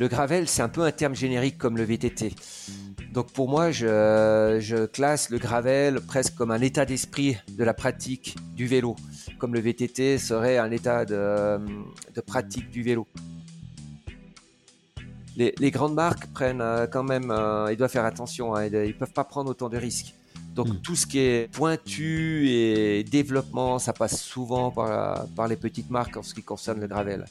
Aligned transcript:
Le 0.00 0.06
gravel, 0.06 0.46
c'est 0.46 0.62
un 0.62 0.68
peu 0.68 0.82
un 0.82 0.92
terme 0.92 1.16
générique 1.16 1.58
comme 1.58 1.76
le 1.76 1.82
VTT. 1.82 2.32
Donc 3.12 3.32
pour 3.32 3.48
moi, 3.48 3.72
je, 3.72 4.86
classe 4.86 5.30
le 5.30 5.38
gravel 5.38 6.00
presque 6.00 6.36
comme 6.36 6.52
un 6.52 6.60
état 6.60 6.84
d'esprit 6.84 7.36
de 7.48 7.64
la 7.64 7.74
pratique 7.74 8.36
du 8.54 8.66
vélo, 8.66 8.94
comme 9.38 9.54
le 9.54 9.60
VTT 9.60 10.18
serait 10.18 10.58
un 10.58 10.70
état 10.70 11.04
de, 11.04 11.58
pratique 12.26 12.70
du 12.70 12.82
vélo. 12.82 13.08
Les, 15.36 15.70
grandes 15.70 15.94
marques 15.94 16.26
prennent 16.32 16.60
euh, 16.60 16.88
quand 16.88 17.04
même, 17.04 17.30
euh, 17.30 17.70
ils 17.70 17.76
doivent 17.76 17.92
faire 17.92 18.04
attention, 18.04 18.56
hein, 18.56 18.66
ils 18.66 18.72
ne 18.72 18.92
peuvent 18.92 19.12
pas 19.12 19.22
prendre 19.22 19.48
autant 19.48 19.68
de 19.68 19.76
risques. 19.76 20.14
Donc 20.52 20.66
hmm. 20.66 20.80
tout 20.82 20.96
ce 20.96 21.06
qui 21.06 21.20
est 21.20 21.48
pointu 21.52 22.48
et 22.48 23.04
développement, 23.04 23.78
ça 23.78 23.92
passe 23.92 24.20
souvent 24.20 24.72
par, 24.72 25.28
par 25.36 25.46
les 25.46 25.54
petites 25.54 25.90
marques 25.90 26.16
en 26.16 26.24
ce 26.24 26.34
qui 26.34 26.42
concerne 26.42 26.80
le 26.80 26.88
gravel. 26.88 27.24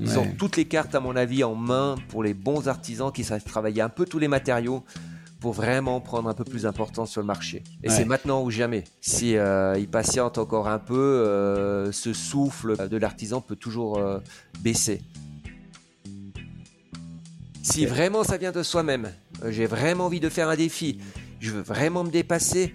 Ils 0.00 0.18
ont 0.18 0.26
toutes 0.38 0.56
les 0.56 0.64
cartes, 0.64 0.94
à 0.94 1.00
mon 1.00 1.16
avis, 1.16 1.42
en 1.42 1.56
main 1.56 1.96
pour 2.08 2.22
les 2.22 2.32
bons 2.32 2.68
artisans 2.68 3.10
qui 3.10 3.24
savent 3.24 3.42
travailler 3.42 3.82
un 3.82 3.88
peu 3.88 4.04
tous 4.04 4.20
les 4.20 4.28
matériaux 4.28 4.84
pour 5.40 5.52
vraiment 5.52 6.00
prendre 6.00 6.28
un 6.28 6.34
peu 6.34 6.44
plus 6.44 6.62
d'importance 6.62 7.10
sur 7.10 7.20
le 7.20 7.26
marché. 7.26 7.62
Et 7.82 7.90
c'est 7.90 8.04
maintenant 8.04 8.42
ou 8.42 8.50
jamais. 8.50 8.84
Si 9.00 9.36
euh, 9.36 9.76
ils 9.78 9.88
patientent 9.88 10.38
encore 10.38 10.68
un 10.68 10.78
peu, 10.78 10.96
euh, 10.96 11.92
ce 11.92 12.12
souffle 12.12 12.88
de 12.88 12.96
l'artisan 12.96 13.40
peut 13.40 13.56
toujours 13.56 13.98
euh, 13.98 14.18
baisser. 14.60 15.00
Si 17.62 17.84
vraiment 17.84 18.24
ça 18.24 18.36
vient 18.36 18.52
de 18.52 18.62
soi-même, 18.62 19.12
j'ai 19.48 19.66
vraiment 19.66 20.06
envie 20.06 20.20
de 20.20 20.28
faire 20.28 20.48
un 20.48 20.56
défi, 20.56 20.98
je 21.38 21.50
veux 21.50 21.60
vraiment 21.60 22.02
me 22.02 22.10
dépasser 22.10 22.72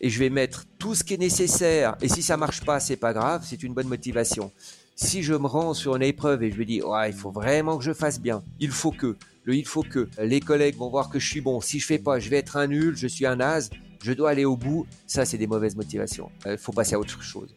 et 0.00 0.10
je 0.10 0.18
vais 0.18 0.28
mettre 0.28 0.64
tout 0.78 0.94
ce 0.94 1.04
qui 1.04 1.14
est 1.14 1.18
nécessaire. 1.18 1.96
Et 2.02 2.08
si 2.08 2.22
ça 2.22 2.36
marche 2.36 2.62
pas, 2.62 2.80
c'est 2.80 2.96
pas 2.96 3.12
grave, 3.12 3.44
c'est 3.46 3.62
une 3.62 3.72
bonne 3.72 3.88
motivation 3.88 4.50
si 4.96 5.22
je 5.22 5.34
me 5.34 5.46
rends 5.46 5.74
sur 5.74 5.96
une 5.96 6.02
épreuve 6.02 6.42
et 6.42 6.50
je 6.50 6.58
me 6.58 6.64
dis, 6.64 6.80
il 7.06 7.12
faut 7.12 7.30
vraiment 7.30 7.78
que 7.78 7.84
je 7.84 7.92
fasse 7.92 8.20
bien, 8.20 8.42
il 8.60 8.70
faut 8.70 8.92
que, 8.92 9.16
le 9.44 9.54
il 9.56 9.66
faut 9.66 9.82
que, 9.82 10.08
les 10.22 10.40
collègues 10.40 10.76
vont 10.76 10.88
voir 10.88 11.10
que 11.10 11.18
je 11.18 11.28
suis 11.28 11.40
bon, 11.40 11.60
si 11.60 11.80
je 11.80 11.86
fais 11.86 11.98
pas, 11.98 12.18
je 12.18 12.28
vais 12.30 12.36
être 12.36 12.56
un 12.56 12.68
nul, 12.68 12.96
je 12.96 13.06
suis 13.06 13.26
un 13.26 13.40
as, 13.40 13.70
je 14.02 14.12
dois 14.12 14.30
aller 14.30 14.44
au 14.44 14.56
bout, 14.56 14.86
ça 15.06 15.24
c'est 15.24 15.38
des 15.38 15.46
mauvaises 15.46 15.76
motivations. 15.76 16.30
Il 16.44 16.52
euh, 16.52 16.56
faut 16.56 16.72
passer 16.72 16.94
à 16.94 17.00
autre 17.00 17.22
chose. 17.22 17.54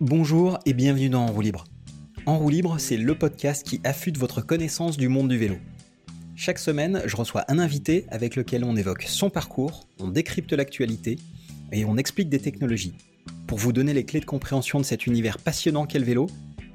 Bonjour 0.00 0.58
et 0.66 0.72
bienvenue 0.72 1.08
dans 1.08 1.24
En 1.24 1.32
roue 1.32 1.42
libre. 1.42 1.64
En 2.26 2.38
roue 2.38 2.50
libre, 2.50 2.76
c'est 2.78 2.96
le 2.96 3.14
podcast 3.14 3.66
qui 3.66 3.80
affûte 3.84 4.18
votre 4.18 4.40
connaissance 4.42 4.96
du 4.96 5.08
monde 5.08 5.28
du 5.28 5.38
vélo. 5.38 5.56
Chaque 6.36 6.58
semaine, 6.58 7.02
je 7.06 7.16
reçois 7.16 7.44
un 7.48 7.58
invité 7.58 8.06
avec 8.08 8.34
lequel 8.34 8.64
on 8.64 8.76
évoque 8.76 9.02
son 9.02 9.30
parcours, 9.30 9.86
on 9.98 10.08
décrypte 10.08 10.52
l'actualité 10.52 11.18
et 11.72 11.84
on 11.84 11.96
explique 11.96 12.28
des 12.28 12.40
technologies 12.40 12.94
pour 13.50 13.58
vous 13.58 13.72
donner 13.72 13.92
les 13.92 14.04
clés 14.04 14.20
de 14.20 14.24
compréhension 14.24 14.78
de 14.78 14.84
cet 14.84 15.08
univers 15.08 15.38
passionnant 15.38 15.84
qu'est 15.84 15.98
le 15.98 16.04
vélo 16.04 16.28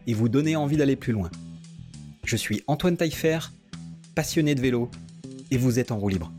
et 0.07 0.13
vous 0.13 0.27
donner 0.27 0.57
envie 0.57 0.75
d'aller 0.75 0.97
plus 0.97 1.13
loin. 1.13 1.31
Je 2.25 2.35
suis 2.35 2.63
Antoine 2.67 2.97
Taillefer, 2.97 3.39
passionné 4.13 4.55
de 4.55 4.59
vélo, 4.59 4.91
et 5.51 5.57
vous 5.57 5.79
êtes 5.79 5.93
en 5.93 5.97
roue 5.97 6.09
libre. 6.09 6.33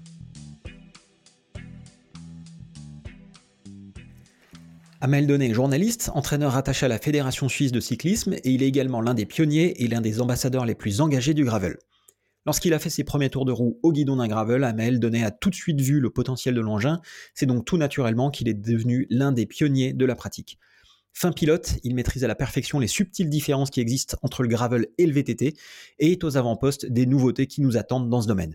Amel 5.01 5.27
Donnet 5.27 5.49
est 5.49 5.55
journaliste, 5.55 6.11
entraîneur 6.13 6.55
attaché 6.55 6.85
à 6.85 6.91
la 6.91 6.99
Fédération 6.99 7.49
suisse 7.49 7.73
de 7.73 7.81
cyclisme 7.81 8.35
et 8.35 8.51
il 8.51 8.63
est 8.63 8.69
également 8.69 9.01
l'un 9.01 9.15
des 9.15 9.25
pionniers 9.25 9.83
et 9.83 9.89
l'un 9.89 10.03
des 10.03 10.21
ambassadeurs 10.21 10.67
les 10.67 10.75
plus 10.75 11.01
engagés 11.01 11.33
du 11.33 11.47
gravel. 11.47 11.79
Lorsqu'il 12.47 12.73
a 12.75 12.79
fait 12.79 12.91
ses 12.91 13.03
premiers 13.03 13.29
tours 13.29 13.45
de 13.45 13.51
roue 13.51 13.81
au 13.83 13.93
guidon 13.93 14.17
d'un 14.17 14.29
gravel, 14.29 14.63
Amel 14.63 15.01
donnait 15.01 15.25
à 15.25 15.33
tout 15.33 15.51
de 15.51 15.55
suite 15.55 15.81
vu 15.81 15.99
le 15.99 16.11
potentiel 16.11 16.55
de 16.55 16.61
l'engin, 16.61 17.01
c'est 17.35 17.47
donc 17.47 17.65
tout 17.65 17.77
naturellement 17.77 18.31
qu'il 18.31 18.49
est 18.49 18.55
devenu 18.55 19.09
l'un 19.11 19.33
des 19.33 19.47
pionniers 19.47 19.93
de 19.93 20.05
la 20.05 20.15
pratique. 20.15 20.59
Fin 21.13 21.33
pilote, 21.33 21.79
il 21.83 21.95
maîtrise 21.95 22.23
à 22.25 22.29
la 22.29 22.35
perfection 22.35 22.79
les 22.79 22.87
subtiles 22.87 23.31
différences 23.31 23.71
qui 23.71 23.81
existent 23.81 24.17
entre 24.23 24.43
le 24.43 24.49
gravel 24.49 24.87
et 24.97 25.07
le 25.07 25.13
VTT 25.13 25.57
et 25.99 26.13
est 26.13 26.25
aux 26.25 26.37
avant-postes 26.37 26.87
des 26.87 27.07
nouveautés 27.07 27.47
qui 27.47 27.63
nous 27.63 27.77
attendent 27.77 28.11
dans 28.11 28.23
ce 28.23 28.29
domaine. 28.29 28.55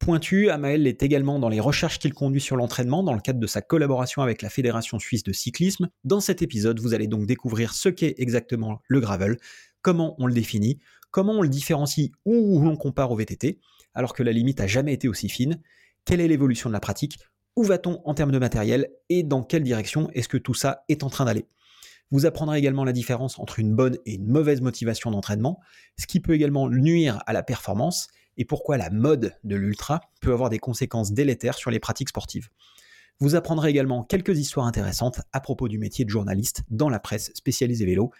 Pointu, 0.00 0.50
Amael 0.50 0.86
est 0.86 1.02
également 1.02 1.38
dans 1.38 1.48
les 1.48 1.60
recherches 1.60 1.98
qu'il 1.98 2.12
conduit 2.12 2.40
sur 2.40 2.56
l'entraînement 2.56 3.02
dans 3.02 3.14
le 3.14 3.20
cadre 3.20 3.38
de 3.40 3.46
sa 3.46 3.62
collaboration 3.62 4.20
avec 4.20 4.42
la 4.42 4.50
Fédération 4.50 4.98
suisse 4.98 5.22
de 5.22 5.32
cyclisme. 5.32 5.88
Dans 6.02 6.20
cet 6.20 6.42
épisode, 6.42 6.78
vous 6.80 6.92
allez 6.92 7.06
donc 7.06 7.26
découvrir 7.26 7.72
ce 7.72 7.88
qu'est 7.88 8.16
exactement 8.18 8.82
le 8.88 9.00
gravel, 9.00 9.38
comment 9.80 10.16
on 10.18 10.26
le 10.26 10.34
définit, 10.34 10.80
Comment 11.14 11.34
on 11.34 11.42
le 11.42 11.48
différencie 11.48 12.10
ou 12.24 12.58
l'on 12.58 12.74
compare 12.74 13.12
au 13.12 13.16
VTT, 13.16 13.60
alors 13.94 14.14
que 14.14 14.24
la 14.24 14.32
limite 14.32 14.60
a 14.60 14.66
jamais 14.66 14.92
été 14.92 15.06
aussi 15.06 15.28
fine 15.28 15.62
Quelle 16.04 16.20
est 16.20 16.26
l'évolution 16.26 16.68
de 16.68 16.72
la 16.72 16.80
pratique? 16.80 17.20
Où 17.54 17.62
va-t-on 17.62 18.02
en 18.04 18.14
termes 18.14 18.32
de 18.32 18.38
matériel? 18.40 18.88
Et 19.10 19.22
dans 19.22 19.44
quelle 19.44 19.62
direction 19.62 20.10
est-ce 20.14 20.26
que 20.26 20.38
tout 20.38 20.54
ça 20.54 20.82
est 20.88 21.04
en 21.04 21.10
train 21.10 21.24
d'aller? 21.24 21.46
Vous 22.10 22.26
apprendrez 22.26 22.58
également 22.58 22.82
la 22.82 22.90
différence 22.90 23.38
entre 23.38 23.60
une 23.60 23.76
bonne 23.76 23.96
et 24.06 24.14
une 24.14 24.26
mauvaise 24.26 24.60
motivation 24.60 25.12
d'entraînement, 25.12 25.60
ce 26.00 26.08
qui 26.08 26.18
peut 26.18 26.34
également 26.34 26.68
nuire 26.68 27.22
à 27.26 27.32
la 27.32 27.44
performance, 27.44 28.08
et 28.36 28.44
pourquoi 28.44 28.76
la 28.76 28.90
mode 28.90 29.38
de 29.44 29.54
l'ultra 29.54 30.00
peut 30.20 30.32
avoir 30.32 30.50
des 30.50 30.58
conséquences 30.58 31.12
délétères 31.12 31.54
sur 31.54 31.70
les 31.70 31.78
pratiques 31.78 32.08
sportives. 32.08 32.48
Vous 33.20 33.36
apprendrez 33.36 33.70
également 33.70 34.02
quelques 34.02 34.36
histoires 34.36 34.66
intéressantes 34.66 35.20
à 35.32 35.38
propos 35.38 35.68
du 35.68 35.78
métier 35.78 36.04
de 36.04 36.10
journaliste 36.10 36.64
dans 36.70 36.88
la 36.88 36.98
presse 36.98 37.30
spécialisée 37.34 37.86
vélo, 37.86 38.10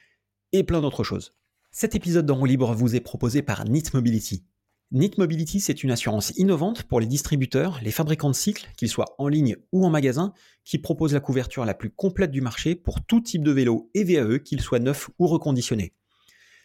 et 0.53 0.63
plein 0.63 0.81
d'autres 0.81 1.03
choses. 1.03 1.33
Cet 1.77 1.97
épisode 1.97 2.25
d'En 2.25 2.45
libre 2.45 2.73
vous 2.73 2.95
est 2.95 3.01
proposé 3.01 3.43
par 3.43 3.65
NIT 3.65 3.95
Mobility. 3.95 4.45
NIT 4.93 5.19
Mobility, 5.19 5.59
c'est 5.59 5.83
une 5.83 5.91
assurance 5.91 6.33
innovante 6.37 6.85
pour 6.85 7.01
les 7.01 7.07
distributeurs, 7.07 7.81
les 7.83 7.91
fabricants 7.91 8.31
de 8.31 8.35
cycles, 8.37 8.69
qu'ils 8.77 8.89
soient 8.89 9.17
en 9.19 9.27
ligne 9.27 9.57
ou 9.73 9.85
en 9.85 9.91
magasin, 9.91 10.33
qui 10.65 10.79
propose 10.79 11.13
la 11.13 11.19
couverture 11.19 11.65
la 11.65 11.75
plus 11.75 11.91
complète 11.91 12.31
du 12.31 12.41
marché 12.41 12.77
pour 12.77 13.05
tout 13.05 13.21
type 13.21 13.43
de 13.43 13.51
vélo 13.51 13.91
et 13.93 14.05
VAE, 14.05 14.39
qu'ils 14.39 14.61
soient 14.61 14.79
neufs 14.79 15.11
ou 15.19 15.27
reconditionnés. 15.27 15.97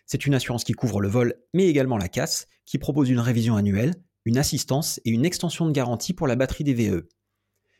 C'est 0.05 0.27
une 0.27 0.35
assurance 0.35 0.63
qui 0.63 0.73
couvre 0.73 1.01
le 1.01 1.07
vol, 1.07 1.33
mais 1.55 1.65
également 1.65 1.97
la 1.97 2.07
casse, 2.07 2.47
qui 2.67 2.77
propose 2.77 3.09
une 3.09 3.19
révision 3.19 3.55
annuelle, 3.55 3.95
une 4.25 4.37
assistance 4.37 5.01
et 5.05 5.09
une 5.09 5.25
extension 5.25 5.65
de 5.65 5.71
garantie 5.71 6.13
pour 6.13 6.27
la 6.27 6.35
batterie 6.35 6.65
des 6.65 6.75
VAE. 6.75 7.01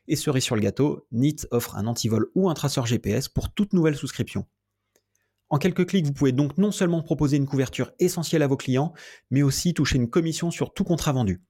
Et 0.08 0.16
cerise 0.16 0.46
sur 0.46 0.56
le 0.56 0.62
gâteau, 0.62 1.06
NIT 1.12 1.46
offre 1.52 1.76
un 1.76 1.86
antivol 1.86 2.32
ou 2.34 2.50
un 2.50 2.56
traceur 2.56 2.88
GPS 2.88 3.30
pour 3.30 3.54
toute 3.54 3.74
nouvelle 3.74 3.96
souscription. 3.96 4.48
En 5.50 5.58
quelques 5.58 5.88
clics, 5.88 6.06
vous 6.06 6.14
pouvez 6.14 6.32
donc 6.32 6.58
non 6.58 6.72
seulement 6.72 7.02
proposer 7.02 7.38
une 7.38 7.48
couverture 7.48 7.92
essentielle 8.00 8.44
à 8.44 8.48
vos 8.48 8.58
clients, 8.58 8.94
mais 9.32 9.42
aussi 9.42 9.74
toucher 9.74 9.98
une 9.98 10.10
commission 10.10 10.52
sur 10.52 10.74
tout 10.74 10.84
contrat 10.84 11.12
vendu. 11.12 11.42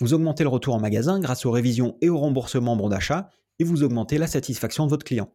Vous 0.00 0.12
augmentez 0.12 0.42
le 0.42 0.50
retour 0.50 0.74
en 0.74 0.80
magasin 0.80 1.18
grâce 1.18 1.46
aux 1.46 1.50
révisions 1.50 1.96
et 2.02 2.10
au 2.10 2.18
remboursement 2.18 2.76
bon 2.76 2.90
d'achat, 2.90 3.30
et 3.58 3.64
vous 3.64 3.82
augmentez 3.82 4.18
la 4.18 4.26
satisfaction 4.26 4.84
de 4.84 4.90
votre 4.90 5.06
client. 5.06 5.34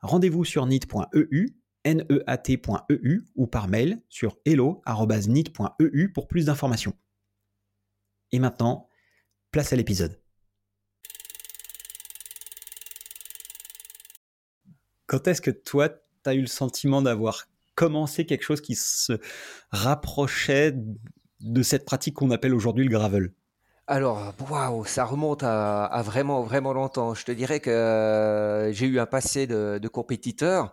Rendez-vous 0.00 0.46
sur 0.46 0.64
nit.eu, 0.64 1.60
neat.eu 1.84 3.22
ou 3.34 3.46
par 3.46 3.68
mail 3.68 4.02
sur 4.08 4.38
hello.nit.eu 4.46 6.12
pour 6.12 6.26
plus 6.26 6.46
d'informations. 6.46 6.94
Et 8.32 8.38
maintenant, 8.38 8.88
place 9.50 9.74
à 9.74 9.76
l'épisode. 9.76 10.18
Quand 15.06 15.26
est-ce 15.26 15.42
que 15.42 15.50
toi, 15.50 15.90
tu 16.24 16.30
as 16.30 16.34
eu 16.34 16.40
le 16.40 16.46
sentiment 16.46 17.02
d'avoir 17.02 17.46
commencé 17.74 18.26
quelque 18.26 18.42
chose 18.42 18.60
qui 18.60 18.74
se 18.74 19.14
rapprochait 19.70 20.74
de 21.40 21.62
cette 21.62 21.84
pratique 21.84 22.14
qu'on 22.14 22.30
appelle 22.30 22.54
aujourd'hui 22.54 22.84
le 22.84 22.90
gravel? 22.90 23.32
Alors, 23.86 24.34
waouh, 24.48 24.84
ça 24.84 25.04
remonte 25.04 25.42
à, 25.42 26.02
vraiment, 26.04 26.42
vraiment 26.42 26.72
longtemps. 26.72 27.14
Je 27.14 27.24
te 27.24 27.32
dirais 27.32 27.58
que 27.58 27.70
euh, 27.70 28.72
j'ai 28.72 28.86
eu 28.86 29.00
un 29.00 29.06
passé 29.06 29.48
de, 29.48 29.88
compétiteur. 29.88 30.70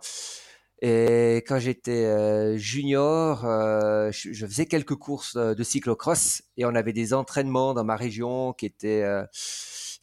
Et 0.80 1.38
quand 1.38 1.58
j'étais 1.58 2.04
euh, 2.04 2.56
junior, 2.56 3.44
euh, 3.44 4.12
je, 4.12 4.46
faisais 4.46 4.66
quelques 4.66 4.94
courses 4.94 5.36
de 5.36 5.62
cyclocross 5.64 6.42
et 6.56 6.64
on 6.64 6.76
avait 6.76 6.92
des 6.92 7.12
entraînements 7.12 7.74
dans 7.74 7.82
ma 7.82 7.96
région 7.96 8.52
qui 8.52 8.66
étaient 8.66 9.04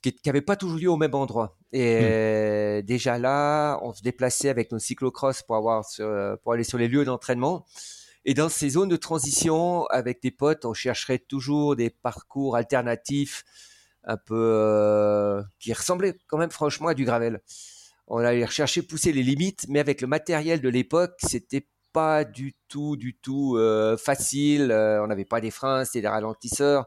qui 0.01 0.13
n'avait 0.25 0.41
pas 0.41 0.55
toujours 0.55 0.77
lieu 0.77 0.89
au 0.89 0.97
même 0.97 1.15
endroit. 1.15 1.57
Et 1.77 2.79
hmm. 2.79 2.85
déjà 2.85 3.19
là, 3.19 3.79
on 3.81 3.93
se 3.93 4.01
déplaçait 4.01 4.47
avec 4.49 4.71
nos 4.71 4.79
cyclocross 4.79 5.43
pour 5.43 5.57
avoir 5.57 5.83
pour 6.41 6.53
aller 6.53 6.63
sur 6.63 6.77
les 6.77 6.87
lieux 6.87 7.03
d'entraînement. 7.03 7.65
Et 8.25 8.33
dans 8.33 8.49
ces 8.49 8.69
zones 8.69 8.89
de 8.89 8.95
transition, 8.95 9.85
avec 9.87 10.21
des 10.21 10.31
potes, 10.31 10.65
on 10.65 10.73
chercherait 10.73 11.19
toujours 11.19 11.75
des 11.75 11.91
parcours 11.91 12.55
alternatifs, 12.55 13.43
un 14.03 14.17
peu 14.17 14.35
euh, 14.35 15.43
qui 15.59 15.73
ressemblaient 15.73 16.17
quand 16.27 16.37
même 16.37 16.49
franchement 16.49 16.87
à 16.87 16.93
du 16.95 17.05
gravel. 17.05 17.41
On 18.07 18.17
allait 18.17 18.45
rechercher 18.45 18.81
pousser 18.81 19.11
les 19.11 19.21
limites, 19.21 19.65
mais 19.69 19.79
avec 19.79 20.01
le 20.01 20.07
matériel 20.07 20.59
de 20.59 20.69
l'époque, 20.69 21.13
c'était 21.19 21.67
pas 21.93 22.23
du 22.23 22.53
tout, 22.67 22.97
du 22.97 23.15
tout 23.15 23.57
euh, 23.57 23.95
facile. 23.95 24.71
Euh, 24.71 25.03
on 25.03 25.07
n'avait 25.07 25.25
pas 25.25 25.39
des 25.39 25.51
freins, 25.51 25.85
c'était 25.85 26.01
des 26.01 26.07
ralentisseurs 26.07 26.85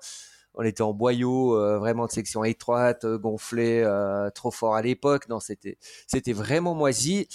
on 0.59 0.65
était 0.65 0.83
en 0.83 0.93
boyau, 0.93 1.57
euh, 1.57 1.79
vraiment 1.79 2.07
de 2.07 2.11
section 2.11 2.43
étroite, 2.45 3.05
euh, 3.05 3.17
gonflé, 3.17 3.81
euh, 3.85 4.29
trop 4.31 4.51
fort 4.51 4.75
à 4.75 4.83
l'époque. 4.83 5.29
Non, 5.29 5.39
c'était 5.39 5.79
c'était 6.09 6.33
vraiment 6.33 6.75
moisi. 6.75 7.29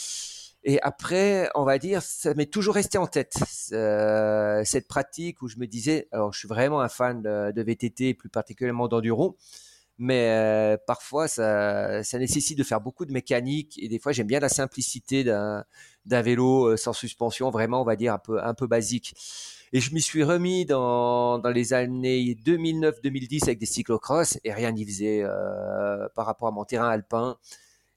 Et 0.66 0.80
après, 0.81 1.50
on 1.56 1.64
va 1.64 1.78
dire, 1.78 2.02
ça 2.02 2.34
m'est 2.36 2.52
toujours 2.52 2.75
resté 2.75 2.98
en 2.98 3.08
tête 3.08 3.34
cette 4.66 4.88
pratique 4.88 5.42
où 5.42 5.48
je 5.48 5.58
me 5.58 5.68
disais, 5.68 6.08
alors 6.12 6.31
je 6.34 6.40
suis 6.40 6.48
vraiment 6.48 6.81
un 6.81 6.90
fan 6.90 7.22
de, 7.22 7.62
VTT, 7.62 8.14
plus 8.14 8.30
particulièrement 8.30 8.88
d'enduro, 8.88 9.38
mais 9.98 10.78
parfois 10.88 11.28
ça, 11.28 12.04
ça, 12.04 12.18
nécessite 12.18 12.58
de 12.58 12.64
faire 12.64 12.80
beaucoup 12.80 13.06
de 13.06 13.12
mécanique 13.12 13.78
et 13.81 13.90
des 13.90 14.00
fois 14.00 14.14
j'aime 14.14 14.28
bien 14.28 14.40
la 14.40 14.48
simplicité 14.48 15.25
d'un 15.25 15.66
vélo 16.22 16.68
euh, 16.68 16.78
sans 16.78 16.94
suspension, 16.94 17.50
vraiment 17.50 17.81
on 17.81 17.86
va 17.86 17.98
dire 17.98 18.14
un 18.14 18.20
peu, 18.20 18.42
un 18.42 18.54
peu 18.54 18.68
basique. 18.68 19.16
Et 19.74 19.80
je 19.80 19.94
m'y 19.94 20.02
suis 20.02 20.24
remis 20.24 20.66
dans, 20.66 21.40
dans 21.40 21.50
les 21.50 21.74
années 21.74 22.38
2009-2010 22.46 23.44
avec 23.44 23.60
des 23.60 23.66
cyclocross 23.66 24.38
et 24.44 24.54
rien 24.54 24.72
n'y 24.72 24.86
faisait 24.86 25.24
euh, 25.24 26.08
par 26.16 26.25
rapport 26.25 26.48
à 26.48 26.52
mon 26.52 26.64
terrain 26.64 26.90
alpin 26.90 27.38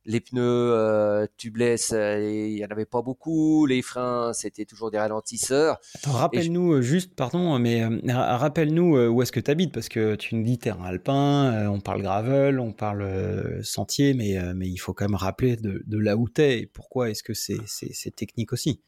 les 0.07 0.21
pneus 0.21 0.41
euh, 0.43 1.27
tubeless, 1.37 1.93
euh, 1.93 2.21
il 2.21 2.55
n'y 2.55 2.65
en 2.65 2.69
avait 2.69 2.87
pas 2.87 3.03
beaucoup. 3.03 3.67
Les 3.67 3.83
freins, 3.83 4.33
c'était 4.33 4.65
toujours 4.65 4.91
des 4.91 4.99
ralentisseurs. 4.99 5.81
Rappelle-nous 6.05 6.75
euh, 6.75 6.83
juste, 6.83 7.15
pardon, 7.15 7.59
mais 7.59 7.85
rappelle-nous 8.09 9.09
où 9.09 9.23
est-ce 9.23 9.33
que 9.33 9.41
tu 9.41 9.51
habites 9.51 9.73
parce 9.73 9.89
que 9.89 10.15
tu 10.15 10.37
nous 10.37 10.45
dis 10.45 10.59
terrain 10.59 10.85
alpin, 10.85 11.69
on 11.69 11.81
parle 11.81 12.03
gravel, 12.03 12.61
on 12.61 12.73
parle 12.73 13.63
sentier, 13.63 14.15
mais, 14.15 14.39
mais 14.55 14.69
il 14.69 14.79
faut 14.79 14.95
quand 14.95 15.07
même 15.07 15.17
rappeler 15.17 15.57
de, 15.57 15.83
de 15.87 15.99
là 15.99 16.17
où 16.17 16.29
tu 16.29 16.41
es 16.41 16.61
et 16.61 16.67
pourquoi 16.67 17.11
est-ce 17.11 17.23
que 17.23 17.35
c'est 17.35 18.17
technique 18.17 18.53
aussi. 18.53 18.81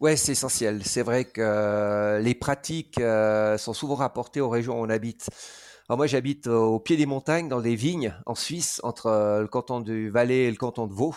Ouais, 0.00 0.16
c'est 0.16 0.32
essentiel. 0.32 0.82
C'est 0.84 1.02
vrai 1.02 1.24
que 1.24 2.20
les 2.20 2.34
pratiques 2.34 3.00
sont 3.58 3.72
souvent 3.72 3.94
rapportées 3.94 4.40
aux 4.40 4.48
régions 4.48 4.80
où 4.80 4.84
on 4.84 4.88
habite 4.88 5.28
moi, 5.96 6.06
j'habite 6.06 6.46
euh, 6.46 6.56
au 6.56 6.80
pied 6.80 6.96
des 6.96 7.06
montagnes, 7.06 7.48
dans 7.48 7.60
des 7.60 7.74
vignes, 7.74 8.14
en 8.26 8.34
Suisse, 8.34 8.80
entre 8.82 9.06
euh, 9.06 9.42
le 9.42 9.48
canton 9.48 9.80
du 9.80 10.10
Valais 10.10 10.44
et 10.44 10.50
le 10.50 10.56
canton 10.56 10.86
de 10.86 10.92
Vaud, 10.92 11.14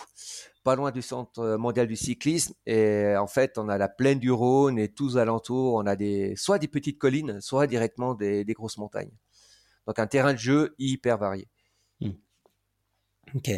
pas 0.63 0.75
loin 0.75 0.91
du 0.91 1.01
centre 1.01 1.39
euh, 1.39 1.57
mondial 1.57 1.87
du 1.87 1.95
cyclisme. 1.95 2.53
Et 2.65 3.15
en 3.15 3.27
fait, 3.27 3.57
on 3.57 3.69
a 3.69 3.77
la 3.77 3.87
plaine 3.87 4.19
du 4.19 4.31
Rhône 4.31 4.79
et 4.79 4.89
tous 4.89 5.17
alentours, 5.17 5.75
on 5.75 5.85
a 5.85 5.95
des, 5.95 6.35
soit 6.35 6.59
des 6.59 6.67
petites 6.67 6.97
collines, 6.97 7.39
soit 7.41 7.67
directement 7.67 8.15
des, 8.15 8.43
grosses 8.49 8.77
montagnes. 8.77 9.11
Donc, 9.87 9.99
un 9.99 10.07
terrain 10.07 10.33
de 10.33 10.39
jeu 10.39 10.75
hyper 10.77 11.17
varié. 11.17 11.47
Hmm. 12.01 12.11
Ok. 13.35 13.51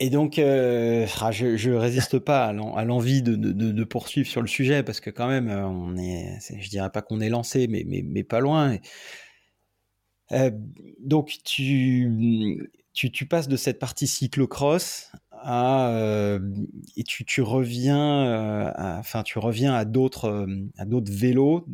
Et 0.00 0.10
donc, 0.10 0.38
ah, 0.38 1.30
je, 1.32 1.70
ne 1.70 1.74
résiste 1.74 2.18
pas 2.20 2.46
à 2.46 2.52
l'envie 2.52 3.22
de, 3.22 3.84
poursuivre 3.84 4.28
sur 4.28 4.40
le 4.40 4.46
sujet 4.46 4.82
parce 4.82 5.00
que 5.00 5.10
quand 5.10 5.26
même, 5.26 5.48
on 5.48 5.96
est, 5.96 6.38
je 6.56 6.68
dirais 6.68 6.90
pas 6.90 7.02
qu'on 7.02 7.20
est 7.20 7.28
lancé, 7.28 7.66
mais, 7.68 8.22
pas 8.24 8.40
loin. 8.40 8.78
Euh, 10.32 10.50
donc 11.00 11.38
tu, 11.44 12.70
tu, 12.92 13.26
passes 13.26 13.48
de 13.48 13.56
cette 13.56 13.78
partie 13.78 14.06
cyclocross 14.06 15.10
à 15.30 15.88
euh, 15.90 16.38
et 16.96 17.04
tu, 17.04 17.40
reviens 17.40 18.26
euh, 18.26 18.70
à, 18.74 18.98
enfin 18.98 19.22
tu 19.22 19.38
reviens 19.38 19.72
à 19.72 19.84
d'autres 19.84 20.46
à 20.76 20.84
d'autres 20.84 21.12
vélos 21.12 21.66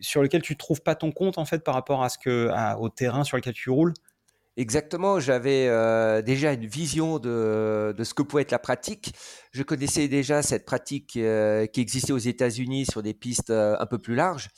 sur 0.00 0.22
lesquels 0.22 0.42
tu 0.42 0.56
trouves 0.56 0.82
pas 0.82 0.94
ton 0.94 1.10
compte 1.10 1.38
en 1.38 1.44
fait 1.44 1.64
par 1.64 1.74
rapport 1.74 2.04
à 2.04 2.10
ce 2.10 2.18
que 2.18 2.50
au 2.78 2.88
terrain 2.90 3.24
sur 3.24 3.36
lequel 3.36 3.54
tu 3.54 3.70
roules. 3.70 3.94
Exactement, 4.58 5.20
j'avais 5.20 5.66
déjà 6.22 6.54
une 6.54 6.66
vision 6.66 7.18
de, 7.18 7.94
ce 8.02 8.14
que 8.14 8.22
pouvait 8.22 8.42
être 8.42 8.52
la 8.52 8.58
pratique. 8.58 9.12
Je 9.52 9.62
connaissais 9.62 10.08
déjà 10.08 10.42
cette 10.42 10.64
pratique 10.64 11.08
qui 11.08 11.80
existait 11.80 12.12
aux 12.12 12.18
États-Unis 12.18 12.86
sur 12.86 13.02
des 13.02 13.12
pistes 13.12 13.50
un 13.50 13.86
peu 13.86 13.98
plus 13.98 14.14
larges. 14.14 14.48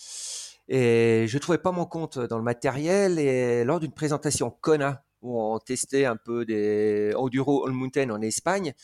Et 0.69 1.25
je 1.27 1.39
trouvais 1.39 1.59
pas 1.59 1.73
mon 1.73 1.87
compte 1.87 2.19
dans 2.19 2.39
le 2.39 2.45
matériel. 2.45 3.19
Et 3.19 3.65
lors 3.65 3.81
d'une 3.81 3.93
présentation 3.93 4.51
Kona, 4.61 5.03
où 5.23 5.41
on 5.41 5.59
testait 5.59 6.05
un 6.05 6.17
peu 6.17 6.45
des 6.45 7.13
Enduro 7.17 7.67
All 7.67 7.73
Mountain 7.73 8.11
en 8.11 8.21
Espagne, 8.21 8.75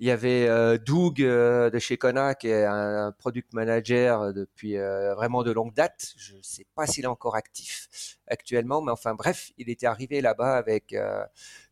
il 0.00 0.08
y 0.08 0.10
avait 0.10 0.48
euh, 0.48 0.76
Doug 0.78 1.22
euh, 1.22 1.70
de 1.70 1.78
chez 1.78 1.96
Kona, 1.96 2.34
qui 2.34 2.48
est 2.48 2.64
un, 2.64 3.12
product 3.12 3.52
manager 3.52 4.32
depuis 4.32 4.76
euh, 4.76 5.14
vraiment 5.14 5.42
de 5.42 5.52
longue 5.52 5.74
date. 5.74 6.14
Je 6.16 6.34
ne 6.34 6.42
sais 6.42 6.66
pas 6.74 6.86
s'il 6.86 7.04
est 7.04 7.08
encore 7.08 7.36
actif 7.36 7.88
actuellement, 8.26 8.82
mais 8.82 8.92
enfin 8.92 9.14
bref, 9.14 9.52
il 9.58 9.70
était 9.70 9.86
arrivé 9.86 10.20
là-bas 10.20 10.56
avec 10.56 10.94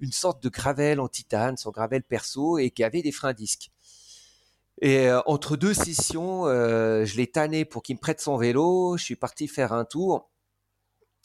une 0.00 0.12
sorte 0.12 0.42
de 0.42 0.48
gravel 0.48 1.00
en 1.00 1.08
titane, 1.08 1.56
son 1.56 1.70
gravel 1.70 2.02
perso, 2.02 2.58
et 2.58 2.70
qui 2.70 2.84
avait 2.84 3.02
des 3.02 3.12
freins 3.12 3.32
disques. 3.32 3.70
Et 4.82 5.08
euh, 5.08 5.20
entre 5.26 5.56
deux 5.56 5.74
sessions, 5.74 6.46
euh, 6.46 7.04
je 7.04 7.16
l'ai 7.16 7.28
tanné 7.28 7.64
pour 7.64 7.84
qu'il 7.84 7.94
me 7.94 8.00
prête 8.00 8.20
son 8.20 8.36
vélo. 8.36 8.96
Je 8.96 9.04
suis 9.04 9.16
parti 9.16 9.46
faire 9.46 9.72
un 9.72 9.84
tour. 9.84 10.28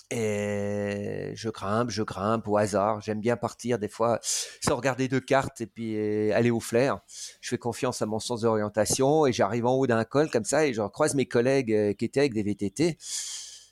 Et 0.10 1.34
je 1.36 1.50
grimpe, 1.50 1.90
je 1.90 2.02
grimpe 2.02 2.48
au 2.48 2.58
hasard. 2.58 3.02
J'aime 3.02 3.20
bien 3.20 3.36
partir 3.36 3.78
des 3.78 3.90
fois 3.90 4.20
sans 4.22 4.76
regarder 4.78 5.10
de 5.10 5.20
cartes 5.20 5.60
et 5.60 5.68
puis 5.68 5.98
euh, 5.98 6.32
aller 6.34 6.50
au 6.50 6.62
flair. 6.62 7.00
Je 7.42 7.50
fais 7.50 7.58
confiance 7.58 8.02
à 8.02 8.06
mon 8.06 8.20
sens 8.20 8.42
d'orientation 8.42 9.26
et 9.26 9.34
j'arrive 9.34 9.66
en 9.66 9.74
haut 9.74 9.88
d'un 9.88 10.06
col 10.06 10.30
comme 10.30 10.46
ça 10.46 10.66
et 10.66 10.74
je 10.74 10.82
croise 10.88 11.14
mes 11.14 11.26
collègues 11.26 11.96
qui 11.98 12.06
étaient 12.06 12.22
avec 12.22 12.34
des 12.34 12.44
VTT. 12.44 12.98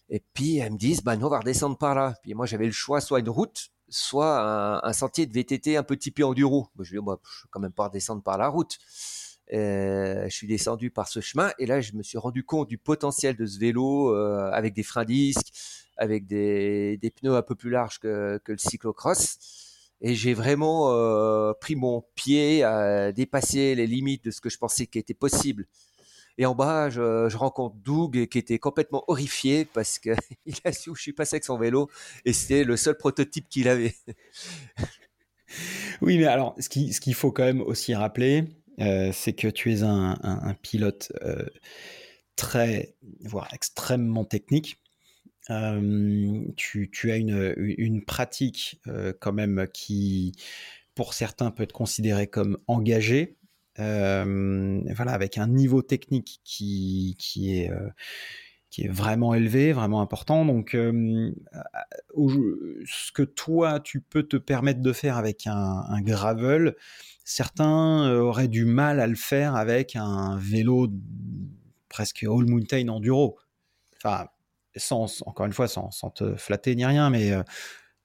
Et 0.09 0.23
puis 0.33 0.57
elles 0.57 0.73
me 0.73 0.77
disent, 0.77 1.03
bah 1.03 1.15
nous 1.15 1.25
on 1.25 1.29
va 1.29 1.39
redescendre 1.39 1.77
par 1.77 1.95
là. 1.95 2.13
Puis 2.21 2.33
moi 2.33 2.45
j'avais 2.45 2.65
le 2.65 2.71
choix, 2.71 3.01
soit 3.01 3.19
une 3.19 3.29
route, 3.29 3.69
soit 3.89 4.85
un, 4.85 4.93
sentier 4.93 5.25
de 5.25 5.33
VTT 5.33 5.77
un 5.77 5.83
peu 5.83 5.97
enduro. 6.23 6.67
Bah, 6.75 6.83
je 6.83 6.97
dis, 6.97 7.03
bah, 7.03 7.17
je 7.23 7.43
vais 7.43 7.49
quand 7.49 7.59
même 7.59 7.71
pas 7.71 7.85
redescendre 7.85 8.21
par 8.21 8.37
la 8.37 8.47
route. 8.47 8.77
Euh, 9.53 10.25
je 10.25 10.35
suis 10.35 10.47
descendu 10.47 10.89
par 10.89 11.07
ce 11.07 11.19
chemin 11.19 11.51
et 11.59 11.67
là 11.67 11.79
je 11.79 11.93
me 11.93 12.01
suis 12.01 12.17
rendu 12.17 12.43
compte 12.43 12.67
du 12.67 12.79
potentiel 12.79 13.35
de 13.35 13.45
ce 13.45 13.59
vélo 13.59 14.11
euh, 14.11 14.49
avec 14.51 14.73
des 14.73 14.81
freins 14.81 15.05
disques, 15.05 15.53
avec 15.97 16.27
des, 16.27 16.99
pneus 17.15 17.35
un 17.35 17.41
peu 17.41 17.55
plus 17.55 17.69
larges 17.69 17.99
que, 17.99 18.39
que 18.43 18.51
le 18.51 18.57
cyclocross. 18.57 19.37
Et 20.01 20.13
j'ai 20.13 20.33
vraiment 20.33 20.91
euh, 20.91 21.53
pris 21.59 21.75
mon 21.75 22.03
pied 22.15 22.63
à 22.63 23.11
dépasser 23.11 23.75
les 23.75 23.87
limites 23.87 24.25
de 24.25 24.31
ce 24.31 24.41
que 24.41 24.49
je 24.49 24.57
pensais 24.57 24.87
qui 24.87 24.99
était 24.99 25.13
possible. 25.13 25.67
Et 26.37 26.45
en 26.45 26.53
bas, 26.53 26.89
je, 26.89 27.35
rencontre 27.35 27.77
Doug 27.77 28.27
qui 28.27 28.37
était 28.37 28.59
complètement 28.59 29.05
horrifié 29.07 29.63
parce 29.65 29.99
qu'il 29.99 30.15
a 30.65 30.73
su 30.73 30.89
où 30.89 30.95
je 30.95 31.01
suis 31.01 31.13
passé 31.13 31.35
avec 31.35 31.45
son 31.45 31.57
vélo 31.57 31.89
et 32.25 32.33
c'était 32.33 32.65
le 32.65 32.75
seul 32.75 32.97
prototype 32.97 33.47
qu'il 33.47 33.69
avait. 33.69 33.95
oui, 36.01 36.17
mais 36.17 36.25
alors, 36.25 36.55
ce 36.59 36.67
qu'il 36.67 36.93
ce 36.93 36.99
qu'il 36.99 37.13
faut 37.13 37.31
quand 37.31 37.45
même 37.45 37.61
aussi 37.61 37.95
rappeler, 37.95 38.43
euh, 38.81 39.11
c'est 39.13 39.33
que 39.33 39.47
tu 39.47 39.71
es 39.73 39.83
un, 39.83 40.55
pilote 40.61 41.13
euh, 41.23 41.45
très, 42.35 42.95
voire 43.21 43.47
extrêmement 43.53 44.25
technique. 44.25 44.81
Tu, 45.47 47.11
as 47.11 47.17
une, 47.17 48.03
pratique 48.05 48.81
quand 49.19 49.33
même 49.33 49.67
qui, 49.73 50.33
pour 50.95 51.13
certains, 51.13 51.51
peut 51.51 51.63
être 51.63 51.73
considérée 51.73 52.27
comme 52.27 52.57
engagée. 52.67 53.37
voilà, 53.77 55.11
avec 55.11 55.37
un 55.37 55.47
niveau 55.47 55.81
technique 55.81 56.41
qui, 56.43 57.15
est 58.77 58.87
vraiment 58.87 59.33
élevé, 59.33 59.71
vraiment 59.71 60.01
important. 60.01 60.45
Donc, 60.45 60.71
ce 60.71 61.31
que 63.13 63.23
toi, 63.23 63.79
tu 63.79 64.01
peux 64.01 64.23
te 64.23 64.37
permettre 64.37 64.81
de 64.81 64.93
faire 64.93 65.17
avec 65.17 65.47
un 65.47 66.01
gravel, 66.01 66.75
Certains 67.27 68.11
auraient 68.19 68.47
du 68.47 68.65
mal 68.65 68.99
à 68.99 69.07
le 69.07 69.15
faire 69.15 69.55
avec 69.55 69.95
un 69.95 70.37
vélo 70.37 70.87
presque 71.89 72.23
all 72.23 72.45
mountain 72.45 72.87
enduro. 72.87 73.39
Enfin, 73.97 74.27
sans, 74.75 75.23
encore 75.25 75.45
une 75.45 75.53
fois, 75.53 75.67
sans, 75.67 75.89
te 76.11 76.35
flatter 76.35 76.75
ni 76.75 76.85
rien, 76.85 77.09
mais 77.09 77.31
euh, 77.31 77.43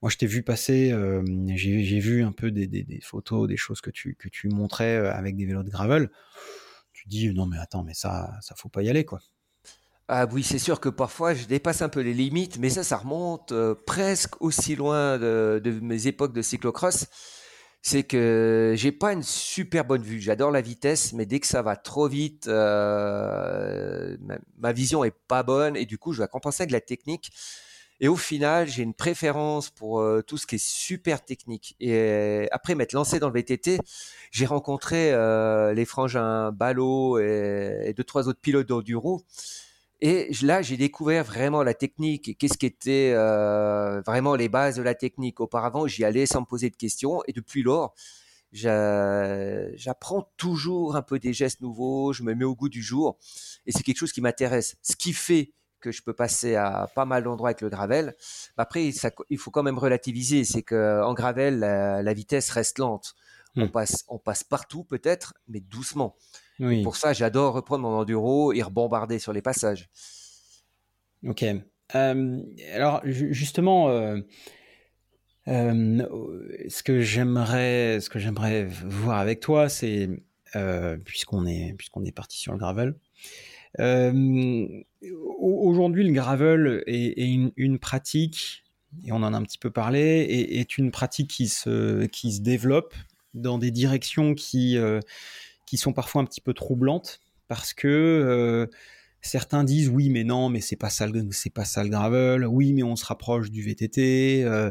moi 0.03 0.11
je 0.11 0.17
t'ai 0.17 0.27
vu 0.27 0.43
passer, 0.43 0.93
euh, 0.93 1.23
j'ai 1.55 1.99
vu 2.01 2.23
un 2.23 2.33
peu 2.33 2.51
des, 2.51 3.01
photos, 3.03 3.49
des 3.49 3.57
choses 3.57 3.81
que 3.81 3.91
tu, 3.91 4.17
que 4.17 4.29
tu 4.29 4.49
montrais 4.49 4.97
avec 5.09 5.37
des 5.37 5.47
vélos 5.47 5.63
de 5.63 5.71
gravel. 5.71 6.11
Tu 6.93 7.09
dis 7.09 7.33
non 7.33 7.47
mais 7.47 7.59
attends, 7.59 7.83
mais 7.83 7.95
ça, 7.95 8.31
ça 8.41 8.55
faut 8.57 8.69
pas 8.69 8.83
y 8.83 8.91
aller 8.91 9.05
quoi. 9.05 9.21
Ah 10.09 10.27
oui, 10.33 10.43
c'est 10.43 10.59
sûr 10.59 10.81
que 10.81 10.89
parfois 10.89 11.35
je 11.35 11.47
dépasse 11.47 11.83
un 11.83 11.89
peu 11.89 12.01
les 12.01 12.15
limites, 12.15 12.59
mais 12.59 12.69
ça, 12.69 12.83
ça 12.83 12.97
remonte 12.97 13.55
presque 13.87 14.41
aussi 14.43 14.75
loin 14.75 15.19
de, 15.19 15.61
de, 15.63 15.71
mes 15.71 16.09
époques 16.09 16.33
de 16.33 16.43
cyclocross 16.43 17.07
c'est 17.83 18.03
que 18.03 18.75
j'ai 18.77 18.93
pas 18.93 19.13
une 19.13 19.23
super 19.23 19.85
bonne 19.85 20.03
vue. 20.03 20.21
J'adore 20.21 20.51
la 20.51 20.61
vitesse, 20.61 21.13
mais 21.13 21.27
dès 21.27 21.41
que 21.41 21.47
ça 21.47 21.63
va 21.63 21.77
trop 21.77 22.09
vite, 22.09 22.47
euh, 22.47 24.17
ma, 24.59 24.73
vision 24.73 25.03
est 25.05 25.15
pas 25.29 25.43
bonne 25.43 25.77
et 25.77 25.87
du 25.87 25.97
coup, 25.99 26.13
je 26.13 26.23
vais 26.23 26.29
compenser 26.29 26.63
avec 26.63 26.73
la 26.73 26.81
technique. 26.81 27.31
Et 28.03 28.09
au 28.09 28.17
final, 28.17 28.67
j'ai 28.67 28.83
une 28.83 28.95
préférence 28.95 29.71
pour 29.71 30.01
euh, 30.01 30.23
tout 30.23 30.39
ce 30.39 30.47
qui 30.47 30.55
est 30.57 30.65
super 30.65 31.25
technique. 31.25 31.77
Et 31.81 31.93
euh, 31.93 32.47
après 32.51 32.75
m'être 32.75 32.93
lancé 32.93 33.19
dans 33.19 33.29
le 33.29 33.35
VTT, 33.35 33.79
j'ai 34.31 34.47
rencontré 34.47 35.13
les 35.75 35.85
frangins 35.85 36.53
Ballot 36.53 37.19
et, 37.19 37.83
et 37.87 37.95
deux 37.95 38.05
trois 38.05 38.29
autres 38.29 38.41
pilotes 38.41 38.69
d'enduro 38.69 39.25
et 40.01 40.31
là, 40.43 40.63
j'ai 40.63 40.77
découvert 40.77 41.25
vraiment 41.25 41.63
la 41.63 41.75
technique, 41.75 42.39
qu'est-ce 42.39 42.57
qui 42.57 42.67
était 42.67 43.13
euh, 43.15 44.01
vraiment 44.03 44.35
les 44.35 44.49
bases 44.49 44.77
de 44.77 44.83
la 44.83 44.95
technique. 44.95 45.41
Auparavant, 45.41 45.87
j'y 45.87 46.05
allais 46.05 46.27
sans 46.27 46.41
me 46.41 46.47
poser 46.47 46.71
de 46.71 46.77
questions, 46.77 47.23
et 47.27 47.33
depuis 47.33 47.63
lors, 47.63 47.95
j'apprends 48.53 50.31
toujours 50.37 50.97
un 50.97 51.03
peu 51.03 51.19
des 51.19 51.33
gestes 51.33 51.61
nouveaux, 51.61 52.13
je 52.13 52.23
me 52.23 52.35
mets 52.35 52.45
au 52.45 52.55
goût 52.55 52.71
du 52.71 52.83
jour, 52.83 53.19
et 53.67 53.73
c'est 53.73 53.83
quelque 53.83 53.99
chose 53.99 54.13
qui 54.13 54.23
m'intéresse. 54.23 54.77
Ce 54.83 54.97
qui 54.97 55.13
fait 55.13 55.53
que 55.81 55.93
je 55.93 56.03
peux 56.03 56.13
passer 56.13 56.57
à 56.57 56.91
pas 56.95 57.05
mal 57.05 57.23
d'endroits 57.25 57.49
avec 57.51 57.63
le 57.63 57.71
gravel. 57.71 58.15
Après, 58.57 58.93
ça, 58.93 59.11
il 59.31 59.39
faut 59.39 59.51
quand 59.51 59.63
même 59.63 59.79
relativiser, 59.79 60.45
c'est 60.45 60.63
que 60.63 61.03
en 61.03 61.15
gravel, 61.15 61.59
la, 61.59 62.15
vitesse 62.15 62.51
reste 62.51 62.79
lente. 62.79 63.15
On 63.57 63.69
passe, 63.69 64.05
on 64.09 64.19
passe 64.19 64.45
partout 64.45 64.85
peut-être, 64.85 65.35
mais 65.49 65.61
doucement. 65.61 66.17
Pour 66.83 66.97
ça, 66.97 67.13
j'adore 67.13 67.55
reprendre 67.55 67.83
mon 67.83 67.97
enduro 67.97 68.53
et 68.53 68.63
rebombarder 68.63 69.19
sur 69.19 69.33
les 69.33 69.43
passages. 69.43 69.89
Ok. 71.27 71.45
Euh, 71.95 72.43
alors 72.73 73.01
justement, 73.05 73.89
euh, 73.89 74.21
ce 75.47 76.83
que 76.83 77.01
j'aimerais, 77.01 78.01
ce 78.01 78.11
que 78.11 78.19
j'aimerais 78.19 78.65
voir 78.65 79.19
avec 79.19 79.41
toi, 79.41 79.69
c'est 79.69 80.09
puisqu'on 81.05 81.47
est 81.47 81.75
puisqu'on 81.79 82.05
est 82.05 82.13
parti 82.13 82.39
sur 82.39 82.53
le 82.53 82.59
gravel. 82.59 82.95
Aujourd'hui, 85.39 86.05
le 86.05 86.13
gravel 86.13 86.83
est, 86.87 87.51
une, 87.57 87.79
pratique, 87.79 88.65
et 89.05 89.13
on 89.13 89.17
en 89.17 89.33
a 89.33 89.37
un 89.37 89.43
petit 89.43 89.59
peu 89.59 89.71
parlé, 89.71 90.01
est, 90.01 90.61
est 90.61 90.77
une 90.77 90.91
pratique 90.91 91.31
qui 91.31 91.49
se 91.49 92.05
qui 92.07 92.33
se 92.33 92.41
développe 92.41 92.95
dans 93.33 93.59
des 93.59 93.71
directions 93.71 94.35
qui 94.35 94.77
qui 95.71 95.79
sont 95.79 95.93
parfois 95.93 96.23
un 96.23 96.25
petit 96.25 96.41
peu 96.41 96.55
troublantes 96.55 97.21
parce 97.49 97.73
que 97.75 98.69
Certains 99.23 99.65
disent 99.65 99.89
oui, 99.89 100.09
mais 100.09 100.25
non, 100.25 100.49
mais 100.49 100.61
c'est 100.61 100.77
pas 100.77 100.89
ça, 100.89 101.07
c'est 101.33 101.53
pas 101.53 101.65
ça 101.65 101.85
le 101.85 101.91
gravel. 101.91 102.47
Oui, 102.47 102.73
mais 102.73 102.83
on 102.83 102.97
se 102.97 103.05
rapproche 103.05 103.51
du 103.51 103.63
VTT. 103.63 104.45
Euh, 104.45 104.71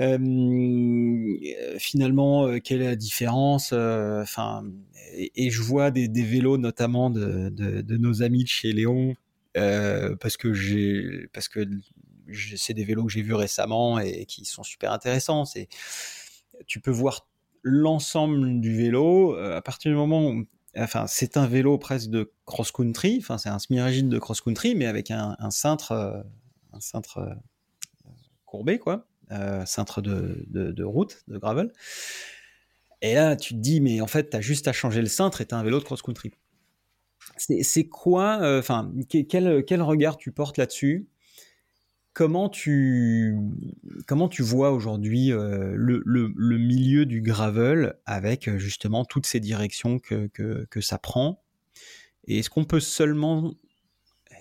euh, 0.00 1.78
finalement, 1.78 2.48
euh, 2.48 2.58
quelle 2.58 2.82
est 2.82 2.86
la 2.86 2.96
différence 2.96 3.72
Enfin, 3.72 4.64
et, 5.16 5.50
je 5.50 5.62
vois 5.62 5.92
des, 5.92 6.08
vélos 6.08 6.58
notamment 6.58 7.10
de, 7.10 7.96
nos 7.96 8.22
amis 8.22 8.42
de 8.42 8.48
chez 8.48 8.72
Léon, 8.72 9.14
parce 9.54 10.36
que 10.36 10.52
j'ai, 10.52 11.28
parce 11.32 11.48
que 11.48 11.64
c'est 12.56 12.74
des 12.74 12.84
vélos 12.84 13.04
que 13.04 13.12
j'ai 13.12 13.22
vus 13.22 13.34
récemment 13.34 14.00
et 14.00 14.26
qui 14.26 14.44
sont 14.44 14.64
super 14.64 14.90
intéressants. 14.90 15.44
C'est, 15.44 15.68
tu 16.66 16.80
peux 16.80 16.90
voir 16.90 17.28
l'ensemble 17.64 18.60
du 18.60 18.76
vélo 18.76 19.34
à 19.36 19.60
partir 19.62 19.90
du 19.90 19.96
moment 19.96 20.28
où 20.28 20.46
enfin, 20.76 21.06
c'est 21.06 21.36
un 21.36 21.46
vélo 21.46 21.78
presque 21.78 22.10
de 22.10 22.32
cross-country, 22.46 23.18
enfin, 23.20 23.38
c'est 23.38 23.48
un 23.48 23.58
semi-rigide 23.58 24.08
de 24.08 24.18
cross-country, 24.18 24.74
mais 24.74 24.86
avec 24.86 25.10
un, 25.10 25.36
cintre, 25.50 26.24
un 26.72 26.80
cintre 26.80 27.18
euh, 27.18 27.30
euh, 28.06 28.10
courbé, 28.44 28.78
quoi, 28.78 29.06
euh, 29.32 29.64
cintre 29.66 30.00
de, 30.00 30.84
route, 30.84 31.22
de 31.28 31.38
gravel. 31.38 31.72
Et 33.02 33.14
là, 33.14 33.36
tu 33.36 33.54
te 33.54 33.58
dis, 33.58 33.80
mais 33.80 34.00
en 34.00 34.06
fait, 34.06 34.30
tu 34.30 34.36
as 34.36 34.40
juste 34.40 34.68
à 34.68 34.72
changer 34.72 35.00
le 35.00 35.08
cintre 35.08 35.40
et 35.40 35.46
as 35.50 35.56
un 35.56 35.62
vélo 35.62 35.78
de 35.78 35.84
cross-country. 35.84 36.32
C'est 37.36 37.88
quoi, 37.88 38.38
enfin, 38.58 38.92
quel, 39.08 39.64
quel 39.64 39.82
regard 39.82 40.16
tu 40.18 40.30
portes 40.30 40.58
là-dessus? 40.58 41.08
Comment 42.14 42.48
tu, 42.48 43.36
comment 44.06 44.28
tu 44.28 44.42
vois 44.42 44.70
aujourd'hui 44.70 45.32
euh, 45.32 45.72
le, 45.74 46.00
le, 46.06 46.58
milieu 46.58 47.06
du 47.06 47.20
gravel 47.20 47.96
avec 48.06 48.46
euh, 48.46 48.56
justement 48.56 49.04
toutes 49.04 49.26
ces 49.26 49.40
directions 49.40 49.98
que, 49.98 50.28
que, 50.28 50.64
que 50.70 50.80
ça 50.80 50.98
prend? 50.98 51.42
Et 52.28 52.38
est-ce 52.38 52.50
qu'on 52.50 52.64
peut 52.64 52.78
seulement, 52.78 53.52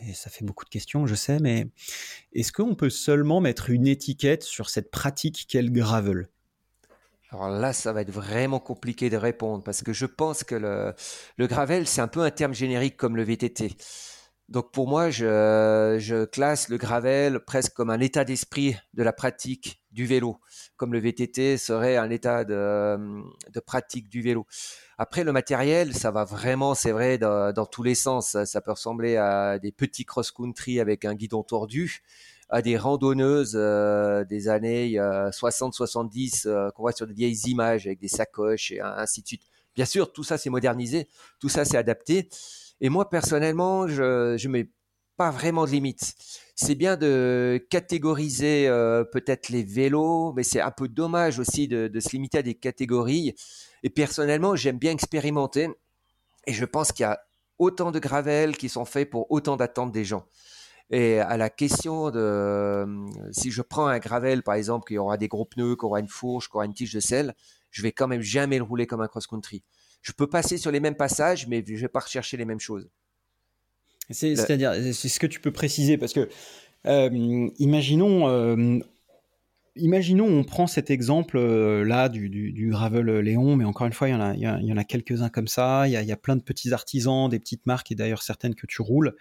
et 0.08 0.14
ça 0.14 0.30
fait 0.30 0.46
beaucoup 0.46 0.66
de 0.66 0.70
questions, 0.70 1.08
je 1.08 1.16
sais, 1.16 1.40
mais 1.40 1.68
est-ce 2.34 2.52
qu'on 2.52 2.76
peut 2.76 2.92
seulement 2.92 3.42
mettre 3.42 3.72
une 3.72 3.88
étiquette 3.88 4.44
sur 4.44 4.70
cette 4.70 4.92
pratique 4.92 5.48
qu'est 5.50 5.64
le 5.64 5.72
gravel? 5.72 6.30
Alors 7.32 7.50
là, 7.50 7.74
ça 7.74 7.92
va 7.92 8.02
être 8.02 8.12
vraiment 8.12 8.60
compliqué 8.60 9.10
de 9.10 9.18
répondre 9.18 9.64
parce 9.64 9.82
que 9.82 9.94
je 9.94 10.06
pense 10.06 10.44
que 10.44 10.54
le, 10.54 10.94
le 11.38 11.48
gravel, 11.48 11.88
c'est 11.88 12.02
un 12.02 12.08
peu 12.08 12.22
un 12.22 12.30
terme 12.30 12.54
générique 12.54 12.98
comme 12.98 13.16
le 13.16 13.24
VTT. 13.24 13.76
Donc 14.50 14.72
pour 14.72 14.88
moi, 14.88 15.10
je, 15.10 16.26
classe 16.26 16.70
le 16.70 16.78
gravel 16.78 17.40
presque 17.40 17.74
comme 17.74 17.90
un 17.90 18.00
état 18.00 18.26
d'esprit 18.26 18.76
de 18.94 19.02
la 19.02 19.14
pratique 19.14 19.82
du 19.92 20.06
vélo, 20.06 20.40
comme 20.76 20.92
le 20.94 21.00
VTT 21.00 21.58
serait 21.58 21.98
un 21.98 22.10
état 22.10 22.44
de, 22.44 22.98
pratique 23.66 24.10
du 24.10 24.22
vélo. 24.22 24.46
Après, 24.98 25.24
le 25.24 25.32
matériel, 25.32 25.94
ça 25.94 26.12
va 26.12 26.24
vraiment, 26.24 26.76
c'est 26.76 26.92
vrai, 26.92 27.18
dans, 27.18 27.66
tous 27.66 27.84
les 27.84 27.96
sens. 27.96 28.38
Ça, 28.44 28.62
peut 28.62 28.72
ressembler 28.72 29.16
à 29.18 29.60
des 29.60 29.72
petits 29.72 30.06
cross-country 30.06 30.80
avec 30.80 31.06
un 31.06 31.16
guidon 31.16 31.44
tordu, 31.44 32.04
à 32.50 32.62
des 32.62 32.78
randonneuses 32.78 33.56
euh, 33.56 34.26
des 34.26 34.50
années 34.50 34.98
60-70 34.98 36.48
euh, 36.48 36.70
qu'on 36.72 36.84
voit 36.84 36.92
sur 36.92 37.08
des 37.08 37.14
vieilles 37.14 37.42
images 37.48 37.88
avec 37.88 38.00
des 38.00 38.10
sacoches 38.10 38.72
et 38.72 38.82
ainsi 38.82 39.22
de 39.22 39.28
suite. 39.28 39.44
Bien 39.76 39.86
sûr, 39.86 40.14
tout 40.14 40.24
ça 40.24 40.38
c'est 40.38 40.52
modernisé, 40.52 41.08
tout 41.40 41.50
ça 41.50 41.66
c'est 41.66 41.78
adapté. 41.78 42.30
Et 42.84 42.90
moi, 42.90 43.10
personnellement, 43.10 43.88
je 43.88 44.36
ne 44.36 44.52
mets 44.52 44.70
pas 45.16 45.32
vraiment 45.32 45.66
de 45.66 45.72
limite. 45.72 46.16
C'est 46.54 46.76
bien 46.76 46.98
de 46.98 47.66
catégoriser 47.70 48.68
euh, 48.68 49.06
peut-être 49.06 49.48
les 49.48 49.64
vélos, 49.64 50.34
mais 50.34 50.44
c'est 50.44 50.60
un 50.60 50.70
peu 50.70 50.90
dommage 50.90 51.40
aussi 51.40 51.70
de, 51.70 51.90
se 52.02 52.10
limiter 52.10 52.40
à 52.40 52.42
des 52.42 52.56
catégories. 52.56 53.36
Et 53.84 53.90
personnellement, 53.90 54.58
j'aime 54.58 54.80
bien 54.80 54.92
expérimenter. 54.92 55.70
Et 56.46 56.52
je 56.52 56.66
pense 56.66 56.92
qu'il 56.92 57.04
y 57.04 57.08
a 57.08 57.22
autant 57.58 57.92
de 57.92 58.00
gravels 58.00 58.58
qui 58.58 58.68
sont 58.68 58.84
faits 58.84 59.10
pour 59.10 59.32
autant 59.32 59.56
d'attentes 59.56 59.94
des 59.94 60.04
gens. 60.04 60.26
Et 60.90 61.20
à 61.20 61.38
la 61.38 61.50
question 61.50 62.12
de 62.12 62.20
euh, 62.20 62.86
si 63.32 63.50
je 63.50 63.62
prends 63.62 63.88
un 63.88 64.00
gravel, 64.00 64.44
par 64.44 64.56
exemple, 64.56 64.90
qui 64.90 64.98
aura 64.98 65.16
des 65.16 65.30
gros 65.30 65.46
pneus, 65.46 65.78
qui 65.78 65.86
aura 65.86 66.02
une 66.02 66.10
fourche, 66.10 66.50
qui 66.50 66.58
aura 66.58 66.66
une 66.66 66.74
tige 66.74 66.94
de 66.94 67.00
sel, 67.00 67.34
je 67.72 67.82
vais 67.82 67.94
quand 67.94 68.10
même 68.10 68.22
jamais 68.22 68.58
le 68.58 68.64
rouler 68.66 68.88
comme 68.88 69.00
un 69.00 69.08
cross-country 69.08 69.64
je 70.04 70.12
peux 70.12 70.28
passer 70.28 70.58
sur 70.58 70.70
les 70.70 70.82
mêmes 70.82 70.96
passages, 70.96 71.48
mais 71.48 71.64
je 71.66 71.74
vais 71.74 71.88
pas 71.88 72.02
rechercher 72.02 72.38
les 72.38 72.46
mêmes 72.46 72.60
choses. 72.60 72.88
C'est-à-dire, 74.12 74.74
c'est 74.94 75.10
ce 75.10 75.20
que 75.20 75.28
tu 75.28 75.40
peux 75.40 75.52
préciser, 75.52 75.98
parce 75.98 76.14
que 76.14 76.30
euh, 76.86 77.50
imaginons, 77.58 78.28
euh, 78.28 78.80
imaginons, 79.78 80.28
on 80.28 80.44
prend 80.44 80.68
cet 80.68 80.92
exemple 80.92 81.38
euh, 81.38 81.86
là 81.86 82.10
du, 82.10 82.70
gravel 82.70 83.20
Léon, 83.20 83.56
mais 83.56 83.64
encore 83.64 83.88
une 83.88 83.94
fois, 83.94 84.10
il 84.10 84.12
y 84.12 84.16
en 84.16 84.76
a, 84.78 84.82
a, 84.82 84.84
quelques-uns 84.84 85.30
comme 85.30 85.48
ça. 85.48 85.88
Il 85.88 85.94
y, 85.94 86.12
a, 86.12 86.18
plein 86.18 86.36
de 86.36 86.44
petits 86.44 86.74
artisans, 86.74 87.30
des 87.30 87.40
petites 87.40 87.66
marques, 87.66 87.90
et 87.94 87.96
d'ailleurs 87.96 88.24
certaines 88.24 88.56
que 88.56 88.68
tu 88.68 88.82
roules. 88.82 89.16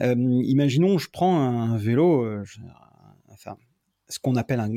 imaginons, 0.00 0.96
je 0.98 1.10
prends 1.10 1.40
un 1.40 1.76
vélo, 1.76 2.24
enfin, 3.30 3.56
ce 4.08 4.20
qu'on 4.20 4.36
appelle 4.36 4.60
un, 4.60 4.70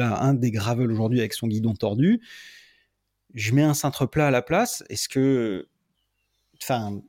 un 0.00 0.34
des 0.34 0.50
gravels 0.50 0.92
aujourd'hui 0.92 1.20
avec 1.20 1.32
son 1.32 1.48
guidon 1.48 1.72
tordu 1.72 2.20
je 3.34 3.52
mets 3.52 3.62
un 3.62 3.74
cintre 3.74 4.06
plat 4.06 4.28
à 4.28 4.30
la 4.30 4.42
place. 4.42 4.84
Est-ce 4.88 5.08
que, 5.08 5.68
enfin, 6.62 7.00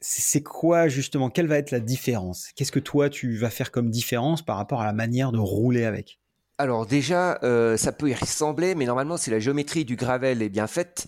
c'est 0.00 0.42
quoi 0.42 0.88
justement 0.88 1.30
Quelle 1.30 1.46
va 1.46 1.58
être 1.58 1.70
la 1.70 1.80
différence? 1.80 2.48
Qu'est-ce 2.56 2.72
que 2.72 2.80
toi 2.80 3.08
tu 3.08 3.36
vas 3.36 3.50
faire 3.50 3.70
comme 3.70 3.90
différence 3.90 4.42
par 4.42 4.56
rapport 4.56 4.80
à 4.80 4.86
la 4.86 4.92
manière 4.92 5.32
de 5.32 5.38
rouler 5.38 5.84
avec? 5.84 6.18
Alors 6.58 6.86
déjà, 6.86 7.38
euh, 7.42 7.76
ça 7.76 7.92
peut 7.92 8.10
y 8.10 8.14
ressembler, 8.14 8.74
mais 8.74 8.84
normalement, 8.84 9.16
si 9.16 9.30
la 9.30 9.40
géométrie 9.40 9.84
du 9.84 9.96
gravel 9.96 10.42
est 10.42 10.48
bien 10.48 10.66
faite, 10.66 11.06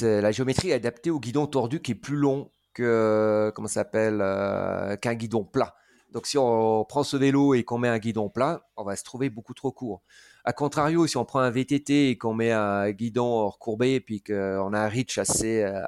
la 0.00 0.32
géométrie 0.32 0.72
adaptée 0.72 1.10
au 1.10 1.20
guidon 1.20 1.46
tordu 1.46 1.80
qui 1.80 1.92
est 1.92 1.96
plus 1.96 2.16
long 2.16 2.50
que 2.72 3.52
comment 3.54 3.68
s'appelle 3.68 4.18
euh, 4.20 4.96
qu'un 4.96 5.14
guidon 5.14 5.44
plat. 5.44 5.74
Donc 6.10 6.26
si 6.26 6.38
on 6.38 6.84
prend 6.84 7.02
ce 7.02 7.16
vélo 7.16 7.54
et 7.54 7.64
qu'on 7.64 7.78
met 7.78 7.88
un 7.88 7.98
guidon 7.98 8.28
plat, 8.28 8.66
on 8.76 8.84
va 8.84 8.96
se 8.96 9.04
trouver 9.04 9.30
beaucoup 9.30 9.54
trop 9.54 9.72
court. 9.72 10.02
A 10.44 10.52
contrario, 10.52 11.06
si 11.06 11.16
on 11.16 11.24
prend 11.24 11.40
un 11.40 11.50
VTT 11.50 12.10
et 12.10 12.18
qu'on 12.18 12.34
met 12.34 12.52
un 12.52 12.90
guidon 12.90 13.48
recourbé 13.48 13.94
et 13.94 14.00
puis 14.00 14.22
qu'on 14.22 14.72
a 14.74 14.78
un 14.78 14.88
reach 14.88 15.16
assez, 15.16 15.62
euh, 15.62 15.82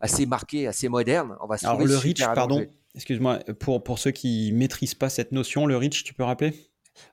assez 0.00 0.26
marqué, 0.26 0.66
assez 0.66 0.88
moderne, 0.88 1.36
on 1.40 1.46
va 1.46 1.58
se 1.58 1.66
Alors 1.66 1.80
le 1.80 1.96
reach, 1.96 2.20
pardon, 2.20 2.66
excuse-moi, 2.96 3.38
pour, 3.60 3.84
pour 3.84 4.00
ceux 4.00 4.10
qui 4.10 4.52
maîtrisent 4.52 4.96
pas 4.96 5.10
cette 5.10 5.30
notion, 5.30 5.64
le 5.64 5.76
reach, 5.76 6.02
tu 6.02 6.12
peux 6.12 6.24
rappeler? 6.24 6.54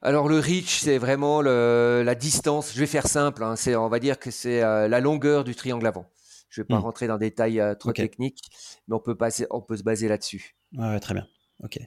Alors 0.02 0.28
le 0.28 0.40
reach, 0.40 0.80
c'est 0.80 0.98
vraiment 0.98 1.42
la 1.42 2.16
distance. 2.16 2.74
Je 2.74 2.80
vais 2.80 2.88
faire 2.88 3.08
simple. 3.08 3.44
Hein. 3.44 3.56
c'est, 3.56 3.76
on 3.76 3.90
va 3.90 4.00
dire 4.00 4.20
que 4.20 4.32
c'est 4.32 4.64
euh, 4.64 4.88
la 4.88 5.00
longueur 5.00 5.44
du 5.44 5.56
triangle 5.56 5.86
avant. 5.86 6.06
Je 6.50 6.62
vais 6.62 6.66
pas 6.66 6.80
hmm. 6.80 6.84
rentrer 6.84 7.08
dans 7.08 7.18
des 7.18 7.30
détails 7.30 7.60
euh, 7.60 7.76
trop 7.76 7.92
techniques, 7.92 8.42
mais 8.88 8.96
on 8.96 9.00
peut 9.00 9.16
passer, 9.16 9.46
on 9.52 9.62
peut 9.62 9.78
se 9.78 9.84
baser 9.84 10.08
là-dessus. 10.08 10.56
Ouais, 10.74 11.00
très 11.00 11.14
bien. 11.14 11.28
Ok. 11.64 11.80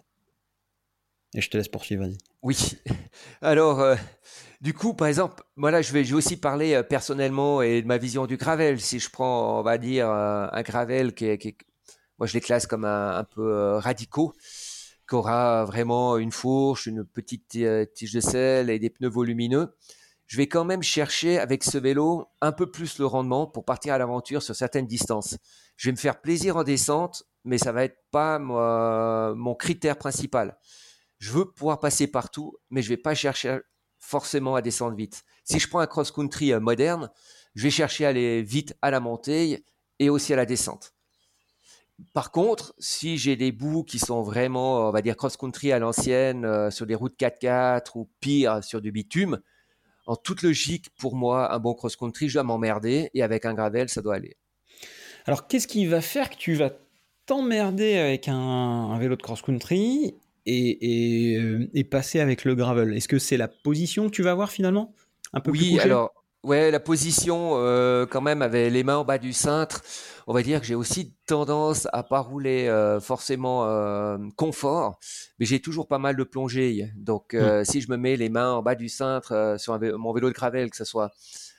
Et 1.35 1.41
je 1.41 1.49
te 1.49 1.57
laisse 1.57 1.69
poursuivre, 1.69 2.05
vas-y. 2.05 2.19
Oui. 2.43 2.57
Alors, 3.43 3.81
euh, 3.81 3.95
du 4.61 4.75
coup, 4.75 4.95
par 4.95 5.07
exemple, 5.07 5.43
moi 5.57 5.71
là, 5.71 5.81
je 5.81 5.93
vais, 5.93 6.13
aussi 6.13 6.37
parler 6.37 6.75
euh, 6.75 6.83
personnellement 6.83 7.63
et 7.63 7.83
de 7.83 7.87
ma 7.87 7.99
vision 7.99 8.27
du 8.27 8.37
gravel. 8.37 8.81
Si 8.81 8.99
je 8.99 9.11
prends, 9.11 9.61
on 9.61 9.63
va 9.63 9.79
dire, 9.79 10.09
euh, 10.11 10.47
un 10.51 10.63
gravel 10.63 11.15
qui 11.15 11.27
est, 11.27 11.57
moi 12.19 12.27
je 12.27 12.35
les 12.35 12.41
classe 12.41 12.67
comme 12.67 12.85
un, 12.85 13.25
peu 13.25 13.77
radicaux, 13.77 14.33
qui 15.09 15.15
aura 15.15 15.65
vraiment 15.65 16.19
une 16.19 16.33
fourche, 16.33 16.87
une 16.87 17.05
petite 17.05 17.57
tige 17.95 18.13
de 18.13 18.21
sel 18.21 18.69
et 18.69 18.79
des 18.79 18.91
pneus 18.91 19.09
volumineux. 19.09 19.75
Je 20.27 20.37
vais 20.37 20.47
quand 20.47 20.65
même 20.65 20.83
chercher 20.83 21.39
avec 21.39 21.65
ce 21.65 21.79
vélo 21.79 22.29
un 22.41 22.53
peu 22.53 22.71
plus 22.71 22.99
le 22.99 23.07
rendement 23.07 23.47
pour 23.47 23.65
partir 23.65 23.95
à 23.95 23.99
l'aventure 23.99 24.43
sur 24.43 24.55
certaines 24.55 24.87
distances. 24.87 25.39
Je 25.77 25.89
vais 25.89 25.93
me 25.93 25.97
faire 25.97 26.21
plaisir 26.21 26.57
en 26.57 26.63
descente, 26.63 27.25
mais 27.45 27.59
ça 27.59 27.73
va 27.73 27.85
être 27.85 27.99
pas 28.13 28.39
mon 28.39 29.55
critère 29.55 29.97
principal 29.97 30.57
je 31.21 31.33
veux 31.33 31.45
pouvoir 31.45 31.79
passer 31.79 32.07
partout, 32.07 32.57
mais 32.71 32.83
je 32.83 32.89
vais 32.89 32.97
pas 32.97 33.15
chercher 33.15 33.59
forcément 33.99 34.57
à 34.57 34.63
descendre 34.63 34.97
vite. 34.97 35.23
Si 35.45 35.59
je 35.59 35.69
prends 35.69 35.81
un 35.81 35.87
cross-country 35.87 36.53
euh, 36.53 36.61
moderne, 36.61 37.11
je 37.55 37.63
vais 37.63 37.71
chercher 37.71 38.07
à 38.07 38.09
aller 38.09 38.43
vite 38.43 38.75
à 38.83 38.91
la 38.91 39.01
montée 39.01 39.65
et 39.99 40.09
aussi 40.09 40.33
à 40.33 40.37
la 40.37 40.47
descente. 40.47 40.95
Par 42.15 42.33
contre, 42.33 42.75
si 42.79 43.19
j'ai 43.19 43.37
des 43.37 43.53
bouts 43.53 43.85
qui 43.85 43.99
sont 43.99 44.23
vraiment, 44.23 44.89
on 44.89 44.91
va 44.91 45.03
dire, 45.03 45.17
cross-country 45.17 45.71
à 45.71 45.79
l'ancienne, 45.79 46.47
euh, 46.47 46.71
sur 46.71 46.87
des 46.87 46.95
routes 46.95 47.19
4x4 47.19 47.91
ou 47.97 48.09
pire, 48.21 48.65
sur 48.65 48.81
du 48.81 48.91
bitume, 48.91 49.41
en 50.07 50.17
toute 50.17 50.41
logique, 50.41 50.89
pour 50.99 51.15
moi, 51.15 51.53
un 51.53 51.59
bon 51.59 51.75
cross-country, 51.75 52.31
je 52.31 52.35
dois 52.35 52.45
m'emmerder 52.45 53.11
et 53.13 53.23
avec 53.23 53.45
un 53.45 53.53
gravel, 53.53 53.91
ça 53.91 54.01
doit 54.01 54.15
aller. 54.15 54.39
Alors, 55.27 55.47
qu'est-ce 55.47 55.69
qui 55.69 55.85
va 55.85 56.01
faire 56.01 56.31
que 56.31 56.37
tu 56.37 56.55
vas 56.55 56.71
t'emmerder 57.27 57.99
avec 57.99 58.29
un 58.29 58.99
vélo 58.99 59.17
de 59.17 59.23
cross-country 59.23 60.15
et, 60.51 61.37
euh, 61.39 61.71
et, 61.75 61.85
passer 61.85 62.21
avec 62.21 62.45
le 62.45 62.55
gravel 62.55 62.95
Est-ce 62.97 63.09
que 63.09 63.19
c'est 63.19 63.37
la 63.37 63.49
position 63.49 64.07
que 64.07 64.15
tu 64.15 64.23
vas 64.23 64.33
avoir 64.33 64.51
finalement? 64.51 64.95
Un 65.33 65.41
peu 65.41 65.53
oui, 65.53 65.59
plus 65.59 65.67
couché? 65.67 65.81
alors, 65.83 66.13
ouais, 66.45 66.71
la 66.71 66.81
position, 66.81 67.53
euh, 67.57 68.07
quand 68.07 68.21
même, 68.21 68.43
avec 68.43 68.73
les 68.73 68.85
mains 68.85 68.99
en 68.99 69.05
bas 69.05 69.19
du 69.19 69.33
cintre, 69.33 69.83
on 70.27 70.35
va 70.35 70.43
dire 70.43 70.61
que 70.61 70.67
j'ai 70.67 70.75
aussi 70.75 71.15
tendance 71.27 71.89
à 71.93 72.03
pas 72.03 72.21
rouler 72.21 72.69
euh, 72.69 73.01
forcément 73.01 73.65
euh, 73.67 74.19
confort, 74.37 74.99
mais 75.39 75.47
j'ai 75.47 75.61
toujours 75.61 75.89
pas 75.89 75.99
mal 75.99 76.17
de 76.17 76.25
plongée. 76.25 76.91
Donc, 76.97 77.37
Hmm. 77.39 77.51
si 77.65 77.81
je 77.81 77.91
me 77.91 77.97
mets 77.97 78.17
les 78.17 78.29
mains 78.29 78.53
en 78.53 78.63
bas 78.63 78.75
du 78.75 78.89
cintre 78.89 79.57
sur 79.59 79.79
mon 79.99 80.13
vélo 80.13 80.29
de 80.29 80.35
gravel, 80.35 80.71
que 80.71 80.77
ce 80.77 80.85
soit 80.85 81.11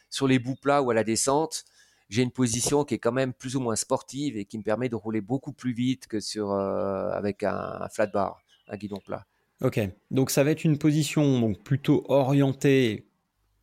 sur 0.09 0.27
les 0.27 0.39
bouts 0.39 0.55
plats 0.55 0.81
ou 0.81 0.91
à 0.91 0.93
la 0.93 1.03
descente, 1.03 1.63
j'ai 2.09 2.21
une 2.23 2.31
position 2.31 2.83
qui 2.83 2.95
est 2.95 2.99
quand 2.99 3.11
même 3.13 3.33
plus 3.33 3.55
ou 3.55 3.61
moins 3.61 3.75
sportive 3.75 4.37
et 4.37 4.45
qui 4.45 4.57
me 4.57 4.63
permet 4.63 4.89
de 4.89 4.95
rouler 4.95 5.21
beaucoup 5.21 5.53
plus 5.53 5.73
vite 5.73 6.07
que 6.07 6.19
sur 6.19 6.51
avec 6.53 7.43
un, 7.43 7.77
un 7.81 7.89
flat 7.89 8.07
bar, 8.07 8.41
un 8.67 8.77
guidon 8.77 8.99
plat. 9.05 9.25
Ok, 9.61 9.79
donc 10.09 10.31
ça 10.31 10.43
va 10.43 10.51
être 10.51 10.63
une 10.63 10.77
position 10.77 11.39
donc 11.39 11.61
plutôt 11.63 12.03
orientée 12.09 13.05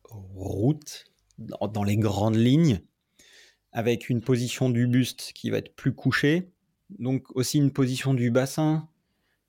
route 0.09 1.05
dans 1.37 1.83
les 1.83 1.97
grandes 1.97 2.37
lignes, 2.37 2.79
avec 3.71 4.09
une 4.09 4.21
position 4.21 4.69
du 4.69 4.87
buste 4.87 5.31
qui 5.33 5.49
va 5.49 5.57
être 5.57 5.75
plus 5.75 5.93
couchée, 5.93 6.49
donc 6.97 7.25
aussi 7.35 7.57
une 7.57 7.71
position 7.71 8.13
du 8.13 8.31
bassin 8.31 8.87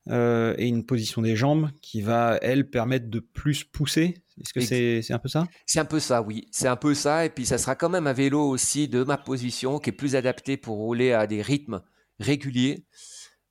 euh, 0.08 0.54
et 0.58 0.66
une 0.66 0.84
position 0.84 1.22
des 1.22 1.36
jambes 1.36 1.70
qui 1.80 2.00
va, 2.00 2.38
elle, 2.42 2.68
permettre 2.68 3.08
de 3.08 3.20
plus 3.20 3.64
pousser. 3.64 4.16
Est-ce 4.40 4.52
que 4.52 4.60
c'est 4.60 5.02
c'est 5.02 5.12
un 5.12 5.18
peu 5.18 5.28
ça? 5.28 5.46
C'est 5.66 5.78
un 5.78 5.84
peu 5.84 6.00
ça, 6.00 6.22
oui. 6.22 6.48
C'est 6.50 6.68
un 6.68 6.76
peu 6.76 6.94
ça. 6.94 7.26
Et 7.26 7.30
puis, 7.30 7.44
ça 7.44 7.58
sera 7.58 7.74
quand 7.74 7.90
même 7.90 8.06
un 8.06 8.12
vélo 8.12 8.42
aussi 8.48 8.88
de 8.88 9.04
ma 9.04 9.18
position 9.18 9.78
qui 9.78 9.90
est 9.90 9.94
plus 9.94 10.16
adapté 10.16 10.56
pour 10.56 10.76
rouler 10.76 11.12
à 11.12 11.26
des 11.26 11.42
rythmes 11.42 11.82
réguliers 12.18 12.84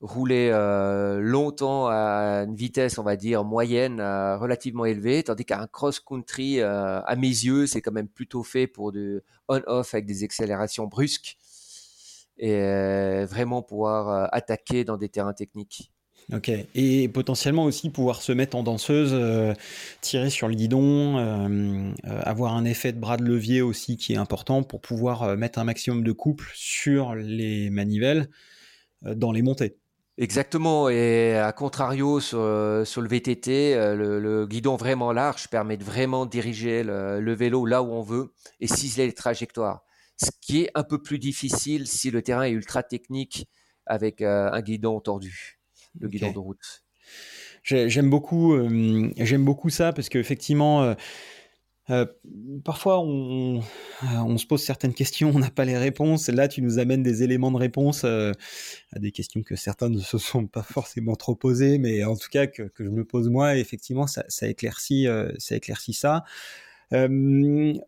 rouler 0.02 0.50
euh, 0.52 1.20
longtemps 1.20 1.88
à 1.88 2.46
une 2.48 2.56
vitesse, 2.56 2.98
on 2.98 3.04
va 3.04 3.16
dire, 3.16 3.44
moyenne, 3.44 4.00
euh, 4.00 4.38
relativement 4.38 4.86
élevée, 4.86 5.24
tandis 5.24 5.46
qu'un 5.46 5.68
cross-country, 5.68 6.62
euh, 6.62 7.02
à 7.02 7.16
mes 7.16 7.28
yeux, 7.28 7.68
c'est 7.68 7.82
quand 7.82 7.92
même 7.92 8.08
plutôt 8.08 8.44
fait 8.44 8.68
pour 8.68 8.92
du 8.92 9.22
on-off 9.50 9.94
avec 9.94 10.06
des 10.06 10.24
accélérations 10.24 10.88
brusques 10.88 11.38
et 12.42 13.26
vraiment 13.26 13.62
pouvoir 13.62 14.30
attaquer 14.34 14.86
dans 14.86 14.96
des 14.96 15.10
terrains 15.10 15.34
techniques. 15.34 15.92
Ok, 16.32 16.50
et 16.74 17.10
potentiellement 17.10 17.66
aussi 17.66 17.90
pouvoir 17.90 18.22
se 18.22 18.32
mettre 18.32 18.56
en 18.56 18.64
danseuse, 18.64 19.14
tirer 20.00 20.30
sur 20.30 20.48
le 20.48 20.56
guidon, 20.56 21.94
avoir 22.06 22.54
un 22.56 22.64
effet 22.64 22.94
de 22.94 22.98
bras 22.98 23.18
de 23.18 23.26
levier 23.26 23.62
aussi 23.62 23.98
qui 23.98 24.14
est 24.14 24.18
important 24.18 24.64
pour 24.64 24.80
pouvoir 24.80 25.36
mettre 25.36 25.60
un 25.60 25.66
maximum 25.66 26.02
de 26.02 26.14
couple 26.14 26.50
sur 26.54 27.14
les 27.14 27.70
manivelles 27.70 28.30
dans 29.02 29.34
les 29.34 29.42
montées. 29.42 29.79
Exactement, 30.22 30.90
et 30.90 31.38
à 31.38 31.54
contrario 31.54 32.20
sur, 32.20 32.84
sur 32.86 33.02
le 33.02 33.08
VTT, 33.08 33.74
le, 33.96 34.20
le, 34.20 34.46
guidon 34.46 34.76
vraiment 34.76 35.14
large 35.14 35.48
permet 35.48 35.78
de 35.78 35.86
vraiment 35.86 36.26
diriger 36.26 36.84
le, 36.84 37.22
le, 37.22 37.34
vélo 37.34 37.66
là 37.66 37.82
où 37.82 37.94
on 37.94 38.02
veut 38.02 38.34
et 38.60 38.68
ciseler 38.68 39.06
les 39.06 39.14
trajectoires. 39.14 39.86
Ce 40.22 40.32
qui 40.42 40.64
est 40.64 40.72
un 40.76 40.84
peu 40.84 41.02
plus 41.02 41.20
difficile 41.20 41.88
si 41.88 42.12
le 42.12 42.22
terrain 42.22 42.44
est 42.44 42.52
ultra 42.52 42.84
technique 42.84 43.48
avec 43.86 44.22
euh, 44.22 44.50
un 44.52 44.62
guidon 44.62 45.00
tordu, 45.00 45.60
le 46.00 46.08
okay. 46.08 46.18
guidon 46.18 46.32
de 46.32 46.40
route. 46.40 46.84
J'aime 47.64 48.10
beaucoup, 48.10 48.54
euh, 48.54 49.12
j'aime 49.18 49.44
beaucoup 49.44 49.70
ça 49.70 49.94
parce 49.94 50.10
qu'effectivement, 50.10 50.84
euh, 50.84 50.94
euh, 51.90 52.06
parfois, 52.64 53.00
on, 53.00 53.62
on, 54.04 54.38
se 54.38 54.46
pose 54.46 54.62
certaines 54.62 54.94
questions, 54.94 55.32
on 55.36 55.40
n'a 55.40 55.50
pas 55.50 55.66
les 55.66 55.78
réponses. 55.78 56.28
Là, 56.30 56.48
tu 56.48 56.62
nous 56.62 56.80
amènes 56.80 57.04
des 57.04 57.24
éléments 57.24 57.52
de 57.52 57.58
réponse 57.58 58.04
euh, 58.06 58.32
à 58.94 59.00
des 59.00 59.12
questions 59.12 59.42
que 59.42 59.56
certains 59.56 59.90
ne 59.90 60.00
se 60.00 60.18
sont 60.18 60.48
pas 60.48 60.64
forcément 60.64 61.16
trop 61.16 61.36
posées, 61.36 61.78
mais 61.78 62.04
en 62.04 62.16
tout 62.16 62.30
cas 62.30 62.48
que, 62.48 62.70
je 62.78 62.90
me 62.90 63.04
pose 63.04 63.30
moi. 63.30 63.58
Et 63.58 63.60
effectivement, 63.60 64.08
ça, 64.08 64.24
ça 64.28 64.48
éclaircit, 64.48 65.08
euh, 65.08 65.32
ça 65.38 65.56
éclaircit 65.56 65.94
ça. 65.94 66.24
ce 66.92 67.80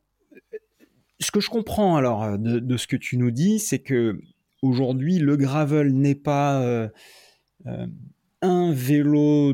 que 1.31 1.39
je 1.39 1.49
comprends 1.49 1.95
alors 1.95 2.37
de, 2.37 2.77
ce 2.77 2.87
que 2.87 2.95
tu 2.95 3.17
nous 3.17 3.31
dis, 3.31 3.59
c'est 3.59 3.79
que 3.79 4.19
aujourd'hui, 4.61 5.19
le 5.19 5.37
gravel 5.37 5.93
n'est 5.93 6.15
pas 6.15 6.89
un 8.41 8.73
vélo, 8.73 9.53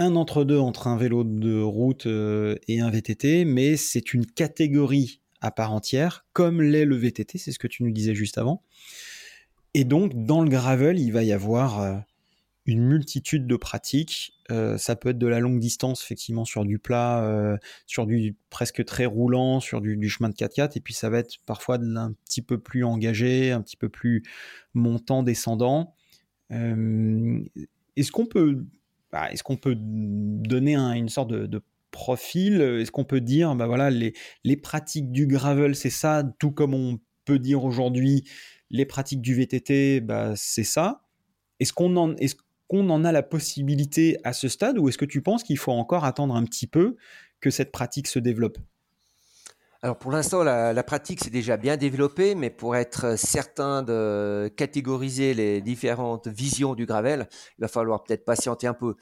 un 0.00 0.16
entre-deux 0.16 0.58
entre 0.58 0.88
un 0.88 0.96
vélo 0.96 1.24
de 1.24 1.60
route 1.60 2.06
euh, 2.06 2.56
et 2.68 2.80
un 2.80 2.88
VTT, 2.88 3.44
mais 3.44 3.76
c'est 3.76 4.14
une 4.14 4.24
catégorie 4.24 5.20
à 5.42 5.50
part 5.50 5.72
entière, 5.72 6.24
comme 6.32 6.62
l'est 6.62 6.86
le 6.86 6.96
VTT, 6.96 7.36
c'est 7.36 7.52
ce 7.52 7.58
que 7.58 7.66
tu 7.66 7.82
nous 7.82 7.92
disais 7.92 8.14
juste 8.14 8.38
avant. 8.38 8.62
Et 9.74 9.84
donc, 9.84 10.12
dans 10.14 10.40
le 10.42 10.48
gravel, 10.48 10.98
il 10.98 11.12
va 11.12 11.22
y 11.22 11.32
avoir 11.32 11.82
euh, 11.82 11.96
une 12.64 12.82
multitude 12.82 13.46
de 13.46 13.56
pratiques. 13.56 14.32
Euh, 14.50 14.78
ça 14.78 14.96
peut 14.96 15.10
être 15.10 15.18
de 15.18 15.26
la 15.26 15.38
longue 15.38 15.60
distance, 15.60 16.02
effectivement, 16.02 16.46
sur 16.46 16.64
du 16.64 16.78
plat, 16.78 17.58
sur 17.86 18.06
du 18.06 18.36
presque 18.48 18.82
très 18.86 19.04
roulant, 19.04 19.60
sur 19.60 19.82
du, 19.82 20.08
chemin 20.08 20.30
de 20.30 20.34
4x4, 20.34 20.78
et 20.78 20.80
puis 20.80 20.94
ça 20.94 21.10
va 21.10 21.18
être 21.18 21.36
parfois 21.44 21.76
un 21.78 22.12
petit 22.24 22.40
peu 22.40 22.58
plus 22.58 22.84
engagé, 22.84 23.52
un 23.52 23.60
petit 23.60 23.76
peu 23.76 23.90
plus 23.90 24.22
montant, 24.72 25.22
descendant. 25.22 25.94
Est-ce 26.50 28.12
qu'on 28.12 28.26
peut 28.26 28.64
bah, 29.12 29.30
est-ce 29.30 29.42
qu'on 29.42 29.56
peut 29.56 29.76
donner 29.76 30.74
un, 30.74 30.92
une 30.92 31.08
sorte 31.08 31.30
de, 31.30 31.62
profil? 31.90 32.60
Est-ce 32.60 32.92
qu'on 32.92 33.04
peut 33.04 33.20
dire, 33.20 33.54
bah 33.56 33.66
voilà, 33.66 33.90
les, 33.90 34.56
pratiques 34.56 35.10
du 35.10 35.26
gravel, 35.26 35.74
c'est 35.74 35.90
ça, 35.90 36.22
tout 36.38 36.52
comme 36.52 36.72
on 36.72 37.00
peut 37.24 37.40
dire 37.40 37.64
aujourd'hui, 37.64 38.24
les 38.70 38.86
pratiques 38.86 39.20
du 39.20 39.34
VTT, 39.34 40.00
bah, 40.00 40.34
c'est 40.36 40.64
ça? 40.64 41.02
Est-ce 41.58 41.72
qu'on 41.72 41.96
en, 41.96 42.14
qu'on 42.68 42.88
en 42.90 43.04
a 43.04 43.10
la 43.10 43.24
possibilité 43.24 44.18
à 44.22 44.32
ce 44.32 44.48
stade? 44.48 44.78
Ou 44.78 44.88
est-ce 44.88 44.98
que 44.98 45.04
tu 45.04 45.20
penses 45.20 45.42
qu'il 45.42 45.58
faut 45.58 45.72
encore 45.72 46.04
attendre 46.04 46.36
un 46.36 46.44
petit 46.44 46.68
peu 46.68 46.96
que 47.40 47.50
cette 47.50 47.72
pratique 47.72 48.06
se 48.06 48.20
développe? 48.20 48.58
Alors 49.82 49.98
pour 49.98 50.12
l'instant, 50.12 50.42
la, 50.42 50.74
la, 50.74 50.82
pratique 50.82 51.24
s'est 51.24 51.30
déjà 51.30 51.56
bien 51.56 51.78
développée, 51.78 52.34
mais 52.34 52.50
pour 52.50 52.76
être 52.76 53.18
certain 53.18 53.82
de 53.82 54.52
catégoriser 54.54 55.32
les 55.32 55.62
différentes 55.62 56.28
visions 56.28 56.74
du 56.74 56.84
gravel, 56.84 57.28
il 57.58 57.62
va 57.62 57.68
falloir 57.68 58.04
peut-être 58.04 58.26
patienter 58.26 58.66
un 58.66 58.74
peu. 58.74 58.94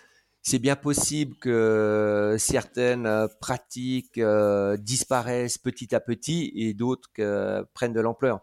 C'est 0.42 0.60
bien 0.60 0.76
possible 0.76 1.36
que 1.36 2.36
certaines 2.38 3.28
pratiques 3.40 4.18
euh, 4.18 4.76
disparaissent 4.76 5.58
petit 5.58 5.94
à 5.94 6.00
petit 6.00 6.52
et 6.54 6.74
d'autres 6.74 7.10
que, 7.12 7.66
prennent 7.74 7.92
de 7.92 8.00
l'ampleur. 8.00 8.40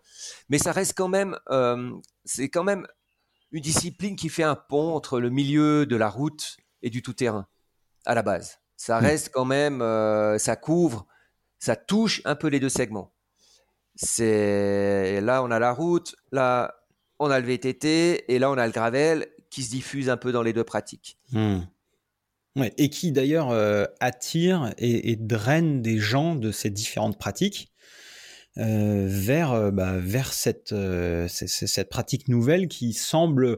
Mais 0.50 0.58
ça 0.58 0.72
reste 0.72 0.94
quand 0.96 1.08
même, 1.08 1.38
euh, 1.50 1.92
c'est 2.26 2.50
quand 2.50 2.64
même 2.64 2.86
une 3.52 3.62
discipline 3.62 4.16
qui 4.16 4.30
fait 4.30 4.44
un 4.44 4.56
pont 4.56 4.94
entre 4.94 5.20
le 5.20 5.30
milieu 5.30 5.86
de 5.86 5.96
la 5.96 6.10
route 6.10 6.58
et 6.84 6.90
du 6.90 7.02
tout-terrain 7.02 7.48
à 8.06 8.14
la 8.14 8.22
base. 8.22 8.60
Ça 8.76 9.00
reste 9.00 9.30
quand 9.34 9.46
même, 9.46 9.82
euh, 9.82 10.38
ça 10.38 10.58
couvre 10.58 11.08
ça 11.60 11.76
touche 11.76 12.22
un 12.26 12.36
peu 12.36 12.48
les 12.48 12.60
deux 12.60 12.70
segments. 12.70 13.12
C'est 13.96 15.22
là 15.22 15.44
on 15.44 15.52
a 15.52 15.60
la 15.60 15.72
route, 15.72 16.16
là 16.32 16.76
on 17.20 17.30
a 17.30 17.40
le 17.40 17.46
VTT 17.46 18.32
et 18.32 18.40
là 18.40 18.52
on 18.52 18.58
a 18.58 18.66
le 18.66 18.74
gravel 18.74 19.28
qui 19.50 19.64
se 19.64 19.70
diffuse 19.70 20.10
un 20.10 20.18
peu 20.18 20.32
dans 20.32 20.44
les 20.44 20.54
deux 20.54 20.64
pratiques. 20.64 21.18
Ouais, 22.56 22.74
et 22.78 22.90
qui 22.90 23.12
d'ailleurs 23.12 23.52
euh, 23.52 23.84
attire 24.00 24.74
et, 24.78 25.18
draine 25.18 25.82
des 25.82 25.98
gens 25.98 26.36
de 26.36 26.52
ces 26.52 26.70
différentes 26.70 27.18
pratiques 27.18 27.70
euh, 28.58 29.08
vers, 29.10 29.52
euh, 29.52 29.72
bah, 29.72 29.98
vers 29.98 30.32
cette, 30.32 30.74
cette 31.28 31.90
pratique 31.90 32.30
nouvelle 32.30 32.70
qui 32.70 32.94
semble 32.94 33.58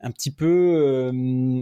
un 0.00 0.10
petit 0.10 0.30
peu, 0.30 1.10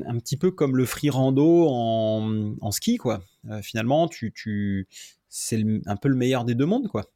un 0.07 0.19
petit 0.19 0.37
peu 0.37 0.53
comme 0.53 0.77
le 0.77 0.87
free 0.87 1.11
rando 1.11 1.67
en, 1.69 2.55
en 2.61 2.71
ski 2.71 2.97
quoi. 2.97 3.23
finalement, 3.63 4.09
tu, 4.09 4.33
tu 4.33 4.89
c'est 5.35 5.65
un 5.87 5.97
peu 5.97 6.09
le 6.09 6.15
meilleur 6.15 6.45
des 6.45 6.55
deux 6.55 6.67
mondes, 6.67 6.89
quoi. 6.89 7.07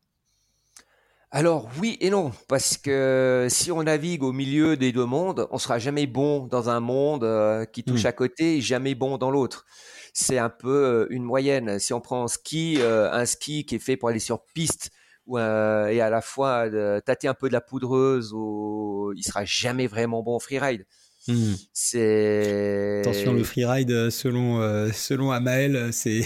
Alors 1.30 1.68
oui 1.78 1.98
et 2.00 2.08
non, 2.08 2.32
parce 2.48 2.78
que 2.78 3.46
si 3.50 3.70
on 3.70 3.82
navigue 3.82 4.22
au 4.22 4.32
milieu 4.32 4.76
des 4.78 4.90
deux 4.90 5.04
mondes, 5.04 5.46
on 5.50 5.58
sera 5.58 5.78
jamais 5.78 6.06
bon 6.06 6.46
dans 6.46 6.70
un 6.70 6.80
monde 6.80 7.24
euh, 7.24 7.66
qui 7.66 7.84
touche 7.84 8.04
mmh. 8.04 8.06
à 8.06 8.12
côté 8.12 8.56
et 8.56 8.60
jamais 8.62 8.94
bon 8.94 9.18
dans 9.18 9.30
l'autre. 9.30 9.66
C'est 10.14 10.38
un 10.38 10.48
peu 10.48 11.06
une 11.10 11.24
moyenne. 11.24 11.78
Si 11.78 11.92
on 11.92 12.00
prend 12.00 12.24
un 12.24 12.28
ski, 12.28 12.76
euh, 12.80 13.12
un 13.12 13.26
ski 13.26 13.66
qui 13.66 13.74
est 13.74 13.80
fait 13.80 13.98
pour 13.98 14.08
aller 14.08 14.18
sur 14.18 14.44
piste 14.54 14.90
ou, 15.26 15.36
euh, 15.38 15.88
et 15.88 16.00
à 16.00 16.08
la 16.08 16.22
fois 16.22 16.70
tâter 17.02 17.28
un 17.28 17.34
peu 17.34 17.48
de 17.48 17.52
la 17.52 17.60
poudreuse, 17.60 18.32
ou, 18.32 19.12
il 19.14 19.24
sera 19.24 19.44
jamais 19.44 19.88
vraiment 19.88 20.22
bon 20.22 20.36
en 20.36 20.38
freeride. 20.38 20.86
Mmh. 21.28 21.54
C'est 21.72 23.00
attention 23.00 23.32
le 23.32 23.42
freeride 23.42 24.10
selon 24.10 24.60
euh, 24.60 24.90
selon 24.92 25.32
Amael 25.32 25.90
c'est 25.92 26.22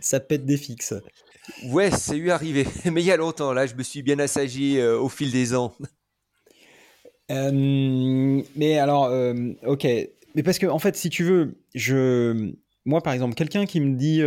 ça 0.00 0.20
pète 0.20 0.44
des 0.44 0.56
fixes. 0.56 0.94
Ouais, 1.66 1.92
c'est 1.92 2.16
eu 2.16 2.30
arrivé, 2.30 2.66
mais 2.92 3.02
il 3.02 3.06
y 3.06 3.12
a 3.12 3.16
longtemps 3.16 3.52
là, 3.52 3.66
je 3.66 3.74
me 3.76 3.84
suis 3.84 4.02
bien 4.02 4.18
assagi 4.18 4.78
euh, 4.78 4.98
au 4.98 5.08
fil 5.08 5.30
des 5.30 5.54
ans. 5.54 5.72
Euh, 7.30 8.42
mais 8.56 8.78
alors, 8.78 9.12
ok, 9.64 9.86
mais 10.34 10.42
parce 10.42 10.58
que 10.58 10.66
en 10.66 10.78
fait, 10.78 10.96
si 10.96 11.08
tu 11.08 11.22
veux, 11.22 11.56
je 11.74 12.52
moi 12.84 13.00
par 13.00 13.12
exemple, 13.12 13.34
quelqu'un 13.34 13.64
qui 13.64 13.80
me 13.80 13.96
dit 13.96 14.22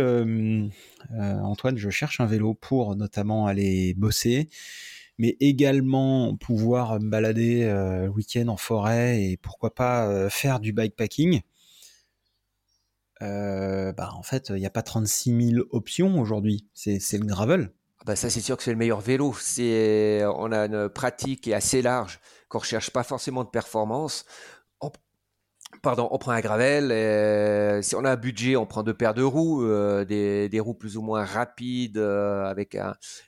Antoine, 1.18 1.76
je 1.76 1.90
cherche 1.90 2.20
un 2.20 2.26
vélo 2.26 2.54
pour 2.54 2.96
notamment 2.96 3.46
aller 3.46 3.92
bosser 3.94 4.48
mais 5.20 5.36
également 5.38 6.34
pouvoir 6.34 6.98
me 6.98 7.10
balader 7.10 7.64
euh, 7.64 8.04
le 8.04 8.08
week-end 8.08 8.48
en 8.48 8.56
forêt 8.56 9.22
et 9.22 9.36
pourquoi 9.36 9.74
pas 9.74 10.08
euh, 10.08 10.30
faire 10.30 10.60
du 10.60 10.72
bikepacking. 10.72 11.42
bah, 13.20 14.12
en 14.14 14.22
fait, 14.22 14.48
il 14.48 14.56
n'y 14.56 14.66
a 14.66 14.70
pas 14.70 14.80
36 14.80 15.52
000 15.52 15.66
options 15.72 16.18
aujourd'hui. 16.18 16.66
C'est 16.72 16.96
le 17.12 17.26
gravel. 17.26 17.70
Ah 17.98 18.04
bah 18.06 18.16
ça, 18.16 18.30
c'est 18.30 18.40
sûr 18.40 18.56
que 18.56 18.62
c'est 18.62 18.70
le 18.70 18.78
meilleur 18.78 19.02
vélo. 19.02 19.34
C'est, 19.38 20.24
on 20.24 20.52
a 20.52 20.64
une 20.64 20.88
pratique 20.88 21.42
qui 21.42 21.50
est 21.50 21.54
assez 21.54 21.82
large, 21.82 22.18
qu'on 22.48 22.60
recherche 22.60 22.88
pas 22.88 23.02
forcément 23.02 23.44
de 23.44 23.50
performance. 23.50 24.24
On, 25.80 25.82
pardon, 25.82 26.08
on 26.10 26.18
prend 26.18 26.32
un 26.32 26.40
gravel. 26.40 26.92
Et 26.92 27.82
si 27.82 27.94
on 27.96 28.04
a 28.04 28.12
un 28.12 28.16
budget, 28.16 28.56
on 28.56 28.66
prend 28.66 28.82
deux 28.82 28.94
paires 28.94 29.14
de 29.14 29.22
roues, 29.22 29.64
euh, 29.64 30.04
des, 30.04 30.60
roues 30.60 30.74
plus 30.74 30.96
ou 30.96 31.02
moins 31.02 31.24
rapides, 31.24 31.98
euh, 31.98 32.44
avec 32.44 32.76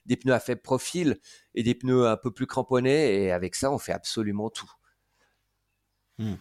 des 0.07 0.17
pneus 0.17 0.35
à 0.35 0.41
faible 0.41 0.63
profil 0.63 1.19
et 1.55 1.63
des 1.63 1.75
pneus 1.75 2.07
un 2.07 2.17
peu 2.17 2.31
plus 2.31 2.47
cramponnés. 2.47 3.25
Et 3.25 3.33
avec 3.33 3.55
ça, 3.55 3.73
on 3.73 3.79
fait 3.79 3.93
absolument 3.93 4.51
tout. 4.51 4.71
Hmm. 6.19 6.35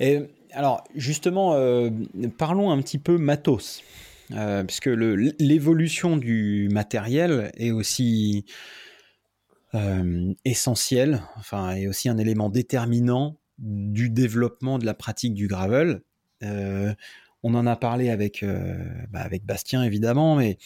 Et 0.00 0.22
alors, 0.52 0.84
justement, 0.94 1.54
euh, 1.54 1.90
parlons 2.38 2.70
un 2.70 2.80
petit 2.80 2.98
peu 2.98 3.18
matos. 3.18 3.82
Euh, 4.30 4.64
puisque 4.64 4.86
l'évolution 4.86 6.16
du 6.16 6.70
matériel 6.72 7.52
est 7.58 7.72
aussi 7.72 8.46
euh, 9.74 10.32
essentielle, 10.46 11.22
enfin, 11.36 11.74
est 11.74 11.86
aussi 11.86 12.08
un 12.08 12.16
élément 12.16 12.48
déterminant 12.48 13.36
du 13.58 14.10
développement 14.10 14.78
de 14.78 14.86
la 14.86 14.94
pratique 14.94 15.34
du 15.34 15.46
gravel. 15.46 16.02
Euh, 16.42 16.94
on 17.42 17.54
en 17.54 17.66
a 17.66 17.76
parlé 17.76 18.10
avec, 18.10 18.44
bah, 19.10 19.20
avec 19.20 19.44
Bastien 19.44 19.82
évidemment, 19.82 20.34
mais 20.36 20.58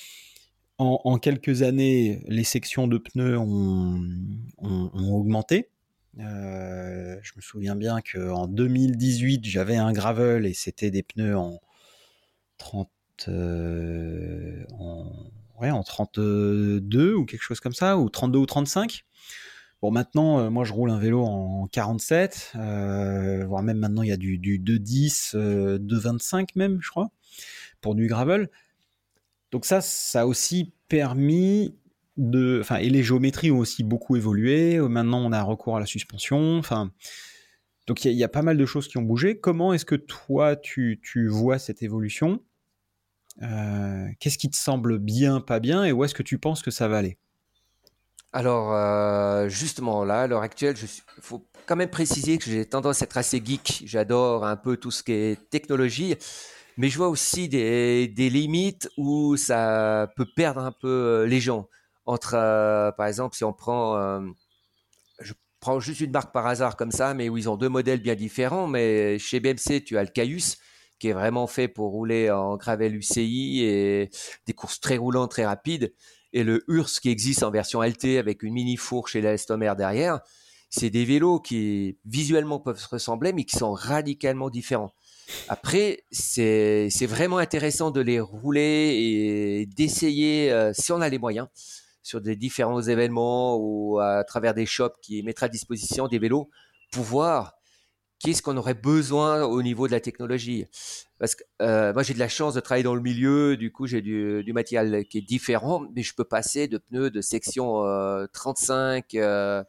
en, 0.78 1.18
quelques 1.18 1.62
années, 1.62 2.22
les 2.28 2.44
sections 2.44 2.86
de 2.86 2.98
pneus 2.98 3.36
ont, 3.36 4.00
augmenté. 4.94 5.70
je 6.16 7.32
me 7.36 7.40
souviens 7.40 7.74
bien 7.74 8.00
qu'en 8.00 8.46
2018, 8.46 9.44
j'avais 9.44 9.76
un 9.76 9.92
gravel 9.92 10.46
et 10.46 10.54
c'était 10.54 10.92
des 10.92 11.02
pneus 11.02 11.36
en 11.36 11.60
30 12.58 12.88
euh, 13.28 14.64
en, 14.78 15.10
en 15.60 15.82
32 15.82 17.14
ou 17.14 17.24
quelque 17.24 17.42
chose 17.42 17.60
comme 17.60 17.72
ça, 17.72 17.98
ou 17.98 18.08
32 18.08 18.38
ou 18.38 18.46
35. 18.46 19.04
Bon, 19.80 19.90
maintenant, 19.90 20.40
euh, 20.40 20.50
moi, 20.50 20.64
je 20.64 20.72
roule 20.72 20.90
un 20.90 20.98
vélo 20.98 21.22
en 21.22 21.68
47, 21.68 22.52
euh, 22.56 23.46
voire 23.46 23.62
même 23.62 23.78
maintenant, 23.78 24.02
il 24.02 24.08
y 24.08 24.12
a 24.12 24.16
du, 24.16 24.38
du 24.38 24.58
210, 24.58 25.36
225 25.80 26.56
même, 26.56 26.78
je 26.80 26.90
crois, 26.90 27.10
pour 27.80 27.94
du 27.94 28.08
gravel. 28.08 28.50
Donc 29.52 29.64
ça, 29.64 29.80
ça 29.80 30.22
a 30.22 30.26
aussi 30.26 30.72
permis 30.88 31.74
de... 32.16 32.58
Enfin, 32.60 32.76
et 32.76 32.90
les 32.90 33.02
géométries 33.02 33.50
ont 33.50 33.58
aussi 33.58 33.84
beaucoup 33.84 34.16
évolué. 34.16 34.78
Maintenant, 34.80 35.24
on 35.24 35.32
a 35.32 35.42
recours 35.42 35.76
à 35.76 35.80
la 35.80 35.86
suspension. 35.86 36.58
Enfin, 36.58 36.90
donc 37.88 38.04
il 38.04 38.12
y, 38.12 38.24
a 38.24 38.28
pas 38.28 38.42
mal 38.42 38.58
de 38.58 38.66
choses 38.66 38.86
qui 38.86 38.98
ont 38.98 39.02
bougé. 39.02 39.38
Comment 39.38 39.72
est-ce 39.72 39.86
que 39.86 39.94
toi, 39.94 40.56
tu, 40.56 41.00
tu 41.02 41.26
vois 41.26 41.58
cette 41.58 41.82
évolution? 41.82 42.42
Euh, 43.42 44.08
qu'est-ce 44.20 44.36
qui 44.36 44.50
te 44.50 44.56
semble 44.56 44.98
bien, 44.98 45.40
pas 45.40 45.58
bien, 45.58 45.84
et 45.84 45.92
où 45.92 46.04
est-ce 46.04 46.14
que 46.14 46.22
tu 46.22 46.38
penses 46.38 46.60
que 46.60 46.70
ça 46.70 46.86
va 46.86 46.98
aller? 46.98 47.16
Alors, 48.32 48.74
euh, 48.74 49.48
justement, 49.48 50.04
là, 50.04 50.22
à 50.22 50.26
l'heure 50.26 50.42
actuelle, 50.42 50.76
il 50.80 51.22
faut 51.22 51.46
quand 51.66 51.76
même 51.76 51.90
préciser 51.90 52.38
que 52.38 52.44
j'ai 52.44 52.66
tendance 52.66 53.00
à 53.02 53.04
être 53.06 53.16
assez 53.16 53.42
geek. 53.44 53.84
J'adore 53.86 54.44
un 54.44 54.56
peu 54.56 54.76
tout 54.76 54.90
ce 54.90 55.02
qui 55.02 55.12
est 55.12 55.50
technologie, 55.50 56.14
mais 56.76 56.88
je 56.90 56.98
vois 56.98 57.08
aussi 57.08 57.48
des, 57.48 58.06
limites 58.16 58.90
où 58.98 59.36
ça 59.36 60.10
peut 60.16 60.26
perdre 60.36 60.60
un 60.60 60.72
peu 60.72 60.88
euh, 60.88 61.26
les 61.26 61.40
gens. 61.40 61.68
Entre, 62.04 62.32
par 62.96 63.06
exemple, 63.06 63.36
si 63.36 63.44
on 63.44 63.52
prend, 63.52 64.22
je 65.20 65.34
prends 65.60 65.78
juste 65.78 66.00
une 66.00 66.10
marque 66.10 66.32
par 66.32 66.46
hasard 66.46 66.76
comme 66.76 66.90
ça, 66.90 67.12
mais 67.12 67.28
où 67.28 67.36
ils 67.36 67.50
ont 67.50 67.56
deux 67.58 67.68
modèles 67.68 68.00
bien 68.00 68.14
différents. 68.14 68.66
Mais 68.66 69.18
chez 69.18 69.40
BMC, 69.40 69.84
tu 69.84 69.98
as 69.98 70.02
le 70.04 70.08
Caius, 70.08 70.56
qui 70.98 71.08
est 71.08 71.12
vraiment 71.12 71.46
fait 71.46 71.68
pour 71.68 71.90
rouler 71.90 72.30
en 72.30 72.56
gravel 72.56 72.96
UCI 72.96 73.62
et 73.62 74.10
des 74.46 74.52
courses 74.54 74.80
très 74.80 74.96
roulantes, 74.96 75.32
très 75.32 75.44
rapides. 75.44 75.92
Et 76.32 76.44
le 76.44 76.64
URS 76.68 77.00
qui 77.00 77.10
existe 77.10 77.42
en 77.42 77.50
version 77.50 77.82
LT 77.82 78.18
avec 78.18 78.42
une 78.42 78.52
mini 78.52 78.76
fourche 78.76 79.16
et 79.16 79.20
l'estomer 79.20 79.72
derrière, 79.76 80.20
c'est 80.70 80.90
des 80.90 81.04
vélos 81.04 81.40
qui 81.40 81.98
visuellement 82.04 82.60
peuvent 82.60 82.78
se 82.78 82.88
ressembler, 82.88 83.32
mais 83.32 83.44
qui 83.44 83.56
sont 83.56 83.72
radicalement 83.72 84.50
différents. 84.50 84.92
Après, 85.48 86.04
c'est 86.10 86.88
vraiment 87.06 87.38
intéressant 87.38 87.90
de 87.90 88.00
les 88.00 88.20
rouler 88.20 88.96
et 88.98 89.66
d'essayer, 89.66 90.50
euh, 90.52 90.72
si 90.74 90.92
on 90.92 91.00
a 91.00 91.08
les 91.08 91.18
moyens, 91.18 91.48
sur 92.02 92.20
des 92.20 92.36
différents 92.36 92.80
événements 92.80 93.56
ou 93.56 93.98
à 94.00 94.24
travers 94.24 94.54
des 94.54 94.66
shops 94.66 94.96
qui 95.02 95.22
mettent 95.22 95.42
à 95.42 95.48
disposition 95.48 96.08
des 96.08 96.18
vélos, 96.18 96.48
pour 96.90 97.04
voir 97.04 97.57
qu'est-ce 98.18 98.42
qu'on 98.42 98.56
aurait 98.56 98.74
besoin 98.74 99.44
au 99.44 99.62
niveau 99.62 99.86
de 99.86 99.92
la 99.92 100.00
technologie? 100.00 100.66
Parce 101.18 101.34
que 101.34 101.44
euh, 101.62 101.92
moi, 101.92 102.02
j'ai 102.02 102.14
de 102.14 102.18
la 102.18 102.28
chance 102.28 102.54
de 102.54 102.60
travailler 102.60 102.84
dans 102.84 102.94
le 102.94 103.00
milieu, 103.00 103.56
du 103.56 103.72
coup, 103.72 103.86
j'ai 103.86 104.00
du, 104.00 104.52
matériel 104.52 105.06
qui 105.06 105.18
est 105.18 105.22
différent, 105.22 105.84
mais 105.94 106.02
je 106.02 106.14
peux 106.14 106.24
passer 106.24 106.68
de 106.68 106.78
pneus 106.78 107.10
de 107.10 107.20
section 107.20 107.84
euh, 107.84 108.26
35, 108.32 109.14
euh, 109.14 109.64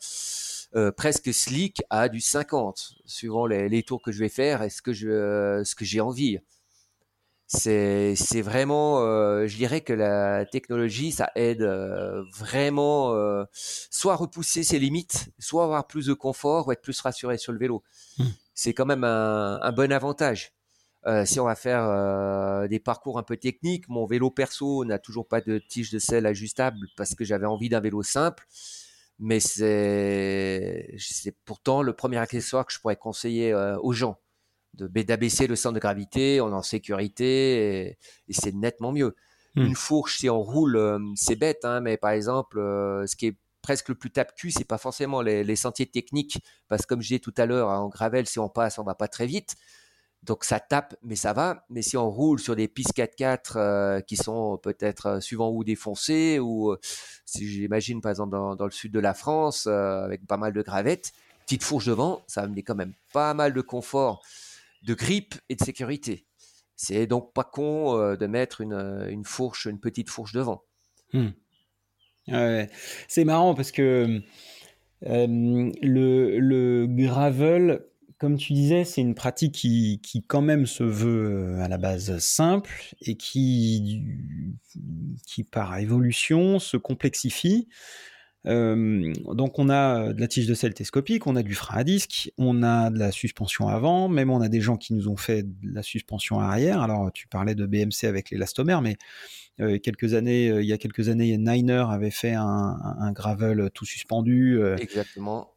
euh, 0.75 0.91
presque 0.91 1.33
slick, 1.33 1.81
à 1.89 2.09
du 2.09 2.21
50, 2.21 2.93
suivant 3.05 3.47
les, 3.47 3.69
les, 3.69 3.83
tours 3.83 4.01
que 4.01 4.11
je 4.11 4.19
vais 4.19 4.29
faire 4.29 4.61
et 4.61 4.69
ce 4.69 4.81
que 4.81 4.93
je, 4.93 5.61
ce 5.65 5.75
que 5.75 5.85
j'ai 5.85 6.01
envie. 6.01 6.39
C'est, 7.51 8.15
c'est 8.15 8.43
vraiment, 8.43 9.01
euh, 9.01 9.47
je 9.47 9.57
dirais 9.57 9.81
que 9.81 9.91
la 9.91 10.45
technologie, 10.45 11.11
ça 11.11 11.31
aide 11.35 11.63
vraiment 12.37 13.13
soit 13.53 14.13
à 14.13 14.15
repousser 14.15 14.63
ses 14.63 14.79
limites, 14.79 15.29
soit 15.39 15.63
avoir 15.63 15.87
plus 15.87 16.05
de 16.05 16.13
confort 16.13 16.67
ou 16.67 16.71
être 16.71 16.81
plus 16.81 17.01
rassuré 17.01 17.37
sur 17.37 17.51
le 17.51 17.59
vélo. 17.59 17.83
Mmh 18.19 18.25
c'est 18.59 18.73
quand 18.73 18.85
même 18.85 19.05
un, 19.05 19.71
bon 19.71 19.91
avantage. 19.91 20.51
Euh, 21.07 21.25
si 21.25 21.39
on 21.39 21.45
va 21.45 21.55
faire 21.55 21.85
euh, 21.85 22.67
des 22.67 22.79
parcours 22.79 23.17
un 23.17 23.23
peu 23.23 23.37
techniques, 23.37 23.87
mon 23.87 24.05
vélo 24.05 24.31
perso 24.31 24.83
n'a 24.83 24.99
toujours 24.99 25.29
pas 25.29 25.39
de 25.39 25.59
tige 25.59 25.91
de 25.91 25.99
selle 25.99 26.25
ajustable 26.25 26.87
parce 26.97 27.15
que 27.15 27.23
j'avais 27.23 27.45
envie 27.45 27.69
d'un 27.69 27.79
vélo 27.79 28.03
simple. 28.03 28.45
Mais 29.17 29.39
c'est, 29.39 30.97
pourtant 31.45 31.81
le 31.83 31.93
premier 31.93 32.17
accessoire 32.17 32.65
que 32.65 32.73
je 32.73 32.79
pourrais 32.79 32.97
conseiller 32.97 33.53
euh, 33.53 33.77
aux 33.79 33.93
gens 33.93 34.17
d'abaisser 34.81 35.47
le 35.47 35.55
centre 35.55 35.75
de 35.75 35.79
gravité, 35.79 36.41
on 36.41 36.49
est 36.49 36.53
en 36.53 36.61
sécurité 36.61 37.89
et, 38.27 38.33
c'est 38.33 38.53
nettement 38.53 38.91
mieux. 38.91 39.15
Hmm. 39.55 39.65
Une 39.65 39.75
fourche, 39.75 40.19
si 40.19 40.29
on 40.29 40.41
roule, 40.41 40.99
c'est 41.15 41.35
bête, 41.35 41.65
hein, 41.65 41.81
mais 41.81 41.97
par 41.97 42.11
exemple, 42.11 42.57
ce 42.59 43.15
qui 43.15 43.27
est 43.27 43.35
presque 43.61 43.89
le 43.89 43.95
plus 43.95 44.11
tape-cul, 44.11 44.51
c'est 44.51 44.65
pas 44.65 44.77
forcément 44.77 45.21
les, 45.21 45.55
sentiers 45.55 45.85
techniques, 45.85 46.43
parce 46.67 46.83
que 46.83 46.87
comme 46.87 47.01
je 47.01 47.07
disais 47.09 47.19
tout 47.19 47.33
à 47.37 47.45
l'heure, 47.45 47.69
hein, 47.69 47.79
en 47.79 47.89
gravel, 47.89 48.25
si 48.25 48.39
on 48.39 48.49
passe, 48.49 48.79
on 48.79 48.83
va 48.83 48.95
pas 48.95 49.07
très 49.07 49.27
vite. 49.27 49.55
Donc 50.23 50.43
ça 50.43 50.59
tape, 50.59 50.95
mais 51.01 51.15
ça 51.15 51.33
va. 51.33 51.65
Mais 51.69 51.81
si 51.81 51.95
on 51.95 52.09
roule 52.09 52.39
sur 52.39 52.55
des 52.55 52.67
pistes 52.67 52.95
4x4 52.95 53.39
euh, 53.55 54.01
qui 54.01 54.17
sont 54.17 54.57
peut-être 54.57 55.05
euh, 55.05 55.19
suivant 55.21 55.49
où 55.49 55.63
défoncées, 55.63 56.39
ou 56.39 56.71
euh, 56.71 56.79
si 57.25 57.47
j'imagine 57.47 58.01
par 58.01 58.09
exemple 58.09 58.31
dans, 58.31 58.65
le 58.65 58.71
sud 58.71 58.91
de 58.91 58.99
la 58.99 59.13
France, 59.13 59.67
avec 59.67 60.25
pas 60.27 60.37
mal 60.37 60.51
de 60.51 60.61
gravettes, 60.61 61.13
petite 61.45 61.63
fourche 61.63 61.85
devant, 61.85 62.21
ça 62.27 62.47
me 62.47 62.53
met 62.53 62.63
quand 62.63 62.75
même 62.75 62.93
pas 63.13 63.33
mal 63.33 63.53
de 63.53 63.61
confort, 63.61 64.21
de 64.83 64.93
grippe 64.93 65.35
et 65.49 65.55
de 65.55 65.63
sécurité. 65.63 66.25
C'est 66.75 67.07
donc 67.07 67.33
pas 67.33 67.43
con 67.43 68.15
de 68.15 68.27
mettre 68.27 68.61
une, 68.61 69.23
fourche, 69.25 69.65
une 69.65 69.79
petite 69.79 70.09
fourche 70.09 70.31
devant. 70.31 70.63
Hmm. 71.13 71.29
C'est 73.07 73.25
marrant 73.25 73.53
parce 73.53 73.71
que 73.71 74.21
euh, 75.05 75.71
le, 75.81 76.85
gravel, 76.87 77.85
comme 78.17 78.37
tu 78.37 78.53
disais, 78.53 78.83
c'est 78.83 79.01
une 79.01 79.15
pratique 79.15 79.53
qui, 79.53 80.25
quand 80.27 80.41
même 80.41 80.65
se 80.65 80.83
veut 80.83 81.57
euh, 81.57 81.61
à 81.61 81.67
la 81.67 81.77
base 81.77 82.17
simple 82.19 82.93
et 83.01 83.15
qui, 83.15 84.03
qui 85.25 85.43
par 85.43 85.77
évolution 85.77 86.59
se 86.59 86.77
complexifie. 86.77 87.67
Euh, 88.49 89.13
donc 89.33 89.59
on 89.59 89.69
a 89.69 90.11
de 90.11 90.19
la 90.19 90.27
tige 90.27 90.47
de 90.47 90.53
selle 90.53 90.73
télescopique, 90.73 91.27
on 91.27 91.35
a 91.35 91.43
du 91.43 91.55
frein 91.55 91.77
à 91.77 91.83
disque, 91.83 92.31
on 92.37 92.63
a 92.63 92.89
de 92.89 92.97
la 92.97 93.11
suspension 93.11 93.67
avant, 93.67 94.09
même 94.09 94.29
on 94.29 94.41
a 94.41 94.49
des 94.49 94.59
gens 94.59 94.75
qui 94.75 94.93
nous 94.93 95.07
ont 95.07 95.17
fait 95.17 95.43
de 95.43 95.73
la 95.73 95.83
suspension 95.83 96.39
arrière. 96.39 96.81
Alors 96.81 97.11
tu 97.13 97.27
parlais 97.27 97.55
de 97.55 97.65
BMC 97.65 98.05
avec 98.05 98.31
l'élastomère, 98.31 98.81
mais 98.81 98.97
euh, 99.61 99.77
quelques 99.77 100.13
années, 100.13 100.49
euh, 100.49 100.61
il 100.61 100.67
y 100.67 100.73
a 100.73 100.77
quelques 100.77 101.09
années, 101.09 101.37
Niner 101.37 101.85
avait 101.89 102.11
fait 102.11 102.33
un, 102.33 103.11
gravel 103.11 103.69
tout 103.73 103.85
suspendu. 103.85 104.57
Euh, 104.59 104.77
Exactement. 104.77 105.53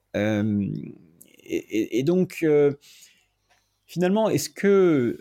Et, 1.45 2.03
donc, 2.03 2.45
finalement, 3.87 4.29
est-ce 4.29 4.49
que 4.51 5.19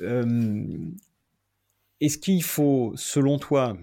est-ce 1.99 2.17
qu'il 2.17 2.43
faut, 2.43 2.93
selon 2.95 3.37
toi, 3.37 3.77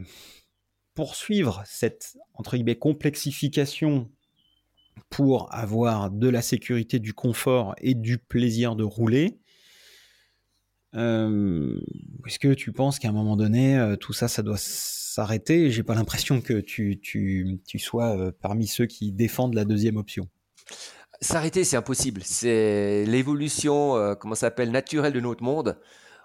poursuivre 0.98 1.62
cette 1.64 2.16
entre 2.34 2.56
guillemets 2.56 2.74
complexification 2.74 4.10
pour 5.10 5.54
avoir 5.54 6.10
de 6.10 6.28
la 6.28 6.42
sécurité, 6.42 6.98
du 6.98 7.14
confort 7.14 7.76
et 7.78 7.94
du 7.94 8.18
plaisir 8.18 8.74
de 8.74 8.82
rouler 8.82 9.38
euh, 10.96 11.78
est-ce 12.26 12.40
que 12.40 12.52
tu 12.52 12.72
penses 12.72 12.98
qu'à 12.98 13.10
un 13.10 13.12
moment 13.12 13.36
donné, 13.36 13.78
euh, 13.78 13.94
tout 13.94 14.12
ça, 14.12 14.26
ça 14.26 14.42
doit 14.42 14.56
s'arrêter? 14.58 15.70
J'ai 15.70 15.84
pas 15.84 15.94
l'impression 15.94 16.40
que 16.40 16.54
tu, 16.54 16.98
tu, 17.00 17.60
tu 17.64 17.78
sois 17.78 18.18
euh, 18.18 18.32
parmi 18.40 18.66
ceux 18.66 18.86
qui 18.86 19.12
défendent 19.12 19.54
la 19.54 19.64
deuxième 19.64 19.98
option. 19.98 20.28
S'arrêter, 21.20 21.62
c'est 21.62 21.76
impossible. 21.76 22.22
C'est 22.24 23.04
l'évolution, 23.06 24.16
comment 24.18 24.34
s'appelle, 24.34 24.72
naturelle 24.72 25.12
de 25.12 25.20
notre 25.20 25.44
monde. 25.44 25.78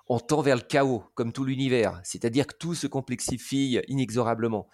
On 0.08 0.20
tend 0.20 0.42
vers 0.42 0.56
le 0.56 0.62
chaos, 0.62 1.04
comme 1.16 1.32
tout 1.32 1.46
l'univers. 1.46 2.02
C'est-à-dire 2.04 2.48
que 2.48 2.56
tout 2.58 2.76
se 2.76 2.88
complexifie 2.88 3.80
inexorablement. 3.88 4.68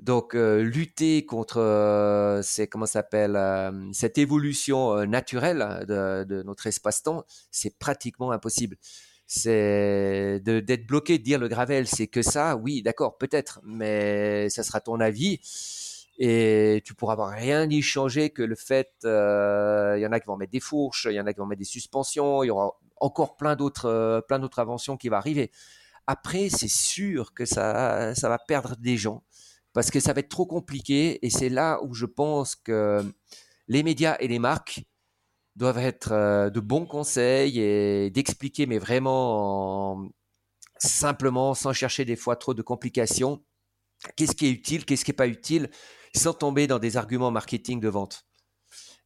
Donc, 0.00 0.34
euh, 0.34 0.62
lutter 0.62 1.24
contre 1.24 1.58
euh, 1.60 2.42
comment 2.70 2.86
s'appelle 2.86 3.36
euh, 3.36 3.70
cette 3.92 4.18
évolution 4.18 5.06
naturelle 5.06 5.84
de, 5.88 6.42
notre 6.42 6.66
espace-temps, 6.66 7.24
c'est 7.50 7.78
pratiquement 7.78 8.32
impossible. 8.32 8.76
C'est 9.26 10.40
d'être 10.44 10.86
bloqué, 10.86 11.18
de 11.18 11.22
dire 11.22 11.38
le 11.38 11.48
gravel, 11.48 11.86
c'est 11.86 12.08
que 12.08 12.22
ça. 12.22 12.56
Oui, 12.56 12.82
d'accord, 12.82 13.16
peut-être, 13.18 13.60
mais 13.64 14.50
ça 14.50 14.62
sera 14.62 14.80
ton 14.80 15.00
avis 15.00 15.40
et 16.18 16.80
tu 16.84 16.94
pourras 16.94 17.14
avoir 17.14 17.30
rien 17.30 17.68
y 17.68 17.82
changer 17.82 18.30
que 18.30 18.42
le 18.42 18.54
fait. 18.54 18.90
Il 19.04 20.00
y 20.00 20.06
en 20.06 20.12
a 20.12 20.20
qui 20.20 20.26
vont 20.26 20.36
mettre 20.36 20.52
des 20.52 20.60
fourches, 20.60 21.06
il 21.10 21.14
y 21.14 21.20
en 21.20 21.26
a 21.26 21.32
qui 21.32 21.38
vont 21.38 21.46
mettre 21.46 21.60
des 21.60 21.64
suspensions, 21.64 22.42
il 22.42 22.48
y 22.48 22.50
aura 22.50 22.78
encore 23.00 23.36
plein 23.36 23.56
d'autres, 23.56 24.24
plein 24.28 24.38
d'autres 24.38 24.58
inventions 24.58 24.96
qui 24.96 25.08
vont 25.08 25.16
arriver. 25.16 25.50
Après, 26.06 26.48
c'est 26.50 26.68
sûr 26.68 27.32
que 27.34 27.44
ça, 27.44 28.14
ça 28.14 28.28
va 28.28 28.38
perdre 28.38 28.76
des 28.76 28.96
gens 28.96 29.24
parce 29.72 29.90
que 29.90 30.00
ça 30.00 30.12
va 30.12 30.20
être 30.20 30.28
trop 30.28 30.46
compliqué 30.46 31.24
et 31.26 31.30
c'est 31.30 31.48
là 31.48 31.80
où 31.82 31.94
je 31.94 32.06
pense 32.06 32.56
que 32.56 33.04
les 33.68 33.82
médias 33.82 34.16
et 34.20 34.28
les 34.28 34.38
marques 34.38 34.84
doivent 35.56 35.78
être 35.78 36.12
euh, 36.12 36.50
de 36.50 36.60
bons 36.60 36.86
conseils 36.86 37.60
et 37.60 38.10
d'expliquer, 38.10 38.66
mais 38.66 38.78
vraiment 38.78 40.08
simplement, 40.78 41.54
sans 41.54 41.72
chercher 41.72 42.04
des 42.04 42.16
fois 42.16 42.36
trop 42.36 42.54
de 42.54 42.62
complications, 42.62 43.44
qu'est-ce 44.16 44.34
qui 44.34 44.46
est 44.46 44.50
utile, 44.50 44.84
qu'est-ce 44.84 45.04
qui 45.04 45.12
n'est 45.12 45.16
pas 45.16 45.28
utile, 45.28 45.70
sans 46.14 46.34
tomber 46.34 46.66
dans 46.66 46.78
des 46.78 46.96
arguments 46.96 47.30
marketing 47.30 47.80
de 47.80 47.88
vente. 47.88 48.26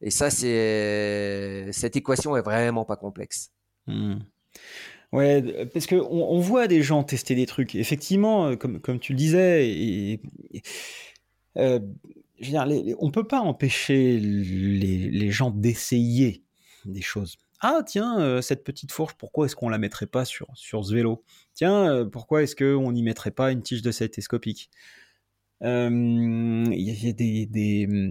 Et 0.01 0.11
ça, 0.11 0.31
c'est 0.31 1.69
cette 1.73 1.97
équation 1.97 2.37
est 2.37 2.43
vraiment 2.43 2.85
pas 2.85 2.97
complexe. 2.97 3.51
Mmh. 3.89 4.19
Ouais, 5.13 5.67
parce 5.73 5.87
qu'on 5.87 5.97
on 5.97 6.39
voit 6.39 6.69
des 6.69 6.83
gens 6.83 7.03
tester 7.03 7.35
des 7.35 7.47
trucs. 7.47 7.75
Effectivement, 7.75 8.49
euh, 8.49 8.57
comme, 8.57 9.01
tu 9.01 9.13
le 9.13 9.19
disais, 9.19 9.71
et, 9.71 10.21
euh, 11.57 11.79
veux 12.41 12.47
dire, 12.47 12.67
on 12.99 13.11
peut 13.11 13.27
pas 13.27 13.41
empêcher 13.41 14.19
les, 14.21 15.31
gens 15.31 15.51
d'essayer 15.51 16.45
des 16.85 17.01
choses. 17.01 17.39
Ah 17.61 17.83
tiens, 17.87 18.21
euh, 18.21 18.43
cette 18.43 18.65
petite 18.65 18.93
fourche, 18.93 19.15
pourquoi 19.19 19.47
est-ce 19.47 19.57
qu'on 19.57 19.69
la 19.71 19.79
mettrait 19.79 20.07
pas 20.07 20.25
sur, 20.25 20.47
ce 20.55 20.95
vélo? 20.95 21.25
Tiens, 21.55 22.07
pourquoi 22.13 22.43
est-ce 22.43 22.55
qu'on 22.55 22.93
n'y 22.93 23.03
mettrait 23.03 23.31
pas 23.31 23.51
une 23.51 23.63
tige 23.63 23.83
de 23.83 23.91
télescopique 23.91 24.71
Il 25.63 25.67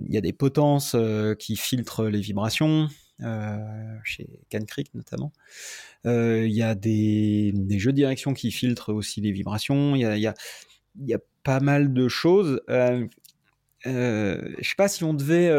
y 0.09 0.17
a 0.17 0.21
des 0.21 0.33
potences 0.33 0.95
qui 1.39 1.55
filtrent 1.55 2.05
les 2.05 2.21
vibrations, 2.21 2.89
chez 4.03 4.27
Can 4.51 4.65
Creek 4.65 4.93
notamment. 4.93 5.31
Euh, 6.05 6.45
il 6.45 6.53
y 6.53 6.63
a 6.63 6.75
des, 6.75 7.53
jeux 7.77 7.91
de 7.91 7.97
direction 7.97 8.33
qui 8.33 8.51
filtrent 8.51 8.93
aussi 8.93 9.21
les 9.21 9.31
vibrations. 9.31 9.95
Il 9.95 10.01
y 10.01 10.05
a, 10.05 10.33
y 10.99 11.13
a, 11.13 11.19
pas 11.43 11.59
mal 11.61 11.93
de 11.93 12.09
choses. 12.09 12.61
Euh, 12.69 13.07
euh, 13.85 14.53
je 14.59 14.67
sais 14.67 14.75
pas 14.75 14.89
si 14.89 15.05
on 15.05 15.13
devait, 15.13 15.49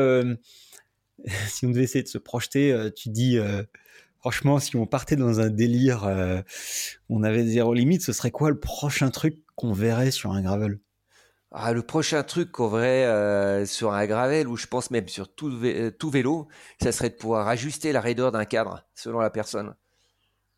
si 1.48 1.66
on 1.66 1.70
devait 1.70 1.84
essayer 1.84 2.02
de 2.02 2.08
se 2.08 2.18
projeter. 2.18 2.90
tu 2.94 3.08
dis, 3.08 3.38
franchement, 4.20 4.58
si 4.58 4.76
on 4.76 4.86
partait 4.86 5.16
dans 5.16 5.40
un 5.40 5.50
délire, 5.50 6.04
on 7.08 7.22
avait 7.22 7.46
zéro 7.46 7.74
limite, 7.74 8.02
ce 8.02 8.12
serait 8.12 8.30
quoi 8.30 8.50
le 8.50 8.60
prochain 8.60 9.10
truc 9.10 9.38
qu'on 9.56 9.72
verrait 9.72 10.10
sur 10.10 10.32
un 10.32 10.42
gravel? 10.42 10.78
Ah, 11.50 11.72
le 11.72 11.82
prochain 11.82 12.22
truc 12.22 12.52
qu'on 12.52 12.68
verrait 12.68 13.64
sur 13.66 13.92
un 13.92 14.06
gravel, 14.06 14.48
ou 14.48 14.56
je 14.56 14.66
pense 14.66 14.90
même 14.90 15.08
sur 15.08 15.34
tout, 15.34 15.50
tout, 15.98 16.10
vélo, 16.10 16.48
ça 16.82 16.92
serait 16.92 17.10
de 17.10 17.14
pouvoir 17.14 17.48
ajuster 17.48 17.92
la 17.92 18.00
raideur 18.00 18.32
d'un 18.32 18.44
cadre 18.44 18.84
selon 18.94 19.20
la 19.20 19.30
personne. 19.30 19.74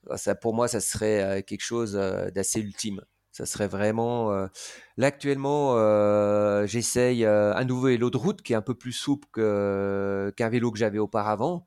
Ah, 0.08 0.16
ça, 0.16 0.34
pour 0.34 0.54
moi, 0.54 0.68
ça 0.68 0.80
serait 0.80 1.22
euh, 1.22 1.42
quelque 1.42 1.62
chose 1.62 1.96
euh, 1.96 2.30
d'assez 2.30 2.60
ultime. 2.60 3.02
Ça 3.32 3.46
serait 3.46 3.68
vraiment. 3.68 4.32
Euh, 4.32 4.46
là, 4.96 5.08
actuellement, 5.08 5.76
j'essaye 6.66 7.24
un 7.24 7.64
nouveau 7.64 7.86
vélo 7.86 8.10
de 8.10 8.16
route 8.16 8.42
qui 8.42 8.54
est 8.54 8.56
un 8.56 8.62
peu 8.62 8.74
plus 8.74 8.92
souple 8.92 9.28
qu'un 9.32 10.48
vélo 10.48 10.70
que 10.72 10.78
j'avais 10.78 10.98
auparavant. 10.98 11.66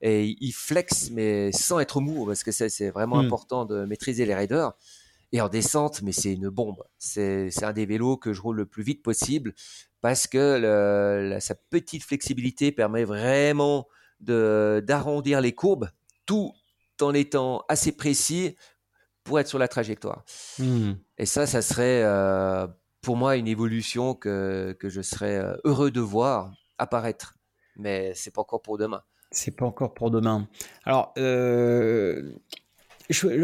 Et 0.00 0.36
il 0.40 0.52
flex, 0.52 1.10
mais 1.10 1.52
sans 1.52 1.78
être 1.78 2.00
mou, 2.00 2.26
parce 2.26 2.42
que 2.42 2.50
c'est 2.50 2.90
vraiment 2.90 3.22
hmm. 3.22 3.26
important 3.26 3.64
de 3.64 3.84
maîtriser 3.84 4.26
les 4.26 4.34
raideurs. 4.34 4.76
Et 5.34 5.40
en 5.40 5.48
descente, 5.48 6.00
mais 6.02 6.12
c'est 6.12 6.32
une 6.32 6.48
bombe. 6.48 6.84
C'est 6.96 7.64
un 7.64 7.72
des 7.72 7.86
vélos 7.86 8.16
que 8.16 8.32
je 8.32 8.40
roule 8.40 8.54
le 8.54 8.66
plus 8.66 8.84
vite 8.84 9.02
possible 9.02 9.52
parce 10.00 10.28
que 10.28 11.36
sa 11.40 11.56
petite 11.56 12.04
flexibilité 12.04 12.70
permet 12.70 13.02
vraiment 13.02 13.88
d'arrondir 14.20 15.40
les 15.40 15.52
courbes 15.52 15.90
tout 16.24 16.52
en 17.00 17.12
étant 17.14 17.64
assez 17.68 17.90
précis 17.90 18.54
pour 19.24 19.40
être 19.40 19.48
sur 19.48 19.58
la 19.58 19.66
trajectoire. 19.66 20.24
Hmm. 20.60 20.92
Et 21.18 21.26
ça, 21.26 21.46
ça 21.46 21.62
serait 21.62 22.02
euh, 22.04 22.68
pour 23.00 23.16
moi 23.16 23.36
une 23.36 23.48
évolution 23.48 24.14
que, 24.14 24.76
que 24.78 24.88
je 24.88 25.00
serais 25.00 25.38
euh, 25.38 25.56
heureux 25.64 25.90
de 25.90 26.00
voir 26.00 26.52
apparaître. 26.78 27.34
Mais 27.74 28.12
c'est 28.14 28.30
pas 28.30 28.42
encore 28.42 28.62
pour 28.62 28.78
demain. 28.78 29.02
C'est 29.32 29.56
pas 29.56 29.66
encore 29.66 29.94
pour 29.94 30.12
demain. 30.12 30.48
Alors, 30.84 31.12
euh, 31.18 32.34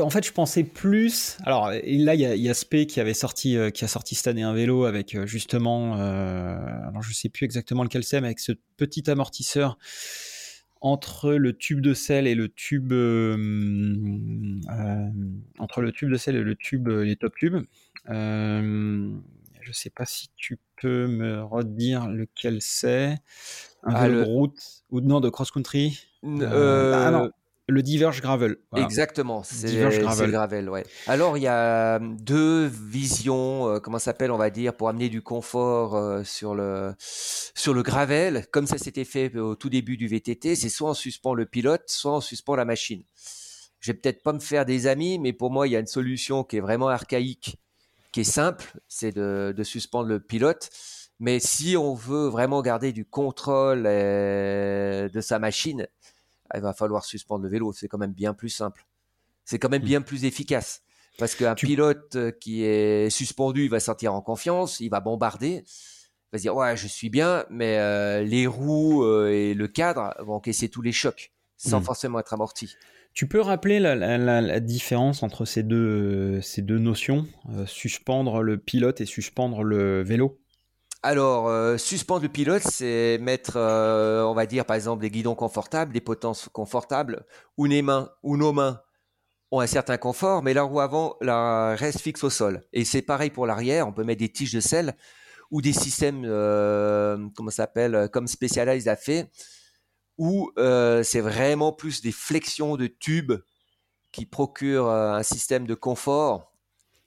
en 0.01 0.11
fait, 0.11 0.27
je 0.27 0.33
pensais 0.33 0.65
plus. 0.65 1.37
Alors 1.45 1.71
là, 1.71 2.15
il 2.15 2.41
y 2.43 2.49
a, 2.49 2.55
Spé 2.55 2.87
qui 2.87 3.01
avait 3.01 3.15
sorti, 3.15 3.57
qui 3.75 3.85
a 3.85 3.89
sorti 3.89 4.15
cette 4.15 4.29
année 4.29 4.43
un 4.43 4.55
vélo 4.55 4.85
avec 4.85 5.17
justement, 5.27 5.95
alors 5.95 7.03
je 7.03 7.13
sais 7.13 7.29
plus 7.29 7.45
exactement 7.45 7.83
lequel 7.83 8.05
c'est, 8.05 8.21
mais 8.21 8.29
avec 8.29 8.41
ce 8.41 8.53
petit 8.77 9.11
amortisseur 9.11 9.79
entre 10.81 11.35
le 11.35 11.57
tube 11.57 11.81
de 11.81 11.95
sel 11.95 12.27
et 12.27 12.35
le 12.35 12.49
tube 12.49 12.93
euh, 12.93 13.37
euh, 14.71 15.09
entre 15.59 15.83
le 15.83 15.93
tube 15.93 16.11
de 16.11 16.17
sel 16.17 16.37
et 16.37 16.43
le 16.43 16.57
tube 16.57 16.89
euh, 16.89 17.05
les 17.05 17.17
top 17.17 17.35
tubes. 17.37 17.65
Euh, 18.09 19.15
je 19.61 19.73
sais 19.73 19.91
pas 19.91 20.07
si 20.07 20.31
tu 20.37 20.59
peux 20.81 21.07
me 21.07 21.43
redire 21.43 22.09
lequel 22.09 22.59
c'est. 22.61 23.19
Un 23.83 23.95
ah, 23.95 24.09
vélo 24.09 24.21
de 24.21 24.25
route 24.25 24.83
ou 24.91 25.01
non 25.01 25.21
de 25.21 25.29
cross 25.29 25.51
country? 25.51 25.99
ah 26.23 27.11
non, 27.11 27.31
le 27.71 27.83
Diverge 27.83 28.21
Gravel. 28.21 28.57
Exactement, 28.77 29.43
c'est 29.43 29.73
le 29.73 30.31
gravel. 30.31 30.69
ouais. 30.69 30.85
Alors 31.07 31.37
il 31.37 31.43
y 31.43 31.47
a 31.47 31.97
euh, 31.97 31.99
deux 32.01 32.67
visions, 32.67 33.69
euh, 33.69 33.81
comment 33.81 33.99
ça 33.99 34.07
s'appelle, 34.07 34.31
on 34.31 34.39
va 34.39 34.51
dire, 34.51 34.75
pour 34.75 34.89
amener 34.89 35.09
du 35.09 35.23
confort 35.23 35.97
euh, 35.97 36.23
sur 36.25 36.55
le 36.55 36.95
sur 36.99 37.75
le 37.75 37.83
gravel, 37.83 38.47
comme 38.53 38.67
ça 38.67 38.79
s'était 38.79 39.05
fait 39.05 39.37
au 39.37 39.55
tout 39.55 39.71
début 39.71 39.97
du 39.97 40.07
VTT, 40.07 40.55
c'est 40.57 40.69
soit 40.69 40.91
on 40.91 40.95
suspend 40.95 41.35
le 41.35 41.47
pilote, 41.47 41.85
soit 41.87 42.17
on 42.17 42.21
suspend 42.21 42.57
la 42.57 42.65
machine. 42.65 43.03
Je 43.81 43.93
vais 43.93 43.99
peut-être 43.99 44.23
pas 44.23 44.33
me 44.33 44.41
faire 44.41 44.67
des 44.67 44.87
amis, 44.87 45.19
mais 45.19 45.33
pour 45.33 45.51
moi 45.51 45.67
il 45.67 45.71
y 45.73 45.77
a 45.77 45.81
une 45.81 45.87
solution 45.87 46.45
qui 46.45 46.57
est 46.57 46.61
vraiment 46.61 46.89
archaïque, 46.89 47.57
qui 48.13 48.21
est 48.21 48.25
simple, 48.25 48.79
c'est 48.89 49.15
de, 49.15 49.55
de 49.57 49.63
suspendre 49.65 50.09
le 50.09 50.21
pilote. 50.21 50.71
Mais 51.23 51.39
si 51.39 51.77
on 51.77 51.95
veut 51.95 52.29
vraiment 52.29 52.63
garder 52.63 52.93
du 52.93 53.05
contrôle 53.05 53.83
de 53.83 55.21
sa 55.21 55.39
machine, 55.39 55.87
il 56.55 56.61
va 56.61 56.73
falloir 56.73 57.05
suspendre 57.05 57.45
le 57.45 57.51
vélo. 57.51 57.73
C'est 57.73 57.89
quand 57.89 57.99
même 57.99 58.13
bien 58.13 58.35
plus 58.35 58.49
simple. 58.49 58.87
C'est 59.45 59.59
quand 59.59 59.69
même 59.69 59.83
hmm. 59.83 59.87
bien 59.87 60.03
plus 60.03 60.25
efficace. 60.25 60.83
Parce 61.19 61.35
qu'un 61.35 61.55
pilote 61.55 62.17
euh, 62.17 62.31
qui 62.31 62.65
est 62.65 63.11
suspendu, 63.11 63.65
il 63.65 63.71
va 63.71 63.81
sentir 63.81 64.15
en 64.15 64.23
confiance, 64.23 64.81
il 64.81 64.89
va 64.89 65.01
bombarder, 65.01 65.65
il 65.67 66.29
va 66.33 66.39
se 66.39 66.43
dire 66.43 66.55
ouais 66.55 66.77
je 66.77 66.87
suis 66.87 67.11
bien, 67.11 67.45
mais 67.51 67.79
euh, 67.79 68.23
les 68.23 68.47
roues 68.47 69.05
euh, 69.05 69.29
et 69.29 69.55
le 69.55 69.69
cadre 69.69 70.15
vont 70.21 70.35
encaisser 70.35 70.69
tous 70.69 70.83
les 70.83 70.93
chocs 70.93 71.33
sans 71.57 71.81
hmm. 71.81 71.85
forcément 71.85 72.21
être 72.21 72.33
amortis. 72.33 72.77
Tu 73.13 73.27
peux 73.27 73.41
rappeler 73.41 73.81
la, 73.81 74.61
différence 74.61 75.25
entre 75.25 75.45
ces 75.45 75.65
deux, 75.65 76.41
ces 76.43 76.63
deux 76.63 76.79
notions, 76.79 77.27
suspendre 77.67 78.41
le 78.41 78.57
pilote 78.57 79.01
et 79.01 79.07
suspendre 79.07 79.65
le 79.65 80.03
vélo? 80.03 80.39
Alors, 81.03 81.49
euh, 81.49 81.79
suspendre 81.79 82.23
le 82.23 82.29
pilote, 82.29 82.63
c'est 82.63 83.17
mettre, 83.23 83.55
euh, 83.57 84.23
on 84.25 84.35
va 84.35 84.45
dire, 84.45 84.67
par 84.67 84.77
exemple, 84.77 85.01
des 85.01 85.11
guidons 85.11 85.35
confortables, 85.35 85.95
des 85.95 86.03
potences 86.03 86.51
confortables, 86.53 87.25
où 87.57 87.65
les 87.65 87.81
mains, 87.81 88.11
nos 88.23 88.53
mains 88.53 88.83
ont 89.51 89.61
un 89.61 89.67
certain 89.67 89.97
confort, 89.97 90.43
mais 90.43 90.53
la 90.53 90.63
roue 90.63 90.81
avant 90.81 91.17
la 91.23 91.75
reste 91.75 92.01
fixe 92.01 92.23
au 92.23 92.29
sol. 92.29 92.63
Et 92.75 92.85
c'est 92.85 93.01
pareil 93.01 93.31
pour 93.31 93.47
l'arrière, 93.47 93.89
on 93.89 93.93
peut 93.93 94.05
mettre 94.05 94.21
des 94.21 94.29
tiges 94.29 94.53
de 94.53 94.61
sel 94.61 94.95
ou 95.51 95.63
des 95.63 95.73
systèmes, 95.73 96.25
euh, 96.27 97.17
comment 97.35 97.51
ça 97.51 97.65
s'appelle, 97.65 98.11
comme 98.13 98.29
Specialized 98.29 98.87
a 98.87 98.97
fait, 98.97 99.31
où 100.19 100.53
c'est 101.03 101.21
vraiment 101.21 101.73
plus 101.73 102.03
des 102.03 102.13
flexions 102.13 102.77
de 102.77 102.87
tubes 102.87 103.33
qui 104.13 104.27
procurent 104.27 104.91
un 104.91 105.23
système 105.23 105.67
de 105.67 105.75
confort. 105.75 106.53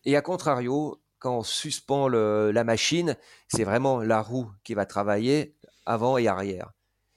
Et 0.04 0.18
à 0.18 0.22
contrario, 0.22 1.03
quand 1.24 1.38
on 1.38 1.44
suspend 1.44 2.10
la 2.10 2.64
machine, 2.66 3.16
c'est 3.48 3.64
vraiment 3.64 4.02
la 4.02 4.22
roue 4.22 4.52
qui 4.66 4.74
va 4.74 4.86
travailler 4.86 5.56
avant 5.86 6.18
et 6.18 6.28
arrière. 6.28 6.74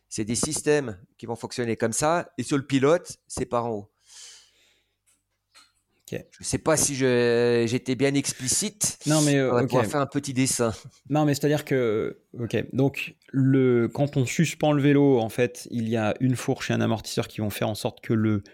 C'est 0.09 0.25
des 0.25 0.37
systèmes 0.37 0.97
qui 1.19 1.27
vont 1.27 1.35
fonctionner 1.35 1.77
comme 1.77 1.93
ça, 1.93 2.31
et 2.39 2.45
sur 2.45 2.57
le 2.57 2.65
pilote, 2.65 3.17
c'est 3.27 3.47
par 3.47 3.67
en 3.67 3.71
haut. 3.71 3.91
Je 6.13 6.19
ne 6.19 6.45
sais 6.45 6.59
pas 6.59 6.77
si 6.77 6.95
j'étais 6.95 7.97
bien 7.97 8.15
explicite. 8.15 8.97
Non, 9.07 9.23
mais 9.23 9.43
on 9.43 9.67
va 9.67 9.83
faire 9.83 10.01
un 10.01 10.07
petit 10.07 10.33
dessin. 10.33 10.73
Non, 11.11 11.25
mais 11.25 11.35
c'est-à-dire 11.35 11.65
que, 11.65 12.21
ok, 12.39 12.65
donc 12.73 13.17
le, 13.33 13.89
quand 13.93 14.17
on 14.17 14.25
suspend 14.25 14.71
le 14.71 14.81
vélo, 14.81 15.19
en 15.19 15.31
fait, 15.31 15.67
il 15.73 15.89
y 15.89 15.97
a 15.97 16.15
une 16.21 16.37
fourche 16.37 16.71
et 16.71 16.75
un 16.75 16.81
amortisseur 16.81 17.27
qui 17.27 17.41
vont 17.41 17.51
faire 17.51 17.69
en 17.69 17.75
sorte 17.75 18.01
que 18.03 18.13
le 18.13 18.45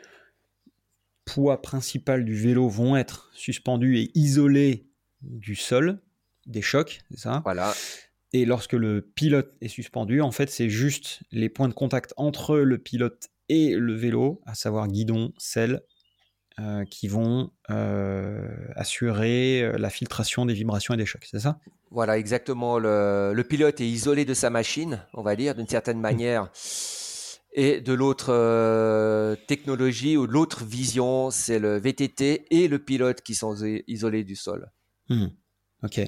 poids 1.26 1.60
principal 1.60 2.24
du 2.24 2.34
vélo 2.34 2.70
vont 2.70 2.96
être 2.96 3.30
suspendus 3.34 3.98
et 3.98 4.10
isolés 4.14 4.88
du 5.22 5.54
sol, 5.54 6.00
des 6.46 6.62
chocs, 6.62 7.00
c'est 7.10 7.20
ça 7.20 7.40
Voilà. 7.44 7.74
Et 8.32 8.44
lorsque 8.44 8.72
le 8.72 9.02
pilote 9.02 9.52
est 9.60 9.68
suspendu, 9.68 10.20
en 10.22 10.30
fait, 10.30 10.50
c'est 10.50 10.70
juste 10.70 11.20
les 11.32 11.48
points 11.48 11.68
de 11.68 11.74
contact 11.74 12.14
entre 12.16 12.56
le 12.56 12.78
pilote 12.78 13.28
et 13.48 13.74
le 13.74 13.94
vélo, 13.94 14.40
à 14.46 14.54
savoir 14.54 14.88
guidon, 14.88 15.32
selle, 15.36 15.82
euh, 16.58 16.84
qui 16.84 17.08
vont 17.08 17.50
euh, 17.70 18.46
assurer 18.76 19.62
euh, 19.62 19.78
la 19.78 19.90
filtration 19.90 20.44
des 20.44 20.54
vibrations 20.54 20.94
et 20.94 20.96
des 20.96 21.06
chocs, 21.06 21.26
c'est 21.30 21.40
ça? 21.40 21.58
Voilà, 21.90 22.18
exactement. 22.18 22.78
Le, 22.78 23.32
le, 23.34 23.44
pilote 23.44 23.80
est 23.80 23.88
isolé 23.88 24.24
de 24.24 24.34
sa 24.34 24.50
machine, 24.50 25.04
on 25.14 25.22
va 25.22 25.36
dire, 25.36 25.54
d'une 25.54 25.68
certaine 25.68 25.98
mmh. 25.98 26.02
manière. 26.02 26.50
Et 27.54 27.82
de 27.82 27.92
l'autre 27.92 28.30
euh, 28.30 29.36
technologie 29.46 30.16
ou 30.16 30.26
de 30.26 30.32
l'autre 30.32 30.64
vision, 30.64 31.30
c'est 31.30 31.58
le 31.58 31.78
VTT 31.78 32.46
et 32.50 32.66
le 32.66 32.78
pilote 32.78 33.20
qui 33.20 33.34
sont 33.34 33.54
isolés 33.86 34.24
du 34.24 34.36
sol. 34.36 34.70
Mmh. 35.12 35.30
Ok. 35.82 36.00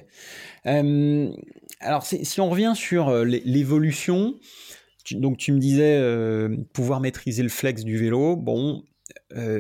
Euh, 0.66 1.32
alors, 1.80 2.04
si 2.04 2.40
on 2.40 2.48
revient 2.48 2.72
sur 2.76 3.08
euh, 3.08 3.24
l'évolution, 3.24 4.34
donc 5.10 5.36
tu 5.36 5.52
me 5.52 5.58
disais 5.58 5.96
euh, 5.98 6.56
pouvoir 6.72 7.00
maîtriser 7.00 7.42
le 7.42 7.48
flex 7.48 7.82
du 7.84 7.98
vélo. 7.98 8.36
Bon, 8.36 8.84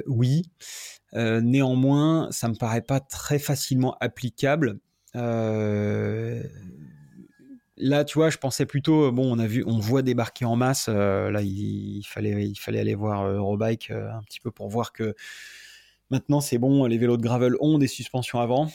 oui. 0.06 0.50
néanmoins, 1.12 2.28
ça 2.30 2.48
me 2.48 2.54
paraît 2.54 2.82
pas 2.82 3.00
très 3.00 3.38
facilement 3.38 3.96
applicable. 4.00 4.78
Là, 7.76 8.04
tu 8.04 8.18
vois, 8.18 8.30
je 8.30 8.38
pensais 8.38 8.66
plutôt, 8.66 9.10
bon, 9.10 9.34
on 9.34 9.40
a 9.40 9.48
vu, 9.48 9.64
on 9.66 9.78
voit 9.78 10.02
débarquer 10.02 10.44
en 10.44 10.54
masse. 10.54 10.86
là, 10.88 11.42
il, 11.42 12.04
fallait, 12.06 12.46
il 12.46 12.54
fallait 12.54 12.78
aller 12.78 12.94
voir 12.94 13.26
Eurobike 13.26 13.90
un 13.90 14.22
petit 14.22 14.38
peu 14.38 14.52
pour 14.52 14.68
voir 14.68 14.92
que 14.92 15.16
maintenant, 16.10 16.40
c'est 16.40 16.58
bon. 16.58 16.84
Les 16.86 16.98
vélos 16.98 17.16
de 17.16 17.22
gravel 17.22 17.56
ont 17.58 17.78
des 17.78 17.88
suspensions 17.88 18.38
avant. 18.38 18.70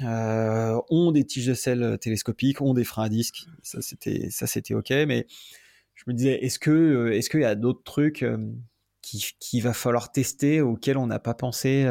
Euh, 0.00 0.80
ont 0.90 1.12
des 1.12 1.24
tiges 1.24 1.46
de 1.46 1.54
sel 1.54 1.98
télescopiques, 2.00 2.60
ont 2.60 2.74
des 2.74 2.84
freins 2.84 3.04
à 3.04 3.08
disque. 3.08 3.46
Ça, 3.62 3.82
c'était, 3.82 4.30
ça, 4.30 4.46
c'était 4.46 4.74
ok. 4.74 4.90
Mais 4.90 5.26
je 5.94 6.04
me 6.06 6.14
disais, 6.14 6.44
est-ce 6.44 6.58
que, 6.58 6.70
euh, 6.70 7.16
est-ce 7.16 7.30
qu'il 7.30 7.40
y 7.40 7.44
a 7.44 7.54
d'autres 7.54 7.82
trucs 7.84 8.22
euh, 8.22 8.38
qui, 9.02 9.60
va 9.60 9.72
falloir 9.72 10.12
tester 10.12 10.60
auxquels 10.60 10.96
on 10.96 11.06
n'a 11.06 11.18
pas 11.18 11.34
pensé 11.34 11.84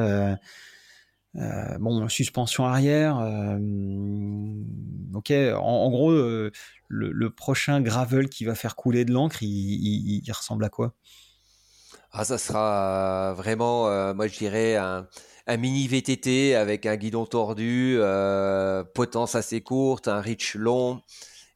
bon, 1.79 2.07
suspension 2.09 2.65
arrière. 2.65 3.17
ok, 5.13 5.31
en, 5.31 5.91
gros, 5.91 6.11
le, 6.87 7.29
prochain 7.29 7.81
gravel 7.81 8.29
qui 8.29 8.45
va 8.45 8.55
faire 8.55 8.75
couler 8.75 9.05
de 9.05 9.11
l'encre, 9.11 9.43
il 9.43 10.31
ressemble 10.31 10.63
à 10.63 10.69
quoi? 10.69 10.95
Ah, 12.12 12.26
ça 12.26 12.38
sera 12.38 13.34
vraiment, 13.34 14.13
moi 14.13 14.28
je 14.28 14.38
dirais 14.38 14.76
un 14.76 15.08
un 15.47 15.58
mini 15.58 15.88
VTT 15.88 16.56
avec 16.56 16.86
un 16.86 16.95
guidon 16.95 17.26
tordu, 17.26 17.97
euh, 18.00 18.84
potence 18.84 19.36
assez 19.36 19.62
courte, 19.62 20.08
un 20.08 20.21
reach 20.21 20.56
long 20.56 21.02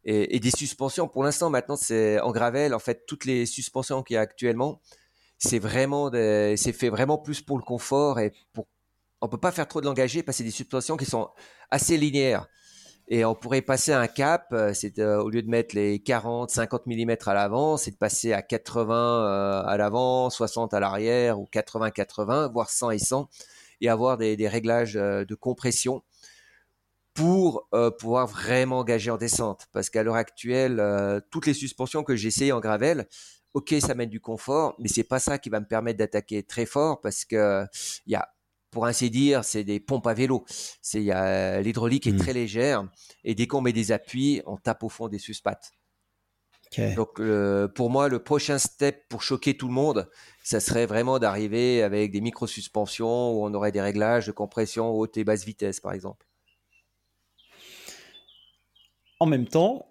et, 0.04 0.40
des 0.40 0.52
suspensions. 0.52 1.08
Pour 1.08 1.24
l'instant, 1.24 1.50
maintenant, 1.50 1.76
c'est 1.76 2.20
en 2.20 2.32
gravel. 2.32 2.74
En 2.74 2.80
fait, 2.80 3.06
toutes 3.08 3.26
les 3.26 3.46
suspensions 3.46 4.04
qu'il 4.04 4.16
y 4.16 4.18
a 4.18 4.22
actuellement, 4.22 4.82
c'est 5.38 5.60
vraiment, 5.60 6.12
c'est 6.12 6.74
fait 6.74 6.90
vraiment 6.90 7.18
plus 7.18 7.42
pour 7.42 7.58
le 7.58 7.64
confort 7.64 8.20
et 8.20 8.34
pour. 8.54 8.68
On 9.22 9.30
peut 9.30 9.40
pas 9.40 9.52
faire 9.52 9.68
trop 9.68 9.82
de 9.82 9.86
l'engagé 9.86 10.22
parce 10.22 10.38
que 10.38 10.40
c'est 10.40 10.44
des 10.44 10.52
suspensions 10.52 10.98
qui 10.98 11.06
sont 11.06 11.30
assez 11.72 11.98
linéaires. 11.98 12.48
Et 13.08 13.24
on 13.24 13.36
pourrait 13.36 13.62
passer 13.62 13.94
un 13.94 14.08
cap, 14.08 14.48
euh, 14.52 14.74
c'est 14.74 14.98
euh, 14.98 15.22
au 15.22 15.30
lieu 15.30 15.44
de 15.44 15.50
mettre 15.50 15.76
les 15.76 16.00
40, 16.00 16.50
50 16.50 16.88
mm 16.88 17.16
à 17.28 17.34
l'avant, 17.36 17.78
c'est 17.78 17.92
de 17.92 17.98
passer 17.98 18.34
à 18.34 18.42
80 18.42 19.64
à 19.66 19.78
l'avant, 19.78 20.30
60 20.32 20.74
à 20.74 20.80
l'arrière 20.80 21.40
ou 21.40 21.46
80, 21.46 21.92
80, 21.92 22.50
voire 22.52 22.70
100 22.72 22.92
et 22.92 22.98
100 22.98 23.30
et 23.82 23.90
avoir 23.90 24.18
des, 24.18 24.48
réglages 24.48 24.96
euh, 24.96 25.26
de 25.26 25.36
compression 25.36 26.04
pour 27.14 27.68
euh, 27.74 27.92
pouvoir 27.92 28.28
vraiment 28.28 28.80
engager 28.80 29.12
en 29.12 29.18
descente. 29.18 29.68
Parce 29.72 29.90
qu'à 29.90 30.04
l'heure 30.04 30.16
actuelle, 30.16 30.80
euh, 30.80 31.22
toutes 31.32 31.46
les 31.46 31.54
suspensions 31.54 32.04
que 32.04 32.16
j'essaye 32.16 32.52
en 32.52 32.60
gravel, 32.60 33.08
ok, 33.54 33.74
ça 33.80 33.96
mène 33.96 34.10
du 34.10 34.20
confort, 34.20 34.76
mais 34.80 34.90
c'est 34.90 35.04
pas 35.04 35.20
ça 35.20 35.38
qui 35.38 35.50
va 35.50 35.62
me 35.62 35.66
permettre 35.66 36.00
d'attaquer 36.00 36.44
très 36.44 36.66
fort 36.66 37.00
parce 37.00 37.24
que 37.24 37.66
il 38.06 38.12
y 38.12 38.16
a, 38.16 38.35
pour 38.76 38.86
ainsi 38.88 39.10
dire, 39.10 39.46
c'est 39.46 39.64
des 39.64 39.80
pompes 39.80 40.06
à 40.06 40.14
vélo. 40.14 40.44
C'est 40.82 41.00
l'hydraulique 41.64 42.08
est 42.08 42.12
mmh. 42.12 42.18
très 42.18 42.34
légère 42.34 42.86
et 43.24 43.34
dès 43.34 43.48
qu'on 43.48 43.62
met 43.62 43.72
des 43.72 43.94
appuis, 43.94 44.42
on 44.46 44.58
tape 44.58 44.84
au 44.84 44.90
fond 44.90 45.08
des 45.08 45.18
suspattes. 45.18 45.72
Donc 46.98 47.22
pour 47.74 47.90
moi, 47.90 48.10
le 48.10 48.20
prochain 48.20 48.58
step 48.58 49.08
pour 49.08 49.24
choquer 49.24 49.56
tout 49.56 49.68
le 49.68 49.74
monde, 49.74 50.10
ça 50.44 50.60
serait 50.60 50.88
vraiment 50.88 51.20
d'arriver 51.20 51.84
avec 51.84 52.12
des 52.12 52.20
micro-suspensions 52.20 53.32
où 53.32 53.46
on 53.46 53.54
aurait 53.54 53.72
des 53.72 53.80
réglages 53.80 54.28
de 54.28 54.34
compression 54.34 54.90
haute 54.90 55.16
et 55.16 55.24
basse 55.24 55.46
vitesse, 55.46 55.80
par 55.80 55.94
exemple. 55.94 56.28
En 59.22 59.26
même 59.26 59.48
temps, 59.48 59.88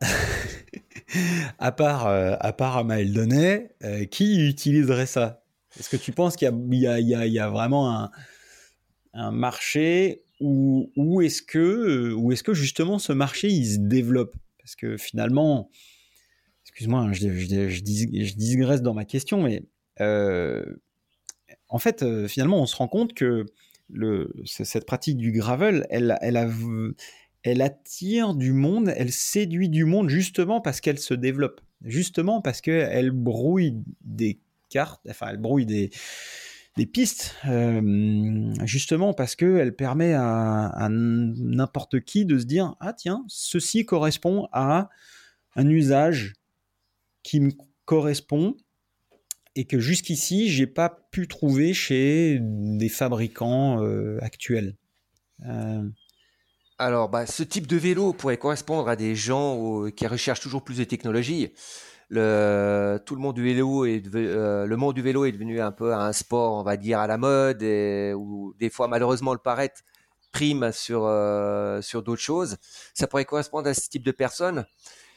à 1.59 1.73
part, 1.73 2.07
euh, 2.07 2.37
à 2.39 2.53
part 2.53 2.77
Amael 2.77 3.15
Donnet, 3.15 3.75
euh, 3.83 4.05
qui 4.05 4.47
utiliserait 4.47 5.07
ça? 5.07 5.43
Est-ce 5.81 5.89
que 5.89 5.97
tu 5.97 6.13
penses 6.13 6.37
qu'il 6.37 6.53
y, 6.71 6.77
y, 6.77 7.39
a 7.39 7.49
vraiment 7.49 7.91
un, 7.91 8.11
un 9.15 9.31
marché 9.31 10.25
ou, 10.41 10.93
ou 10.97 11.23
est-ce 11.23 11.43
que, 11.43 12.55
justement 12.55 12.99
ce 12.99 13.13
marché 13.13 13.49
il 13.49 13.67
se 13.67 13.79
développe? 13.79 14.37
Parce 14.59 14.77
que 14.77 14.97
finalement, 14.97 15.71
excuse-moi, 16.65 17.01
hein, 17.01 17.13
je, 17.13 17.29
je, 17.29 18.35
digresse 18.35 18.83
dans 18.83 18.95
ma 18.95 19.05
question, 19.05 19.43
mais 19.43 19.63
euh, 20.01 20.65
en 21.69 21.79
fait, 21.79 22.03
euh, 22.03 22.29
finalement, 22.29 22.61
on 22.61 22.67
se 22.67 22.77
rend 22.77 22.89
compte 22.89 23.15
que 23.15 23.47
le, 23.91 24.33
cette 24.45 24.87
pratique 24.87 25.19
du 25.19 25.33
gravel, 25.33 25.87
elle, 25.91 26.17
elle, 26.21 26.51
elle 27.43 27.63
attire 27.63 28.35
du 28.35 28.53
monde, 28.53 28.93
elle 28.97 29.13
séduit 29.13 29.69
du 29.69 29.85
monde 29.85 30.09
justement 30.09 30.61
parce 30.61 30.81
qu'elle 30.81 30.99
se 30.99 31.15
développe, 31.15 31.61
justement 31.83 32.41
parce 32.41 32.61
qu'elle 32.61 33.11
brouille 33.11 33.77
des 34.01 34.41
cartes, 34.71 35.03
enfin, 35.09 35.27
elle 35.31 35.37
brouille 35.37 35.67
des, 35.67 35.91
des 36.77 36.87
pistes, 36.87 37.37
euh, 37.47 38.53
justement 38.65 39.15
parce 39.15 39.37
qu'elle 39.37 39.77
permet 39.77 40.13
à, 40.15 40.89
n'importe 40.91 42.01
qui 42.01 42.25
de 42.25 42.39
se 42.39 42.45
dire 42.45 42.75
ah 42.81 42.93
tiens, 42.93 43.25
ceci 43.29 43.85
correspond 43.85 44.49
à 44.53 44.89
un 45.55 45.69
usage 45.69 46.33
qui 47.23 47.41
me 47.41 47.53
correspond 47.85 48.57
et 49.55 49.67
que 49.67 49.79
jusqu'ici 49.79 50.49
j'ai 50.49 50.67
pas 50.67 50.91
pu 51.13 51.29
trouver 51.29 51.75
chez 51.75 52.39
des 52.41 52.89
fabricants 52.89 53.81
euh, 53.83 54.19
actuels. 54.21 54.77
Euh, 55.47 55.89
Alors, 56.79 57.09
bah, 57.09 57.27
ce 57.27 57.45
type 57.45 57.69
de 57.69 57.77
vélo 57.77 58.13
pourrait 58.13 58.37
correspondre 58.37 58.89
à 58.89 58.97
des 58.97 59.15
gens 59.15 59.91
qui 59.91 60.09
recherchent 60.09 60.41
toujours 60.41 60.65
plus 60.65 60.79
de 60.79 60.85
technologie. 60.85 61.53
Le, 62.11 62.99
tout 63.05 63.15
le 63.15 63.21
monde 63.21 63.35
du 63.35 63.43
vélo 63.43 63.85
est 63.87 64.03
euh, 64.15 64.67
le 64.67 64.77
monde 64.77 64.95
du 64.95 65.03
vélo 65.03 65.25
est 65.25 65.33
devenu 65.33 65.61
un 65.61 65.73
peu 65.73 65.95
un 65.95 66.13
sport, 66.13 66.55
on 66.55 66.63
va 66.63 66.77
dire 66.77 67.01
à 67.01 67.07
la 67.07 67.17
mode, 67.17 67.63
où 68.17 68.55
des 68.59 68.71
fois 68.71 68.89
malheureusement 68.89 69.33
le 69.33 69.39
paraître 69.39 69.83
prime 70.33 70.71
sur 70.73 71.03
sur 71.83 72.03
d'autres 72.03 72.23
choses. 72.23 72.57
Ça 72.93 73.07
pourrait 73.07 73.25
correspondre 73.25 73.69
à 73.69 73.75
ce 73.75 73.89
type 73.89 74.05
de 74.05 74.13
personnes. 74.13 74.65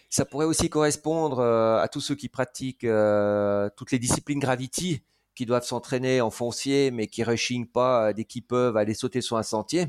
Ça 0.10 0.26
pourrait 0.26 0.46
aussi 0.46 0.70
correspondre 0.70 1.40
euh, 1.40 1.82
à 1.82 1.88
tous 1.90 2.00
ceux 2.00 2.16
qui 2.16 2.30
pratiquent 2.30 2.86
euh, 2.86 3.70
toutes 3.76 3.92
les 3.92 4.00
disciplines 4.00 4.40
gravity, 4.40 5.04
qui 5.36 5.46
doivent 5.46 5.66
s'entraîner 5.66 6.22
en 6.22 6.32
foncier, 6.32 6.92
mais 6.92 7.08
qui 7.08 7.24
rushing 7.24 7.68
pas 7.68 8.14
dès 8.14 8.24
qu'ils 8.24 8.44
peuvent 8.44 8.78
aller 8.78 8.94
sauter 8.94 9.22
sur 9.22 9.38
un 9.38 9.44
sentier. 9.44 9.88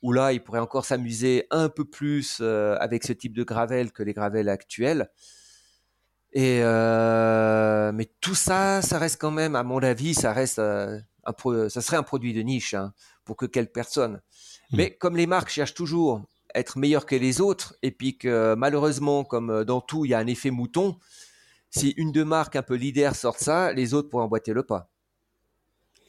Où 0.00 0.12
là, 0.12 0.32
ils 0.32 0.42
pourraient 0.42 0.58
encore 0.58 0.84
s'amuser 0.84 1.46
un 1.50 1.68
peu 1.68 1.84
plus 1.84 2.38
euh, 2.40 2.76
avec 2.80 3.04
ce 3.04 3.12
type 3.12 3.34
de 3.34 3.44
gravel 3.44 3.92
que 3.92 4.02
les 4.02 4.14
gravels 4.14 4.48
actuels. 4.48 5.10
Et 6.32 6.60
mais 6.62 8.10
tout 8.20 8.34
ça, 8.34 8.82
ça 8.82 8.98
reste 8.98 9.20
quand 9.20 9.30
même, 9.30 9.54
à 9.54 9.62
mon 9.62 9.82
avis, 9.82 10.14
ça 10.14 10.32
reste 10.32 10.58
un 10.58 11.00
ça 11.68 11.80
serait 11.80 11.96
un 11.96 12.02
produit 12.02 12.32
de 12.32 12.40
niche 12.40 12.74
hein, 12.74 12.92
pour 13.24 13.36
que 13.36 13.46
quelques 13.46 13.72
personnes. 13.72 14.14
Mmh. 14.70 14.76
Mais 14.76 14.90
comme 14.90 15.16
les 15.16 15.26
marques 15.26 15.50
cherchent 15.50 15.74
toujours 15.74 16.22
être 16.54 16.78
meilleur 16.78 17.06
que 17.06 17.16
les 17.16 17.40
autres, 17.40 17.74
et 17.82 17.90
puis 17.90 18.18
que 18.18 18.54
malheureusement, 18.54 19.24
comme 19.24 19.50
euh, 19.50 19.64
dans 19.64 19.80
tout, 19.80 20.04
il 20.04 20.10
y 20.10 20.14
a 20.14 20.18
un 20.18 20.26
effet 20.26 20.50
mouton, 20.50 20.98
si 21.70 21.90
une 21.96 22.12
de 22.12 22.22
marques 22.22 22.56
un 22.56 22.62
peu 22.62 22.74
leader 22.74 23.14
sort 23.16 23.38
ça, 23.38 23.72
les 23.72 23.94
autres 23.94 24.10
pourraient 24.10 24.24
emboîter 24.24 24.52
le 24.52 24.62
pas. 24.62 24.90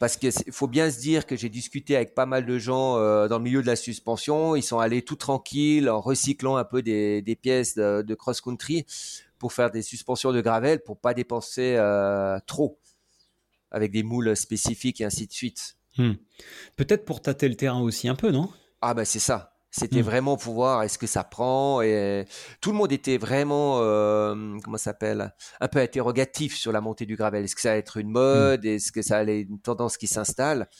Parce 0.00 0.16
qu'il 0.16 0.32
faut 0.50 0.66
bien 0.66 0.90
se 0.90 0.98
dire 0.98 1.24
que 1.24 1.36
j'ai 1.36 1.48
discuté 1.48 1.96
avec 1.96 2.14
pas 2.14 2.26
mal 2.26 2.44
de 2.44 2.58
gens 2.58 2.98
euh, 2.98 3.28
dans 3.28 3.38
le 3.38 3.44
milieu 3.44 3.62
de 3.62 3.66
la 3.66 3.76
suspension. 3.76 4.56
Ils 4.56 4.62
sont 4.62 4.78
allés 4.78 5.02
tout 5.02 5.16
tranquilles 5.16 5.88
en 5.88 6.00
recyclant 6.00 6.56
un 6.56 6.64
peu 6.64 6.82
des, 6.82 7.38
pièces 7.40 7.76
de, 7.76 8.14
cross-country 8.14 8.84
pour 9.44 9.52
faire 9.52 9.70
des 9.70 9.82
suspensions 9.82 10.32
de 10.32 10.40
gravel 10.40 10.82
pour 10.82 10.98
pas 10.98 11.12
dépenser 11.12 11.74
euh, 11.76 12.38
trop 12.46 12.80
avec 13.70 13.92
des 13.92 14.02
moules 14.02 14.34
spécifiques 14.34 15.02
et 15.02 15.04
ainsi 15.04 15.26
de 15.26 15.32
suite. 15.34 15.76
Hmm. 15.98 16.12
Peut-être 16.76 17.04
pour 17.04 17.20
tâter 17.20 17.46
le 17.46 17.54
terrain 17.54 17.82
aussi 17.82 18.08
un 18.08 18.14
peu, 18.14 18.30
non? 18.30 18.48
Ah 18.80 18.94
ben 18.94 19.04
c'est 19.04 19.18
ça 19.18 19.52
C'était 19.70 20.00
Mm. 20.00 20.06
vraiment 20.06 20.36
pour 20.38 20.54
voir 20.54 20.82
est-ce 20.82 20.96
que 20.96 21.06
ça 21.06 21.24
prend 21.24 21.82
et 21.82 22.24
tout 22.62 22.70
le 22.70 22.78
monde 22.78 22.90
était 22.90 23.18
vraiment 23.18 23.80
euh, 23.82 24.34
comment 24.64 24.78
ça 24.78 24.84
s'appelle? 24.84 25.34
Un 25.60 25.68
peu 25.68 25.80
interrogatif 25.80 26.56
sur 26.56 26.72
la 26.72 26.80
montée 26.80 27.04
du 27.04 27.14
gravel. 27.14 27.44
Est-ce 27.44 27.54
que 27.54 27.60
ça 27.60 27.72
va 27.72 27.76
être 27.76 27.98
une 27.98 28.08
mode? 28.08 28.64
Est-ce 28.64 28.92
que 28.92 29.02
ça 29.02 29.18
allait 29.18 29.42
une 29.42 29.60
tendance 29.60 29.98
qui 29.98 30.06
s'installe? 30.06 30.70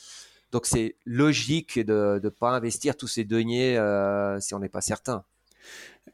Donc 0.51 0.65
c'est 0.65 0.95
logique 1.05 1.77
de 1.77 2.19
ne 2.23 2.29
pas 2.29 2.49
investir 2.49 2.97
tous 2.97 3.07
ces 3.09 3.25
deniers 3.25 3.77
euh, 3.77 4.39
si 4.39 4.55
on 4.55 4.59
n'est 4.59 4.69
pas 4.69 4.81
certain. 4.81 5.23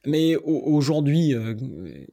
Mais 0.05 0.35
au- 0.35 0.63
aujourd'hui, 0.73 1.33
euh, 1.35 1.55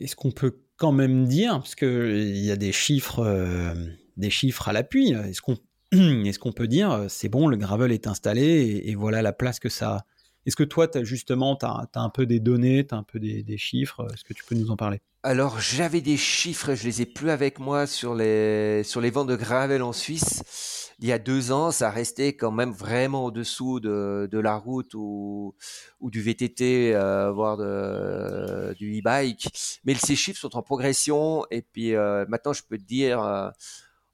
est-ce 0.01 0.17
qu'on 0.17 0.31
peut 0.31 0.59
quand 0.77 0.93
même 0.93 1.27
dire, 1.27 1.53
parce 1.59 1.75
qu'il 1.75 2.37
y 2.39 2.51
a 2.51 2.57
des 2.57 2.73
chiffres, 2.73 3.21
euh, 3.21 3.75
des 4.17 4.31
chiffres 4.31 4.69
à 4.69 4.73
l'appui, 4.73 5.11
est-ce 5.13 5.41
qu'on 5.43 5.57
est-ce 5.93 6.39
peut 6.53 6.69
dire, 6.69 6.91
euh, 6.93 7.07
c'est 7.09 7.29
bon, 7.29 7.47
le 7.49 7.57
gravel 7.57 7.93
est 7.93 8.07
installé 8.07 8.43
et, 8.43 8.91
et 8.91 8.95
voilà 8.95 9.23
la 9.23 9.33
place 9.33 9.59
que 9.59 9.69
ça 9.69 9.91
a 9.97 10.05
Est-ce 10.49 10.57
que 10.57 10.65
toi, 10.65 10.89
as, 10.95 11.05
justement, 11.05 11.57
tu 11.57 11.67
as, 11.67 11.89
un 11.95 12.09
peu 12.09 12.25
des 12.25 12.41
données, 12.41 12.87
tu 12.87 12.95
as 12.95 12.99
un 12.99 13.03
peu 13.03 13.21
des, 13.21 13.43
des 13.43 13.59
chiffres 13.59 14.09
Est-ce 14.15 14.25
que 14.25 14.33
tu 14.33 14.45
peux 14.45 14.55
nous 14.55 14.71
en 14.71 14.77
parler? 14.77 15.03
Alors 15.23 15.61
j'avais 15.61 16.01
des 16.01 16.17
chiffres, 16.17 16.75
je 16.75 16.85
les 16.85 17.03
ai 17.03 17.07
plus 17.07 17.29
avec 17.29 17.59
moi 17.59 17.87
sur 17.87 18.15
les 18.15 18.83
sur 18.85 19.01
les 19.03 19.11
ventes 19.11 19.29
de 19.29 19.37
gravel 19.37 19.83
en 19.83 19.93
Suisse. 19.93 20.95
Il 21.01 21.07
y 21.07 21.13
a 21.13 21.19
deux 21.19 21.53
ans, 21.53 21.71
ça 21.71 21.91
restait 21.91 22.35
quand 22.35 22.51
même 22.51 22.71
vraiment 22.71 23.27
au-dessous 23.27 23.79
de, 23.79 24.27
de 24.31 24.39
la 24.39 24.57
route 24.57 24.95
ou, 24.95 25.55
ou 26.01 26.11
du 26.11 26.23
VTT, 26.23 26.95
euh, 26.95 27.31
voire 27.31 27.59
de, 27.59 28.75
du 28.79 29.01
e-bike. 29.01 29.51
Mais 29.85 29.95
ces 29.97 30.17
chiffres 30.17 30.41
sont 30.41 30.57
en 30.57 30.63
progression 30.63 31.45
et 31.51 31.61
puis 31.61 31.95
euh, 31.95 32.25
maintenant 32.27 32.55
je 32.55 32.63
peux 32.63 32.79
te 32.79 32.85
dire, 32.85 33.23
euh, 33.23 33.51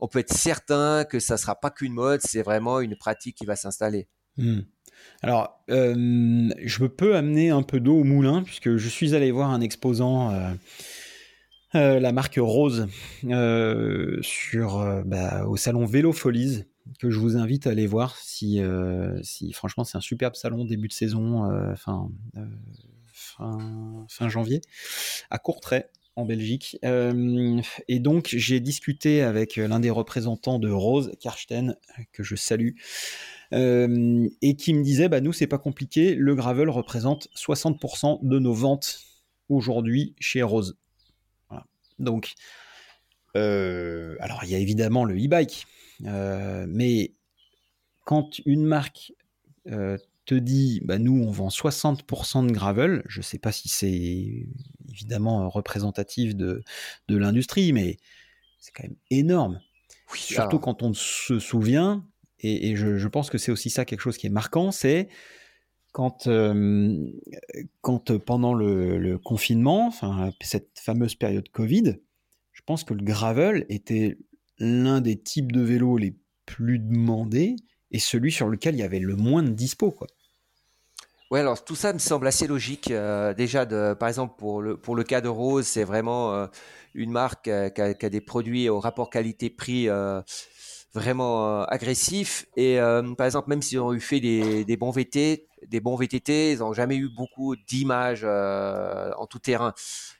on 0.01 0.09
peut 0.09 0.19
être 0.19 0.33
certain 0.33 1.05
que 1.05 1.21
ça 1.21 1.37
sera 1.37 1.55
pas 1.55 1.71
qu'une 1.71 1.93
mode, 1.93 2.23
c'est 2.23 2.43
vraiment 2.43 2.81
une 2.81 2.97
pratique 2.97 3.37
qui 3.37 3.45
va 3.45 3.55
s'installer. 3.55 4.09
Hmm. 4.37 4.63
Alors, 5.25 5.59
euh, 5.71 6.51
je 6.63 6.85
peux 6.85 7.17
amener 7.17 7.49
un 7.49 7.63
peu 7.63 7.81
d'eau 7.81 8.01
au 8.01 8.05
moulin 8.05 8.43
puisque 8.43 8.77
je 8.77 8.89
suis 8.91 9.15
allé 9.15 9.31
voir 9.31 9.51
un 9.51 9.63
exposant. 9.63 10.33
Euh, 10.33 10.51
euh, 11.77 11.99
la 11.99 12.13
marque 12.13 12.39
Rose 12.39 12.87
euh, 13.25 14.19
sur 14.21 15.03
bah, 15.07 15.47
au 15.47 15.57
salon 15.57 15.87
Vélo 15.87 16.13
Folies 16.13 16.65
que 17.01 17.11
je 17.11 17.19
vous 17.19 17.39
invite 17.39 17.67
à 17.67 17.71
aller 17.71 17.87
voir 17.87 18.17
si, 18.19 18.61
si 19.23 19.53
franchement 19.55 19.83
c'est 19.85 19.97
un 19.97 20.03
superbe 20.03 20.35
salon 20.35 20.67
début 20.67 20.89
de 20.89 20.93
saison 20.93 21.51
fin, 21.75 22.11
fin, 23.13 24.07
fin 24.09 24.29
janvier 24.29 24.61
à 25.31 25.39
Courtrai 25.39 25.87
en 26.15 26.27
Belgique 26.27 26.79
et 27.89 27.99
donc 27.99 28.29
j'ai 28.29 28.61
discuté 28.61 29.23
avec 29.23 29.57
l'un 29.57 29.81
des 29.81 29.91
représentants 29.91 30.59
de 30.59 30.71
Rose 30.71 31.13
Karsten 31.19 31.77
que 32.13 32.23
je 32.23 32.37
salue 32.37 32.75
euh, 33.55 34.29
et 34.43 34.57
qui 34.57 34.75
me 34.75 34.83
disait 34.83 35.09
bah 35.09 35.21
nous 35.21 35.33
c'est 35.33 35.47
pas 35.47 35.59
compliqué 35.59 36.15
le 36.15 36.35
gravel 36.35 36.69
représente 36.69 37.29
60% 37.37 38.27
de 38.27 38.39
nos 38.39 38.53
ventes 38.53 39.01
aujourd'hui 39.49 40.15
chez 40.19 40.43
Rose. 40.43 40.77
Voilà. 41.49 41.65
donc 41.99 42.35
euh, 43.37 44.17
alors 44.21 44.45
il 44.45 44.51
y 44.51 44.55
a 44.55 44.59
évidemment 44.59 45.05
le 45.05 45.15
e-bike 45.17 45.67
euh, 46.05 46.67
mais 46.69 47.13
quand 48.05 48.41
une 48.45 48.65
marque 48.65 49.13
te 49.67 50.35
dit 50.35 50.81
bah 50.85 50.99
nous 50.99 51.23
on 51.23 51.31
vend 51.31 51.49
60% 51.49 52.47
de 52.47 52.53
gravel 52.53 53.03
je 53.07 53.23
sais 53.23 53.39
pas 53.39 53.53
si 53.53 53.69
c'est 53.69 54.47
évidemment 54.91 55.49
représentatif 55.49 56.35
de, 56.35 56.63
de 57.09 57.17
l'industrie 57.17 57.73
mais 57.73 57.99
c'est 58.59 58.73
quand 58.73 58.85
même 58.85 58.97
énorme. 59.11 59.61
Oui, 60.13 60.19
surtout 60.19 60.57
alors... 60.57 60.61
quand 60.61 60.83
on 60.83 60.95
se 60.95 61.39
souvient 61.39 62.05
et, 62.45 62.77
je, 62.77 63.09
pense 63.09 63.31
que 63.31 63.39
c'est 63.39 63.53
aussi 63.53 63.71
ça 63.71 63.85
quelque 63.85 64.01
chose 64.01 64.17
qui 64.17 64.27
est 64.27 64.31
marquant, 64.31 64.71
c'est 64.71 65.09
quand, 65.93 66.27
euh, 66.27 66.97
quand 67.81 68.19
pendant 68.19 68.55
le, 68.55 69.19
confinement, 69.19 69.93
cette 70.41 70.79
fameuse 70.79 71.15
période 71.15 71.49
Covid, 71.51 71.97
je 72.53 72.63
pense 72.67 72.85
que 72.85 72.95
le 72.95 73.03
gravel 73.03 73.65
était 73.69 74.19
l'un 74.59 75.01
des 75.01 75.21
types 75.21 75.53
de 75.53 75.61
vélos 75.61 75.97
les 75.97 76.17
plus 76.47 76.79
demandés 76.79 77.57
et 77.91 77.99
celui 77.99 78.31
sur 78.31 78.49
lequel 78.49 78.75
il 78.75 78.79
y 78.79 78.83
avait 78.83 78.99
le 78.99 79.17
moins 79.17 79.43
de 79.43 79.51
dispo, 79.51 79.91
quoi. 79.91 80.07
Ouais, 81.31 81.41
alors 81.41 81.65
tout 81.65 81.75
ça 81.75 81.93
me 81.93 81.99
semble 81.99 82.27
assez 82.27 82.47
logique. 82.47 82.91
Euh, 82.91 83.35
déjà, 83.35 83.67
par 83.97 84.09
exemple, 84.09 84.35
pour 84.37 84.61
le, 84.61 84.77
pour 84.77 84.95
le 84.95 85.03
cas 85.05 85.21
de 85.21 85.29
Rose, 85.29 85.67
c'est 85.67 85.83
vraiment 85.83 86.35
euh, 86.35 86.47
une 86.95 87.11
marque 87.11 87.45
qui, 87.45 87.51
a, 87.51 87.95
des 87.95 88.21
produits 88.21 88.69
au 88.69 88.79
rapport 88.79 89.11
qualité-prix 89.11 89.89
vraiment 90.95 91.61
euh, 91.61 91.65
agressif 91.69 92.47
et 92.57 92.81
euh, 92.81 93.15
par 93.15 93.27
exemple 93.27 93.51
même 93.51 93.63
s'ils 93.63 93.81
ont 93.81 93.93
eu 93.93 94.01
fait 94.01 94.21
des, 94.21 94.65
des, 94.65 94.77
bons 94.77 94.93
VT 94.93 95.49
des 95.67 95.81
bons 95.81 95.97
VTT 95.97 96.53
ils 96.53 96.59
n'ont 96.59 96.73
jamais 96.73 96.97
eu 96.97 97.09
beaucoup 97.09 97.57
d'images 97.57 98.23
euh, 98.23 99.11
en 99.19 99.27
tout 99.27 99.41
terrain. 99.41 99.75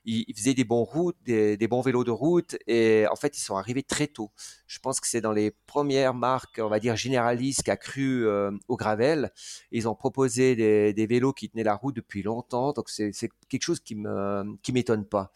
Ils, 0.05 0.25
ils, 0.27 0.35
faisaient 0.35 0.55
des 0.55 0.65
bons 0.65 0.83
routes 0.83 1.17
des, 1.25 1.57
des, 1.57 1.69
bons 1.69 1.81
vélos 1.81 2.03
de 2.03 2.11
route 2.11 2.57
et 2.67 3.07
en 3.11 3.15
fait 3.15 3.39
ils 3.39 3.43
sont 3.43 3.57
arrivés 3.57 3.85
très 3.85 4.09
tôt. 4.09 4.33
Je 4.67 4.81
pense 4.81 4.99
que 4.99 5.07
c'est 5.07 5.21
dans 5.21 5.33
les 5.33 5.53
premières 5.67 6.15
marques 6.15 6.61
on 6.61 6.69
va 6.69 6.81
dire 6.81 6.97
généralistes 6.97 7.63
qui 7.63 7.71
a 7.71 7.77
cru 7.77 8.27
euh, 8.27 8.51
au 8.67 8.77
gravel. 8.77 9.31
Ils 9.71 9.89
ont 9.89 9.95
proposé 9.95 10.57
des, 10.57 10.93
des, 10.93 11.07
vélos 11.07 11.33
qui 11.33 11.49
tenaient 11.49 11.63
la 11.63 11.77
route 11.77 11.95
depuis 11.95 12.23
longtemps. 12.23 12.73
Donc 12.73 12.89
c'est 12.91 13.13
quelque 13.49 13.63
chose 13.63 13.81
qui 13.81 13.95
me 13.95 14.57
qui 14.63 14.73
m'étonne 14.73 15.05
pas. 15.05 15.31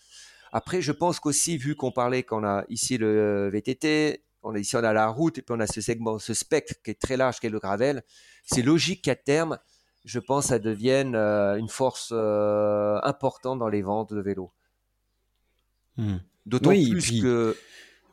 Après 0.50 0.80
je 0.82 0.92
pense 0.92 1.20
qu'aussi 1.20 1.58
vu 1.58 1.76
qu'on 1.76 1.92
parlait 1.92 2.24
qu'on 2.24 2.44
a 2.44 2.64
ici 2.68 2.98
le 2.98 3.50
VTT 3.52 4.24
on 4.42 4.54
a 4.54 4.58
ici 4.58 4.76
on 4.76 4.84
a 4.84 4.92
la 4.92 5.08
route 5.08 5.38
et 5.38 5.42
puis 5.42 5.54
on 5.56 5.60
a 5.60 5.66
ce 5.66 5.80
segment, 5.80 6.18
ce 6.18 6.34
spectre 6.34 6.74
qui 6.84 6.90
est 6.90 7.00
très 7.00 7.16
large, 7.16 7.40
qui 7.40 7.46
est 7.46 7.50
le 7.50 7.58
gravel. 7.58 8.02
C'est 8.44 8.62
logique 8.62 9.02
qu'à 9.02 9.16
terme, 9.16 9.58
je 10.04 10.18
pense, 10.18 10.46
ça 10.46 10.58
devienne 10.58 11.14
euh, 11.14 11.56
une 11.56 11.68
force 11.68 12.10
euh, 12.12 12.98
importante 13.02 13.58
dans 13.58 13.68
les 13.68 13.82
ventes 13.82 14.12
de 14.12 14.20
vélos. 14.20 14.52
Hmm. 15.96 16.18
D'autant 16.46 16.70
oui, 16.70 16.90
plus 16.90 17.02
puis... 17.02 17.20
que 17.20 17.56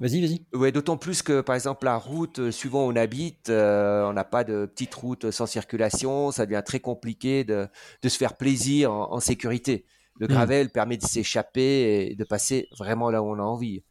Vas-y, 0.01 0.19
vas-y. 0.19 0.45
Ouais, 0.53 0.73
d'autant 0.73 0.97
plus 0.97 1.21
que, 1.21 1.39
par 1.39 1.55
exemple, 1.55 1.85
la 1.85 1.95
route, 1.95 2.39
euh, 2.39 2.51
suivant 2.51 2.85
où 2.85 2.91
on 2.91 2.95
habite, 2.97 3.49
euh, 3.49 4.03
on 4.03 4.11
n'a 4.11 4.25
pas 4.25 4.43
de 4.43 4.65
petite 4.65 4.93
route 4.93 5.31
sans 5.31 5.45
circulation, 5.45 6.31
ça 6.31 6.45
devient 6.45 6.63
très 6.65 6.81
compliqué 6.81 7.45
de, 7.45 7.69
de 8.01 8.09
se 8.09 8.17
faire 8.17 8.35
plaisir 8.35 8.91
en, 8.91 9.13
en 9.13 9.19
sécurité. 9.21 9.85
Le 10.19 10.27
gravel 10.27 10.67
mmh. 10.67 10.71
permet 10.71 10.97
de 10.97 11.03
s'échapper 11.03 12.09
et 12.09 12.15
de 12.15 12.23
passer 12.25 12.67
vraiment 12.77 13.09
là 13.09 13.23
où 13.23 13.27
on 13.27 13.39
a 13.39 13.43
envie. 13.43 13.83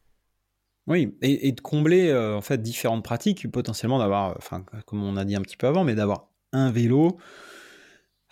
Oui, 0.87 1.16
et, 1.22 1.53
de 1.53 1.61
combler 1.62 2.09
euh, 2.09 2.37
en 2.37 2.43
fait 2.43 2.61
différentes 2.61 3.05
pratiques, 3.05 3.51
potentiellement 3.51 3.99
d'avoir, 3.99 4.37
enfin, 4.37 4.64
comme 4.87 5.03
on 5.03 5.16
a 5.16 5.24
dit 5.24 5.35
un 5.35 5.41
petit 5.41 5.57
peu 5.57 5.66
avant, 5.66 5.82
mais 5.82 5.95
d'avoir 5.95 6.28
un 6.53 6.70
vélo 6.70 7.18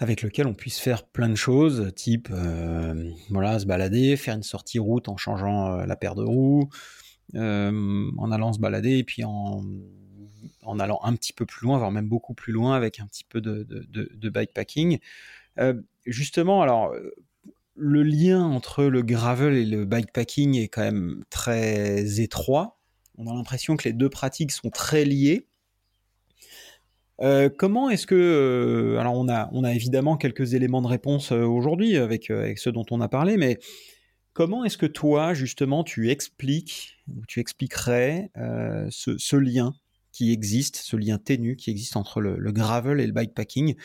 avec 0.02 0.22
lequel 0.22 0.46
on 0.46 0.54
puisse 0.54 0.78
faire 0.78 1.04
plein 1.04 1.28
de 1.28 1.36
choses, 1.36 1.92
type 1.94 2.28
euh, 2.32 3.10
se 3.28 3.66
balader, 3.66 4.16
faire 4.16 4.34
une 4.34 4.42
sortie 4.42 4.78
route 4.78 5.08
en 5.08 5.16
changeant 5.16 5.78
euh, 5.78 5.86
la 5.86 5.96
paire 5.96 6.14
de 6.14 6.24
roues, 6.24 6.68
euh, 7.36 8.10
en 8.18 8.32
allant 8.32 8.52
se 8.52 8.58
balader 8.58 8.98
et 8.98 9.04
puis 9.04 9.22
en, 9.24 9.62
allant 10.80 11.00
un 11.04 11.14
petit 11.14 11.32
peu 11.32 11.46
plus 11.46 11.66
loin, 11.66 11.78
voire 11.78 11.92
même 11.92 12.08
beaucoup 12.08 12.34
plus 12.34 12.52
loin 12.52 12.74
avec 12.74 12.98
un 12.98 13.06
petit 13.06 13.24
peu 13.24 13.40
de, 13.40 13.64
de, 13.64 14.28
bikepacking. 14.28 14.98
Euh, 15.58 15.74
justement, 16.04 16.62
alors 16.62 16.92
le 17.74 18.02
lien 18.02 18.42
entre 18.44 18.84
le 18.84 19.02
gravel 19.02 19.54
et 19.54 19.64
le 19.64 19.84
bikepacking 19.84 20.56
est 20.56 20.68
quand 20.68 20.82
même 20.82 21.24
très 21.30 22.20
étroit. 22.20 22.78
On 23.16 23.26
a 23.26 23.34
l'impression 23.34 23.76
que 23.76 23.84
les 23.84 23.92
deux 23.92 24.08
pratiques 24.08 24.52
sont 24.52 24.70
très 24.70 25.04
liées. 25.04 25.46
Euh, 27.20 27.48
comment 27.48 27.88
est-ce 27.88 28.06
que... 28.06 28.14
Euh, 28.14 28.98
alors 28.98 29.14
on 29.14 29.28
a, 29.28 29.48
on 29.52 29.64
a 29.64 29.72
évidemment 29.72 30.16
quelques 30.16 30.54
éléments 30.54 30.82
de 30.82 30.88
réponse 30.88 31.30
euh, 31.30 31.44
aujourd'hui 31.44 31.96
avec, 31.96 32.30
avec 32.30 32.58
ceux 32.58 32.72
dont 32.72 32.86
on 32.90 33.00
a 33.00 33.08
parlé, 33.08 33.36
mais 33.36 33.58
comment 34.32 34.64
est-ce 34.64 34.78
que 34.78 34.86
toi, 34.86 35.34
justement, 35.34 35.84
tu 35.84 36.10
expliques, 36.10 36.98
ou 37.08 37.24
tu 37.26 37.40
expliquerais 37.40 38.30
ce, 38.90 39.36
lien 39.36 39.74
qui 40.10 40.32
existe, 40.32 40.76
ce 40.76 40.96
lien 40.96 41.18
ténu 41.18 41.56
qui 41.56 41.70
existe 41.70 41.96
entre 41.96 42.20
le, 42.20 42.36
le 42.38 42.52
gravel 42.52 43.00
et 43.00 43.06
le 43.06 43.12
bikepacking, 43.12 43.76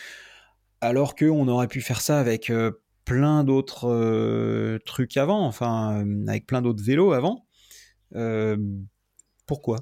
alors 0.82 1.16
qu'on 1.16 1.48
aurait 1.48 1.68
pu 1.68 1.82
faire 1.82 2.02
ça 2.02 2.20
avec 2.20 2.52
plein 3.08 3.46
d'autres 3.46 3.88
euh, 3.88 4.80
trucs 4.86 5.16
avant, 5.16 5.46
enfin, 5.46 6.04
euh, 6.06 6.28
avec 6.28 6.46
plein 6.46 6.62
d'autres 6.62 6.84
vélos 6.84 7.14
avant. 7.14 7.46
Euh, 8.16 8.58
pourquoi? 9.46 9.78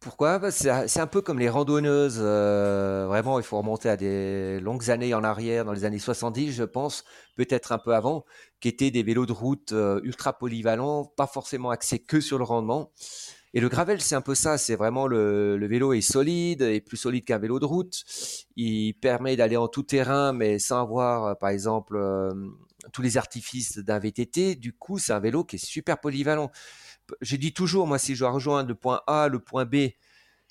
Pourquoi? 0.00 0.50
C'est 0.50 0.70
un 1.00 1.06
peu 1.06 1.20
comme 1.20 1.38
les 1.38 1.50
randonneuses. 1.50 2.20
Vraiment, 2.20 3.38
il 3.38 3.42
faut 3.42 3.58
remonter 3.58 3.90
à 3.90 3.98
des 3.98 4.58
longues 4.60 4.90
années 4.90 5.12
en 5.12 5.22
arrière, 5.22 5.66
dans 5.66 5.74
les 5.74 5.84
années 5.84 5.98
70, 5.98 6.52
je 6.52 6.64
pense, 6.64 7.04
peut-être 7.36 7.72
un 7.72 7.76
peu 7.76 7.94
avant, 7.94 8.24
qui 8.60 8.68
étaient 8.68 8.90
des 8.90 9.02
vélos 9.02 9.26
de 9.26 9.32
route 9.32 9.74
ultra 10.02 10.38
polyvalents, 10.38 11.04
pas 11.04 11.26
forcément 11.26 11.68
axés 11.68 11.98
que 11.98 12.18
sur 12.18 12.38
le 12.38 12.44
rendement. 12.44 12.92
Et 13.52 13.60
le 13.60 13.68
gravel, 13.68 14.00
c'est 14.00 14.14
un 14.14 14.22
peu 14.22 14.34
ça. 14.34 14.56
C'est 14.56 14.76
vraiment 14.76 15.06
le, 15.06 15.58
vélo 15.66 15.92
est 15.92 16.00
solide, 16.00 16.62
est 16.62 16.80
plus 16.80 16.96
solide 16.96 17.26
qu'un 17.26 17.38
vélo 17.38 17.60
de 17.60 17.66
route. 17.66 18.02
Il 18.56 18.94
permet 18.94 19.36
d'aller 19.36 19.58
en 19.58 19.68
tout 19.68 19.82
terrain, 19.82 20.32
mais 20.32 20.58
sans 20.58 20.80
avoir, 20.80 21.36
par 21.36 21.50
exemple, 21.50 21.98
tous 22.92 23.02
les 23.02 23.16
artifices 23.16 23.78
d'un 23.78 23.98
VTT. 23.98 24.56
Du 24.56 24.72
coup, 24.72 24.98
c'est 24.98 25.12
un 25.12 25.20
vélo 25.20 25.44
qui 25.44 25.56
est 25.56 25.64
super 25.64 26.00
polyvalent. 26.00 26.50
Je 27.20 27.36
dis 27.36 27.52
toujours, 27.52 27.86
moi, 27.86 27.98
si 27.98 28.14
je 28.14 28.24
rejoindre 28.24 28.68
le 28.68 28.74
point 28.74 29.02
A, 29.06 29.28
le 29.28 29.38
point 29.38 29.64
B, 29.64 29.90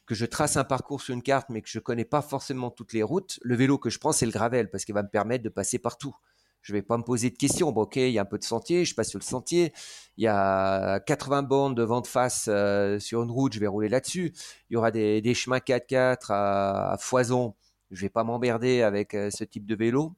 que 0.05 0.15
je 0.15 0.25
trace 0.25 0.57
un 0.57 0.63
parcours 0.63 1.01
sur 1.01 1.13
une 1.13 1.21
carte, 1.21 1.49
mais 1.49 1.61
que 1.61 1.69
je 1.69 1.79
connais 1.79 2.05
pas 2.05 2.21
forcément 2.21 2.71
toutes 2.71 2.93
les 2.93 3.03
routes, 3.03 3.39
le 3.43 3.55
vélo 3.55 3.77
que 3.77 3.91
je 3.91 3.99
prends, 3.99 4.11
c'est 4.11 4.25
le 4.25 4.31
gravel, 4.31 4.69
parce 4.71 4.83
qu'il 4.83 4.95
va 4.95 5.03
me 5.03 5.07
permettre 5.07 5.43
de 5.43 5.49
passer 5.49 5.77
partout. 5.77 6.15
Je 6.61 6.73
vais 6.73 6.81
pas 6.81 6.97
me 6.97 7.03
poser 7.03 7.29
de 7.29 7.37
questions. 7.37 7.71
Bon, 7.71 7.83
ok, 7.83 7.97
il 7.97 8.09
y 8.09 8.19
a 8.19 8.23
un 8.23 8.25
peu 8.25 8.37
de 8.37 8.43
sentier, 8.43 8.85
je 8.85 8.93
passe 8.95 9.09
sur 9.09 9.19
le 9.19 9.23
sentier. 9.23 9.71
Il 10.17 10.23
y 10.23 10.27
a 10.27 10.99
80 10.99 11.43
bandes 11.43 11.77
de 11.77 11.83
vent 11.83 12.01
de 12.01 12.07
face 12.07 12.47
euh, 12.49 12.99
sur 12.99 13.23
une 13.23 13.31
route, 13.31 13.53
je 13.53 13.59
vais 13.59 13.67
rouler 13.67 13.87
là-dessus. 13.87 14.33
Il 14.69 14.73
y 14.73 14.77
aura 14.77 14.91
des, 14.91 15.33
chemins 15.33 15.59
4x4 15.59 16.31
à, 16.31 16.97
foison. 16.99 17.55
Je 17.91 18.01
vais 18.01 18.09
pas 18.09 18.23
m'emmerder 18.23 18.81
avec 18.81 19.13
euh, 19.13 19.29
ce 19.31 19.43
type 19.43 19.65
de 19.65 19.75
vélo. 19.75 20.15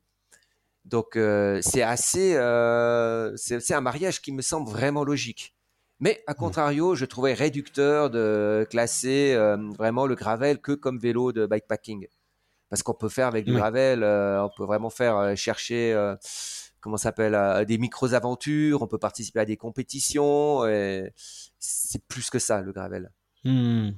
Donc 0.86 1.15
euh, 1.15 1.59
c'est 1.61 1.84
assez, 1.84 2.32
c'est 3.36 3.73
un 3.73 3.82
mariage 3.82 4.21
qui 4.21 4.32
me 4.32 4.41
semble 4.41 4.69
vraiment 4.69 5.03
logique. 5.03 5.55
Mais 6.01 6.23
à 6.25 6.32
mmh. 6.32 6.36
contrario, 6.36 6.95
je 6.95 7.05
trouvais 7.05 7.34
réducteur 7.34 8.09
de 8.09 8.67
classer 8.69 9.34
euh, 9.36 9.55
vraiment 9.77 10.07
le 10.07 10.15
gravel 10.15 10.59
que 10.59 10.71
comme 10.73 10.97
vélo 10.97 11.32
de 11.32 11.45
bikepacking. 11.45 12.07
Parce 12.69 12.82
qu'on 12.84 12.95
peut 12.95 13.09
faire 13.09 13.27
avec 13.27 13.45
du 13.45 13.53
gravel, 13.53 14.01
euh, 14.01 14.43
on 14.43 14.49
peut 14.49 14.63
vraiment 14.63 14.89
faire 14.89 15.17
euh, 15.17 15.36
chercher, 15.36 15.95
comment 16.79 16.97
s'appelle, 16.97 17.65
des 17.65 17.77
micro-aventures, 17.77 18.82
on 18.82 18.88
peut 18.88 18.97
participer 18.97 19.41
à 19.41 19.45
des 19.45 19.57
compétitions. 19.57 20.63
c'est 21.59 22.07
plus 22.07 22.29
que 22.29 22.39
ça, 22.39 22.61
le 22.61 22.71
gravel. 22.71 23.11
Mmh. 23.43 23.91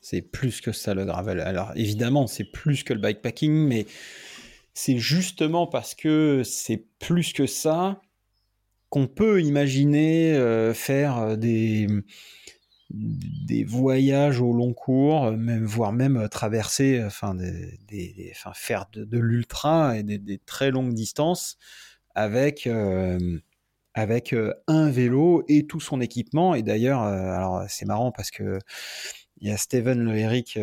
C'est 0.00 0.22
plus 0.22 0.60
que 0.60 0.70
ça, 0.70 0.94
le 0.94 1.04
gravel. 1.04 1.40
Alors 1.40 1.72
évidemment, 1.74 2.28
c'est 2.28 2.44
plus 2.44 2.84
que 2.84 2.92
le 2.92 3.00
bikepacking, 3.00 3.66
mais 3.66 3.86
c'est 4.78 4.98
justement 4.98 5.66
parce 5.66 5.96
que 5.96 6.42
c'est 6.44 6.86
plus 7.00 7.32
que 7.32 7.48
ça 7.48 8.00
qu'on 8.90 9.08
peut 9.08 9.42
imaginer 9.42 10.34
euh, 10.34 10.72
faire 10.72 11.18
euh, 11.18 11.36
des, 11.36 11.88
des 12.90 13.64
voyages 13.64 14.40
au 14.40 14.52
long 14.52 14.74
cours, 14.74 15.32
même, 15.32 15.64
voire 15.64 15.92
même 15.92 16.28
traverser, 16.28 17.02
enfin, 17.04 17.34
des, 17.34 18.30
enfin 18.30 18.52
faire 18.54 18.86
de, 18.92 19.18
l'ultra 19.18 19.98
et 19.98 20.04
des, 20.04 20.38
très 20.38 20.70
longues 20.70 20.94
distances 20.94 21.58
avec, 22.14 22.68
euh, 22.68 23.18
avec 23.94 24.32
un 24.68 24.90
vélo 24.90 25.42
et 25.48 25.66
tout 25.66 25.80
son 25.80 26.00
équipement. 26.00 26.54
Et 26.54 26.62
d'ailleurs, 26.62 27.00
alors 27.02 27.64
c'est 27.68 27.84
marrant 27.84 28.12
parce 28.12 28.30
que 28.30 28.60
il 29.40 29.48
y 29.48 29.50
a 29.50 29.56
Steven 29.56 29.98
Le 30.04 30.16
Eric 30.16 30.56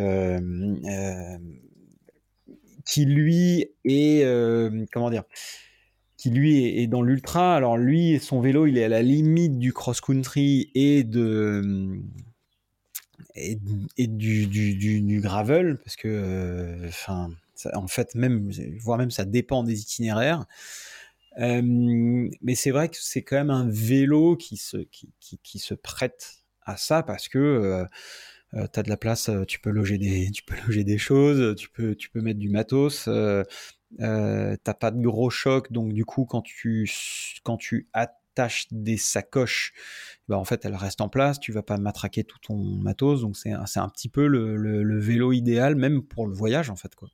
qui 2.86 3.06
lui 3.06 3.68
est 3.84 4.88
comment 4.92 5.10
dire 5.10 5.24
qui 6.18 6.32
lui 6.32 6.80
est, 6.80 6.88
dans 6.88 7.04
l'ultra. 7.04 7.56
Alors 7.56 7.78
lui, 7.78 8.20
son 8.20 8.42
vélo, 8.42 8.66
il 8.66 8.80
est 8.80 8.86
à 8.86 8.90
la 8.90 9.04
limite 9.04 9.60
du 9.60 9.74
cross-country 9.74 10.72
et 10.74 11.04
de 11.04 12.00
et, 13.36 13.58
du, 14.08 14.48
du, 14.48 15.20
gravel 15.22 15.78
parce 15.84 15.96
que, 15.96 16.08
euh, 16.08 16.90
en 17.74 17.88
fait, 17.88 18.16
même, 18.16 18.50
voire 18.80 18.98
même, 18.98 19.12
ça 19.12 19.26
dépend 19.26 19.64
des 19.64 19.82
itinéraires. 19.82 20.46
Euh, 21.38 21.62
mais 22.42 22.56
c'est 22.56 22.72
vrai 22.72 22.90
que 22.90 22.98
c'est 23.00 23.22
quand 23.22 23.36
même 23.36 23.50
un 23.50 23.70
vélo 23.70 24.36
qui 24.38 24.58
se, 24.58 24.78
qui, 24.78 25.10
qui, 25.20 25.60
se 25.60 25.74
prête 25.74 26.46
à 26.64 26.78
ça 26.78 27.04
parce 27.04 27.28
que 27.28 27.86
euh, 28.56 28.68
tu 28.72 28.80
as 28.80 28.84
de 28.84 28.90
la 28.90 28.98
place, 28.98 29.30
tu 29.48 29.60
peux 29.60 29.70
loger 29.70 29.98
des, 29.98 30.32
tu 30.34 30.44
peux 30.44 30.56
loger 30.66 30.84
des 30.84 30.98
choses, 30.98 31.56
tu 31.56 31.70
peux, 31.70 31.96
tu 31.96 32.10
peux 32.10 32.22
mettre 32.22 32.40
du 32.40 32.50
matos. 32.50 33.10
Euh, 34.02 34.56
t'as 34.64 34.74
pas 34.74 34.92
de 34.92 35.02
gros 35.02 35.30
chocs, 35.30 35.72
donc 35.72 35.94
du 35.94 36.06
coup, 36.06 36.26
quand 36.26 36.42
tu, 36.42 36.90
quand 37.44 37.58
tu 37.58 37.88
attaches 37.94 38.68
des 38.72 38.98
sacoches, 38.98 39.74
bah, 40.28 40.38
en 40.38 40.44
fait, 40.44 40.66
elles 40.66 40.76
restent 40.76 41.02
en 41.02 41.10
place, 41.10 41.40
tu 41.40 41.52
vas 41.52 41.64
pas 41.64 41.78
matraquer 41.78 42.24
tout 42.24 42.40
ton 42.40 42.58
matos, 42.58 43.22
donc 43.22 43.38
c'est 43.38 43.52
un 43.52 43.90
petit 43.90 44.10
peu 44.10 44.28
le, 44.28 45.00
vélo 45.00 45.32
idéal, 45.32 45.76
même 45.76 46.02
pour 46.02 46.28
le 46.28 46.34
voyage, 46.34 46.70
en 46.70 46.76
fait. 46.76 46.94
Quoi. 46.96 47.10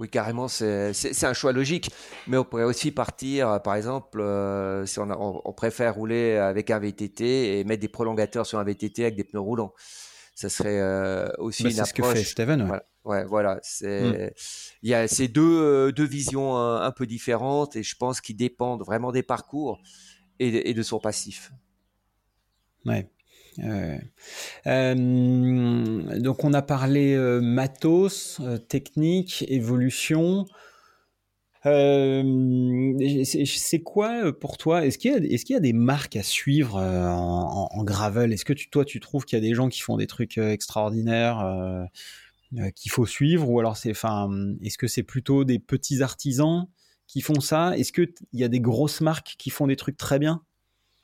Oui, 0.00 0.08
carrément, 0.08 0.48
c'est 0.48 0.92
un 1.22 1.34
choix 1.34 1.52
logique. 1.52 1.90
Mais 2.26 2.36
on 2.36 2.44
pourrait 2.44 2.64
aussi 2.64 2.90
partir, 2.90 3.62
par 3.62 3.76
exemple, 3.76 4.20
euh, 4.20 4.84
si 4.86 4.98
on, 4.98 5.08
on, 5.48 5.52
préfère 5.52 5.94
rouler 5.94 6.36
avec 6.36 6.70
un 6.72 6.80
VTT 6.80 7.60
et 7.60 7.64
mettre 7.64 7.80
des 7.80 7.88
prolongateurs 7.88 8.44
sur 8.44 8.58
un 8.58 8.64
VTT 8.64 9.02
avec 9.02 9.14
des 9.14 9.24
pneus 9.24 9.40
roulants. 9.40 9.72
Ça 10.34 10.48
serait 10.48 10.80
euh, 10.80 11.28
aussi 11.38 11.62
bah, 11.62 11.70
une 11.70 11.80
approche. 11.80 11.88
C'est 11.88 12.02
ce 12.02 12.12
que 12.12 12.18
fait 12.18 12.24
Steven. 12.24 12.70
Ouais. 12.70 12.80
Ouais, 13.04 13.24
voilà. 13.24 13.60
C'est, 13.62 14.00
mmh. 14.02 14.30
il 14.82 14.90
y 14.90 14.94
a 14.94 15.06
ces 15.08 15.28
deux, 15.28 15.42
euh, 15.42 15.92
deux 15.92 16.06
visions 16.06 16.56
un, 16.56 16.90
peu 16.90 17.06
différentes 17.06 17.76
et 17.76 17.82
je 17.82 17.96
pense 17.96 18.20
qu'ils 18.20 18.36
dépendent 18.36 18.82
vraiment 18.82 19.12
des 19.12 19.22
parcours 19.22 19.78
et, 20.38 20.72
de 20.72 20.82
son 20.82 20.98
passif. 20.98 21.52
Ouais. 22.86 23.10
Euh, 23.58 23.98
donc 26.18 26.42
on 26.42 26.52
a 26.54 26.62
parlé 26.62 27.14
euh, 27.14 27.40
matos, 27.40 28.40
technique, 28.68 29.44
évolution. 29.48 30.46
C'est 31.64 33.82
quoi 33.82 34.38
pour 34.38 34.58
toi 34.58 34.84
Est-ce 34.84 34.98
qu'il 34.98 35.12
y, 35.12 35.34
est 35.34 35.50
y, 35.50 35.54
a 35.54 35.60
des 35.60 35.72
marques 35.72 36.16
à 36.16 36.22
suivre 36.22 36.76
en, 36.76 37.68
en, 37.70 37.84
gravel? 37.84 38.32
Est-ce 38.32 38.44
que 38.44 38.52
tu, 38.52 38.68
toi 38.68 38.84
tu 38.84 39.00
trouves 39.00 39.24
qu'il 39.24 39.38
y 39.38 39.42
a 39.42 39.48
des 39.48 39.54
gens 39.54 39.68
qui 39.68 39.80
font 39.80 39.96
des 39.96 40.06
trucs 40.06 40.38
extraordinaires 40.38 41.40
euh, 41.40 42.70
qu'il 42.74 42.90
faut 42.90 43.06
suivre? 43.06 43.48
Ou 43.48 43.60
alors 43.60 43.76
c'est 43.76 43.90
enfin 43.90 44.28
est-ce 44.62 44.76
que 44.76 44.86
c'est 44.86 45.02
plutôt 45.02 45.44
des 45.44 45.58
petits 45.58 46.02
artisans 46.02 46.66
qui 47.06 47.22
font 47.22 47.40
ça? 47.40 47.76
Est-ce 47.78 47.92
qu'il 47.92 48.12
y 48.32 48.44
a 48.44 48.48
des 48.48 48.60
grosses 48.60 49.00
marques 49.00 49.36
qui 49.38 49.50
font 49.50 49.66
des 49.66 49.76
trucs 49.76 49.96
très 49.96 50.18
bien? 50.18 50.42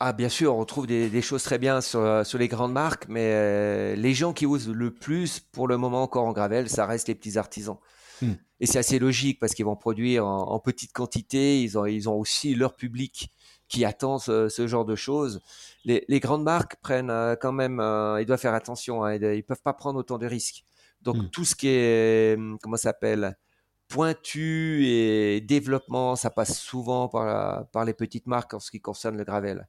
Ah, 0.03 0.13
bien 0.13 0.29
sûr, 0.29 0.55
on 0.55 0.65
trouve 0.65 0.87
des, 0.87 1.21
choses 1.21 1.43
très 1.43 1.59
bien 1.59 1.79
sur, 1.79 1.99
euh, 1.99 2.23
sur 2.23 2.39
les 2.39 2.47
grandes 2.47 2.73
marques, 2.73 3.05
mais 3.07 3.33
euh, 3.35 3.95
les 3.95 4.15
gens 4.15 4.33
qui 4.33 4.47
osent 4.47 4.67
le 4.67 4.91
plus, 4.91 5.39
pour 5.39 5.67
le 5.67 5.77
moment 5.77 6.01
encore 6.01 6.25
en 6.25 6.31
gravel, 6.31 6.69
ça 6.69 6.87
reste 6.87 7.07
les 7.07 7.13
petits 7.13 7.37
artisans. 7.37 7.77
Hmm. 8.19 8.31
Et 8.61 8.67
c'est 8.67 8.79
assez 8.79 8.99
logique 8.99 9.39
parce 9.39 9.53
qu'ils 9.53 9.65
vont 9.65 9.75
produire 9.75 10.25
en, 10.25 10.59
petite 10.59 10.93
quantité, 10.93 11.61
ils 11.61 11.77
ont, 11.79 11.87
ils 11.87 12.07
ont 12.07 12.15
aussi 12.15 12.53
leur 12.53 12.75
public 12.75 13.33
qui 13.67 13.83
attend 13.85 14.19
ce, 14.19 14.67
genre 14.67 14.85
de 14.85 14.95
choses. 14.95 15.41
Les, 15.83 16.19
grandes 16.19 16.43
marques 16.43 16.75
prennent 16.79 17.11
quand 17.41 17.51
même, 17.51 17.81
ils 18.19 18.25
doivent 18.25 18.39
faire 18.39 18.53
attention, 18.53 19.03
hein, 19.03 19.15
ils 19.15 19.21
ne 19.21 19.41
peuvent 19.41 19.63
pas 19.63 19.73
prendre 19.73 19.97
autant 19.97 20.19
de 20.19 20.27
risques. 20.27 20.63
Donc 21.01 21.17
mmh. 21.17 21.29
tout 21.31 21.43
ce 21.43 21.55
qui 21.55 21.69
est, 21.69 22.37
mmh, 22.37 22.57
comment 22.61 22.77
s'appelle, 22.77 23.35
pointu 23.87 24.85
et 24.85 25.41
développement, 25.41 26.15
ça 26.15 26.29
passe 26.29 26.59
souvent 26.59 27.07
par, 27.07 27.67
par 27.71 27.83
les 27.83 27.93
petites 27.93 28.27
marques 28.27 28.53
en 28.53 28.59
ce 28.59 28.71
qui 28.71 28.79
concerne 28.79 29.17
le 29.17 29.23
gravel. 29.23 29.67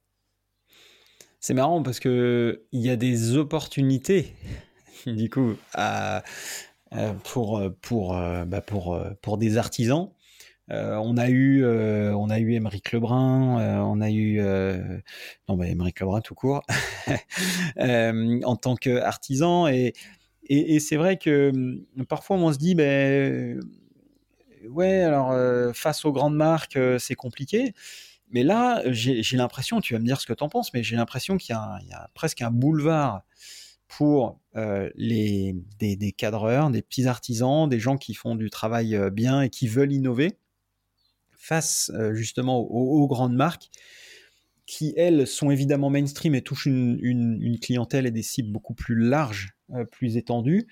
C'est 1.39 1.53
marrant 1.53 1.83
parce 1.83 1.99
que 1.99 2.63
il 2.71 2.81
y 2.81 2.89
a 2.89 2.95
des 2.95 3.35
opportunités, 3.35 4.35
du 5.07 5.29
coup, 5.29 5.55
pour, 7.23 7.61
pour, 7.81 8.13
bah 8.45 8.61
pour, 8.61 8.99
pour 9.21 9.37
des 9.37 9.57
artisans. 9.57 10.09
Euh, 10.71 10.95
on 10.95 11.17
a 11.17 11.29
eu, 11.29 11.63
euh, 11.63 12.15
on 12.15 12.29
a 12.29 12.39
eu 12.39 12.53
Émeric 12.53 12.93
Lebrun, 12.93 13.59
euh, 13.59 13.77
on 13.79 13.99
a 13.99 14.09
eu, 14.09 14.41
non, 15.49 15.57
bah, 15.57 15.67
Émeric 15.67 15.99
Lebrun 15.99 16.21
tout 16.21 16.35
court, 16.35 16.63
en 17.77 18.55
tant 18.55 18.75
qu'artisan 18.75 19.67
et 19.67 19.93
et, 20.49 20.81
c'est 20.81 20.97
vrai 20.97 21.15
que 21.17 21.53
parfois 22.09 22.35
on 22.35 22.51
se 22.51 22.57
dit, 22.57 22.75
ben 22.75 23.61
ouais, 24.69 25.01
alors 25.01 25.31
euh, 25.31 25.71
face 25.71 26.03
aux 26.03 26.11
grandes 26.11 26.35
marques, 26.35 26.75
euh, 26.75 26.99
c'est 26.99 27.15
compliqué. 27.15 27.73
Mais 28.29 28.43
là, 28.43 28.81
j'ai 28.87 29.37
l'impression, 29.37 29.79
tu 29.79 29.93
vas 29.93 29.99
me 29.99 30.05
dire 30.05 30.19
ce 30.19 30.25
que 30.25 30.33
tu 30.33 30.43
en 30.43 30.49
penses, 30.49 30.73
mais 30.73 30.83
j'ai 30.83 30.97
l'impression 30.97 31.37
qu'il 31.37 31.55
y, 31.55 31.93
a 31.93 32.09
presque 32.13 32.41
un 32.41 32.51
boulevard 32.51 33.21
pour 33.97 34.39
euh, 34.55 34.89
les, 34.95 35.55
des, 35.79 36.11
cadreurs, 36.11 36.69
des 36.69 36.81
petits 36.81 37.07
artisans, 37.07 37.69
des 37.69 37.79
gens 37.79 37.97
qui 37.97 38.13
font 38.13 38.35
du 38.35 38.49
travail 38.49 38.99
bien 39.11 39.41
et 39.41 39.49
qui 39.49 39.67
veulent 39.67 39.91
innover 39.91 40.37
face 41.31 41.91
justement 42.13 42.59
aux, 42.59 43.07
grandes 43.07 43.35
marques 43.35 43.69
qui, 44.65 44.93
elles, 44.95 45.27
sont 45.27 45.51
évidemment 45.51 45.89
mainstream 45.89 46.35
et 46.35 46.41
touchent 46.41 46.67
une 46.67 47.57
clientèle 47.61 48.05
et 48.05 48.11
des 48.11 48.23
cibles 48.23 48.51
beaucoup 48.51 48.73
plus 48.73 48.95
larges 48.95 49.53
euh, 49.73 49.85
plus 49.85 50.17
étendue. 50.17 50.67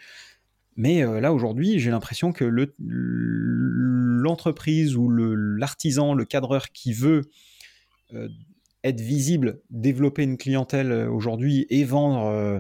Mais 0.76 1.03
euh, 1.03 1.22
là, 1.22 1.34
aujourd'hui, 1.34 1.80
j'ai 1.80 1.91
l'impression 1.91 2.34
que 2.34 2.45
l'entreprise 2.78 4.95
ou 4.95 5.09
l'artisan, 5.09 6.13
le, 6.13 6.26
cadreur 6.26 6.72
qui 6.72 6.93
veut 6.93 7.22
euh, 8.13 8.30
être 8.84 9.01
visible, 9.01 9.61
développer 9.69 10.24
une 10.24 10.38
clientèle 10.38 10.91
aujourd'hui 11.09 11.65
et 11.69 11.84
vendre, 11.84 12.59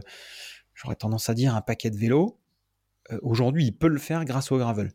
j'aurais 0.81 0.95
tendance 0.95 1.29
à 1.29 1.33
dire, 1.33 1.55
un 1.55 1.61
paquet 1.61 1.89
de 1.89 1.97
vélos, 1.97 2.39
aujourd'hui, 3.21 3.65
il 3.65 3.77
peut 3.77 3.87
le 3.87 3.99
faire 3.99 4.25
grâce 4.25 4.51
au 4.51 4.57
gravel. 4.57 4.91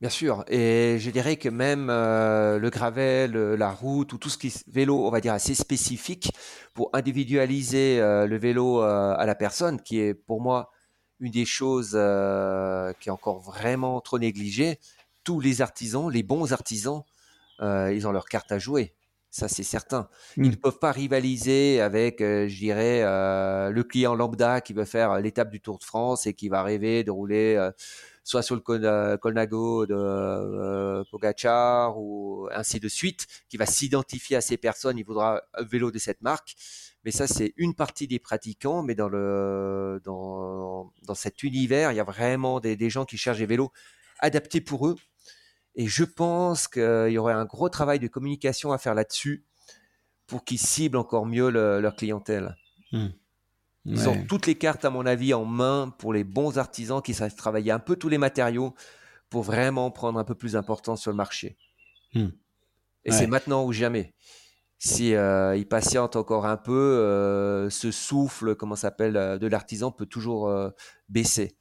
Bien 0.00 0.10
sûr, 0.10 0.44
et 0.48 0.98
je 0.98 1.10
dirais 1.10 1.36
que 1.36 1.48
même 1.48 1.86
le 1.86 2.68
gravel, 2.68 3.32
la 3.32 3.70
route 3.70 4.12
ou 4.12 4.18
tout 4.18 4.28
ce 4.28 4.36
qui 4.36 4.48
est 4.48 4.68
vélo, 4.68 5.06
on 5.06 5.10
va 5.10 5.20
dire 5.20 5.32
assez 5.32 5.54
spécifique 5.54 6.32
pour 6.74 6.90
individualiser 6.92 7.98
le 8.00 8.36
vélo 8.36 8.80
à 8.80 9.24
la 9.24 9.34
personne, 9.34 9.80
qui 9.80 10.00
est 10.00 10.14
pour 10.14 10.40
moi 10.42 10.70
une 11.20 11.30
des 11.30 11.44
choses 11.44 11.92
qui 11.92 13.08
est 13.08 13.12
encore 13.12 13.40
vraiment 13.40 14.00
trop 14.00 14.18
négligée. 14.18 14.80
Tous 15.22 15.40
les 15.40 15.62
artisans, 15.62 16.10
les 16.10 16.22
bons 16.22 16.52
artisans, 16.52 17.02
ils 17.60 18.06
ont 18.06 18.12
leur 18.12 18.26
carte 18.26 18.50
à 18.52 18.58
jouer. 18.58 18.94
Ça, 19.34 19.48
c'est 19.48 19.64
certain. 19.64 20.08
Ils 20.36 20.50
ne 20.50 20.54
peuvent 20.54 20.78
pas 20.78 20.92
rivaliser 20.92 21.80
avec, 21.80 22.20
je 22.20 22.56
dirais, 22.56 23.02
le 23.02 23.82
client 23.82 24.14
lambda 24.14 24.60
qui 24.60 24.72
veut 24.74 24.84
faire 24.84 25.18
l'étape 25.18 25.50
du 25.50 25.60
Tour 25.60 25.78
de 25.80 25.84
France 25.84 26.28
et 26.28 26.34
qui 26.34 26.48
va 26.48 26.62
rêver 26.62 27.02
de 27.02 27.10
rouler 27.10 27.70
soit 28.24 28.42
sur 28.42 28.56
le 28.56 29.16
Colnago 29.18 29.86
de 29.86 29.94
euh, 29.94 31.04
Pogachar 31.10 31.98
ou 31.98 32.48
ainsi 32.52 32.80
de 32.80 32.88
suite, 32.88 33.26
qui 33.48 33.58
va 33.58 33.66
s'identifier 33.66 34.36
à 34.36 34.40
ces 34.40 34.56
personnes, 34.56 34.98
il 34.98 35.04
voudra 35.04 35.42
un 35.52 35.62
vélo 35.62 35.90
de 35.90 35.98
cette 35.98 36.22
marque. 36.22 36.56
Mais 37.04 37.10
ça, 37.10 37.26
c'est 37.26 37.52
une 37.58 37.74
partie 37.74 38.08
des 38.08 38.18
pratiquants, 38.18 38.82
mais 38.82 38.94
dans, 38.94 39.08
le, 39.08 40.00
dans, 40.04 40.90
dans 41.02 41.14
cet 41.14 41.42
univers, 41.42 41.92
il 41.92 41.96
y 41.96 42.00
a 42.00 42.04
vraiment 42.04 42.60
des, 42.60 42.76
des 42.76 42.88
gens 42.88 43.04
qui 43.04 43.18
cherchent 43.18 43.38
des 43.38 43.46
vélos 43.46 43.70
adaptés 44.20 44.62
pour 44.62 44.88
eux. 44.88 44.96
Et 45.74 45.86
je 45.86 46.04
pense 46.04 46.68
qu'il 46.68 47.10
y 47.10 47.18
aurait 47.18 47.34
un 47.34 47.44
gros 47.44 47.68
travail 47.68 47.98
de 47.98 48.08
communication 48.08 48.72
à 48.72 48.78
faire 48.78 48.94
là-dessus 48.94 49.44
pour 50.26 50.44
qu'ils 50.44 50.58
ciblent 50.58 50.96
encore 50.96 51.26
mieux 51.26 51.48
leur 51.50 51.96
clientèle. 51.96 52.56
Hmm. 52.92 53.08
Ils 53.86 54.08
ont 54.08 54.24
toutes 54.26 54.46
les 54.46 54.54
cartes, 54.54 54.84
à 54.86 54.90
mon 54.90 55.04
avis, 55.04 55.34
en 55.34 55.44
main 55.44 55.94
pour 55.98 56.14
les 56.14 56.24
bons 56.24 56.56
artisans 56.56 57.02
qui 57.02 57.12
savent 57.12 57.34
travailler 57.34 57.70
un 57.70 57.78
peu 57.78 57.96
tous 57.96 58.08
les 58.08 58.16
matériaux 58.16 58.74
pour 59.28 59.42
vraiment 59.42 59.90
prendre 59.90 60.18
un 60.18 60.24
peu 60.24 60.34
plus 60.34 60.52
d'importance 60.52 61.02
sur 61.02 61.10
le 61.10 61.16
marché. 61.16 61.58
Hmm. 62.14 62.28
Et 63.04 63.12
c'est 63.12 63.26
maintenant 63.26 63.64
ou 63.64 63.72
jamais. 63.72 64.14
Si 64.78 65.14
euh, 65.14 65.56
ils 65.56 65.66
patientent 65.66 66.16
encore 66.16 66.46
un 66.46 66.56
peu, 66.56 66.72
euh, 66.72 67.70
ce 67.70 67.90
souffle, 67.90 68.54
comment 68.54 68.76
s'appelle, 68.76 69.16
euh, 69.16 69.38
de 69.38 69.46
l'artisan 69.46 69.90
peut 69.90 70.06
toujours 70.06 70.52
baisser. 71.08 71.56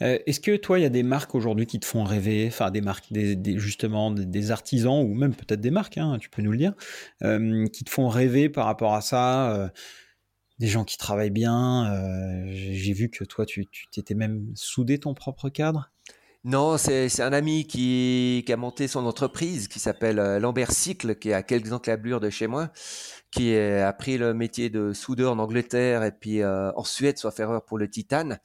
Hmm. 0.00 0.16
Est-ce 0.26 0.40
que 0.40 0.56
toi, 0.56 0.78
il 0.78 0.82
y 0.82 0.86
a 0.86 0.90
des 0.90 1.02
marques 1.02 1.34
aujourd'hui 1.34 1.66
qui 1.66 1.80
te 1.80 1.86
font 1.86 2.04
rêver, 2.04 2.46
enfin 2.48 2.70
des 2.70 2.80
marques, 2.80 3.12
des, 3.12 3.58
justement 3.58 4.10
des, 4.10 4.50
artisans 4.50 5.02
ou 5.02 5.14
même 5.14 5.34
peut-être 5.34 5.60
des 5.60 5.70
marques, 5.70 5.98
hein, 5.98 6.18
tu 6.20 6.28
peux 6.28 6.42
nous 6.42 6.52
le 6.52 6.58
dire, 6.58 6.74
qui 7.20 7.84
te 7.84 7.90
font 7.90 8.08
rêver 8.08 8.48
par 8.48 8.66
rapport 8.66 8.94
à 8.94 9.00
ça 9.00 9.70
des 10.58 10.66
gens 10.66 10.84
qui 10.84 10.96
travaillent 10.96 11.30
bien. 11.30 11.92
Euh, 11.92 12.44
j'ai 12.48 12.92
vu 12.92 13.10
que 13.10 13.24
toi, 13.24 13.44
tu 13.46 13.66
t'étais 13.92 14.14
même 14.14 14.46
soudé 14.54 14.98
ton 14.98 15.14
propre 15.14 15.48
cadre? 15.48 15.90
Non, 16.44 16.78
c'est 16.78 17.20
un 17.20 17.32
ami 17.32 17.66
qui, 17.66 18.44
a 18.48 18.56
monté 18.56 18.86
son 18.86 19.04
entreprise 19.04 19.66
qui 19.66 19.80
s'appelle 19.80 20.20
euh, 20.20 20.38
Lambert 20.38 20.70
Cycle, 20.70 21.16
qui 21.16 21.30
est 21.30 21.32
à 21.32 21.42
quelques 21.42 21.72
encablures 21.72 22.20
de 22.20 22.30
chez 22.30 22.46
moi, 22.46 22.70
qui 23.32 23.56
a 23.56 23.92
pris 23.92 24.16
le 24.16 24.32
métier 24.32 24.70
de 24.70 24.92
soudeur 24.92 25.32
en 25.32 25.40
Angleterre 25.40 26.04
et 26.04 26.12
puis 26.12 26.42
euh, 26.42 26.70
en 26.76 26.84
Suède, 26.84 27.18
soit 27.18 27.32
ferreur 27.32 27.64
pour 27.64 27.78
le 27.78 27.90
titane, 27.90 28.38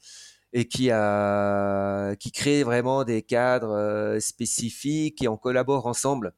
et 0.52 0.68
qui 0.68 0.90
a 0.90 2.14
qui 2.16 2.30
crée 2.32 2.62
vraiment 2.62 3.04
des 3.04 3.22
cadres 3.22 4.18
spécifiques 4.20 5.22
et 5.22 5.28
on 5.28 5.36
collabore 5.36 5.86
ensemble 5.86 6.34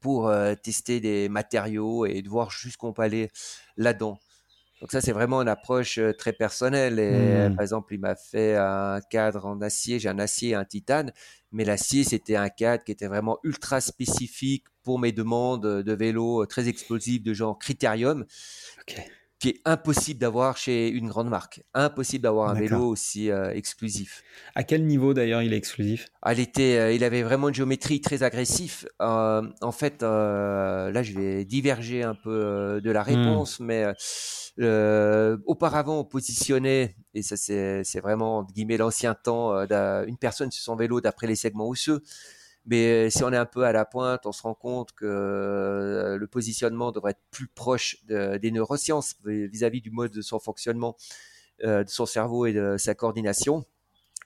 pour 0.00 0.32
tester 0.62 1.00
des 1.00 1.28
matériaux 1.28 2.06
et 2.06 2.22
de 2.22 2.28
voir 2.28 2.50
jusqu'où 2.50 2.92
peut 2.92 3.02
aller 3.02 3.30
là-dedans. 3.76 4.18
Donc 4.82 4.90
ça, 4.90 5.00
c'est 5.00 5.12
vraiment 5.12 5.40
une 5.40 5.48
approche 5.48 5.98
euh, 5.98 6.12
très 6.12 6.32
personnelle. 6.32 6.98
Et 6.98 7.12
euh, 7.14 7.48
mmh. 7.48 7.54
par 7.54 7.62
exemple, 7.62 7.94
il 7.94 8.00
m'a 8.00 8.16
fait 8.16 8.56
un 8.56 9.00
cadre 9.10 9.46
en 9.46 9.60
acier. 9.62 10.00
J'ai 10.00 10.08
un 10.08 10.18
acier 10.18 10.50
et 10.50 10.54
un 10.56 10.64
titane, 10.64 11.12
mais 11.52 11.64
l'acier, 11.64 12.02
c'était 12.02 12.34
un 12.34 12.48
cadre 12.48 12.82
qui 12.82 12.90
était 12.90 13.06
vraiment 13.06 13.38
ultra 13.44 13.80
spécifique 13.80 14.64
pour 14.82 14.98
mes 14.98 15.12
demandes 15.12 15.64
de 15.64 15.92
vélo 15.92 16.42
euh, 16.42 16.46
très 16.46 16.66
explosifs 16.68 17.22
de 17.22 17.32
genre 17.32 17.56
Critérium. 17.60 18.26
Qui 19.42 19.48
est 19.48 19.60
impossible 19.64 20.20
d'avoir 20.20 20.56
chez 20.56 20.88
une 20.88 21.08
grande 21.08 21.28
marque. 21.28 21.64
Impossible 21.74 22.22
d'avoir 22.22 22.50
un 22.50 22.54
vélo 22.54 22.86
aussi 22.86 23.28
exclusif. 23.28 24.22
À 24.54 24.62
quel 24.62 24.86
niveau 24.86 25.14
d'ailleurs 25.14 25.42
il 25.42 25.52
est 25.52 25.56
exclusif? 25.56 26.10
Ah, 26.22 26.32
il, 26.32 26.38
était, 26.38 26.94
il 26.94 27.02
avait 27.02 27.24
vraiment 27.24 27.48
une 27.48 27.54
géométrie 27.54 28.00
très 28.00 28.22
agressive. 28.22 28.88
en 29.00 29.72
fait, 29.72 30.02
là 30.02 31.02
je 31.02 31.12
vais 31.12 31.44
diverger 31.44 32.04
un 32.04 32.14
peu 32.14 32.80
de 32.80 32.90
la 32.92 33.02
mmh. 33.02 33.04
réponse, 33.04 33.58
mais 33.58 33.92
euh, 34.60 35.38
auparavant, 35.46 36.00
on 36.00 36.04
positionnait, 36.04 36.96
et 37.14 37.22
ça 37.22 37.36
c'est 37.36 38.00
vraiment 38.00 38.44
guillemets 38.44 38.76
l'ancien 38.76 39.14
temps, 39.14 39.54
euh, 39.54 40.04
une 40.06 40.18
personne 40.18 40.50
sur 40.50 40.62
son 40.62 40.76
vélo 40.76 41.00
d'après 41.00 41.26
les 41.26 41.36
segments 41.36 41.68
osseux. 41.68 42.02
Mais 42.64 43.06
euh, 43.06 43.10
si 43.10 43.24
on 43.24 43.32
est 43.32 43.36
un 43.36 43.46
peu 43.46 43.64
à 43.64 43.72
la 43.72 43.84
pointe, 43.84 44.26
on 44.26 44.32
se 44.32 44.42
rend 44.42 44.54
compte 44.54 44.92
que 44.92 46.16
le 46.18 46.26
positionnement 46.26 46.92
devrait 46.92 47.12
être 47.12 47.22
plus 47.30 47.48
proche 47.48 47.96
des 48.04 48.50
neurosciences 48.50 49.16
vis-à-vis 49.24 49.80
du 49.80 49.90
mode 49.90 50.12
de 50.12 50.22
son 50.22 50.38
fonctionnement, 50.38 50.96
de 51.62 51.84
son 51.88 52.06
cerveau 52.06 52.46
et 52.46 52.52
de 52.52 52.76
sa 52.78 52.94
coordination. 52.94 53.64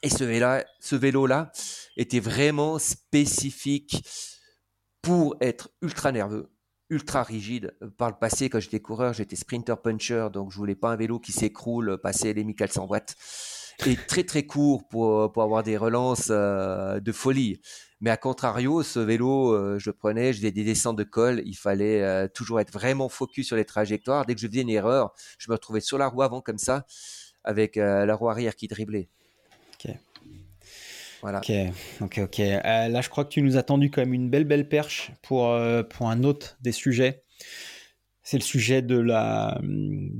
Et 0.02 0.10
ce 0.10 0.94
vélo-là 0.94 1.52
était 1.96 2.20
vraiment 2.20 2.78
spécifique 2.78 4.04
pour 5.06 5.36
être 5.40 5.70
ultra 5.82 6.10
nerveux, 6.10 6.50
ultra 6.90 7.22
rigide. 7.22 7.76
Euh, 7.80 7.88
par 7.88 8.10
le 8.10 8.16
passé, 8.16 8.50
quand 8.50 8.58
j'étais 8.58 8.80
coureur, 8.80 9.12
j'étais 9.12 9.36
sprinter 9.36 9.80
puncher, 9.80 10.28
donc 10.32 10.50
je 10.50 10.56
voulais 10.56 10.74
pas 10.74 10.90
un 10.90 10.96
vélo 10.96 11.20
qui 11.20 11.30
s'écroule, 11.30 11.90
euh, 11.90 11.96
passer 11.96 12.34
les 12.34 12.42
1400 12.42 12.86
watts. 12.88 13.14
Et 13.84 13.96
très 13.96 14.24
très 14.24 14.44
court 14.44 14.88
pour, 14.88 15.20
euh, 15.20 15.28
pour 15.28 15.42
avoir 15.42 15.62
des 15.62 15.76
relances 15.76 16.28
de 16.28 17.12
folie. 17.12 17.60
Mais 18.00 18.10
à 18.10 18.16
contrario, 18.16 18.82
ce 18.82 18.98
vélo, 18.98 19.78
je 19.78 19.90
le 19.90 19.94
prenais, 19.94 20.32
je 20.32 20.38
faisais 20.38 20.52
des 20.52 20.64
descentes 20.64 20.96
de 20.96 21.04
col, 21.04 21.42
il 21.46 21.56
fallait 21.56 22.28
toujours 22.28 22.60
être 22.60 22.72
vraiment 22.72 23.08
focus 23.08 23.46
sur 23.46 23.56
les 23.56 23.64
trajectoires. 23.64 24.26
Dès 24.26 24.34
que 24.34 24.40
je 24.40 24.46
faisais 24.46 24.60
une 24.60 24.68
erreur, 24.68 25.14
je 25.38 25.50
me 25.50 25.54
retrouvais 25.54 25.80
sur 25.80 25.96
la 25.96 26.06
roue 26.06 26.22
avant 26.22 26.42
comme 26.42 26.58
ça, 26.58 26.84
avec 27.42 27.76
la 27.76 28.14
roue 28.14 28.28
arrière 28.28 28.54
qui 28.54 28.68
driblait. 28.68 29.08
Ok, 31.34 31.52
ok, 32.00 32.18
ok. 32.24 32.40
Euh, 32.40 32.88
là, 32.88 33.00
je 33.00 33.08
crois 33.08 33.24
que 33.24 33.30
tu 33.30 33.42
nous 33.42 33.56
as 33.56 33.62
tendu 33.62 33.90
quand 33.90 34.00
même 34.00 34.14
une 34.14 34.30
belle, 34.30 34.44
belle 34.44 34.68
perche 34.68 35.10
pour, 35.22 35.48
euh, 35.48 35.82
pour 35.82 36.08
un 36.08 36.22
autre 36.22 36.56
des 36.60 36.72
sujets. 36.72 37.24
C'est 38.22 38.38
le 38.38 38.42
sujet 38.42 38.82
de 38.82 39.04
ah, 39.10 39.58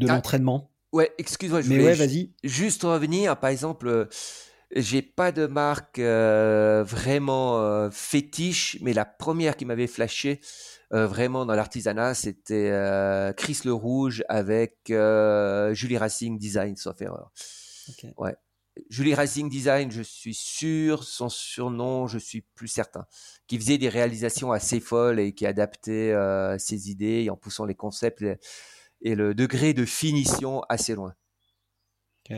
l'entraînement. 0.00 0.70
Ouais, 0.96 1.12
excuse-moi, 1.18 1.60
je 1.60 1.68
Mais 1.68 1.84
ouais, 1.84 1.94
vas-y. 1.94 2.32
juste 2.42 2.82
revenir. 2.82 3.38
Par 3.38 3.50
exemple, 3.50 3.88
euh, 3.88 4.06
j'ai 4.74 5.02
pas 5.02 5.30
de 5.30 5.46
marque 5.46 6.00
vraiment 6.00 7.88
fétiche, 7.90 8.78
mais 8.80 8.92
la 8.92 9.04
première 9.04 9.56
qui 9.56 9.64
m'avait 9.64 9.86
flashé 9.86 10.40
vraiment 10.90 11.46
dans 11.46 11.54
l'artisanat, 11.54 12.14
c'était 12.14 12.72
Chris 13.36 13.60
le 13.64 13.72
Rouge 13.72 14.24
avec 14.28 14.76
Julie 14.88 15.98
Racing 15.98 16.36
Design, 16.36 16.76
sauf 16.76 17.00
erreur. 17.00 17.30
Ouais. 18.16 18.34
Julie 18.90 19.14
Racing 19.14 19.48
Design, 19.48 19.90
je 19.90 20.02
suis 20.02 20.34
sûr, 20.34 21.04
son 21.04 21.28
surnom, 21.28 22.06
je 22.06 22.18
suis 22.18 22.42
plus 22.42 22.68
certain, 22.68 23.06
qui 23.46 23.58
faisait 23.58 23.78
des 23.78 23.88
réalisations 23.88 24.52
assez 24.52 24.80
folles 24.80 25.18
et 25.18 25.32
qui 25.32 25.46
adaptait 25.46 26.12
euh, 26.12 26.58
ses 26.58 26.90
idées 26.90 27.28
en 27.30 27.36
poussant 27.36 27.64
les 27.64 27.74
concepts 27.74 28.24
et, 29.06 29.14
le 29.14 29.34
degré 29.34 29.74
de 29.74 29.84
finition 29.84 30.62
assez 30.68 30.94
loin. 30.94 31.14
Ok, 32.28 32.36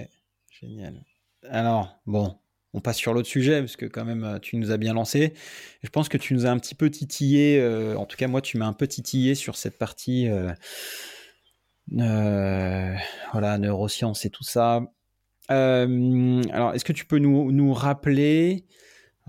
génial. 0.61 1.05
Alors, 1.49 2.01
bon, 2.07 2.37
on 2.75 2.81
passe 2.81 2.97
sur 2.97 3.14
l'autre 3.14 3.29
sujet, 3.29 3.61
parce 3.61 3.77
que 3.77 3.87
quand 3.87 4.05
même, 4.05 4.25
euh, 4.25 4.39
tu 4.39 4.57
nous 4.57 4.71
as 4.71 4.77
bien 4.77 4.95
lancé. 4.95 5.35
Je 5.83 5.89
pense 5.89 6.09
que 6.09 6.19
tu 6.19 6.35
nous 6.35 6.47
as 6.47 6.51
un 6.51 6.59
petit 6.59 6.75
peu 6.75 6.91
titillé, 6.91 7.59
euh, 7.61 7.97
en 7.97 8.07
tout 8.07 8.16
cas, 8.16 8.29
moi, 8.29 8.43
tu 8.43 8.59
m'as 8.59 8.66
un 8.66 8.73
peu 8.73 8.87
titillé 8.87 9.35
sur 9.35 9.57
cette 9.57 9.79
partie, 9.79 10.29
voilà, 11.91 13.59
neurosciences 13.59 14.25
et 14.25 14.31
tout 14.31 14.45
ça. 14.45 14.83
Euh, 15.51 16.43
alors, 16.53 16.75
est-ce 16.75 16.85
que 16.85 16.93
tu 16.93 17.07
peux 17.07 17.19
nous, 17.19 17.53
nous, 17.53 17.73
rappeler, 17.73 18.66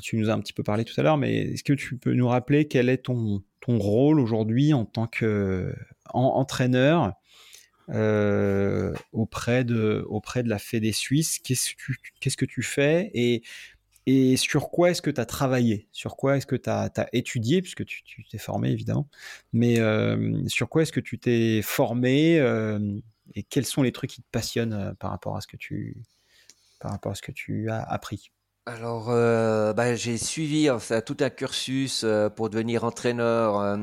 tu 0.01 0.17
nous 0.17 0.29
as 0.29 0.33
un 0.33 0.39
petit 0.39 0.53
peu 0.53 0.63
parlé 0.63 0.83
tout 0.83 0.99
à 0.99 1.03
l'heure, 1.03 1.17
mais 1.17 1.37
est-ce 1.37 1.63
que 1.63 1.73
tu 1.73 1.97
peux 1.97 2.13
nous 2.13 2.27
rappeler 2.27 2.67
quel 2.67 2.89
est 2.89 3.05
ton, 3.05 3.43
ton 3.61 3.77
rôle 3.77 4.19
aujourd'hui 4.19 4.73
en 4.73 4.85
tant 4.85 5.07
qu'entraîneur 5.07 7.13
euh, 7.89 8.93
auprès, 9.11 9.63
de, 9.63 10.05
auprès 10.09 10.43
de 10.43 10.49
la 10.49 10.59
Fédé 10.59 10.91
Suisse 10.91 11.39
Qu'est-ce 11.39 12.37
que, 12.37 12.45
tu 12.45 12.61
fais 12.61 13.11
et, 13.13 13.43
et 14.05 14.37
sur 14.37 14.69
quoi 14.69 14.91
est-ce 14.91 15.01
que 15.01 15.11
tu 15.11 15.21
as 15.21 15.25
travaillé? 15.25 15.87
Sur 15.91 16.15
quoi 16.17 16.37
est-ce 16.37 16.45
que 16.45 16.55
tu 16.55 16.69
as, 16.69 16.91
étudié? 17.13 17.61
Puisque 17.61 17.85
tu, 17.85 18.03
t'es 18.29 18.37
formé 18.37 18.71
évidemment. 18.71 19.07
Mais 19.53 19.79
euh, 19.79 20.47
sur 20.47 20.69
quoi 20.69 20.83
est-ce 20.83 20.91
que 20.91 20.99
tu 20.99 21.19
t'es 21.19 21.61
formé 21.61 22.39
et 23.35 23.43
quels 23.43 23.65
sont 23.65 23.81
les 23.81 23.91
trucs 23.91 24.11
qui 24.11 24.21
te 24.21 24.27
passionnent 24.31 24.73
euh, 24.73 24.93
par 24.93 25.11
rapport 25.11 25.35
à 25.35 25.41
ce 25.41 25.47
que 25.47 25.57
tu, 25.57 25.97
par 26.79 26.91
rapport 26.91 27.11
à 27.11 27.15
ce 27.15 27.21
que 27.21 27.31
tu 27.31 27.69
as 27.69 27.81
appris? 27.81 28.31
Alors, 28.65 29.09
euh, 29.09 29.73
bah, 29.73 29.95
j'ai 29.95 30.17
suivi 30.17 30.69
tout 31.05 31.17
un 31.19 31.29
cursus 31.29 32.03
euh, 32.03 32.29
pour 32.29 32.49
devenir 32.49 32.83
entraîneur. 32.83 33.77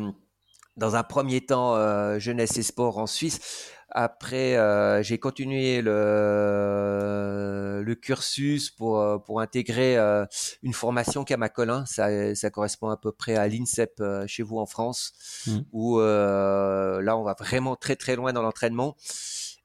dans 0.76 0.96
un 0.96 1.02
premier 1.02 1.40
temps, 1.40 2.18
jeunesse 2.18 2.57
et 2.59 2.62
sport 2.62 2.98
en 2.98 3.07
Suisse. 3.07 3.70
Après, 3.99 4.57
j'ai 5.03 5.18
continué 5.18 5.80
le, 5.80 5.92
le 7.82 7.94
cursus 7.94 8.70
pour, 8.70 9.22
pour 9.24 9.40
intégrer 9.40 9.97
une 10.62 10.74
formation 10.74 11.24
Camacolin. 11.24 11.86
Ça, 11.86 12.34
ça 12.34 12.51
correspond 12.51 12.90
à 12.90 12.99
peu 12.99 13.11
près 13.11 13.36
à 13.36 13.49
l'INSEP 13.49 14.03
chez 14.26 14.42
vous 14.42 14.59
en 14.59 14.66
France, 14.66 15.14
mmh. 15.47 15.59
où 15.72 15.99
là, 15.99 17.16
on 17.16 17.22
va 17.22 17.34
vraiment 17.38 17.74
très 17.74 17.97
très 17.97 18.16
loin 18.16 18.34
dans 18.34 18.42
l'entraînement. 18.42 18.97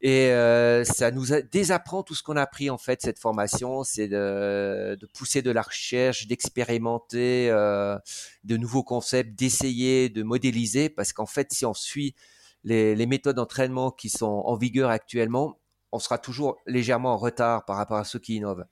Et 0.04 0.32
euh, 0.32 0.84
ça 0.84 1.12
nous 1.12 1.28
désapprend 1.52 2.02
tout 2.02 2.16
ce 2.16 2.24
qu'on 2.24 2.36
a 2.36 2.42
appris 2.42 2.72
en 2.72 2.80
fait 2.80 3.02
cette 3.04 3.20
formation, 3.20 3.84
c'est 3.84 4.08
de, 4.08 4.98
de, 5.00 5.06
pousser 5.14 5.44
de 5.44 5.52
la 5.52 5.62
recherche, 5.62 6.26
d'expérimenter 6.26 7.50
euh, 7.52 7.98
de 8.44 8.58
nouveaux 8.58 8.84
concepts, 8.84 9.38
d'essayer 9.38 10.10
de 10.10 10.24
modéliser, 10.24 10.90
parce 10.90 11.14
qu'en 11.14 11.28
fait, 11.28 11.54
si 11.54 11.68
on 11.68 11.76
suit 11.76 12.16
les, 12.64 12.96
les 12.96 13.06
méthodes 13.06 13.36
d'entraînement 13.36 13.92
qui 13.92 14.10
sont 14.10 14.44
en 14.46 14.56
vigueur 14.56 14.90
actuellement, 14.90 15.60
on 15.92 16.00
sera 16.00 16.18
toujours 16.18 16.58
légèrement 16.66 17.14
en 17.14 17.18
retard 17.18 17.66
par 17.66 17.78
rapport 17.78 17.98
à 17.98 18.04
ceux 18.04 18.20
qui 18.20 18.36
innovent. 18.36 18.66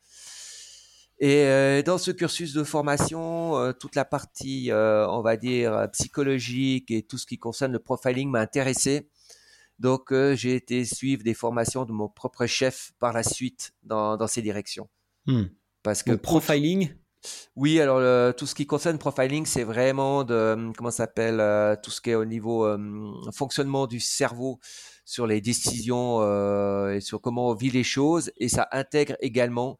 Et 1.19 1.43
euh, 1.43 1.81
dans 1.81 1.97
ce 1.97 2.11
cursus 2.11 2.53
de 2.53 2.63
formation, 2.63 3.57
euh, 3.57 3.73
toute 3.73 3.95
la 3.95 4.05
partie, 4.05 4.71
euh, 4.71 5.05
on 5.09 5.21
va 5.21 5.35
dire, 5.35 5.89
psychologique 5.91 6.91
et 6.91 7.03
tout 7.03 7.17
ce 7.17 7.25
qui 7.25 7.37
concerne 7.37 7.73
le 7.73 7.79
profiling 7.79 8.29
m'a 8.29 8.39
intéressé. 8.39 9.09
Donc, 9.79 10.13
j'ai 10.33 10.55
été 10.55 10.83
suivre 10.83 11.23
des 11.23 11.33
formations 11.33 11.85
de 11.85 11.93
mon 11.93 12.09
propre 12.09 12.45
chef 12.45 12.91
par 12.99 13.13
la 13.13 13.23
suite 13.23 13.71
dans, 13.83 14.17
dans 14.17 14.27
ces 14.27 14.41
directions. 14.41 14.89
Hmm. 15.25 15.43
Parce 15.83 16.03
que 16.03 16.11
le 16.11 16.17
profiling 16.17 16.93
Oui, 17.55 17.79
alors 17.81 18.33
tout 18.35 18.45
ce 18.45 18.55
qui 18.55 18.65
concerne 18.65 18.97
profiling, 18.97 19.45
c'est 19.45 19.63
vraiment 19.63 20.23
de, 20.23 20.71
comment 20.77 20.91
s'appelle, 20.91 21.77
tout 21.83 21.91
ce 21.91 21.99
qui 21.99 22.11
est 22.11 22.15
au 22.15 22.25
niveau 22.25 22.67
fonctionnement 23.33 23.87
du 23.87 23.99
cerveau 23.99 24.59
sur 25.05 25.27
les 25.27 25.41
décisions 25.41 26.21
et 26.91 27.01
sur 27.01 27.19
comment 27.21 27.49
on 27.49 27.53
vit 27.53 27.71
les 27.71 27.83
choses. 27.83 28.31
Et 28.37 28.47
ça 28.47 28.69
intègre 28.71 29.15
également 29.19 29.77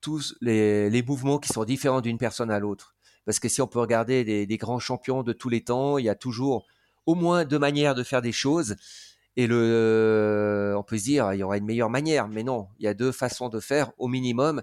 tous 0.00 0.34
les, 0.40 1.02
mouvements 1.06 1.38
qui 1.38 1.48
sont 1.52 1.64
différents 1.64 2.00
d'une 2.00 2.18
personne 2.18 2.50
à 2.50 2.58
l'autre. 2.58 2.94
Parce 3.24 3.38
que 3.38 3.48
si 3.48 3.60
on 3.62 3.66
peut 3.66 3.78
regarder 3.78 4.46
des, 4.46 4.56
grands 4.56 4.78
champions 4.78 5.22
de 5.22 5.32
tous 5.32 5.48
les 5.48 5.62
temps, 5.62 5.98
il 5.98 6.06
y 6.06 6.08
a 6.08 6.14
toujours 6.14 6.66
au 7.06 7.14
moins 7.14 7.44
deux 7.44 7.58
manières 7.58 7.94
de 7.94 8.02
faire 8.02 8.22
des 8.22 8.32
choses. 8.32 8.76
Et 9.36 9.46
le, 9.46 10.74
on 10.76 10.82
peut 10.82 10.98
se 10.98 11.04
dire, 11.04 11.32
il 11.32 11.38
y 11.38 11.42
aura 11.42 11.56
une 11.56 11.64
meilleure 11.64 11.90
manière, 11.90 12.28
mais 12.28 12.42
non, 12.42 12.68
il 12.78 12.84
y 12.84 12.88
a 12.88 12.94
deux 12.94 13.12
façons 13.12 13.48
de 13.48 13.60
faire 13.60 13.92
au 13.98 14.08
minimum. 14.08 14.62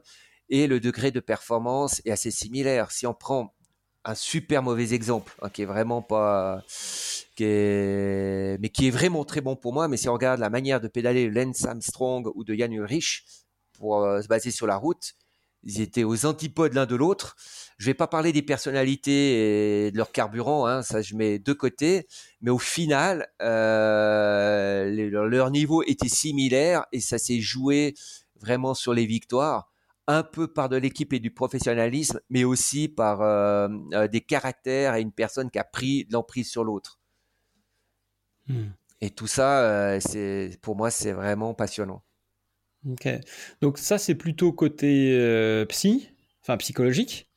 Et 0.50 0.68
le 0.68 0.80
degré 0.80 1.12
de 1.12 1.20
performance 1.20 2.02
est 2.06 2.12
assez 2.12 2.32
similaire. 2.32 2.92
Si 2.92 3.06
on 3.06 3.14
prend 3.14 3.54
un 4.06 4.16
super 4.16 4.64
mauvais 4.64 4.94
exemple, 4.94 5.36
hein, 5.42 5.50
qui 5.50 5.64
est 5.64 5.66
vraiment 5.66 6.02
pas, 6.02 6.64
qui 7.36 7.44
est, 7.44 8.58
mais 8.62 8.70
qui 8.70 8.88
est 8.88 8.92
vraiment 8.92 9.26
très 9.26 9.42
bon 9.42 9.56
pour 9.56 9.74
moi. 9.74 9.88
Mais 9.88 9.98
si 9.98 10.08
on 10.08 10.14
regarde 10.14 10.40
la 10.40 10.50
manière 10.50 10.80
de 10.80 10.88
pédaler 10.88 11.30
Lance 11.30 11.66
Armstrong 11.66 12.32
ou 12.36 12.44
de 12.44 12.54
Jan 12.56 12.72
Ulrich 12.72 13.26
pour 13.74 14.04
euh, 14.04 14.22
se 14.22 14.28
baser 14.28 14.52
sur 14.52 14.66
la 14.66 14.78
route, 14.78 15.16
ils 15.64 15.82
étaient 15.82 16.06
aux 16.06 16.26
antipodes 16.26 16.74
l'un 16.74 16.86
de 16.86 16.96
l'autre. 16.96 17.36
Je 17.78 17.88
vais 17.88 17.94
pas 17.94 18.08
parler 18.08 18.32
des 18.32 18.42
personnalités 18.42 19.88
et 19.88 19.92
de 19.92 19.98
leur 19.98 20.12
carburant, 20.12 20.66
hein, 20.66 20.82
ça 20.82 21.02
je 21.02 21.16
mets 21.16 21.40
de 21.40 21.54
côté, 21.54 22.08
mais 22.42 22.50
au 22.50 22.58
final, 22.58 23.28
euh, 23.42 25.10
leur 25.10 25.52
niveau 25.52 25.84
était 25.84 26.08
similaire 26.08 26.86
et 26.92 27.02
ça 27.02 27.18
s'est 27.18 27.42
joué 27.42 27.94
vraiment 28.40 28.74
sur 28.74 28.94
les 28.94 29.06
victoires, 29.06 29.72
un 30.08 30.24
peu 30.24 30.48
par 30.48 30.70
de 30.70 30.78
l'équipe 30.78 31.14
et 31.14 31.20
du 31.20 31.32
professionnalisme, 31.32 32.20
mais 32.30 32.44
aussi 32.44 32.88
par 32.88 33.22
euh, 33.22 33.68
euh, 33.94 34.08
des 34.08 34.22
caractères 34.22 34.96
et 34.96 35.02
une 35.02 35.12
personne 35.12 35.52
qui 35.52 35.60
a 35.60 35.64
pris 35.64 36.08
l'emprise 36.10 36.50
sur 36.50 36.64
l'autre. 36.64 37.00
Hmm. 38.48 38.70
Et 39.02 39.12
tout 39.12 39.28
ça, 39.28 40.00
c'est 40.00 40.58
pour 40.62 40.76
moi, 40.76 40.90
c'est 40.90 41.12
vraiment 41.12 41.54
passionnant. 41.54 42.04
Ok. 42.86 43.08
Donc 43.62 43.78
ça, 43.78 43.98
c'est 43.98 44.16
plutôt 44.16 44.52
côté 44.54 45.12
euh, 45.14 45.66
psy, 45.66 46.10
enfin 46.42 46.58
psychologique. 46.58 47.30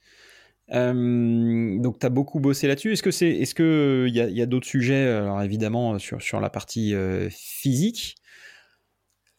Euh, 0.72 1.78
donc 1.80 1.98
tu 1.98 2.06
as 2.06 2.10
beaucoup 2.10 2.38
bossé 2.38 2.68
là-dessus. 2.68 2.92
Est-ce 2.92 3.02
que 3.02 3.10
c'est, 3.10 3.30
est-ce 3.30 3.54
que 3.54 4.06
il 4.08 4.14
y 4.14 4.42
a, 4.42 4.46
d'autres 4.46 4.66
sujets, 4.66 5.08
alors 5.08 5.42
évidemment 5.42 5.98
sur 5.98 6.22
sur 6.22 6.40
la 6.40 6.50
partie 6.50 6.94
euh, 6.94 7.28
physique, 7.30 8.16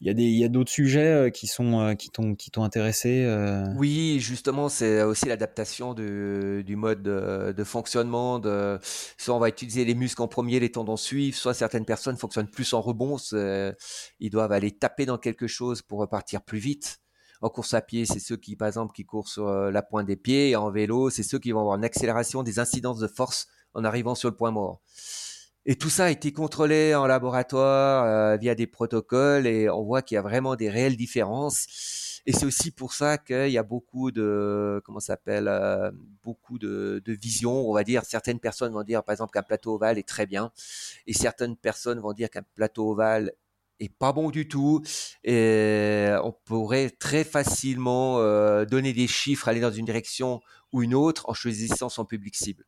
il 0.02 0.20
y 0.20 0.44
a 0.44 0.46
a 0.48 0.50
d'autres 0.50 0.72
sujets 0.72 1.14
euh, 1.14 1.30
qui 1.30 1.46
sont, 1.46 1.80
euh, 1.80 1.94
qui 1.94 2.10
t'ont, 2.10 2.34
qui 2.34 2.50
t'ont 2.50 2.64
intéressé. 2.64 3.24
Euh? 3.24 3.72
Oui, 3.78 4.20
justement, 4.20 4.68
c'est 4.68 5.04
aussi 5.04 5.28
l'adaptation 5.28 5.94
du, 5.94 6.64
du 6.66 6.76
mode 6.76 7.04
de, 7.04 7.64
fonctionnement. 7.64 8.40
De, 8.40 8.80
soit 9.18 9.36
on 9.36 9.40
va 9.40 9.50
utiliser 9.50 9.86
les 9.86 9.94
muscles 9.94 10.24
en 10.24 10.28
premier, 10.28 10.60
les 10.60 10.72
tendons 10.72 10.98
suivent, 10.98 11.36
soit 11.36 11.54
certaines 11.54 11.86
personnes 11.86 12.18
fonctionnent 12.18 12.50
plus 12.50 12.74
en 12.74 12.82
rebond. 12.82 13.18
Ils 14.20 14.30
doivent 14.32 14.52
aller 14.52 14.72
taper 14.72 15.06
dans 15.06 15.20
quelque 15.20 15.46
chose 15.46 15.84
pour 15.84 16.00
repartir 16.00 16.42
plus 16.42 16.60
vite. 16.60 16.98
En 17.44 17.50
course 17.50 17.74
à 17.74 17.82
pied, 17.82 18.06
c'est 18.06 18.20
ceux 18.20 18.38
qui, 18.38 18.56
par 18.56 18.68
exemple, 18.68 18.94
qui 18.94 19.04
courent 19.04 19.30
sur 19.30 19.48
la 19.48 19.82
pointe 19.84 20.08
des 20.08 20.16
pieds. 20.16 20.56
En 20.56 20.72
vélo, 20.72 21.12
c'est 21.12 21.24
ceux 21.24 21.40
qui 21.40 21.52
vont 21.52 21.60
avoir 21.62 21.78
une 21.78 21.86
accélération 21.86 22.42
des 22.44 22.60
incidences 22.60 23.00
de 23.00 23.08
force 23.08 23.48
en 23.74 23.84
arrivant 23.84 24.16
sur 24.16 24.30
le 24.30 24.36
point 24.36 24.52
mort. 24.52 24.82
Et 25.66 25.76
tout 25.76 25.90
ça 25.92 26.06
a 26.06 26.10
été 26.10 26.32
contrôlé 26.32 26.96
en 26.96 27.06
laboratoire 27.06 28.06
euh, 28.06 28.38
via 28.38 28.56
des 28.56 28.66
protocoles 28.66 29.46
et 29.46 29.70
on 29.70 29.84
voit 29.84 30.02
qu'il 30.02 30.16
y 30.16 30.18
a 30.18 30.24
vraiment 30.24 30.56
des 30.56 30.70
réelles 30.70 30.98
différences. 30.98 32.22
Et 32.26 32.34
c'est 32.34 32.46
aussi 32.46 32.72
pour 32.72 32.94
ça 32.94 33.18
qu'il 33.18 33.50
y 33.50 33.58
a 33.58 33.64
beaucoup 33.64 34.12
de, 34.12 34.82
comment 34.86 35.00
s'appelle, 35.00 35.48
euh, 35.48 35.92
beaucoup 36.24 36.60
de, 36.60 37.02
de 37.04 37.14
visions. 37.14 37.70
On 37.70 37.74
va 37.74 37.84
dire, 37.84 38.06
certaines 38.06 38.40
personnes 38.40 38.74
vont 38.74 38.84
dire, 38.84 39.04
par 39.04 39.14
exemple, 39.14 39.32
qu'un 39.32 39.44
plateau 39.44 39.76
ovale 39.76 39.98
est 39.98 40.08
très 40.08 40.26
bien, 40.28 40.52
et 41.08 41.14
certaines 41.14 41.56
personnes 41.56 42.00
vont 42.00 42.14
dire 42.14 42.30
qu'un 42.30 42.44
plateau 42.56 42.92
ovale 42.92 43.32
est 43.80 43.90
pas 43.90 44.14
bon 44.14 44.30
du 44.30 44.48
tout. 44.48 44.84
Et 45.24 46.10
on 46.24 46.32
pourrait 46.32 46.92
très 46.92 47.24
facilement 47.24 48.20
euh, 48.20 48.66
donner 48.66 48.94
des 48.94 49.08
chiffres, 49.08 49.48
aller 49.48 49.60
dans 49.60 49.72
une 49.72 49.86
direction 49.86 50.42
ou 50.72 50.84
une 50.84 50.94
autre 50.94 51.28
en 51.28 51.34
choisissant 51.34 51.90
son 51.90 52.06
public 52.06 52.36
cible 52.36 52.66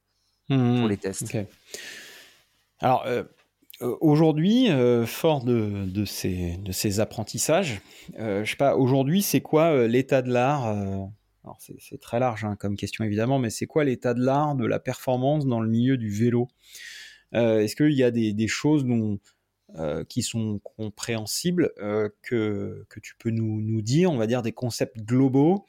mmh, 0.49 0.79
pour 0.79 0.87
les 0.87 0.97
tests. 0.97 1.35
Alors, 2.83 3.05
euh, 3.07 3.23
euh, 3.81 3.95
aujourd'hui, 4.01 4.69
euh, 4.69 5.05
fort 5.05 5.45
de, 5.45 6.03
ces, 6.03 6.99
apprentissages, 6.99 7.79
je 8.17 8.43
sais 8.45 8.57
pas, 8.57 8.75
aujourd'hui, 8.75 9.21
c'est 9.21 9.39
quoi 9.39 9.87
l'état 9.87 10.21
de 10.21 10.29
l'art 10.29 10.65
Alors, 10.65 11.59
c'est 11.79 11.99
très 12.01 12.19
large 12.19 12.43
hein, 12.43 12.57
comme 12.59 12.75
question, 12.75 13.05
évidemment, 13.05 13.39
mais 13.39 13.49
c'est 13.49 13.67
quoi 13.67 13.85
l'état 13.85 14.13
de 14.13 14.21
l'art 14.21 14.55
de 14.55 14.65
la 14.65 14.79
performance 14.79 15.47
dans 15.47 15.61
le 15.61 15.69
milieu 15.69 15.95
du 15.95 16.09
vélo? 16.09 16.49
Est-ce 17.31 17.75
qu'il 17.77 17.93
y 17.93 18.03
a 18.03 18.11
des, 18.11 18.47
choses 18.49 18.85
qui 20.09 20.21
sont 20.21 20.59
compréhensibles 20.59 21.71
que, 22.21 22.85
tu 23.01 23.15
peux 23.17 23.29
nous, 23.29 23.61
nous, 23.61 23.81
dire, 23.81 24.11
on 24.11 24.17
va 24.17 24.27
dire 24.27 24.41
des 24.41 24.51
concepts 24.51 24.97
globaux? 24.99 25.65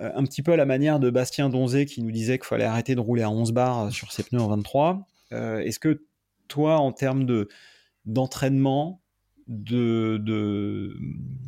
Un 0.00 0.24
petit 0.24 0.42
peu 0.42 0.52
à 0.52 0.56
la 0.56 0.64
manière 0.64 0.98
de 1.00 1.10
Bastien 1.10 1.50
Donzé 1.50 1.84
qui 1.84 2.02
nous 2.02 2.10
disait 2.10 2.38
qu'il 2.38 2.46
fallait 2.46 2.64
arrêter 2.64 2.94
de 2.94 3.00
rouler 3.00 3.22
à 3.22 3.30
11 3.30 3.52
bars 3.52 3.92
sur 3.92 4.10
ses 4.10 4.22
pneus 4.22 4.40
en 4.40 4.48
23. 4.48 5.06
Est-ce 5.30 5.78
que 5.78 6.00
toi, 6.48 6.76
en 6.78 6.92
termes 6.92 7.24
de, 7.24 7.48
d'entraînement, 8.04 9.00
de, 9.46 10.18
de, 10.22 10.96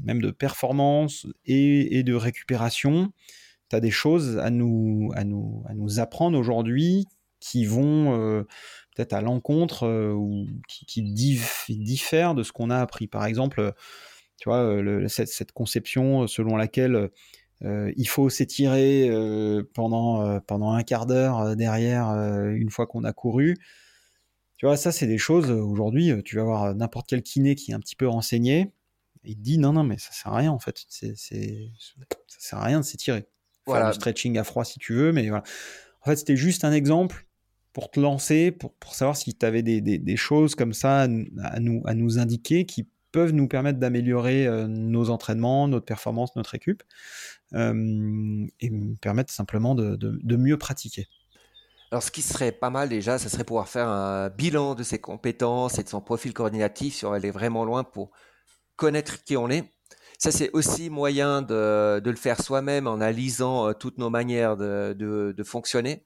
même 0.04 0.20
de 0.20 0.30
performance 0.30 1.26
et, 1.44 2.02
de 2.02 2.14
récupération, 2.14 3.12
tu 3.70 3.76
as 3.76 3.80
des 3.80 3.90
choses 3.90 4.38
à 4.38 4.50
nous, 4.50 5.10
à 5.14 5.24
nous, 5.24 5.62
à 5.66 5.74
nous 5.74 5.98
apprendre 6.00 6.38
aujourd'hui 6.38 7.06
qui 7.40 7.64
vont 7.64 8.18
euh, 8.18 8.42
peut-être 8.94 9.12
à 9.12 9.20
l'encontre 9.20 9.84
euh, 9.84 10.12
ou 10.12 10.46
qui, 10.68 11.02
diffèrent 11.02 12.34
de 12.34 12.42
ce 12.42 12.52
qu'on 12.52 12.70
a 12.70 12.78
appris. 12.78 13.06
Par 13.06 13.24
exemple, 13.24 13.72
tu 14.38 14.48
vois, 14.48 14.82
cette, 15.08 15.52
conception 15.52 16.26
selon 16.26 16.56
laquelle 16.56 17.10
euh, 17.64 17.92
il 17.96 18.08
faut 18.08 18.28
s'étirer 18.28 19.10
pendant, 19.74 20.40
pendant 20.40 20.72
un 20.72 20.82
quart 20.82 21.06
d'heure 21.06 21.56
derrière 21.56 22.10
une 22.50 22.70
fois 22.70 22.86
qu'on 22.86 23.04
a 23.04 23.12
couru. 23.12 23.56
Tu 24.56 24.66
vois, 24.66 24.76
ça, 24.76 24.92
c'est 24.92 25.06
des 25.06 25.18
choses, 25.18 25.50
euh, 25.50 25.60
aujourd'hui, 25.60 26.10
euh, 26.10 26.22
tu 26.22 26.36
vas 26.36 26.44
voir 26.44 26.74
n'importe 26.74 27.06
quel 27.08 27.22
kiné 27.22 27.54
qui 27.54 27.72
est 27.72 27.74
un 27.74 27.80
petit 27.80 27.96
peu 27.96 28.08
renseigné, 28.08 28.72
il 29.24 29.40
dit 29.40 29.58
non, 29.58 29.72
non, 29.72 29.82
mais 29.82 29.98
ça 29.98 30.12
sert 30.12 30.32
à 30.32 30.36
rien, 30.36 30.52
en 30.52 30.58
fait. 30.58 30.84
C'est, 30.88 31.16
c'est, 31.16 31.70
ça 32.26 32.38
sert 32.38 32.58
à 32.58 32.64
rien 32.64 32.80
de 32.80 32.84
s'étirer. 32.84 33.26
Voilà. 33.66 33.86
Faire 33.86 33.92
du 33.92 33.96
stretching 33.96 34.38
à 34.38 34.44
froid 34.44 34.64
si 34.64 34.78
tu 34.78 34.94
veux, 34.94 35.12
mais 35.12 35.28
voilà. 35.28 35.42
En 36.02 36.06
fait, 36.06 36.16
c'était 36.16 36.36
juste 36.36 36.64
un 36.64 36.72
exemple 36.72 37.26
pour 37.72 37.90
te 37.90 38.00
lancer, 38.00 38.52
pour, 38.52 38.72
pour 38.74 38.94
savoir 38.94 39.16
si 39.16 39.34
tu 39.34 39.44
avais 39.44 39.62
des, 39.62 39.80
des, 39.80 39.98
des, 39.98 40.16
choses 40.16 40.54
comme 40.54 40.72
ça 40.72 41.02
à, 41.02 41.08
nous, 41.08 41.82
à 41.84 41.94
nous 41.94 42.18
indiquer 42.18 42.64
qui 42.64 42.88
peuvent 43.12 43.32
nous 43.32 43.48
permettre 43.48 43.78
d'améliorer 43.78 44.46
euh, 44.46 44.66
nos 44.66 45.10
entraînements, 45.10 45.68
notre 45.68 45.84
performance, 45.84 46.34
notre 46.36 46.50
récup, 46.50 46.82
euh, 47.54 48.46
et 48.60 48.70
me 48.70 48.94
permettre 48.96 49.32
simplement 49.32 49.74
de, 49.74 49.96
de, 49.96 50.18
de 50.22 50.36
mieux 50.36 50.56
pratiquer. 50.56 51.06
Alors, 51.96 52.02
ce 52.02 52.10
qui 52.10 52.20
serait 52.20 52.52
pas 52.52 52.68
mal 52.68 52.90
déjà, 52.90 53.18
ce 53.18 53.30
serait 53.30 53.44
pouvoir 53.44 53.70
faire 53.70 53.88
un 53.88 54.28
bilan 54.28 54.74
de 54.74 54.82
ses 54.82 54.98
compétences 54.98 55.78
et 55.78 55.82
de 55.82 55.88
son 55.88 56.02
profil 56.02 56.34
coordinatif 56.34 56.96
si 56.96 57.06
on 57.06 57.14
est 57.14 57.30
vraiment 57.30 57.64
loin 57.64 57.84
pour 57.84 58.10
connaître 58.76 59.24
qui 59.24 59.34
on 59.38 59.48
est. 59.48 59.72
Ça, 60.18 60.30
c'est 60.30 60.50
aussi 60.52 60.90
moyen 60.90 61.40
de, 61.40 62.02
le 62.04 62.16
faire 62.16 62.42
soi-même 62.42 62.86
en 62.86 62.96
analysant 62.96 63.70
euh, 63.70 63.72
toutes 63.72 63.96
nos 63.96 64.10
manières 64.10 64.58
de, 64.58 65.42
fonctionner, 65.42 66.04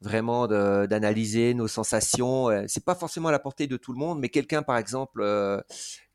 vraiment 0.00 0.48
d'analyser 0.48 1.54
nos 1.54 1.68
sensations. 1.68 2.50
Euh, 2.50 2.64
c'est 2.66 2.84
pas 2.84 2.96
forcément 2.96 3.28
à 3.28 3.32
la 3.32 3.38
portée 3.38 3.68
de 3.68 3.76
tout 3.76 3.92
le 3.92 4.00
monde, 4.00 4.18
mais 4.18 4.30
quelqu'un, 4.30 4.64
par 4.64 4.78
exemple, 4.78 5.20
euh, 5.22 5.60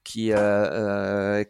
qui, 0.03 0.34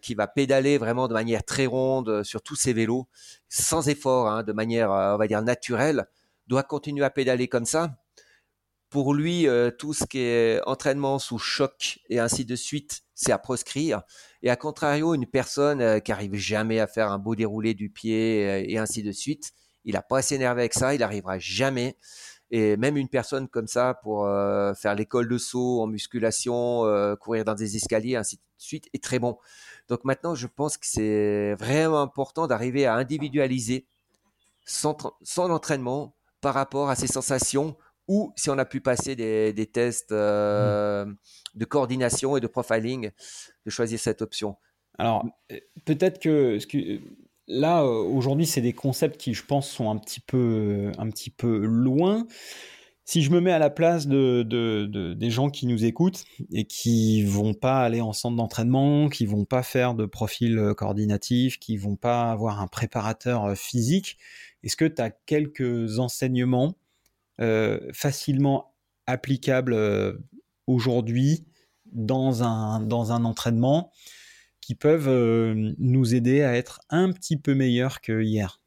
qui 0.04 0.14
va 0.14 0.28
pédaler 0.28 0.78
vraiment 0.78 1.08
de 1.08 1.14
manière 1.14 1.44
très 1.44 1.66
ronde 1.66 2.22
sur 2.22 2.44
tous 2.44 2.58
ses 2.58 2.74
vélos, 2.74 3.08
sans 3.50 3.90
effort, 3.90 4.28
hein, 4.28 4.44
de 4.44 4.54
manière, 4.54 4.92
on 4.92 5.18
va 5.18 5.28
dire, 5.28 5.42
naturelle, 5.42 6.06
doit 6.48 6.64
continuer 6.64 7.04
à 7.04 7.10
pédaler 7.10 7.48
comme 7.48 7.66
ça, 7.66 7.98
pour 8.90 9.14
lui, 9.14 9.48
tout 9.78 9.94
ce 9.94 10.06
qui 10.06 10.20
est 10.20 10.62
entraînement 10.66 11.20
sous 11.20 11.38
choc 11.38 12.00
et 12.10 12.20
ainsi 12.20 12.46
de 12.46 12.56
suite, 12.56 13.02
c'est 13.14 13.32
à 13.32 13.38
proscrire. 13.38 14.04
Et 14.42 14.50
à 14.50 14.56
contrario, 14.56 15.14
une 15.14 15.26
personne 15.26 16.02
qui 16.02 16.12
arrive 16.12 16.36
jamais 16.36 16.80
à 16.80 16.88
faire 16.88 17.12
un 17.12 17.18
beau 17.18 17.36
déroulé 17.36 17.74
du 17.74 17.90
pied 17.90 18.72
et 18.72 18.78
ainsi 18.78 19.04
de 19.04 19.12
suite, 19.12 19.52
il 19.84 19.96
n'a 19.96 20.02
pas 20.02 20.20
assez 20.20 20.36
énervé 20.36 20.62
avec 20.62 20.74
ça, 20.74 20.94
il 20.94 21.00
n'arrivera 21.00 21.40
jamais. 21.40 21.98
Et 22.52 22.78
même 22.78 22.96
une 22.96 23.10
personne 23.10 23.50
comme 23.50 23.68
ça 23.68 24.00
pour 24.02 24.26
faire 24.78 24.96
l'école 24.96 25.28
de 25.28 25.38
saut 25.38 25.82
en 25.82 25.88
musculation, 25.88 26.84
courir 27.20 27.44
dans 27.44 27.56
des 27.56 27.76
escaliers, 27.76 28.16
ainsi 28.16 28.38
de 28.38 28.42
suite, 28.58 28.88
est 28.94 29.04
très 29.04 29.20
bon. 29.20 29.38
Donc 29.90 30.06
maintenant, 30.06 30.36
je 30.36 30.48
pense 30.48 30.78
que 30.78 30.86
c'est 30.86 31.54
vraiment 31.56 32.02
important 32.02 32.48
d'arriver 32.48 32.86
à 32.86 32.96
individualiser 32.96 33.88
son, 34.66 34.96
entraînement 35.38 36.15
par 36.46 36.54
rapport 36.54 36.92
à 36.92 36.96
ses 36.96 37.08
sensations 37.08 37.76
ou 38.08 38.32
si 38.36 38.52
on 38.52 38.58
a 38.60 38.66
pu 38.66 38.80
passer 38.80 39.16
des, 39.16 39.66
tests 39.66 40.12
euh, 40.12 41.04
mmh. 41.04 41.16
de 41.56 41.66
coordination 41.66 42.38
et 42.38 42.40
de 42.40 42.46
profiling, 42.46 43.10
de 43.66 43.72
choisir 43.72 44.00
cette 44.00 44.22
option. 44.22 44.56
Alors, 45.00 45.26
euh, 45.52 45.58
peut-être 45.86 46.20
que, 46.20 46.60
là, 47.48 47.82
euh, 47.82 47.88
aujourd'hui, 47.88 48.46
c'est 48.46 48.62
des 48.62 48.74
concepts 48.74 49.20
qui, 49.20 49.34
je 49.34 49.44
pense, 49.44 49.68
sont 49.68 49.90
un 49.90 49.98
petit 49.98 50.20
peu, 50.20 50.92
un 51.00 51.10
petit 51.10 51.32
peu 51.32 51.66
loin 51.66 52.28
si 53.08 53.22
je 53.22 53.30
me 53.30 53.40
mets 53.40 53.52
à 53.52 53.60
la 53.60 53.70
place 53.70 54.08
de, 54.08 54.44
des 55.14 55.30
gens 55.30 55.50
qui 55.50 55.68
nous 55.68 55.86
écoutent 55.86 56.26
et 56.52 56.66
qui 56.66 57.24
vont 57.24 57.54
pas 57.54 57.82
aller 57.82 58.02
en 58.02 58.14
centre 58.14 58.36
d'entraînement, 58.36 59.10
qui 59.10 59.28
vont 59.28 59.46
pas 59.46 59.62
faire 59.62 59.94
de 59.94 60.08
profil 60.08 60.74
coordinatif, 60.76 61.60
qui 61.60 61.78
vont 61.78 61.96
pas 61.96 62.32
avoir 62.32 62.62
un 62.62 62.68
préparateur 62.68 63.56
physique, 63.56 64.18
est-ce 64.66 64.76
que 64.76 64.86
tu 64.86 65.02
as 65.02 65.12
quelques 65.12 66.00
enseignements 66.00 66.76
euh, 67.40 67.80
facilement 67.94 68.76
applicables 69.08 69.78
aujourd'hui 70.68 71.46
dans 71.86 72.44
un, 72.44 72.82
dans 72.82 73.12
un 73.14 73.24
entraînement 73.24 73.92
qui 74.60 74.76
peuvent 74.76 75.54
nous 75.78 76.16
aider 76.16 76.42
à 76.42 76.56
être 76.56 76.82
un 76.90 77.12
petit 77.12 77.38
peu 77.38 77.54
meilleurs 77.54 78.02
que 78.02 78.22
hier? 78.22 78.60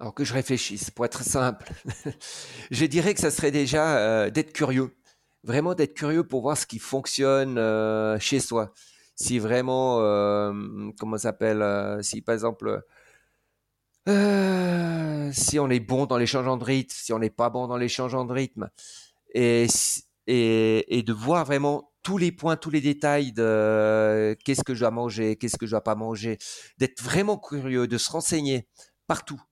Alors 0.00 0.12
que 0.12 0.24
je 0.24 0.34
réfléchisse, 0.34 0.90
pour 0.90 1.04
être 1.04 1.22
simple, 1.22 1.72
je 2.70 2.84
dirais 2.84 3.14
que 3.14 3.20
ça 3.20 3.30
serait 3.30 3.52
déjà 3.52 3.96
euh, 3.98 4.30
d'être 4.30 4.52
curieux, 4.52 4.96
vraiment 5.44 5.74
d'être 5.74 5.94
curieux 5.94 6.24
pour 6.24 6.42
voir 6.42 6.58
ce 6.58 6.66
qui 6.66 6.80
fonctionne 6.80 7.58
euh, 7.58 8.18
chez 8.18 8.40
soi. 8.40 8.74
Si 9.14 9.38
vraiment, 9.38 10.00
euh, 10.00 10.90
comment 10.98 11.16
s'appelle, 11.16 11.64
si 12.02 12.20
par 12.20 12.34
exemple, 12.34 12.82
si 14.06 15.58
on 15.58 15.70
est 15.70 15.80
bon 15.80 16.06
dans 16.06 16.16
les 16.16 16.26
changements 16.26 16.56
de 16.56 16.64
rythme, 16.64 16.94
si 16.94 17.12
on 17.12 17.18
n'est 17.18 17.30
pas 17.30 17.50
bon 17.50 17.66
dans 17.66 17.76
les 17.76 17.88
changements 17.88 18.24
de 18.24 18.32
rythme, 18.32 18.70
et, 19.34 19.66
et, 20.26 20.98
et 20.98 21.02
de 21.02 21.12
voir 21.12 21.44
vraiment 21.44 21.90
tous 22.02 22.18
les 22.18 22.32
points, 22.32 22.56
tous 22.56 22.70
les 22.70 22.82
détails 22.82 23.32
de 23.32 24.36
qu'est-ce 24.44 24.62
que 24.62 24.74
je 24.74 24.80
dois 24.80 24.90
manger, 24.90 25.36
qu'est-ce 25.36 25.56
que 25.56 25.66
je 25.66 25.70
dois 25.70 25.82
pas 25.82 25.94
manger, 25.94 26.38
d'être 26.78 27.02
vraiment 27.02 27.38
curieux, 27.38 27.88
de 27.88 27.98
se 27.98 28.10
renseigner 28.10 28.68
partout, 29.06 29.42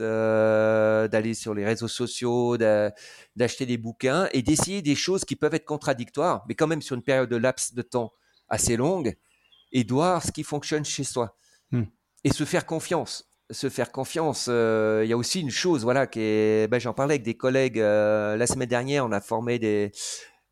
euh, 0.00 1.06
d'aller 1.08 1.34
sur 1.34 1.54
les 1.54 1.64
réseaux 1.64 1.88
sociaux, 1.88 2.56
d'acheter 2.56 3.66
des 3.66 3.76
bouquins 3.76 4.28
et 4.32 4.42
d'essayer 4.42 4.82
des 4.82 4.94
choses 4.94 5.24
qui 5.24 5.36
peuvent 5.36 5.54
être 5.54 5.66
contradictoires, 5.66 6.44
mais 6.48 6.54
quand 6.54 6.66
même 6.66 6.82
sur 6.82 6.96
une 6.96 7.02
période 7.02 7.28
de 7.28 7.36
laps 7.36 7.74
de 7.74 7.82
temps 7.82 8.12
assez 8.48 8.76
longue, 8.76 9.14
et 9.70 9.84
de 9.84 9.92
voir 9.92 10.22
ce 10.22 10.32
qui 10.32 10.42
fonctionne 10.42 10.84
chez 10.84 11.04
soi. 11.04 11.36
Hmm. 11.70 11.84
Et 12.24 12.32
se 12.32 12.44
faire 12.44 12.66
confiance. 12.66 13.31
Se 13.52 13.68
faire 13.68 13.92
confiance. 13.92 14.46
Euh, 14.48 15.02
il 15.04 15.10
y 15.10 15.12
a 15.12 15.16
aussi 15.16 15.40
une 15.40 15.50
chose, 15.50 15.84
voilà, 15.84 16.06
qui 16.06 16.18
ben, 16.68 16.78
j'en 16.78 16.94
parlais 16.94 17.14
avec 17.14 17.22
des 17.22 17.36
collègues 17.36 17.78
euh, 17.78 18.36
la 18.36 18.46
semaine 18.46 18.68
dernière, 18.68 19.06
on 19.06 19.12
a 19.12 19.20
formé 19.20 19.58
des, 19.58 19.92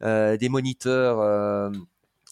des 0.03 0.49
moniteurs 0.49 1.73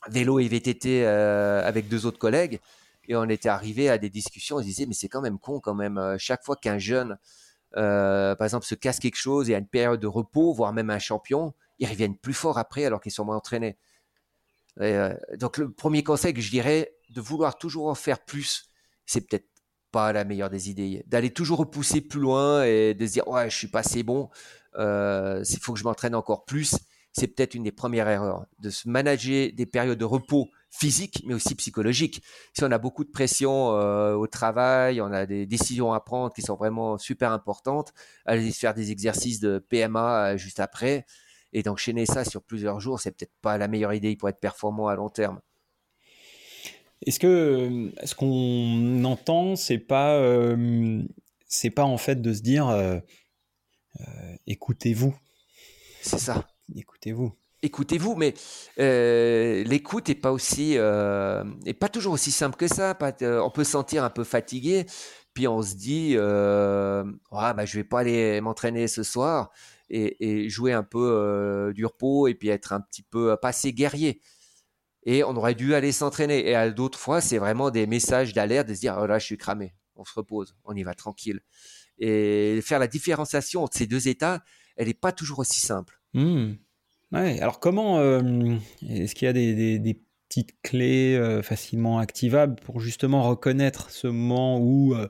vélo 0.09 0.39
et 0.39 0.47
VTT 0.49 1.05
avec 1.07 1.89
deux 1.89 2.07
autres 2.07 2.19
collègues. 2.19 2.61
Et 3.09 3.17
on 3.17 3.25
était 3.25 3.49
arrivé 3.49 3.89
à 3.89 3.97
des 3.97 4.11
discussions, 4.11 4.57
on 4.57 4.61
se 4.61 4.65
disait, 4.65 4.87
mais 4.87 4.93
c'est 4.93 5.09
quand 5.09 5.23
même 5.23 5.39
con 5.39 5.61
quand 5.61 5.75
même. 5.75 5.97
Euh, 5.97 6.17
chaque 6.19 6.45
fois 6.45 6.57
qu'un 6.57 6.79
jeune, 6.79 7.19
euh, 7.77 8.35
par 8.37 8.45
exemple, 8.45 8.67
se 8.67 8.75
casse 8.75 8.99
quelque 8.99 9.17
chose 9.17 9.49
et 9.49 9.55
a 9.55 9.59
une 9.59 9.67
période 9.67 9.99
de 9.99 10.07
repos, 10.07 10.53
voire 10.53 10.75
même 10.75 10.91
un 10.91 10.99
champion, 10.99 11.55
ils 11.79 11.89
reviennent 11.89 12.17
plus 12.17 12.35
fort 12.35 12.59
après 12.59 12.85
alors 12.85 13.01
qu'ils 13.01 13.13
sont 13.13 13.25
moins 13.25 13.37
entraînés. 13.37 13.79
Euh, 14.81 15.15
donc 15.39 15.57
le 15.57 15.73
premier 15.73 16.05
conseil 16.05 16.35
que 16.35 16.43
je 16.43 16.51
dirais, 16.51 16.95
de 17.09 17.21
vouloir 17.23 17.57
toujours 17.57 17.89
en 17.89 17.95
faire 17.95 18.23
plus, 18.23 18.71
c'est 19.07 19.23
peut-être 19.23 19.48
pas 19.91 20.13
la 20.13 20.25
meilleure 20.25 20.51
des 20.51 20.71
idées. 20.71 21.05
D'aller 21.07 21.31
toujours 21.31 21.59
repousser 21.59 22.01
plus 22.01 22.21
loin 22.21 22.65
et 22.65 22.95
de 22.95 23.07
se 23.07 23.13
dire, 23.13 23.29
ouais, 23.29 23.51
je 23.51 23.57
suis 23.57 23.69
pas 23.69 23.81
assez 23.81 24.03
bon, 24.03 24.29
il 24.77 25.59
faut 25.61 25.73
que 25.73 25.79
je 25.79 25.85
m'entraîne 25.85 26.15
encore 26.15 26.45
plus. 26.45 26.77
C'est 27.13 27.27
peut-être 27.27 27.55
une 27.55 27.65
des 27.65 27.73
premières 27.73 28.09
erreurs, 28.09 28.47
de 28.61 28.71
se 28.71 28.89
manager 28.89 29.51
des 29.53 29.67
périodes 29.67 29.99
de 29.99 30.05
repos 30.05 30.49
physique, 30.71 31.23
mais 31.27 31.35
aussi 31.35 31.55
psychologique. 31.55 32.23
Si 32.53 32.65
on 32.65 32.71
a 32.71 32.79
beaucoup 32.79 33.05
de 33.05 33.11
pression 33.11 33.73
euh, 33.75 34.15
au 34.15 34.27
travail, 34.27 35.01
on 35.01 35.13
a 35.13 35.27
des 35.27 35.47
décisions 35.47 35.93
à 35.93 36.01
prendre 36.01 36.33
qui 36.33 36.43
sont 36.43 36.57
vraiment 36.57 36.99
super 36.99 37.33
importantes, 37.33 37.93
aller 38.27 38.51
faire 38.53 38.75
des 38.75 38.91
exercices 38.91 39.41
de 39.41 39.59
PMA 39.59 40.33
euh, 40.33 40.37
juste 40.37 40.61
après 40.61 41.07
et 41.53 41.63
d'enchaîner 41.63 42.05
ça 42.05 42.25
sur 42.25 42.43
plusieurs 42.43 42.79
jours, 42.79 43.01
c'est 43.01 43.11
peut-être 43.11 43.35
pas 43.41 43.57
la 43.57 43.69
meilleure 43.69 43.95
idée 43.95 44.15
pour 44.17 44.29
être 44.29 44.41
performant 44.41 44.89
à 44.89 44.95
long 44.95 45.09
terme. 45.09 45.41
Est-ce 47.07 47.19
que 47.19 47.93
ce 48.05 48.15
qu'on 48.15 49.05
entend, 49.05 49.57
c'est 49.57 49.79
pas 49.79 50.17
euh, 50.17 51.03
c'est 51.47 51.71
pas 51.71 51.85
en 51.85 51.99
fait 51.99 52.21
de 52.21 52.33
se 52.33 52.43
dire 52.43 53.01
écoutez-vous? 54.47 55.15
C'est 56.03 56.19
ça. 56.19 56.47
Écoutez-vous 56.75 57.33
écoutez-vous, 57.63 58.15
mais 58.15 58.35
euh, 58.79 59.65
l'écoute 59.65 60.09
est 60.09 60.15
pas 60.15 60.33
aussi, 60.33 60.75
euh, 60.77 61.45
est 61.67 61.75
pas 61.75 61.89
toujours 61.89 62.13
aussi 62.15 62.31
simple 62.31 62.57
que 62.57 62.69
ça. 62.69 62.97
Euh, 63.23 63.41
on 63.41 63.51
peut 63.51 63.65
se 63.65 63.73
sentir 63.73 64.05
un 64.05 64.11
peu 64.11 64.25
fatigué, 64.25 64.87
puis 65.35 65.49
on 65.49 65.63
se 65.63 65.75
dit, 65.75 66.15
euh, 66.17 67.05
ah, 67.33 67.55
bah, 67.55 67.65
je 67.65 67.77
vais 67.77 67.85
pas 67.85 68.01
aller 68.01 68.41
m'entraîner 68.41 68.89
ce 68.89 69.03
soir 69.03 69.51
et, 69.91 70.49
jouer 70.49 70.73
un 70.73 70.83
peu 70.83 71.73
du 71.75 71.87
repos 71.87 72.29
et 72.29 72.35
puis 72.35 72.49
être 72.49 72.73
un 72.73 72.81
petit 72.81 73.03
peu 73.03 73.37
passé 73.41 73.73
guerrier. 73.73 74.21
Et 75.05 75.25
on 75.25 75.37
aurait 75.37 75.55
dû 75.55 75.75
aller 75.75 75.93
s'entraîner. 75.93 76.51
Et 76.51 76.71
d'autres 76.73 76.99
fois, 76.99 77.21
c'est 77.21 77.39
vraiment 77.39 77.71
des 77.71 77.87
messages 77.87 78.33
d'alerte 78.33 78.69
de 78.69 78.75
se 78.75 78.81
dire, 78.81 78.99
oh 79.01 79.07
là, 79.07 79.19
je 79.19 79.25
suis 79.25 79.39
cramé. 79.39 79.75
On 79.97 80.05
se 80.05 80.13
repose, 80.15 80.55
on 80.65 80.75
y 80.75 80.83
va 80.83 80.95
tranquille. 80.95 81.41
Et 81.99 82.61
faire 82.63 82.79
la 82.79 82.87
différenciation 82.87 83.65
entre 83.65 83.77
ces 83.77 83.87
deux 83.87 84.09
états, 84.09 84.43
elle 84.77 84.87
n'est 84.87 84.95
pas 84.95 85.13
toujours 85.13 85.41
aussi 85.41 85.61
simple. 85.61 86.01
Mmh. 86.15 86.53
Ouais, 87.13 87.41
alors 87.41 87.59
comment 87.59 87.99
euh, 87.99 88.57
est-ce 88.87 89.15
qu'il 89.15 89.27
y 89.27 89.29
a 89.29 89.33
des, 89.33 90.01
petites 90.29 90.61
clés 90.63 91.17
euh, 91.17 91.43
facilement 91.43 91.99
activables 91.99 92.57
pour 92.57 92.81
justement 92.81 93.23
reconnaître 93.23 93.91
ce 93.91 94.07
moment 94.07 94.61
où 94.61 94.95
euh, 94.95 95.09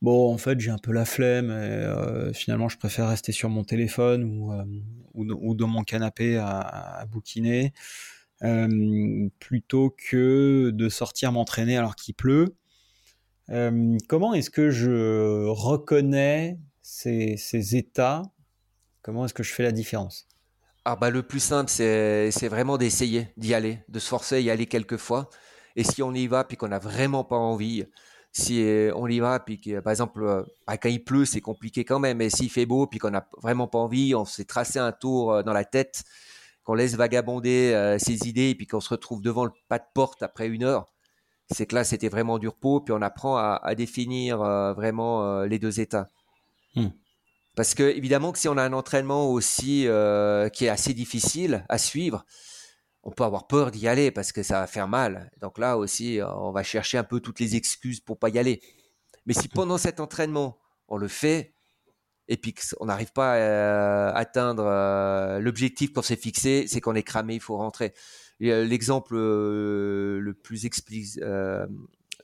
bon 0.00 0.32
en 0.32 0.38
fait 0.38 0.58
j'ai 0.60 0.70
un 0.70 0.78
peu 0.78 0.92
la 0.92 1.04
flemme 1.04 2.32
finalement 2.32 2.70
je 2.70 2.78
préfère 2.78 3.08
rester 3.08 3.32
sur 3.32 3.50
mon 3.50 3.64
téléphone 3.64 4.24
ou, 5.12 5.54
dans 5.54 5.66
mon 5.66 5.82
canapé 5.82 6.38
à 6.38 7.04
bouquiner 7.10 7.74
plutôt 9.38 9.90
que 9.90 10.70
de 10.70 10.88
sortir 10.88 11.32
m'entraîner 11.32 11.76
alors 11.76 11.94
qu'il 11.96 12.14
pleut. 12.14 12.56
comment 14.08 14.34
est-ce 14.34 14.50
que 14.50 14.70
je 14.70 15.46
reconnais 15.46 16.58
ces, 16.82 17.76
états? 17.76 18.22
Comment 19.02 19.24
est-ce 19.24 19.34
que 19.34 19.42
je 19.42 19.52
fais 19.52 19.62
la 19.62 19.72
différence? 19.72 20.26
Ah 20.84 20.96
bah, 20.96 21.10
le 21.10 21.22
plus 21.22 21.40
simple, 21.40 21.70
c'est 21.70 22.48
vraiment 22.48 22.78
d'essayer 22.78 23.28
d'y 23.36 23.54
aller, 23.54 23.80
de 23.88 23.98
se 23.98 24.08
forcer 24.08 24.36
à 24.36 24.40
y 24.40 24.50
aller 24.50 24.66
quelques 24.66 24.96
fois. 24.96 25.28
Et 25.76 25.84
si 25.84 26.02
on 26.02 26.12
y 26.12 26.26
va 26.26 26.44
puis 26.44 26.56
qu'on 26.56 26.68
n'a 26.68 26.78
vraiment 26.78 27.24
pas 27.24 27.36
envie, 27.36 27.84
si 28.32 28.62
euh, 28.62 28.92
on 28.94 29.08
y 29.08 29.18
va 29.20 29.40
puis 29.40 29.60
que, 29.60 29.80
par 29.80 29.90
exemple, 29.90 30.22
euh, 30.22 30.42
bah, 30.66 30.76
quand 30.76 30.88
il 30.88 31.02
pleut, 31.04 31.24
c'est 31.24 31.40
compliqué 31.40 31.84
quand 31.84 31.98
même. 31.98 32.18
Mais 32.18 32.30
s'il 32.30 32.50
fait 32.50 32.66
beau 32.66 32.86
puis 32.86 32.98
qu'on 32.98 33.10
n'a 33.10 33.28
vraiment 33.42 33.66
pas 33.66 33.78
envie, 33.78 34.14
on 34.14 34.24
s'est 34.24 34.44
tracé 34.44 34.78
un 34.78 34.92
tour 34.92 35.32
euh, 35.32 35.42
dans 35.42 35.52
la 35.52 35.64
tête, 35.64 36.04
qu'on 36.64 36.74
laisse 36.74 36.94
vagabonder 36.94 37.96
ses 37.98 38.28
idées 38.28 38.50
et 38.50 38.54
puis 38.54 38.66
qu'on 38.66 38.80
se 38.80 38.88
retrouve 38.88 39.22
devant 39.22 39.44
le 39.44 39.52
pas 39.68 39.78
de 39.78 39.84
porte 39.94 40.22
après 40.22 40.48
une 40.48 40.64
heure, 40.64 40.86
c'est 41.50 41.66
que 41.66 41.74
là, 41.74 41.84
c'était 41.84 42.08
vraiment 42.08 42.38
du 42.38 42.48
repos. 42.48 42.80
Puis 42.80 42.92
on 42.92 43.02
apprend 43.02 43.36
à, 43.36 43.74
définir 43.74 44.38
vraiment 44.38 45.42
les 45.42 45.58
deux 45.58 45.80
états. 45.80 46.08
Hmm. 46.74 46.88
Parce 47.56 47.74
que 47.74 47.82
évidemment 47.82 48.32
que 48.32 48.38
si 48.38 48.48
on 48.48 48.56
a 48.56 48.62
un 48.62 48.72
entraînement 48.72 49.30
aussi 49.30 49.86
euh, 49.86 50.48
qui 50.48 50.66
est 50.66 50.68
assez 50.68 50.94
difficile 50.94 51.64
à 51.68 51.78
suivre, 51.78 52.24
on 53.02 53.10
peut 53.10 53.24
avoir 53.24 53.46
peur 53.46 53.70
d'y 53.70 53.88
aller 53.88 54.10
parce 54.10 54.32
que 54.32 54.42
ça 54.42 54.60
va 54.60 54.66
faire 54.66 54.88
mal. 54.88 55.30
Donc 55.40 55.58
là 55.58 55.76
aussi, 55.76 56.20
on 56.22 56.52
va 56.52 56.62
chercher 56.62 56.98
un 56.98 57.04
peu 57.04 57.20
toutes 57.20 57.40
les 57.40 57.56
excuses 57.56 58.00
pour 58.00 58.18
pas 58.18 58.28
y 58.28 58.38
aller. 58.38 58.62
Mais 59.26 59.34
si 59.34 59.48
pendant 59.48 59.78
cet 59.78 60.00
entraînement, 60.00 60.58
on 60.88 60.96
le 60.96 61.08
fait 61.08 61.52
et 62.30 62.38
puis 62.38 62.54
qu'on 62.54 62.86
n'arrive 62.86 63.12
pas 63.12 63.34
à 63.34 63.36
euh, 63.36 64.12
atteindre 64.14 64.64
euh, 64.66 65.38
l'objectif 65.40 65.92
qu'on 65.92 66.00
s'est 66.00 66.16
fixé, 66.16 66.64
c'est 66.66 66.80
qu'on 66.80 66.94
est 66.94 67.02
cramé, 67.02 67.34
il 67.34 67.40
faut 67.40 67.56
rentrer. 67.56 67.92
L'exemple 68.40 69.16
le 69.16 70.32
plus 70.42 70.64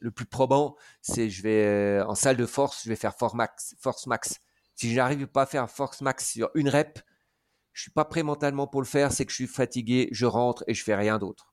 le 0.01 0.11
plus 0.11 0.27
probant, 0.27 0.77
c'est 1.03 1.29
je 1.29 1.43
vais 1.43 2.01
en 2.07 2.15
salle 2.15 2.39
de 2.39 2.47
force, 2.47 2.85
je 2.85 2.89
vais 2.89 2.97
faire 2.97 3.15
force 3.15 3.35
max. 3.35 4.41
Si 4.75 4.91
je 4.91 4.97
n'arrive 4.97 5.27
pas 5.27 5.43
à 5.43 5.47
faire 5.47 5.71
force 5.71 6.01
max 6.01 6.31
sur 6.33 6.51
une 6.55 6.71
rep, 6.71 7.01
je 7.77 7.83
suis 7.83 7.91
pas 7.91 8.07
prêt 8.07 8.23
mentalement 8.23 8.67
pour 8.67 8.81
le 8.81 8.87
faire, 8.87 9.13
c'est 9.13 9.27
que 9.27 9.31
je 9.31 9.37
suis 9.37 9.47
fatigué, 9.47 10.09
je 10.11 10.25
rentre 10.25 10.65
et 10.67 10.73
je 10.73 10.83
fais 10.83 10.95
rien 10.95 11.19
d'autre. 11.19 11.53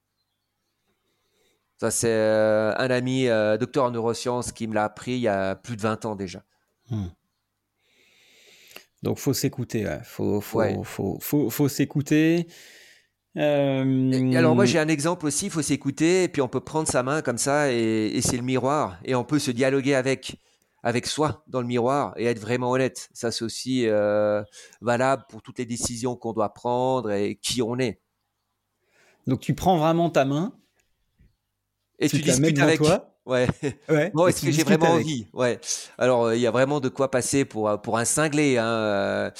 Ça, 1.84 1.92
c'est 1.92 2.08
euh, 2.08 2.74
un 2.78 2.90
ami, 2.90 3.28
euh, 3.28 3.58
docteur 3.58 3.84
en 3.84 3.92
neurosciences, 3.92 4.54
qui 4.54 4.68
me 4.68 4.74
l'a 4.74 4.86
appris 4.86 5.16
il 5.16 5.20
y 5.20 5.28
a 5.28 5.56
plus 5.56 5.76
de 5.76 5.82
20 5.82 6.06
ans 6.06 6.16
déjà. 6.16 6.44
Hmm. 6.90 7.08
Donc, 9.04 9.20
faut 9.20 9.34
s'écouter. 9.34 9.86
Faut, 10.04 10.42
faut, 10.42 10.84
faut, 10.84 11.50
faut, 11.50 11.70
s'écouter. 11.70 12.48
alors 13.36 14.56
moi 14.56 14.66
j'ai 14.66 14.80
un 14.80 14.88
exemple 14.88 15.26
aussi, 15.26 15.46
il 15.46 15.52
faut 15.52 15.62
s'écouter, 15.62 16.24
et 16.24 16.28
puis 16.28 16.42
on 16.42 16.48
peut 16.48 16.62
prendre 16.62 16.88
sa 16.88 17.04
main 17.04 17.22
comme 17.22 17.38
ça, 17.38 17.72
et 17.72 18.20
c'est 18.22 18.38
le 18.38 18.44
miroir, 18.44 18.98
et 19.06 19.14
on 19.14 19.24
peut 19.24 19.40
se 19.40 19.52
dialoguer 19.52 19.94
avec 19.94 20.38
avec 20.84 21.08
soi 21.08 21.44
dans 21.48 21.62
le 21.62 21.68
miroir 21.68 22.14
et 22.18 22.26
être 22.26 22.40
vraiment 22.40 22.70
honnête. 22.72 23.10
Ça, 23.14 23.32
c'est 23.32 23.46
aussi 23.46 23.88
euh, 23.88 24.44
valable 24.82 25.24
pour 25.30 25.42
toutes 25.42 25.58
les 25.58 25.66
décisions 25.66 26.18
qu'on 26.18 26.34
doit 26.34 26.54
prendre 26.54 27.12
et 27.12 27.36
qui 27.42 27.62
on 27.62 27.80
est. 27.80 28.02
Donc, 29.26 29.40
tu 29.40 29.56
prends 29.56 29.78
vraiment 29.78 30.10
ta 30.10 30.26
main 30.26 30.54
et 32.00 32.10
tu, 32.10 32.20
discutes 32.20 32.60
avec 32.60 32.80
toi. 32.80 33.13
Ouais. 33.26 33.48
est-ce 33.88 34.46
que 34.46 34.52
j'ai 34.52 34.64
vraiment 34.64 34.92
envie? 34.92 35.28
Ouais. 35.34 35.60
Alors, 35.98 36.26
euh, 36.26 36.36
il 36.36 36.42
y 36.42 36.48
a 36.48 36.52
vraiment 36.52 36.80
de 36.80 36.90
quoi 36.90 37.10
passer 37.10 37.46
pour 37.46 37.70
euh, 37.70 37.78
pour 37.78 37.98
un 37.98 38.06
cinglé. 38.06 38.58
Hein. 38.58 39.32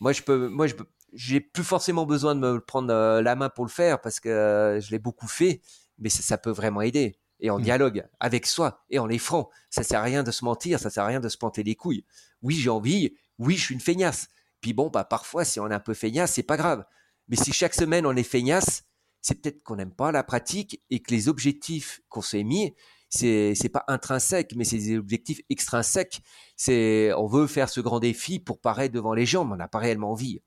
moi, 0.00 0.12
je 0.12 0.22
peux, 0.22 0.48
moi, 0.48 0.66
je 0.66 0.74
j'ai 1.12 1.40
plus 1.40 1.64
forcément 1.64 2.06
besoin 2.06 2.34
de 2.34 2.40
me 2.40 2.60
prendre 2.60 3.20
la 3.20 3.36
main 3.36 3.48
pour 3.48 3.64
le 3.64 3.70
faire 3.70 4.00
parce 4.00 4.18
que 4.18 4.80
je 4.82 4.90
l'ai 4.90 4.98
beaucoup 4.98 5.28
fait, 5.28 5.60
mais 5.98 6.08
ça 6.08 6.38
peut 6.38 6.50
vraiment 6.50 6.80
aider 6.80 7.18
et 7.40 7.50
en 7.50 7.58
mmh. 7.58 7.62
dialogue 7.62 8.04
avec 8.20 8.46
soi 8.46 8.84
et 8.90 8.98
en 8.98 9.08
est 9.08 9.18
franc. 9.18 9.50
Ça 9.70 9.82
sert 9.82 10.00
à 10.00 10.02
rien 10.02 10.22
de 10.22 10.30
se 10.30 10.44
mentir, 10.44 10.78
ça 10.80 10.90
sert 10.90 11.04
à 11.04 11.06
rien 11.06 11.20
de 11.20 11.28
se 11.28 11.36
planter 11.36 11.62
les 11.62 11.74
couilles. 11.74 12.04
Oui, 12.42 12.54
j'ai 12.54 12.70
envie, 12.70 13.14
oui, 13.38 13.56
je 13.56 13.64
suis 13.64 13.74
une 13.74 13.80
feignasse. 13.80 14.28
Puis 14.60 14.72
bon, 14.72 14.88
bah 14.88 15.04
parfois, 15.04 15.44
si 15.44 15.60
on 15.60 15.70
est 15.70 15.74
un 15.74 15.80
peu 15.80 15.94
feignasse, 15.94 16.32
c'est 16.32 16.42
pas 16.42 16.56
grave. 16.56 16.84
Mais 17.28 17.36
si 17.36 17.52
chaque 17.52 17.74
semaine 17.74 18.06
on 18.06 18.16
est 18.16 18.22
feignasse, 18.22 18.84
c'est 19.20 19.40
peut-être 19.40 19.62
qu'on 19.62 19.76
n'aime 19.76 19.94
pas 19.94 20.12
la 20.12 20.22
pratique 20.22 20.82
et 20.90 21.00
que 21.00 21.10
les 21.10 21.28
objectifs 21.28 22.00
qu'on 22.08 22.22
s'est 22.22 22.44
mis, 22.44 22.74
c'est 23.16 23.54
c'est 23.54 23.68
pas 23.68 23.84
intrinsèque, 23.88 24.54
mais 24.56 24.64
c'est 24.64 24.78
des 24.78 24.98
objectifs 24.98 25.40
extrinsèques. 25.50 26.20
C'est 26.56 27.12
on 27.14 27.26
veut 27.26 27.46
faire 27.46 27.68
ce 27.68 27.80
grand 27.80 28.00
défi 28.00 28.40
pour 28.40 28.60
paraître 28.60 28.94
devant 28.94 29.14
les 29.14 29.26
gens, 29.26 29.44
mais 29.44 29.54
on 29.54 29.56
n'a 29.56 29.68
pas 29.68 29.78
réellement 29.78 30.12
envie. 30.12 30.42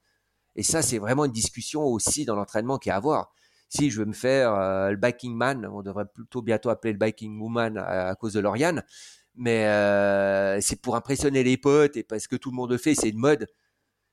Et 0.56 0.64
ça, 0.64 0.82
c'est 0.82 0.98
vraiment 1.00 1.26
une 1.26 1.32
discussion 1.32 1.84
aussi 1.84 2.26
dans 2.26 2.36
l'entraînement 2.36 2.78
qui 2.78 2.90
est 2.90 2.92
à 2.92 2.98
avoir 2.98 3.32
si 3.70 3.90
je 3.90 4.00
veux 4.00 4.06
me 4.06 4.14
faire 4.14 4.54
euh, 4.54 4.92
le 4.92 4.98
biking 4.98 5.36
man, 5.36 5.66
on 5.72 5.82
devrait 5.82 6.06
plutôt 6.06 6.42
bientôt 6.42 6.70
appeler 6.70 6.94
le 6.94 7.00
biking 7.00 7.40
woman 7.40 7.78
à, 7.78 8.16
cause 8.16 8.34
de 8.34 8.40
Lauriane, 8.40 8.84
mais 9.36 9.66
euh, 9.68 10.60
c'est 10.62 10.82
pour 10.82 10.96
impressionner 10.96 11.44
les 11.44 11.58
potes 11.58 11.98
et 11.98 12.04
parce 12.04 12.28
que 12.28 12.36
tout 12.36 12.52
le 12.52 12.56
monde 12.56 12.72
le 12.72 12.78
fait, 12.78 12.96
c'est 12.96 13.10
une 13.10 13.20
mode. 13.20 13.48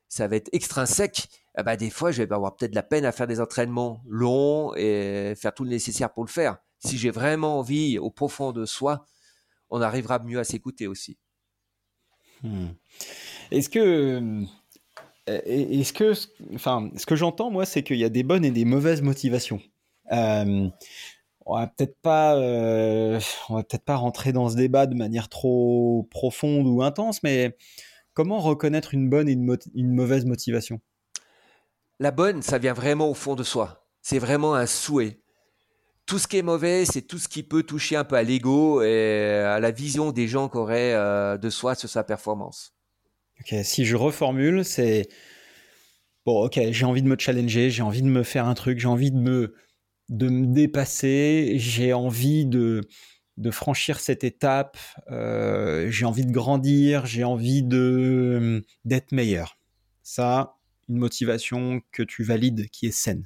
Ça 0.07 0.27
va 0.27 0.35
être 0.35 0.49
extrinsèque. 0.53 1.27
Bah, 1.57 1.75
des 1.77 1.89
fois, 1.89 2.11
je 2.11 2.21
vais 2.21 2.33
avoir 2.33 2.55
peut-être 2.55 2.75
la 2.75 2.83
peine 2.83 3.05
à 3.05 3.11
faire 3.11 3.27
des 3.27 3.41
entraînements 3.41 4.03
longs 4.07 4.73
et 4.75 5.33
faire 5.35 5.53
tout 5.53 5.63
le 5.63 5.69
nécessaire 5.71 6.13
pour 6.13 6.23
le 6.23 6.29
faire. 6.29 6.57
Si 6.85 6.97
j'ai 6.97 7.11
vraiment 7.11 7.59
envie 7.59 7.97
au 7.97 8.09
profond 8.09 8.51
de 8.51 8.65
soi, 8.65 9.05
on 9.69 9.81
arrivera 9.81 10.19
mieux 10.19 10.39
à 10.39 10.43
s'écouter 10.43 10.87
aussi. 10.87 11.17
Hmm. 12.43 12.67
Est-ce 13.51 13.69
que 13.69 14.45
est-ce 15.27 15.91
que, 15.91 16.13
enfin, 16.53 16.91
ce 16.95 17.05
que 17.05 17.15
j'entends 17.15 17.49
moi, 17.49 17.65
c'est 17.65 17.81
qu'il 17.81 17.97
y 17.97 18.03
a 18.03 18.09
des 18.09 18.23
bonnes 18.23 18.45
et 18.45 18.51
des 18.51 18.65
mauvaises 18.65 19.01
motivations. 19.01 19.59
Euh, 20.11 20.69
on 21.45 21.57
va 21.57 21.67
peut-être 21.67 21.97
pas, 22.01 22.35
euh, 22.35 23.19
on 23.49 23.55
va 23.55 23.63
peut-être 23.63 23.85
pas 23.85 23.95
rentrer 23.95 24.33
dans 24.33 24.49
ce 24.49 24.55
débat 24.55 24.87
de 24.87 24.95
manière 24.95 25.29
trop 25.29 26.07
profonde 26.11 26.67
ou 26.67 26.81
intense, 26.83 27.23
mais 27.23 27.55
comment 28.13 28.39
reconnaître 28.39 28.93
une 28.93 29.09
bonne 29.09 29.29
et 29.29 29.33
une, 29.33 29.93
mauvaise 29.93 30.25
motivation? 30.25 30.79
La 31.99 32.11
bonne, 32.11 32.41
ça 32.41 32.57
vient 32.57 32.73
vraiment 32.73 33.09
au 33.09 33.13
fond 33.13 33.35
de 33.35 33.43
soi. 33.43 33.87
C'est 34.01 34.19
vraiment 34.19 34.53
un 34.53 34.65
souhait. 34.65 35.21
Tout 36.05 36.19
ce 36.19 36.27
qui 36.27 36.37
est 36.37 36.43
mauvais, 36.43 36.85
c'est 36.85 37.01
tout 37.01 37.17
ce 37.17 37.27
qui 37.27 37.41
peut 37.41 37.63
toucher 37.63 37.95
un 37.95 38.03
peu 38.03 38.15
à 38.15 38.23
l'ego 38.23 38.83
et 38.83 39.39
à 39.45 39.59
la 39.59 39.71
vision 39.71 40.11
des 40.11 40.27
gens 40.27 40.49
qu'aurait 40.49 40.93
euh, 40.93 41.37
de 41.37 41.49
soi 41.49 41.73
sur 41.73 41.89
sa 41.89 42.03
performance. 42.03 42.73
Ok, 43.39 43.55
si 43.63 43.85
je 43.85 43.95
reformule, 43.95 44.63
c'est 44.63 45.07
bon, 46.25 46.45
ok, 46.45 46.59
j'ai 46.69 46.85
envie 46.85 47.01
de 47.01 47.07
me 47.07 47.17
challenger, 47.17 47.69
j'ai 47.69 47.81
envie 47.81 48.01
de 48.01 48.07
me 48.07 48.23
faire 48.23 48.47
un 48.47 48.53
truc, 48.53 48.79
j'ai 48.79 48.87
envie 48.87 49.11
de 49.11 49.17
me, 49.17 49.55
de 50.09 50.29
me 50.29 50.45
dépasser, 50.53 51.55
j'ai 51.57 51.93
envie 51.93 52.45
de, 52.45 52.81
de 53.37 53.51
franchir 53.51 53.99
cette 53.99 54.23
étape, 54.23 54.77
euh, 55.11 55.89
j'ai 55.89 56.05
envie 56.05 56.25
de 56.25 56.31
grandir, 56.31 57.05
j'ai 57.05 57.23
envie 57.23 57.63
de 57.63 58.63
d'être 58.85 59.11
meilleur. 59.11 59.57
Ça, 60.03 60.55
une 60.87 60.97
motivation 60.97 61.81
que 61.91 62.03
tu 62.03 62.23
valides 62.23 62.69
qui 62.69 62.85
est 62.85 62.91
saine. 62.91 63.25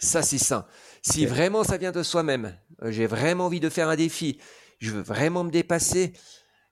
Ça, 0.00 0.22
c'est 0.22 0.38
sain. 0.38 0.66
Si 1.10 1.24
vraiment 1.24 1.64
ça 1.64 1.78
vient 1.78 1.90
de 1.90 2.02
soi-même, 2.02 2.54
euh, 2.82 2.90
j'ai 2.90 3.06
vraiment 3.06 3.46
envie 3.46 3.60
de 3.60 3.70
faire 3.70 3.88
un 3.88 3.96
défi, 3.96 4.38
je 4.78 4.90
veux 4.90 5.00
vraiment 5.00 5.42
me 5.42 5.50
dépasser, 5.50 6.12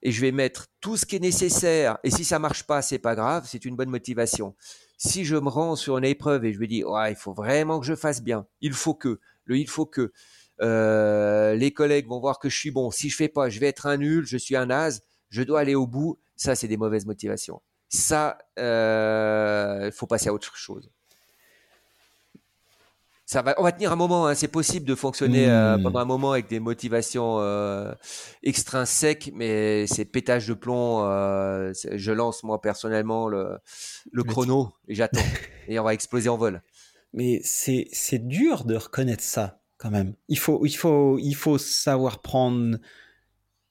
et 0.02 0.12
je 0.12 0.20
vais 0.20 0.30
mettre 0.30 0.66
tout 0.82 0.98
ce 0.98 1.06
qui 1.06 1.16
est 1.16 1.20
nécessaire. 1.20 1.96
Et 2.04 2.10
si 2.10 2.22
ça 2.22 2.38
marche 2.38 2.64
pas, 2.64 2.82
c'est 2.82 2.98
pas 2.98 3.14
grave, 3.14 3.46
c'est 3.48 3.64
une 3.64 3.76
bonne 3.76 3.88
motivation. 3.88 4.54
Si 4.98 5.24
je 5.24 5.36
me 5.36 5.48
rends 5.48 5.74
sur 5.74 5.96
une 5.96 6.04
épreuve 6.04 6.44
et 6.44 6.52
je 6.52 6.60
me 6.60 6.66
dis, 6.66 6.84
ouais, 6.84 7.12
il 7.12 7.16
faut 7.16 7.32
vraiment 7.32 7.80
que 7.80 7.86
je 7.86 7.94
fasse 7.94 8.22
bien, 8.22 8.46
il 8.60 8.74
faut 8.74 8.92
que, 8.92 9.20
le 9.46 9.56
il 9.56 9.68
faut 9.70 9.86
que, 9.86 10.12
euh, 10.60 11.54
les 11.54 11.72
collègues 11.72 12.06
vont 12.06 12.20
voir 12.20 12.38
que 12.38 12.50
je 12.50 12.58
suis 12.58 12.70
bon. 12.70 12.90
Si 12.90 13.08
je 13.08 13.16
fais 13.16 13.28
pas, 13.28 13.48
je 13.48 13.58
vais 13.58 13.68
être 13.68 13.86
un 13.86 13.96
nul, 13.96 14.26
je 14.26 14.36
suis 14.36 14.54
un 14.54 14.66
naze, 14.66 15.02
je 15.30 15.42
dois 15.42 15.60
aller 15.60 15.74
au 15.74 15.86
bout. 15.86 16.18
Ça, 16.36 16.54
c'est 16.54 16.68
des 16.68 16.76
mauvaises 16.76 17.06
motivations. 17.06 17.62
Ça, 17.88 18.36
il 18.58 18.62
euh, 18.62 19.90
faut 19.92 20.06
passer 20.06 20.28
à 20.28 20.34
autre 20.34 20.56
chose 20.56 20.90
va, 23.34 23.54
on 23.58 23.62
va 23.62 23.72
tenir 23.72 23.92
un 23.92 23.96
moment. 23.96 24.26
Hein. 24.26 24.34
c'est 24.34 24.48
possible 24.48 24.86
de 24.86 24.94
fonctionner 24.94 25.48
euh, 25.48 25.76
hmm. 25.76 25.82
pendant 25.82 25.98
un 26.00 26.04
moment 26.04 26.32
avec 26.32 26.48
des 26.48 26.60
motivations 26.60 27.38
euh, 27.40 27.92
extrinsèques, 28.42 29.32
mais 29.34 29.86
c'est 29.86 30.04
pétage 30.04 30.46
de 30.46 30.54
plomb. 30.54 31.04
Euh, 31.04 31.72
je 31.92 32.12
lance 32.12 32.42
moi 32.42 32.60
personnellement 32.60 33.28
le, 33.28 33.58
chrono 34.26 34.72
et 34.88 34.94
j'attends 34.94 35.20
et 35.68 35.78
on 35.78 35.84
va 35.84 35.94
exploser 35.94 36.28
en 36.28 36.36
vol. 36.36 36.62
Mais 37.12 37.40
c'est 37.44 37.88
c'est 37.92 38.26
dur 38.26 38.64
de 38.64 38.76
reconnaître 38.76 39.24
ça 39.24 39.60
quand 39.78 39.90
même. 39.90 40.14
Il 40.28 40.38
faut 40.38 40.64
il 40.64 40.76
faut 40.76 41.18
il 41.18 41.34
faut 41.34 41.58
savoir 41.58 42.20
prendre 42.20 42.78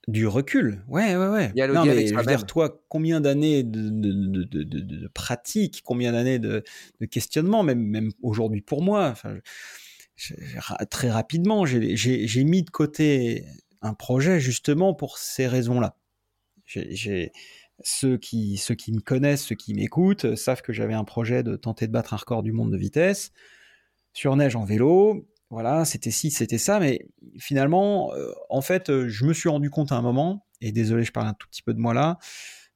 du 0.08 0.28
recul, 0.28 0.84
ouais, 0.88 1.16
ouais, 1.16 1.28
ouais. 1.28 1.68
non, 1.68 1.86
mais 1.86 2.08
je 2.08 2.16
veux 2.16 2.26
dire, 2.26 2.46
toi, 2.46 2.82
combien 2.90 3.22
d'années 3.22 3.64
de, 3.64 3.90
de, 3.90 4.44
de, 4.44 4.64
de, 4.64 5.08
pratique, 5.08 5.82
combien 5.84 6.12
d'années 6.12 6.40
de, 6.40 6.64
questionnement, 7.10 7.64
même, 7.64 7.82
même 7.82 8.12
aujourd'hui 8.22 8.62
pour 8.62 8.84
moi, 8.84 9.08
enfin, 9.08 9.38
très 10.90 11.10
rapidement, 11.10 11.66
j'ai 11.66 12.44
mis 12.44 12.64
de 12.64 12.70
côté 12.70 13.46
un 13.82 13.94
projet 13.94 14.40
justement 14.40 14.94
pour 14.94 15.18
ces 15.18 15.48
raisons-là. 15.48 15.96
J'ai 16.66 17.32
ceux 17.84 18.18
qui, 18.18 18.58
ceux 18.58 18.76
qui 18.76 18.92
me 18.94 19.02
connaissent, 19.02 19.44
ceux 19.44 19.56
qui 19.56 19.74
m'écoutent, 19.74 20.36
savent 20.36 20.62
que 20.62 20.72
j'avais 20.72 20.94
un 20.94 21.04
projet 21.04 21.44
de 21.44 21.56
tenter 21.56 21.88
de 21.88 21.92
battre 21.92 22.14
un 22.14 22.18
record 22.18 22.42
du 22.42 22.52
monde 22.52 22.72
de 22.72 22.78
vitesse 22.78 23.32
sur 24.14 24.36
neige 24.36 24.56
en 24.56 24.64
vélo 24.64 25.28
voilà, 25.50 25.86
c'était 25.86 26.12
ci, 26.12 26.32
c'était 26.32 26.58
ça, 26.58 26.80
mais 26.80 27.08
finalement, 27.38 28.14
euh, 28.14 28.32
en 28.50 28.62
fait, 28.62 28.90
euh, 28.90 29.08
je 29.08 29.26
me 29.26 29.34
suis 29.34 29.50
rendu 29.50 29.70
compte 29.70 29.92
à 29.92 29.96
un 29.96 30.02
moment, 30.02 30.46
et 30.62 30.72
désolé, 30.72 31.04
je 31.04 31.12
parle 31.12 31.28
un 31.28 31.34
tout 31.34 31.48
petit 31.48 31.62
peu 31.62 31.74
de 31.74 31.80
moi 31.80 31.94
là, 31.94 32.18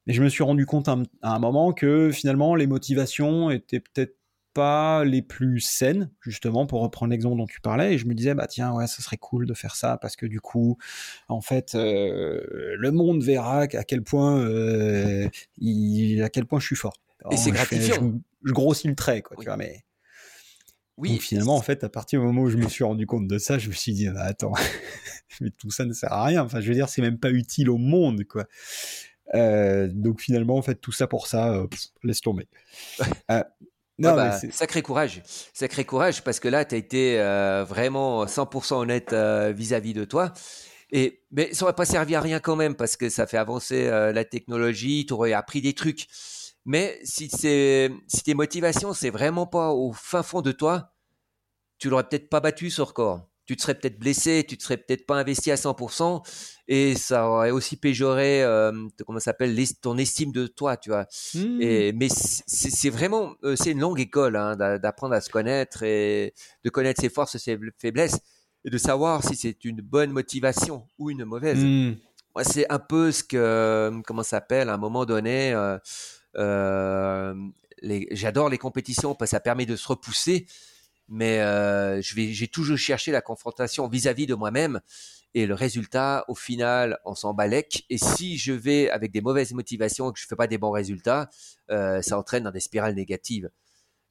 mais 0.05 0.13
je 0.13 0.21
me 0.21 0.29
suis 0.29 0.43
rendu 0.43 0.65
compte 0.65 0.87
à 0.87 0.95
un, 1.23 1.39
moment 1.39 1.73
que 1.73 2.11
finalement, 2.11 2.55
les 2.55 2.67
motivations 2.67 3.49
étaient 3.49 3.79
peut-être 3.79 4.15
pas 4.53 5.03
les 5.03 5.21
plus 5.21 5.59
saines, 5.61 6.11
justement, 6.21 6.67
pour 6.67 6.81
reprendre 6.81 7.11
l'exemple 7.11 7.37
dont 7.37 7.47
tu 7.47 7.59
parlais, 7.59 7.95
et 7.95 7.97
je 7.97 8.05
me 8.05 8.13
disais, 8.13 8.35
bah 8.35 8.47
tiens, 8.47 8.71
ouais, 8.73 8.87
ça 8.87 9.01
serait 9.01 9.17
cool 9.17 9.47
de 9.47 9.53
faire 9.55 9.75
ça, 9.75 9.97
parce 9.97 10.15
que 10.15 10.27
du 10.27 10.39
coup, 10.39 10.77
en 11.27 11.41
fait, 11.41 11.73
euh, 11.73 12.75
le 12.77 12.91
monde 12.91 13.23
verra 13.23 13.61
à 13.61 13.67
quel 13.67 14.03
point, 14.03 14.45
il, 15.57 16.21
à 16.21 16.29
quel 16.29 16.45
point 16.45 16.59
je 16.59 16.65
suis 16.67 16.75
fort. 16.75 16.93
et 17.31 17.37
c'est 17.37 17.51
gratifiant. 17.51 18.13
Je, 18.43 18.53
grossis 18.53 18.87
le 18.87 18.95
trait, 18.95 19.21
quoi, 19.21 19.35
tu 19.37 19.45
vois, 19.45 19.57
mais 19.57 19.83
oui. 20.99 21.17
finalement, 21.19 21.55
en 21.55 21.61
fait, 21.61 21.83
à 21.83 21.89
partir 21.89 22.19
du 22.19 22.25
moment 22.25 22.43
où 22.43 22.49
je 22.49 22.57
me 22.57 22.67
suis 22.67 22.83
rendu 22.83 23.05
compte 23.05 23.27
de 23.27 23.37
ça, 23.37 23.57
je 23.57 23.69
me 23.69 23.73
suis 23.73 23.93
dit, 23.93 24.09
bah, 24.09 24.23
attends, 24.23 24.53
mais 25.41 25.49
tout 25.51 25.71
ça 25.71 25.85
ne 25.85 25.93
sert 25.93 26.11
à 26.11 26.25
rien. 26.25 26.43
Enfin, 26.43 26.61
je 26.61 26.67
veux 26.67 26.75
dire, 26.75 26.89
c'est 26.89 27.01
même 27.01 27.17
pas 27.17 27.31
utile 27.31 27.69
au 27.69 27.77
monde, 27.77 28.23
quoi. 28.25 28.45
Euh, 29.35 29.87
donc 29.91 30.21
finalement, 30.21 30.57
en 30.57 30.61
fait, 30.61 30.75
tout 30.75 30.91
ça 30.91 31.07
pour 31.07 31.27
ça, 31.27 31.53
euh, 31.53 31.67
laisse 32.03 32.21
tomber. 32.21 32.47
Euh, 33.31 33.43
non, 33.99 34.15
bah, 34.15 34.39
sacré 34.51 34.81
courage, 34.81 35.21
sacré 35.53 35.83
courage, 35.83 36.23
parce 36.23 36.39
que 36.39 36.47
là, 36.47 36.63
tu 36.63 36.73
as 36.73 36.77
été 36.77 37.17
vraiment 37.67 38.25
100% 38.25 38.75
honnête 38.75 39.13
vis-à-vis 39.13 39.93
de 39.93 40.05
toi. 40.05 40.31
Et 40.91 41.21
mais 41.31 41.53
ça 41.53 41.65
aurait 41.65 41.75
pas 41.75 41.85
servi 41.85 42.15
à 42.15 42.21
rien 42.21 42.39
quand 42.39 42.55
même, 42.55 42.75
parce 42.75 42.95
que 42.95 43.09
ça 43.09 43.27
fait 43.27 43.37
avancer 43.37 43.89
la 43.89 44.23
technologie, 44.23 45.05
tu 45.05 45.13
aurais 45.13 45.33
appris 45.33 45.61
des 45.61 45.73
trucs. 45.73 46.07
Mais 46.69 46.99
si, 47.03 47.29
si 47.29 48.23
tes 48.23 48.33
motivations, 48.35 48.93
c'est 48.93 49.09
vraiment 49.09 49.47
pas 49.47 49.71
au 49.71 49.91
fin 49.91 50.21
fond 50.21 50.43
de 50.43 50.51
toi, 50.51 50.93
tu 51.79 51.89
l'aurais 51.89 52.07
peut-être 52.07 52.29
pas 52.29 52.41
battu 52.41 52.69
ce 52.69 52.83
record. 52.83 53.27
tu 53.47 53.55
te 53.55 53.63
serais 53.63 53.73
peut-être 53.73 53.97
blessé, 53.97 54.45
tu 54.47 54.55
te 54.55 54.61
serais 54.61 54.77
peut-être 54.77 55.07
pas 55.07 55.15
investi 55.15 55.49
à 55.49 55.55
100%, 55.55 56.21
et 56.67 56.93
ça 56.93 57.27
aurait 57.27 57.49
aussi 57.49 57.75
péjoré, 57.75 58.43
euh, 58.43 58.71
comment 59.03 59.17
s'appelle, 59.17 59.57
ton 59.81 59.97
estime 59.97 60.31
de 60.31 60.45
toi, 60.45 60.77
tu 60.77 60.91
vois. 60.91 61.07
Mmh. 61.33 61.59
Et, 61.59 61.91
mais 61.93 62.07
c'est 62.11 62.91
vraiment, 62.91 63.33
euh, 63.43 63.55
c'est 63.55 63.71
une 63.71 63.79
longue 63.79 63.99
école 63.99 64.35
hein, 64.35 64.55
d'apprendre 64.55 65.15
à 65.15 65.21
se 65.21 65.31
connaître 65.31 65.81
et 65.81 66.35
de 66.63 66.69
connaître 66.69 67.01
ses 67.01 67.09
forces, 67.09 67.37
ses 67.37 67.57
faiblesses, 67.79 68.19
et 68.63 68.69
de 68.69 68.77
savoir 68.77 69.23
si 69.23 69.35
c'est 69.35 69.65
une 69.65 69.81
bonne 69.81 70.11
motivation 70.11 70.85
ou 70.99 71.09
une 71.09 71.25
mauvaise. 71.25 71.57
Mmh. 71.57 71.95
Moi, 72.35 72.43
c'est 72.43 72.71
un 72.71 72.77
peu 72.77 73.11
ce 73.11 73.23
que, 73.23 73.91
comment 74.05 74.21
s'appelle, 74.21 74.69
à 74.69 74.75
un 74.75 74.77
moment 74.77 75.05
donné, 75.05 75.51
euh, 75.53 75.77
euh 75.77 75.79
j'adore 78.11 78.49
les 78.49 78.57
compétitions 78.57 79.15
parce 79.15 79.31
que 79.31 79.35
ça 79.35 79.39
permet 79.39 79.65
de 79.65 79.75
se 79.75 79.87
repousser 79.87 80.45
mais 81.09 81.39
euh, 81.39 82.01
j'ai 82.01 82.47
toujours 82.47 82.77
cherché 82.77 83.11
la 83.11 83.21
confrontation 83.21 83.87
vis-à-vis 83.87 84.27
de 84.27 84.35
moi-même. 84.35 84.79
Et 85.35 85.45
le 85.45 85.53
résultat, 85.53 86.25
au 86.27 86.35
final, 86.35 86.99
on 87.05 87.13
s'en 87.13 87.33
balèque. 87.33 87.85
Et 87.89 87.97
si 87.97 88.37
je 88.37 88.51
vais 88.51 88.89
avec 88.89 89.11
des 89.11 89.21
mauvaises 89.21 89.53
motivations 89.53 90.09
et 90.09 90.13
que 90.13 90.19
je 90.19 90.25
fais 90.27 90.35
pas 90.35 90.47
des 90.47 90.57
bons 90.57 90.71
résultats, 90.71 91.29
euh, 91.71 92.01
ça 92.01 92.17
entraîne 92.17 92.43
dans 92.43 92.51
des 92.51 92.59
spirales 92.59 92.95
négatives. 92.95 93.49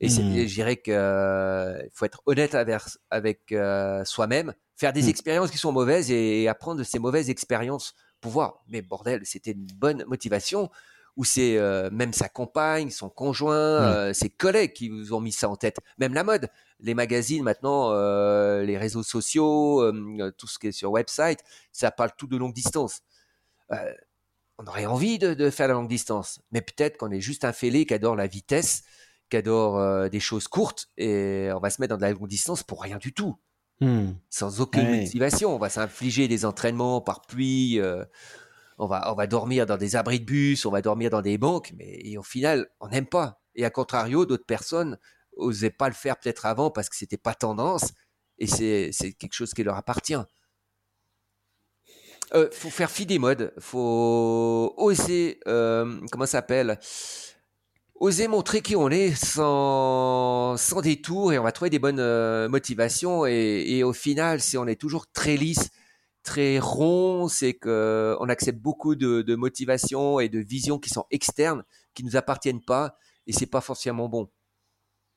Et 0.01 0.09
mmh. 0.09 0.47
je 0.47 0.55
dirais 0.55 0.77
qu'il 0.77 0.93
euh, 0.93 1.81
faut 1.93 2.05
être 2.05 2.23
honnête 2.27 2.55
avec, 2.55 2.83
avec 3.11 3.55
soi-même, 4.05 4.55
faire 4.77 4.93
des 4.93 5.05
mmh. 5.05 5.09
expériences 5.09 5.51
qui 5.51 5.59
sont 5.59 5.73
mauvaises 5.73 6.11
et, 6.11 6.47
apprendre 6.47 6.79
de 6.79 6.85
ces 6.85 7.01
mauvaises 7.01 7.31
expériences 7.31 7.95
pour 8.21 8.31
voir. 8.31 8.63
Mais 8.69 8.83
bordel, 8.83 9.23
c'était 9.25 9.53
une 9.53 9.67
bonne 9.67 10.05
motivation 10.07 10.71
ou 11.19 11.25
c'est 11.25 11.59
même 11.93 12.15
sa 12.15 12.31
compagne, 12.31 12.89
son 12.89 13.11
conjoint, 13.11 14.09
mmh. 14.09 14.15
ses 14.15 14.31
collègues 14.31 14.73
qui 14.73 14.89
vous 14.89 15.13
ont 15.13 15.21
mis 15.21 15.33
ça 15.33 15.51
en 15.51 15.57
tête. 15.57 15.77
Même 15.99 16.15
la 16.15 16.25
mode 16.25 16.49
les 16.81 16.95
magazines 16.95 17.43
maintenant, 17.43 17.91
euh, 17.93 18.63
les 18.63 18.79
réseaux 18.79 19.03
sociaux, 19.03 19.83
euh, 19.83 20.33
tout 20.37 20.47
ce 20.47 20.59
qui 20.59 20.69
est 20.69 20.73
sur 20.73 20.91
website, 20.91 21.41
ça 21.73 21.91
parle 21.91 22.11
tout 22.17 22.27
de 22.27 22.37
longue 22.37 22.55
distance. 22.55 23.01
Euh, 23.73 23.93
on 24.59 24.67
aurait 24.67 24.87
envie 24.87 25.19
de, 25.19 25.51
faire 25.51 25.69
la 25.69 25.75
longue 25.75 25.89
distance, 25.89 26.41
mais 26.51 26.61
peut-être 26.61 26.97
qu'on 26.97 27.11
est 27.11 27.21
juste 27.21 27.45
un 27.45 27.53
fêlé 27.53 27.87
qui 27.87 27.95
adore 27.95 28.17
la 28.17 28.27
vitesse, 28.27 28.83
qui 29.31 29.37
adore 29.37 30.11
des 30.11 30.19
choses 30.19 30.49
courtes, 30.49 30.89
et 30.97 31.49
on 31.55 31.61
va 31.61 31.71
se 31.71 31.81
mettre 31.81 31.91
dans 31.91 31.97
de 31.97 32.03
la 32.03 32.13
longue 32.13 32.29
distance 32.29 32.65
pour 32.65 32.83
rien 32.83 32.97
du 32.97 33.13
tout, 33.13 33.39
hmm. 33.81 34.11
sans 34.31 34.61
aucune 34.61 35.01
motivation. 35.01 35.55
On 35.55 35.59
va 35.59 35.69
s'infliger 35.69 36.27
des 36.27 36.45
entraînements 36.45 37.01
par 37.01 37.23
pluie. 37.23 37.81
On 38.79 38.87
va, 38.87 39.27
dormir 39.27 39.67
dans 39.67 39.77
des 39.77 39.97
abris 39.97 40.21
de 40.21 40.25
bus, 40.25 40.65
on 40.65 40.71
va 40.71 40.83
dormir 40.83 41.11
dans 41.11 41.23
des 41.23 41.37
banques, 41.37 41.73
mais 41.77 42.17
au 42.17 42.23
final, 42.23 42.69
on 42.81 42.89
n'aime 42.89 43.07
pas. 43.07 43.41
Et 43.55 43.65
à 43.65 43.71
contrario, 43.71 44.25
d'autres 44.25 44.47
personnes 44.47 44.99
osaient 45.37 45.71
pas 45.71 45.89
le 45.89 45.95
faire 45.95 46.19
peut-être 46.19 46.47
avant 46.47 46.71
parce 46.71 46.89
que 46.89 46.97
c'était 46.97 47.17
pas 47.17 47.35
tendance 47.35 47.93
et 48.39 48.47
c'est 48.47 49.13
quelque 49.19 49.35
chose 49.35 49.53
qui 49.53 49.65
leur 49.65 49.77
appartient. 49.77 50.15
Euh, 52.35 52.49
faut 52.53 52.71
faire 52.71 52.91
fi 52.91 53.07
des 53.07 53.19
modes, 53.19 53.55
faut 53.59 54.75
oser, 54.77 55.41
euh, 55.49 55.99
comment 56.13 56.27
s'appelle? 56.27 56.79
Oser 57.95 58.29
montrer 58.29 58.61
qui 58.61 58.77
on 58.77 58.91
est 58.91 59.15
sans, 59.15 60.57
détour 60.83 61.33
et 61.33 61.39
on 61.39 61.43
va 61.43 61.53
trouver 61.53 61.71
des 61.71 61.79
bonnes 61.79 61.99
euh, 61.99 62.49
motivations 62.49 63.27
et, 63.27 63.83
au 63.83 63.93
final, 63.93 64.41
si 64.41 64.57
on 64.59 64.67
est 64.67 64.81
toujours 64.81 65.11
très 65.11 65.37
lisse, 65.37 65.71
très 66.23 66.59
rond, 66.59 67.29
c'est 67.29 67.55
que 67.55 68.17
on 68.21 68.29
accepte 68.29 68.59
beaucoup 68.59 68.95
de, 68.95 69.35
motivations 69.35 70.21
et 70.21 70.29
de 70.29 70.39
visions 70.39 70.79
qui 70.79 70.91
sont 70.91 71.05
externes, 71.11 71.65
qui 71.95 72.05
nous 72.05 72.17
appartiennent 72.17 72.63
pas 72.65 72.97
et 73.27 73.33
c'est 73.33 73.47
pas 73.47 73.61
forcément 73.61 74.09
bon. 74.09 74.29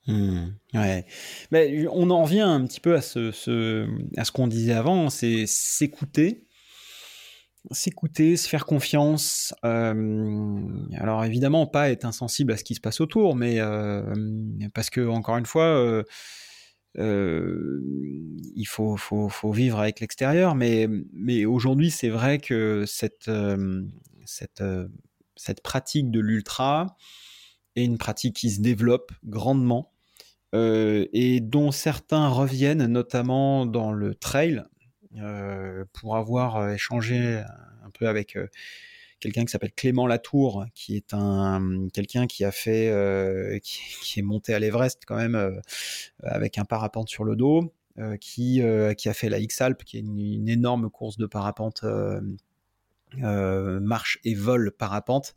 Mmh, 0.08 0.47
ouais. 0.74 1.06
Mais 1.52 1.86
on 1.91 2.10
en 2.10 2.24
revient 2.24 2.41
un 2.41 2.66
petit 2.66 2.80
peu 2.80 2.95
à 2.95 3.02
ce, 3.02 3.88
à 4.18 4.26
ce 4.26 4.32
qu'on 4.32 4.47
disait 4.47 4.74
avant, 4.74 5.10
c'est 5.10 5.45
s'écouter, 5.45 6.47
s'écouter, 7.70 8.36
se 8.36 8.49
faire 8.49 8.66
confiance. 8.66 9.54
Euh, 9.64 10.60
alors 10.95 11.24
évidemment, 11.24 11.68
pas 11.68 11.91
être 11.91 12.06
insensible 12.06 12.52
à 12.52 12.58
ce 12.58 12.64
qui 12.64 12.74
se 12.74 12.82
passe 12.82 12.99
autour, 12.99 13.36
mais 13.36 13.60
euh, 13.60 14.02
parce 14.74 14.89
que 14.89 15.08
encore 15.08 15.38
une 15.38 15.45
fois, 15.45 15.66
euh 15.66 16.04
il 16.96 18.66
faut, 18.68 18.98
vivre 19.52 19.80
avec 19.80 20.00
l'extérieur. 20.00 20.56
Mais, 20.56 21.46
aujourd'hui, 21.46 21.92
c'est 21.92 22.10
vrai 22.10 22.39
que 22.39 22.86
cette, 22.86 23.30
pratique 25.64 26.12
de 26.12 26.20
l'ultra 26.20 26.98
est 27.76 27.86
une 27.86 27.98
pratique 27.98 28.36
qui 28.36 28.50
se 28.50 28.62
développe 28.62 29.12
grandement 29.26 29.92
et 30.54 31.39
dont 31.42 31.72
certains 31.72 32.28
reviennent 32.28 32.86
notamment 32.88 33.66
dans 33.66 33.94
le 33.94 34.16
trail 34.16 34.64
pour 35.94 36.18
avoir 36.18 36.72
échangé 36.72 37.42
un 37.84 37.89
peu 37.94 38.08
avec 38.08 38.38
quelqu'un 39.22 39.45
qui 39.45 39.51
s'appelle 39.51 39.72
Clément 39.72 40.07
Latour, 40.07 40.65
qui 40.74 40.97
est 40.97 41.13
un 41.13 41.88
quelqu'un 41.93 42.28
qui 42.28 42.43
a 42.43 42.51
fait, 42.51 43.61
qui, 43.63 44.19
est 44.19 44.24
monté 44.24 44.53
à 44.53 44.59
l'Everest 44.59 45.03
quand 45.07 45.15
même 45.15 45.61
avec 46.24 46.57
un 46.57 46.65
parapente 46.65 47.07
sur 47.07 47.24
le 47.24 47.36
dos, 47.36 47.74
qui 48.19 48.61
qui 48.97 49.09
a 49.09 49.13
fait 49.13 49.30
la 49.30 49.39
X-Alp, 49.39 49.84
qui 49.84 49.97
est 49.97 50.01
une, 50.01 50.49
énorme 50.49 50.89
course 50.89 51.17
de 51.17 51.26
parapente, 51.26 51.86
marche 53.17 54.19
et 54.26 54.34
vol 54.34 54.72
parapente. 54.72 55.36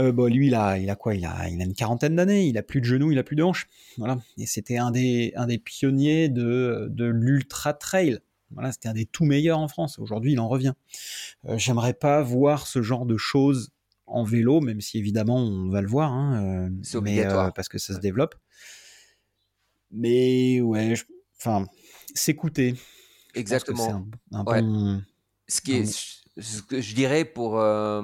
Euh, 0.00 0.12
bon, 0.12 0.32
lui, 0.32 0.46
il 0.46 0.54
a, 0.54 0.78
il 0.78 0.88
a 0.88 0.96
quoi? 0.96 1.14
Il 1.14 1.24
a, 1.24 1.32
a 1.32 1.48
une 1.48 1.74
quarantaine 1.74 2.16
d'années, 2.16 2.46
il 2.46 2.56
a 2.56 2.62
plus 2.62 2.80
de 2.80 2.86
genoux, 2.86 3.12
il 3.12 3.18
a 3.18 3.22
plus 3.22 3.36
de 3.36 3.42
hanches. 3.42 3.68
Voilà. 3.98 4.18
Et 4.38 4.46
c'était 4.46 4.78
un 4.78 4.90
des, 4.90 5.32
un 5.36 5.46
des 5.46 5.58
pionniers 5.58 6.28
de, 6.28 6.88
de 6.90 7.04
l'ultra 7.04 7.74
trail. 7.74 8.18
Voilà, 8.54 8.72
c'était 8.72 8.88
un 8.88 8.94
des 8.94 9.06
tout 9.06 9.24
meilleurs 9.24 9.58
en 9.58 9.68
France. 9.68 9.98
Aujourd'hui, 9.98 10.32
il 10.32 10.40
en 10.40 10.48
revient. 10.48 10.74
Euh, 11.46 11.58
J'aimerais 11.58 11.94
pas 11.94 12.22
voir 12.22 12.66
ce 12.66 12.82
genre 12.82 13.06
de 13.06 13.16
choses 13.16 13.70
en 14.06 14.24
vélo, 14.24 14.60
même 14.60 14.80
si 14.80 14.98
évidemment 14.98 15.38
on 15.38 15.68
va 15.70 15.80
le 15.80 15.88
voir, 15.88 16.12
hein, 16.12 16.68
euh, 16.94 17.00
mais, 17.00 17.24
euh, 17.24 17.50
parce 17.50 17.68
que 17.68 17.78
ça 17.78 17.94
se 17.94 18.00
développe. 18.00 18.34
Mais 19.90 20.60
ouais, 20.60 20.94
enfin, 21.38 21.66
s'écouter. 22.14 22.74
Exactement. 23.34 24.06
Un, 24.32 24.44
bon, 24.44 25.02
ce 25.48 25.60
qui 25.60 25.72
est, 25.72 26.20
ce 26.38 26.62
que 26.62 26.80
je 26.80 26.94
dirais 26.94 27.24
pour 27.24 27.58
euh, 27.58 28.02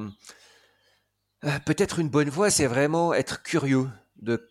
peut-être 1.67 1.99
une 1.99 2.09
bonne 2.09 2.31
voie, 2.31 2.51
c'est 2.51 2.67
vraiment 2.67 3.13
être 3.15 3.43
curieux 3.43 3.89
de 4.21 4.49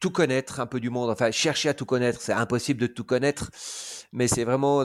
tout 0.00 0.10
connaître 0.10 0.60
un 0.60 0.66
peu 0.66 0.80
du 0.80 0.90
monde. 0.90 1.10
Enfin, 1.10 1.30
chercher 1.30 1.68
à 1.68 1.74
tout 1.74 1.86
connaître, 1.86 2.20
c'est 2.20 2.32
impossible 2.32 2.80
de 2.80 2.86
tout 2.86 3.04
connaître, 3.04 3.50
mais 4.12 4.28
c'est 4.28 4.44
vraiment 4.44 4.84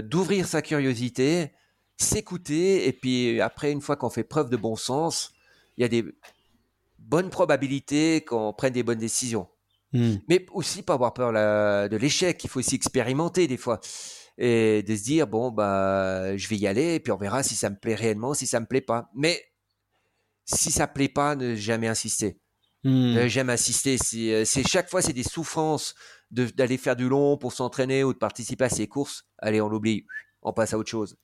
d'ouvrir 0.00 0.46
sa 0.46 0.62
curiosité, 0.62 1.52
s'écouter, 1.96 2.86
et 2.86 2.92
puis 2.92 3.40
après, 3.40 3.72
une 3.72 3.80
fois 3.80 3.96
qu'on 3.96 4.10
fait 4.10 4.24
preuve 4.24 4.50
de 4.50 4.56
bon 4.56 4.76
sens, 4.76 5.32
il 5.76 5.82
y 5.82 5.84
a 5.84 5.88
des 5.88 6.04
bonnes 6.98 7.30
probabilités 7.30 8.22
qu'on 8.22 8.52
prenne 8.52 8.72
des 8.72 8.82
bonnes 8.82 8.98
décisions. 8.98 9.48
Hmm. 9.92 10.16
Mais 10.28 10.46
aussi 10.52 10.82
pas 10.82 10.94
avoir 10.94 11.12
peur 11.14 11.32
de 11.32 11.96
l'échec. 11.96 12.42
Il 12.44 12.48
faut 12.48 12.60
aussi 12.60 12.76
expérimenter 12.76 13.48
des 13.48 13.56
fois 13.56 13.80
et 14.38 14.82
de 14.82 14.96
se 14.96 15.02
dire 15.02 15.26
bon 15.26 15.50
bah 15.50 16.36
je 16.36 16.48
vais 16.48 16.56
y 16.56 16.66
aller 16.66 16.94
et 16.94 17.00
puis 17.00 17.12
on 17.12 17.16
verra 17.16 17.42
si 17.42 17.54
ça 17.54 17.68
me 17.68 17.76
plaît 17.76 17.94
réellement, 17.94 18.32
si 18.32 18.46
ça 18.46 18.60
me 18.60 18.66
plaît 18.66 18.80
pas. 18.80 19.10
Mais 19.14 19.42
si 20.44 20.70
ça 20.70 20.86
plaît 20.86 21.08
pas, 21.08 21.36
ne 21.36 21.54
jamais 21.54 21.88
insister. 21.88 22.40
Hmm. 22.84 23.14
Ne 23.14 23.28
jamais 23.28 23.52
insister. 23.52 23.96
Euh, 24.14 24.44
c'est 24.44 24.66
chaque 24.66 24.88
fois, 24.88 25.02
c'est 25.02 25.12
des 25.12 25.22
souffrances 25.22 25.94
d'aller 26.30 26.76
faire 26.76 26.96
du 26.96 27.08
long 27.08 27.36
pour 27.36 27.52
s'entraîner 27.52 28.04
ou 28.04 28.12
de 28.12 28.18
participer 28.18 28.64
à 28.64 28.68
ces 28.68 28.86
courses. 28.86 29.24
Allez, 29.38 29.60
on 29.60 29.68
l'oublie. 29.68 30.06
On 30.42 30.52
passe 30.52 30.72
à 30.72 30.78
autre 30.78 30.90
chose. 30.90 31.16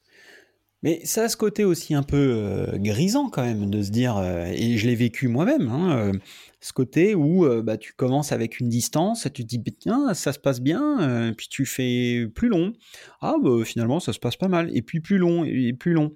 Mais 0.82 1.00
ça 1.04 1.22
a 1.22 1.28
ce 1.28 1.38
côté 1.38 1.64
aussi 1.64 1.94
un 1.94 2.02
peu 2.02 2.16
euh, 2.16 2.76
grisant 2.76 3.30
quand 3.30 3.42
même 3.42 3.70
de 3.70 3.82
se 3.82 3.90
dire, 3.90 4.18
euh, 4.18 4.44
et 4.54 4.76
je 4.76 4.86
l'ai 4.86 4.94
vécu 4.94 5.26
moi-même, 5.26 5.68
hein, 5.68 6.12
ce 6.60 6.72
côté 6.74 7.14
où 7.14 7.48
bah, 7.62 7.78
tu 7.78 7.94
commences 7.94 8.30
avec 8.30 8.60
une 8.60 8.68
distance, 8.68 9.26
tu 9.32 9.42
te 9.42 9.48
dis, 9.48 9.58
bah, 9.58 9.72
tiens, 9.78 10.14
ça 10.14 10.34
se 10.34 10.38
passe 10.38 10.60
bien, 10.60 11.32
puis 11.36 11.48
tu 11.48 11.64
fais 11.64 12.26
plus 12.34 12.48
long. 12.48 12.74
Ah, 13.20 13.36
bah, 13.42 13.64
finalement, 13.64 14.00
ça 14.00 14.12
se 14.12 14.18
passe 14.18 14.36
pas 14.36 14.48
mal. 14.48 14.70
Et 14.76 14.82
puis 14.82 15.00
plus 15.00 15.16
long, 15.16 15.44
et 15.44 15.72
plus 15.72 15.94
long. 15.94 16.12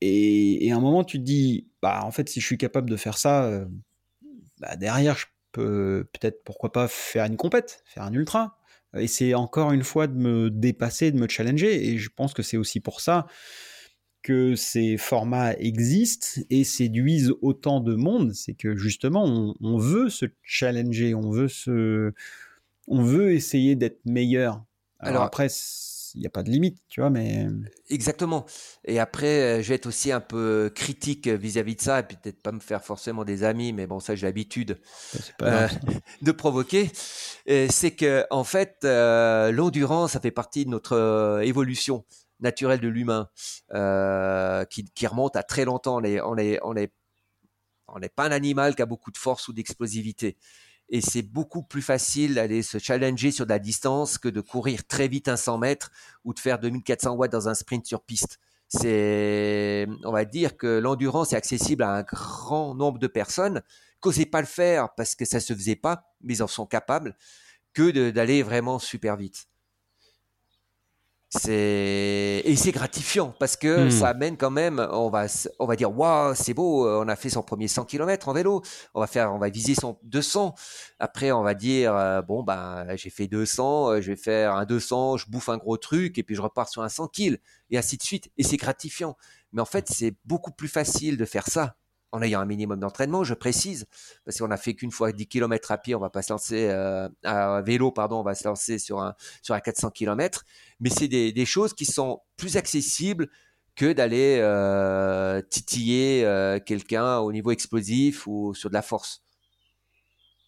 Et, 0.00 0.70
à 0.72 0.76
un 0.76 0.80
moment, 0.80 1.04
tu 1.04 1.18
te 1.18 1.24
dis, 1.24 1.68
bah, 1.82 2.02
en 2.04 2.10
fait, 2.10 2.28
si 2.28 2.40
je 2.40 2.46
suis 2.46 2.58
capable 2.58 2.90
de 2.90 2.96
faire 2.96 3.16
ça, 3.18 3.44
euh, 3.44 3.64
bah, 4.60 4.76
derrière, 4.76 5.16
je 5.16 5.26
peux 5.52 6.06
peut-être, 6.12 6.42
pourquoi 6.44 6.72
pas, 6.72 6.88
faire 6.88 7.24
une 7.24 7.36
compète, 7.36 7.82
faire 7.86 8.02
un 8.02 8.12
ultra. 8.12 8.58
Et 8.96 9.08
c'est 9.08 9.34
encore 9.34 9.72
une 9.72 9.84
fois 9.84 10.06
de 10.06 10.16
me 10.16 10.50
dépasser, 10.50 11.12
de 11.12 11.18
me 11.18 11.28
challenger. 11.28 11.88
Et 11.88 11.98
je 11.98 12.08
pense 12.14 12.34
que 12.34 12.42
c'est 12.42 12.56
aussi 12.56 12.80
pour 12.80 13.00
ça 13.00 13.26
que 14.22 14.56
ces 14.56 14.96
formats 14.96 15.54
existent 15.54 16.42
et 16.50 16.64
séduisent 16.64 17.32
autant 17.42 17.80
de 17.80 17.94
monde. 17.94 18.32
C'est 18.34 18.54
que 18.54 18.74
justement, 18.74 19.54
on, 19.60 19.78
veut 19.78 20.08
se 20.10 20.26
challenger, 20.42 21.14
on 21.14 21.30
veut 21.30 21.48
se, 21.48 22.12
on 22.88 23.02
veut 23.02 23.32
essayer 23.32 23.76
d'être 23.76 24.04
meilleur. 24.04 24.64
Alors, 24.98 25.22
après, 25.22 25.48
il 26.16 26.20
n'y 26.20 26.26
a 26.26 26.30
pas 26.30 26.42
de 26.42 26.50
limite, 26.50 26.78
tu 26.88 27.00
vois, 27.00 27.10
mais... 27.10 27.46
Exactement. 27.90 28.46
Et 28.84 28.98
après, 28.98 29.62
je 29.62 29.68
vais 29.68 29.74
être 29.74 29.86
aussi 29.86 30.10
un 30.10 30.20
peu 30.20 30.72
critique 30.74 31.28
vis-à-vis 31.28 31.76
de 31.76 31.80
ça, 31.82 32.00
et 32.00 32.02
peut-être 32.04 32.42
pas 32.42 32.52
me 32.52 32.60
faire 32.60 32.82
forcément 32.82 33.24
des 33.24 33.44
amis, 33.44 33.74
mais 33.74 33.86
bon, 33.86 34.00
ça, 34.00 34.14
j'ai 34.14 34.26
l'habitude 34.26 34.80
de 36.22 36.32
provoquer. 36.32 36.90
C'est 37.46 37.94
que, 37.94 38.24
en 38.30 38.44
fait, 38.44 38.78
l'endurance, 38.82 40.12
ça 40.12 40.20
fait 40.20 40.30
partie 40.30 40.64
de 40.64 40.70
notre 40.70 41.40
évolution 41.44 42.04
naturelle 42.40 42.80
de 42.80 42.88
l'humain, 42.88 43.28
qui, 44.70 44.84
qui, 44.84 45.06
remonte 45.06 45.36
à 45.36 45.42
très 45.42 45.66
longtemps. 45.66 45.98
On 45.98 46.04
est, 46.04 46.20
on 46.22 46.38
est, 46.38 46.58
on 46.62 46.74
est, 46.76 46.92
on 47.88 47.98
n'est 47.98 48.08
pas 48.08 48.24
un 48.24 48.32
animal 48.32 48.74
qui 48.74 48.82
a 48.82 48.86
beaucoup 48.86 49.10
de 49.10 49.18
force 49.18 49.48
ou 49.48 49.52
d'explosivité 49.52 50.38
et 50.88 51.00
c'est 51.00 51.22
beaucoup 51.22 51.62
plus 51.62 51.82
facile 51.82 52.34
d'aller 52.34 52.62
se 52.62 52.78
challenger 52.78 53.30
sur 53.30 53.44
de 53.44 53.50
la 53.50 53.58
distance 53.58 54.18
que 54.18 54.28
de 54.28 54.40
courir 54.40 54.86
très 54.86 55.08
vite 55.08 55.28
un 55.28 55.36
100 55.36 55.58
mètres 55.58 55.90
ou 56.24 56.32
de 56.32 56.38
faire 56.38 56.58
2400 56.58 57.12
watts 57.14 57.32
dans 57.32 57.48
un 57.48 57.54
sprint 57.54 57.86
sur 57.86 58.02
piste. 58.02 58.38
C'est, 58.68 59.86
on 60.04 60.12
va 60.12 60.24
dire 60.24 60.56
que 60.56 60.78
l'endurance 60.78 61.32
est 61.32 61.36
accessible 61.36 61.82
à 61.82 61.90
un 61.90 62.02
grand 62.02 62.74
nombre 62.74 62.98
de 62.98 63.06
personnes 63.06 63.62
qui 64.02 64.08
n'osaient 64.08 64.26
pas 64.26 64.40
le 64.40 64.46
faire 64.46 64.94
parce 64.94 65.14
que 65.14 65.24
ça 65.24 65.40
se 65.40 65.52
faisait 65.52 65.76
pas, 65.76 66.12
mais 66.20 66.34
ils 66.34 66.42
en 66.42 66.48
sont 66.48 66.66
capables 66.66 67.16
que 67.72 68.10
d'aller 68.10 68.42
vraiment 68.42 68.78
super 68.78 69.16
vite 69.16 69.46
c'est 71.38 72.42
et 72.44 72.56
c'est 72.56 72.72
gratifiant 72.72 73.34
parce 73.38 73.56
que 73.56 73.86
hmm. 73.86 73.90
ça 73.90 74.08
amène 74.08 74.36
quand 74.36 74.50
même 74.50 74.86
on 74.92 75.08
va 75.10 75.26
on 75.58 75.66
va 75.66 75.76
dire 75.76 75.96
waouh 75.96 76.34
c'est 76.34 76.54
beau 76.54 76.88
on 76.88 77.08
a 77.08 77.16
fait 77.16 77.30
son 77.30 77.42
premier 77.42 77.68
100 77.68 77.84
km 77.84 78.28
en 78.28 78.32
vélo. 78.32 78.62
On 78.94 79.00
va 79.00 79.06
faire 79.06 79.32
on 79.32 79.38
va 79.38 79.48
viser 79.48 79.74
son 79.74 79.98
200 80.04 80.54
après 80.98 81.32
on 81.32 81.42
va 81.42 81.54
dire 81.54 81.94
euh, 81.94 82.22
bon 82.22 82.42
ben 82.42 82.86
j'ai 82.96 83.10
fait 83.10 83.26
200 83.26 83.90
euh, 83.90 84.00
je 84.00 84.12
vais 84.12 84.16
faire 84.16 84.54
un 84.54 84.64
200 84.64 85.18
je 85.18 85.26
bouffe 85.30 85.48
un 85.48 85.58
gros 85.58 85.76
truc 85.76 86.18
et 86.18 86.22
puis 86.22 86.34
je 86.34 86.42
repars 86.42 86.68
sur 86.68 86.82
un 86.82 86.88
100 86.88 87.08
kg 87.08 87.38
et 87.70 87.78
ainsi 87.78 87.96
de 87.96 88.02
suite. 88.02 88.30
Et 88.36 88.42
c'est 88.42 88.56
gratifiant. 88.56 89.16
Mais 89.52 89.60
en 89.60 89.66
fait 89.66 89.88
c'est 89.88 90.14
beaucoup 90.24 90.52
plus 90.52 90.68
facile 90.68 91.16
de 91.16 91.24
faire 91.24 91.48
ça 91.48 91.76
en 92.16 92.22
ayant 92.22 92.40
un 92.40 92.46
minimum 92.46 92.80
d'entraînement, 92.80 93.24
je 93.24 93.34
précise, 93.34 93.86
parce 94.24 94.38
qu'on 94.38 94.50
a 94.50 94.56
fait 94.56 94.74
qu'une 94.74 94.90
fois 94.90 95.12
10 95.12 95.26
km 95.26 95.70
à 95.70 95.78
pied, 95.78 95.94
on 95.94 96.00
va 96.00 96.08
pas 96.08 96.22
se 96.22 96.32
lancer 96.32 96.68
euh, 96.70 97.08
à 97.24 97.60
vélo, 97.62 97.92
pardon, 97.92 98.20
on 98.20 98.22
va 98.22 98.34
se 98.34 98.48
lancer 98.48 98.78
sur 98.78 99.00
un 99.00 99.14
sur 99.42 99.54
un 99.54 99.60
400 99.60 99.90
km, 99.90 100.44
mais 100.80 100.90
c'est 100.90 101.08
des, 101.08 101.46
choses 101.46 101.74
qui 101.74 101.84
sont 101.84 102.20
plus 102.36 102.56
accessibles 102.56 103.28
que 103.76 103.92
d'aller 103.92 104.38
euh, 104.40 105.42
titiller 105.42 106.24
euh, 106.24 106.58
quelqu'un 106.58 107.18
au 107.18 107.30
niveau 107.30 107.50
explosif 107.50 108.26
ou 108.26 108.54
sur 108.54 108.70
de 108.70 108.74
la 108.74 108.82
force. 108.82 109.22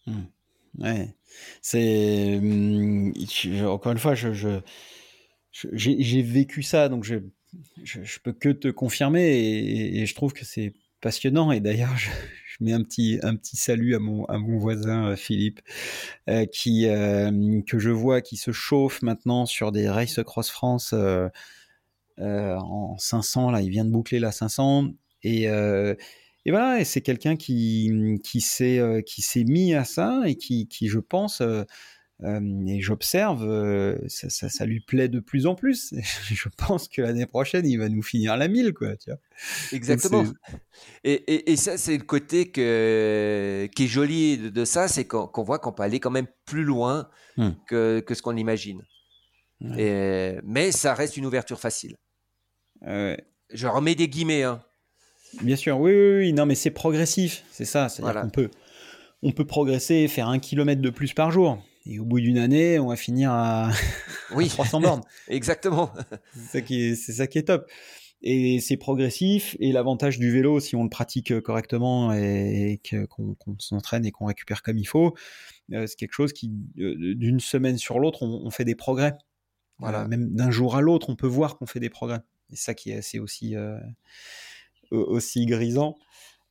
Mmh. 0.07 0.21
Ouais, 0.79 1.15
c'est 1.61 2.37
hum, 2.37 3.13
encore 3.67 3.91
une 3.91 3.99
fois, 3.99 4.15
je, 4.15 4.59
j'ai 5.51 6.21
vécu 6.23 6.63
ça, 6.63 6.89
donc 6.89 7.03
je, 7.03 7.17
je, 7.83 8.19
peux 8.19 8.33
que 8.33 8.49
te 8.49 8.67
confirmer 8.69 9.21
et 9.21 10.05
je 10.05 10.15
trouve 10.15 10.33
que 10.33 10.45
c'est 10.45 10.73
passionnant. 11.01 11.51
Et 11.51 11.59
d'ailleurs, 11.59 11.95
je, 11.97 12.09
mets 12.61 12.73
un 12.73 12.83
petit, 12.83 13.19
un 13.23 13.35
petit 13.35 13.55
salut 13.55 13.95
à 13.95 13.99
mon, 13.99 14.25
à 14.25 14.37
mon 14.37 14.57
voisin 14.57 15.11
euh, 15.11 15.15
Philippe, 15.15 15.61
euh, 16.29 16.45
qui, 16.45 16.87
euh, 16.87 17.61
que 17.65 17.79
je 17.79 17.89
vois 17.89 18.21
qui 18.21 18.35
se 18.35 18.51
chauffe 18.51 19.01
maintenant 19.01 19.45
sur 19.45 19.71
des 19.71 19.89
Race 19.89 20.19
Cross 20.23 20.49
France 20.49 20.93
en 22.17 22.97
500. 22.97 23.51
Là, 23.51 23.61
il 23.61 23.69
vient 23.69 23.85
de 23.85 23.91
boucler 23.91 24.19
la 24.19 24.31
500. 24.31 24.89
Et, 25.23 25.43
et 25.43 26.51
voilà, 26.51 26.83
c'est 26.85 27.01
quelqu'un 27.01 27.35
qui, 27.35 28.19
qui 28.23 28.41
s'est 28.41 29.43
mis 29.45 29.73
à 29.73 29.85
ça 29.85 30.23
et 30.25 30.35
qui, 30.35 30.67
qui 30.67 30.87
je 30.87 30.99
pense, 30.99 31.41
et 32.21 32.81
j'observe, 32.81 33.97
ça, 34.07 34.29
ça, 34.29 34.49
ça, 34.49 34.65
lui 34.65 34.81
plaît 34.81 35.07
de 35.07 35.19
plus 35.19 35.45
en 35.45 35.55
plus. 35.55 35.93
je 36.27 36.49
pense 36.57 36.87
que 36.89 37.01
l'année 37.01 37.25
prochaine, 37.25 37.65
il 37.65 37.77
va 37.77 37.87
nous 37.87 38.01
finir 38.01 38.35
la 38.35 38.47
mille, 38.47 38.73
quoi. 38.73 38.97
Tu 38.97 39.09
vois 39.09 39.19
Exactement. 39.71 40.25
Et, 41.05 41.13
et, 41.13 41.51
et, 41.51 41.55
ça, 41.55 41.77
c'est 41.77 41.97
le 41.97 42.03
côté 42.03 42.51
que, 42.51 43.69
qui 43.73 43.85
est 43.85 43.87
joli 43.87 44.37
de, 44.37 44.65
ça, 44.65 44.89
c'est 44.89 45.05
qu'on 45.05 45.43
voit 45.43 45.59
qu'on 45.59 45.71
peut 45.71 45.83
aller 45.83 46.01
quand 46.01 46.11
même 46.11 46.27
plus 46.45 46.63
loin 46.63 47.07
mmh. 47.37 47.49
que, 47.67 48.01
que, 48.01 48.13
ce 48.13 48.21
qu'on 48.21 48.35
imagine. 48.35 48.81
Et, 49.77 50.35
mais 50.43 50.71
ça 50.71 50.93
reste 50.93 51.15
une 51.15 51.25
ouverture 51.25 51.59
facile. 51.59 51.95
Je 52.81 53.67
remets 53.67 53.95
des 53.95 54.09
guillemets. 54.09 54.43
Hein. 54.43 54.61
Bien 55.41 55.55
sûr, 55.55 55.79
oui, 55.79 55.93
oui, 55.93 56.17
oui. 56.17 56.33
Non, 56.33 56.45
mais 56.45 56.55
c'est 56.55 56.71
progressif, 56.71 57.43
c'est 57.51 57.65
ça. 57.65 57.89
C'est-à-dire 57.89 58.21
qu'on 58.21 58.29
peut, 58.29 58.49
on 59.21 59.31
peut 59.31 59.45
progresser, 59.45 60.07
faire 60.07 60.27
un 60.27 60.39
kilomètre 60.39 60.81
de 60.81 60.89
plus 60.89 61.13
par 61.13 61.31
jour. 61.31 61.63
Et 61.91 61.97
au 61.97 62.05
bout 62.05 62.19
d'une 62.19 62.37
année, 62.37 62.77
on 62.77 62.89
va 62.89 62.95
finir 62.95 63.31
à, 63.31 63.71
oui. 64.35 64.47
300 64.47 64.79
bornes. 64.79 65.01
Exactement. 65.27 65.91
C'est 66.35 66.51
ça, 66.51 66.61
qui 66.61 66.81
est, 66.83 66.95
c'est 66.95 67.13
ça 67.13 67.25
qui 67.25 67.39
est 67.39 67.47
top. 67.47 67.67
Et 68.21 68.59
c'est 68.59 68.77
progressif. 68.77 69.57
Et 69.59 69.71
l'avantage 69.71 70.19
du 70.19 70.31
vélo, 70.31 70.59
si 70.59 70.75
on 70.75 70.83
le 70.83 70.89
pratique 70.89 71.39
correctement 71.41 72.13
et, 72.13 72.79
qu'on, 73.09 73.35
s'entraîne 73.57 74.05
et 74.05 74.11
qu'on 74.11 74.25
récupère 74.25 74.61
comme 74.61 74.77
il 74.77 74.85
faut, 74.85 75.15
euh, 75.73 75.87
c'est 75.87 75.95
quelque 75.95 76.13
chose 76.13 76.31
qui, 76.31 76.51
euh, 76.77 77.15
d'une 77.15 77.39
semaine 77.39 77.79
sur 77.79 77.97
l'autre, 77.97 78.21
on, 78.21 78.51
fait 78.51 78.65
des 78.65 78.75
progrès. 78.75 79.17
Voilà. 79.79 80.07
même 80.07 80.29
d'un 80.35 80.51
jour 80.51 80.75
à 80.75 80.81
l'autre, 80.81 81.09
on 81.09 81.15
peut 81.15 81.27
voir 81.27 81.57
qu'on 81.57 81.65
fait 81.65 81.79
des 81.79 81.89
progrès. 81.89 82.19
Et 82.51 82.55
ça 82.55 82.75
qui 82.75 82.91
est 82.91 82.97
assez 82.97 83.17
aussi, 83.17 83.55
euh, 83.55 83.79
aussi 84.91 85.47
grisant. 85.47 85.95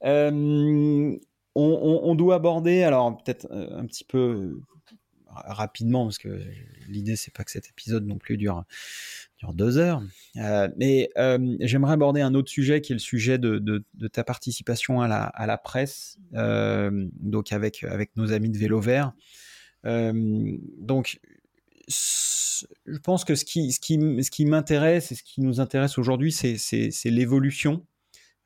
On, 0.00 1.20
on, 1.54 2.14
doit 2.16 2.36
aborder, 2.36 2.82
alors 2.82 3.16
peut-être 3.22 3.46
un 3.52 3.84
petit 3.84 4.04
peu 4.04 4.60
rapidement, 5.34 6.04
parce 6.04 6.18
que 6.18 6.40
l'idée, 6.88 7.16
c'est 7.16 7.32
pas 7.32 7.44
que 7.44 7.50
cet 7.50 7.68
épisode 7.68 8.06
non 8.06 8.18
plus 8.18 8.36
dure, 8.36 8.64
dure 9.38 9.52
deux 9.54 9.78
heures. 9.78 10.02
Euh, 10.36 10.68
mais 10.76 11.10
euh, 11.16 11.56
j'aimerais 11.60 11.92
aborder 11.92 12.20
un 12.20 12.34
autre 12.34 12.50
sujet 12.50 12.80
qui 12.80 12.92
est 12.92 12.94
le 12.94 13.00
sujet 13.00 13.38
de, 13.38 13.58
de, 13.58 14.08
ta 14.08 14.24
participation 14.24 15.00
à 15.00 15.08
la, 15.08 15.24
à 15.24 15.46
la 15.46 15.58
presse, 15.58 16.18
euh, 16.34 17.06
donc 17.20 17.52
avec, 17.52 17.84
avec 17.84 18.16
nos 18.16 18.32
amis 18.32 18.50
de 18.50 18.58
Vélo 18.58 18.80
Vert. 18.80 19.12
donc, 19.84 21.20
je 21.88 22.98
pense 22.98 23.24
que 23.24 23.34
ce 23.34 23.44
qui, 23.44 23.72
ce 23.72 23.80
qui, 23.80 23.98
ce 24.22 24.30
qui 24.30 24.44
m'intéresse 24.44 25.12
et 25.12 25.14
ce 25.14 25.22
qui 25.22 25.40
nous 25.40 25.60
intéresse 25.60 25.98
aujourd'hui, 25.98 26.32
c'est 26.32 27.10
l'évolution. 27.10 27.86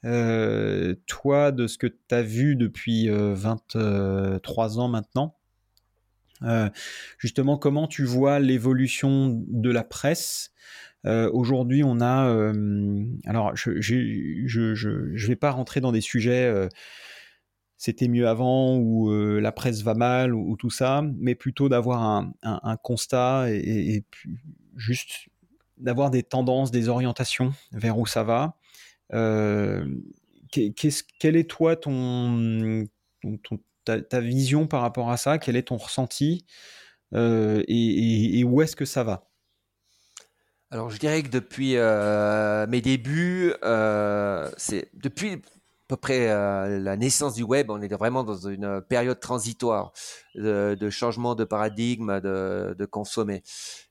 toi, 0.02 1.52
de 1.52 1.66
ce 1.66 1.78
que 1.78 1.86
tu 1.86 2.14
as 2.14 2.22
vu 2.22 2.56
depuis 2.56 3.08
23 3.08 4.78
ans 4.78 4.88
maintenant, 4.88 5.36
euh, 6.44 6.68
justement, 7.18 7.56
comment 7.56 7.86
tu 7.86 8.04
vois 8.04 8.38
l'évolution 8.38 9.42
de 9.46 9.70
la 9.70 9.84
presse? 9.84 10.52
Euh, 11.06 11.30
Aujourd'hui, 11.32 11.82
on 11.84 12.00
a... 12.00 12.28
Euh, 12.28 13.04
alors, 13.26 13.56
je 13.56 13.70
ne 13.70 13.80
je, 13.80 14.74
je, 14.74 15.26
vais 15.26 15.36
pas 15.36 15.50
rentrer 15.50 15.80
dans 15.80 15.92
des 15.92 16.00
sujets 16.00 16.68
c'était 17.76 18.06
mieux 18.06 18.28
avant 18.28 18.76
ou 18.76 19.10
la 19.10 19.50
presse 19.50 19.82
va 19.82 19.94
mal 19.94 20.36
ou, 20.36 20.56
tout 20.56 20.70
ça, 20.70 21.02
mais 21.16 21.34
plutôt 21.34 21.68
d'avoir 21.68 22.02
un, 22.02 22.32
un, 22.42 22.76
constat 22.76 23.50
et, 23.50 24.04
juste 24.76 25.28
d'avoir 25.78 26.10
des 26.12 26.22
tendances, 26.22 26.70
des 26.70 26.88
orientations 26.88 27.52
vers 27.72 27.98
où 27.98 28.06
ça 28.06 28.22
va. 28.22 28.56
Euh, 29.12 29.84
quel 30.50 31.36
est 31.36 31.48
toi 31.48 31.76
ton, 31.76 32.86
ta, 33.84 34.20
vision 34.20 34.66
par 34.66 34.80
rapport 34.82 35.10
à 35.10 35.16
ça 35.16 35.38
Quel 35.38 35.56
est 35.56 35.68
ton 35.68 35.76
ressenti 35.76 36.46
euh, 37.14 37.62
et, 37.68 38.44
où 38.44 38.62
est-ce 38.62 38.76
que 38.76 38.84
ça 38.84 39.04
va? 39.04 39.28
Alors, 40.70 40.90
je 40.90 40.98
dirais 40.98 41.22
que 41.22 41.28
depuis 41.28 41.76
euh, 41.76 42.66
mes 42.66 42.80
débuts, 42.80 43.52
euh, 43.62 44.50
c'est 44.56 44.90
depuis 44.94 45.42
peu 45.92 45.98
près 45.98 46.30
euh, 46.30 46.78
la 46.78 46.96
naissance 46.96 47.34
du 47.34 47.42
web, 47.42 47.70
on 47.70 47.82
est 47.82 47.94
vraiment 47.94 48.24
dans 48.24 48.48
une 48.48 48.80
période 48.80 49.20
transitoire 49.20 49.92
de, 50.34 50.88
changement 50.88 51.34
de 51.34 51.44
paradigme, 51.44 52.18
de, 52.20 52.86
consommer. 52.90 53.42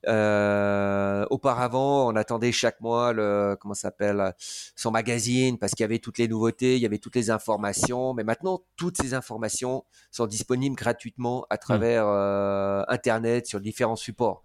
Euh, 0.07 1.27
auparavant, 1.29 2.07
on 2.11 2.15
attendait 2.15 2.51
chaque 2.51 2.81
mois 2.81 3.13
le 3.13 3.55
comment 3.59 3.75
s'appelle 3.75 4.33
son 4.75 4.89
magazine 4.89 5.59
parce 5.59 5.73
qu'il 5.73 5.83
y 5.83 5.85
avait 5.85 5.99
toutes 5.99 6.17
les 6.17 6.27
nouveautés, 6.27 6.75
il 6.75 6.81
y 6.81 6.87
avait 6.87 6.97
toutes 6.97 7.15
les 7.15 7.29
informations. 7.29 8.15
Mais 8.15 8.23
maintenant, 8.23 8.63
toutes 8.77 8.99
ces 8.99 9.13
informations 9.13 9.85
sont 10.09 10.25
disponibles 10.25 10.75
gratuitement 10.75 11.45
à 11.51 11.57
travers 11.59 12.05
mmh. 12.05 12.15
euh, 12.15 12.83
Internet 12.87 13.45
sur 13.45 13.61
différents 13.61 13.95
supports. 13.95 14.43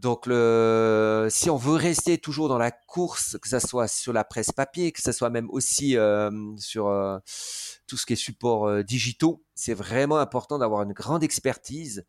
Donc, 0.00 0.24
le, 0.24 1.28
si 1.30 1.50
on 1.50 1.58
veut 1.58 1.74
rester 1.74 2.16
toujours 2.16 2.48
dans 2.48 2.56
la 2.56 2.70
course, 2.70 3.36
que 3.36 3.46
ce 3.50 3.58
soit 3.58 3.86
sur 3.86 4.14
la 4.14 4.24
presse 4.24 4.50
papier, 4.50 4.92
que 4.92 5.02
ce 5.02 5.12
soit 5.12 5.28
même 5.28 5.50
aussi 5.50 5.94
euh, 5.98 6.30
sur 6.56 6.88
euh, 6.88 7.18
tout 7.86 7.98
ce 7.98 8.06
qui 8.06 8.14
est 8.14 8.16
support 8.16 8.66
euh, 8.66 8.82
digitaux, 8.82 9.44
c'est 9.54 9.74
vraiment 9.74 10.16
important 10.16 10.56
d'avoir 10.56 10.84
une 10.84 10.94
grande 10.94 11.22
expertise, 11.22 12.06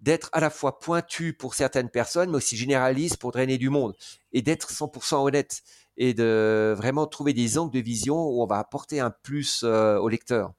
d'être 0.00 0.28
à 0.32 0.40
la 0.40 0.50
fois 0.50 0.78
pointu 0.78 1.32
pour 1.32 1.54
certaines 1.54 1.88
personnes, 1.88 2.28
mais 2.28 2.36
aussi 2.36 2.58
généraliste 2.58 3.16
pour 3.16 3.32
drainer 3.32 3.56
du 3.56 3.70
monde, 3.70 3.96
et 4.32 4.42
d'être 4.42 4.70
100% 4.70 5.24
honnête, 5.24 5.62
et 5.96 6.12
de 6.12 6.74
vraiment 6.76 7.06
trouver 7.06 7.32
des 7.32 7.56
angles 7.56 7.72
de 7.72 7.80
vision 7.80 8.22
où 8.22 8.42
on 8.42 8.46
va 8.46 8.58
apporter 8.58 9.00
un 9.00 9.10
plus 9.10 9.62
au 9.62 10.08
lecteur. 10.08 10.52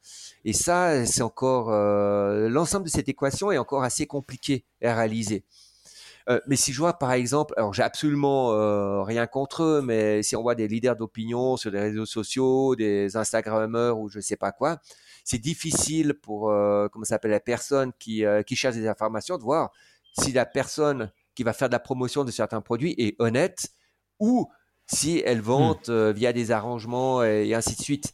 Et 0.45 0.53
ça, 0.53 1.05
c'est 1.05 1.21
encore 1.21 1.69
l'ensemble 1.69 2.85
de 2.85 2.89
cette 2.89 3.09
équation 3.09 3.51
est 3.51 3.57
encore 3.57 3.83
assez 3.83 4.07
compliqué 4.07 4.65
à 4.81 4.95
réaliser. 4.95 5.43
Euh, 6.27 6.39
mais 6.47 6.55
si 6.55 6.73
je 6.73 6.79
vois 6.79 6.97
par 6.97 7.11
exemple, 7.11 7.53
alors 7.55 7.73
j'ai 7.73 7.83
absolument 7.83 8.51
euh, 8.51 9.03
rien 9.03 9.27
contre 9.27 9.63
eux, 9.63 9.81
mais 9.81 10.23
si 10.23 10.35
on 10.35 10.41
voit 10.41 10.55
des 10.55 10.67
leaders 10.67 10.95
d'opinion 10.95 11.55
sur 11.55 11.69
les 11.69 11.79
réseaux 11.79 12.07
sociaux, 12.07 12.75
des 12.75 13.15
Instagrammeurs 13.15 13.99
ou 13.99 14.09
je 14.09 14.19
sais 14.19 14.35
pas 14.35 14.51
quoi, 14.51 14.79
c'est 15.23 15.37
difficile 15.37 16.15
pour 16.15 16.49
euh, 16.49 16.87
comment 16.91 17.05
s'appelle 17.05 17.31
la 17.31 17.39
personne 17.39 17.91
qui, 17.99 18.23
qui 18.47 18.55
cherche 18.55 18.75
des 18.75 18.87
informations 18.87 19.37
de 19.37 19.43
voir 19.43 19.71
si 20.19 20.31
la 20.31 20.45
personne 20.45 21.11
qui 21.35 21.43
va 21.43 21.53
faire 21.53 21.69
de 21.69 21.73
la 21.73 21.79
promotion 21.79 22.23
de 22.23 22.31
certains 22.31 22.61
produits 22.61 22.95
est 22.97 23.15
honnête 23.19 23.67
ou 24.19 24.49
si 24.87 25.21
elle 25.25 25.41
vante 25.41 25.89
hmm. 25.89 26.11
via 26.11 26.33
des 26.33 26.51
arrangements 26.51 27.23
et, 27.23 27.53
ainsi 27.53 27.75
de 27.75 27.81
suite. 27.81 28.13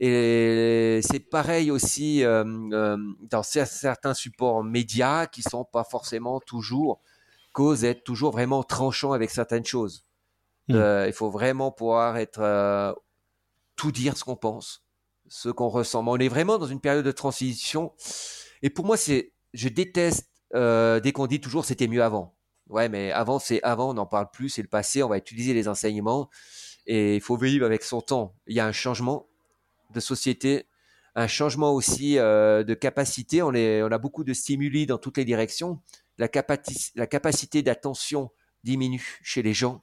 Et 0.00 1.00
c'est 1.02 1.20
pareil 1.20 1.70
aussi 1.70 2.22
dans 2.22 3.42
certains 3.42 4.14
supports 4.14 4.64
médias 4.64 5.26
qui 5.26 5.42
sont 5.42 5.64
pas 5.64 5.84
forcément 5.84 6.40
toujours 6.40 7.00
cause 7.56 7.84
être 7.84 8.04
toujours 8.04 8.32
vraiment 8.32 8.62
tranchant 8.62 9.12
avec 9.12 9.30
certaines 9.30 9.64
choses. 9.64 10.04
Hmm. 10.68 10.74
Euh, 10.74 11.06
il 11.06 11.14
faut 11.14 11.30
vraiment 11.30 11.72
pouvoir 11.72 12.18
être 12.18 12.40
euh, 12.40 12.92
tout 13.76 13.92
dire 13.92 14.18
ce 14.18 14.24
qu'on 14.24 14.36
pense, 14.36 14.84
ce 15.26 15.48
qu'on 15.48 15.68
ressent. 15.68 16.02
Mais 16.02 16.10
on 16.10 16.18
est 16.18 16.28
vraiment 16.28 16.58
dans 16.58 16.66
une 16.66 16.80
période 16.80 17.04
de 17.04 17.12
transition. 17.12 17.94
Et 18.60 18.68
pour 18.68 18.84
moi, 18.84 18.98
c'est, 18.98 19.32
je 19.54 19.70
déteste 19.70 20.28
euh, 20.54 21.00
dès 21.00 21.12
qu'on 21.12 21.26
dit 21.26 21.40
toujours 21.40 21.64
c'était 21.64 21.88
mieux 21.88 22.02
avant. 22.02 22.34
Ouais, 22.68 22.90
mais 22.90 23.10
avant, 23.10 23.38
c'est 23.38 23.62
avant, 23.62 23.90
on 23.90 23.94
n'en 23.94 24.06
parle 24.06 24.30
plus, 24.30 24.50
c'est 24.50 24.62
le 24.62 24.68
passé, 24.68 25.02
on 25.02 25.08
va 25.08 25.16
utiliser 25.16 25.54
les 25.54 25.66
enseignements 25.66 26.28
et 26.86 27.14
il 27.14 27.22
faut 27.22 27.38
vivre 27.38 27.64
avec 27.64 27.84
son 27.84 28.02
temps. 28.02 28.34
Il 28.48 28.54
y 28.54 28.60
a 28.60 28.66
un 28.66 28.72
changement 28.72 29.28
de 29.94 30.00
société, 30.00 30.66
un 31.14 31.28
changement 31.28 31.72
aussi 31.72 32.16
de 32.16 32.74
capacité. 32.74 33.40
On, 33.40 33.54
est, 33.54 33.82
on 33.82 33.92
a 33.92 33.98
beaucoup 33.98 34.24
de 34.24 34.34
stimuli 34.34 34.84
dans 34.84 34.98
toutes 34.98 35.16
les 35.16 35.24
directions 35.24 35.80
la, 36.18 36.28
capacité 36.28 37.62
d'attention 37.62 38.30
diminue 38.64 39.18
chez 39.22 39.42
les 39.42 39.54
gens. 39.54 39.82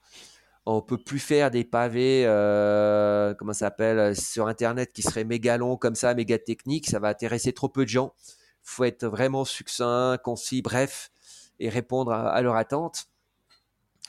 On 0.66 0.82
peut 0.82 0.98
plus 0.98 1.20
faire 1.20 1.52
des 1.52 1.66
pavés, 1.66 2.24
euh, 2.26 3.34
comment 3.34 3.52
ça 3.52 3.68
s'appelle, 3.68 4.16
sur 4.16 4.48
Internet 4.48 4.94
qui 4.94 5.02
seraient 5.02 5.26
méga 5.26 5.58
longs 5.58 5.76
comme 5.76 5.96
ça, 5.96 6.14
méga 6.14 6.40
techniques. 6.40 6.88
Ça 6.88 7.00
va 7.00 7.10
intéresser 7.10 7.52
trop 7.52 7.68
peu 7.68 7.84
de 7.84 7.90
gens. 7.90 8.14
faut 8.62 8.86
être 8.86 9.06
vraiment 9.06 9.44
succinct, 9.44 10.18
concis, 10.24 10.62
bref, 10.62 11.12
et 11.60 11.70
répondre 11.70 12.12
à, 12.14 12.42
leur 12.42 12.56
attente. 12.56 13.06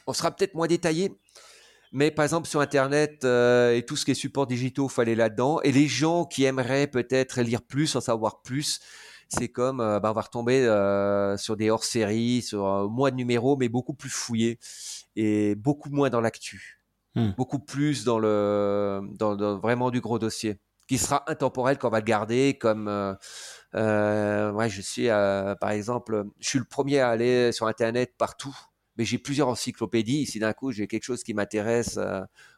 On 0.07 0.13
sera 0.13 0.31
peut-être 0.31 0.55
moins 0.55 0.69
détaillé, 0.69 1.13
mais 1.93 2.11
par 2.13 2.25
exemple 2.25 2.47
sur 2.47 2.61
Internet 2.61 3.25
euh, 3.25 3.75
et 3.75 3.85
tout 3.85 3.97
ce 3.97 4.05
qui 4.05 4.13
est 4.13 4.15
support 4.15 4.47
digitaux, 4.47 4.87
il 4.87 4.93
faut 4.93 5.01
aller 5.01 5.17
là-dedans. 5.17 5.61
Et 5.63 5.73
les 5.73 5.89
gens 5.89 6.25
qui 6.25 6.45
aimeraient 6.45 6.87
peut-être 6.87 7.41
lire 7.43 7.63
plus, 7.63 7.97
en 7.97 8.01
savoir 8.01 8.43
plus, 8.43 8.81
c'est 9.29 9.49
comme 9.49 9.81
euh, 9.81 10.01
bah, 10.01 10.11
on 10.11 10.15
va 10.15 10.23
retomber 10.23 10.65
euh, 10.67 11.37
sur 11.37 11.57
des 11.57 11.71
hors-séries, 11.71 12.43
sur 12.43 12.67
un 12.67 12.89
mois 12.89 13.11
de 13.11 13.17
numéros, 13.17 13.57
mais 13.57 13.69
beaucoup 13.69 13.95
plus 13.95 14.11
fouillés 14.11 14.59
et 15.17 15.55
beaucoup 15.55 15.91
moins 15.91 16.11
dans 16.11 16.21
l'actu, 16.21 16.81
hmm. 17.15 17.31
beaucoup 17.37 17.59
plus 17.59 18.05
dans 18.05 18.19
le 18.19 19.01
dans, 19.19 19.59
vraiment 19.59 19.91
du 19.91 20.01
gros 20.01 20.19
dossier, 20.19 20.59
qui 20.89 20.99
sera 20.99 21.25
intemporel 21.31 21.79
qu'on 21.79 21.91
va 21.91 22.01
le 22.01 22.05
garder 22.05 22.59
comme 22.61 22.89
euh, 22.89 23.15
euh 23.75 24.69
je 24.69 24.81
suis 24.81 25.09
par 25.09 25.71
exemple, 25.71 26.25
je 26.41 26.49
suis 26.49 26.59
le 26.59 26.65
premier 26.65 27.01
à 27.01 27.11
aller 27.11 27.53
sur 27.53 27.67
internet 27.67 28.15
partout, 28.19 28.57
mais 28.97 29.05
j'ai 29.05 29.19
plusieurs 29.19 29.49
encyclopédies. 29.49 30.27
Si 30.27 30.39
d'un 30.39 30.53
coup 30.53 30.73
j'ai 30.73 30.87
quelque 30.87 31.05
chose 31.05 31.23
qui 31.23 31.35
m'intéresse 31.35 31.99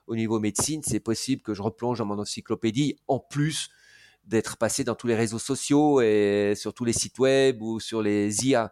au 0.07 0.17
niveau 0.17 0.41
médecine, 0.41 0.83
c'est 0.85 1.01
possible 1.01 1.43
que 1.43 1.55
je 1.55 1.63
replonge 1.63 1.99
dans 1.99 2.07
mon 2.07 2.19
encyclopédie 2.19 2.97
en 3.09 3.19
plus 3.19 3.71
d'être 4.27 4.57
passé 4.57 4.85
dans 4.85 4.95
tous 4.95 5.07
les 5.07 5.15
réseaux 5.15 5.39
sociaux 5.39 6.01
et 6.01 6.55
sur 6.57 6.75
tous 6.75 6.85
les 6.85 6.93
sites 6.93 7.19
web 7.19 7.63
ou 7.63 7.81
sur 7.81 8.03
les 8.03 8.47
IA 8.47 8.71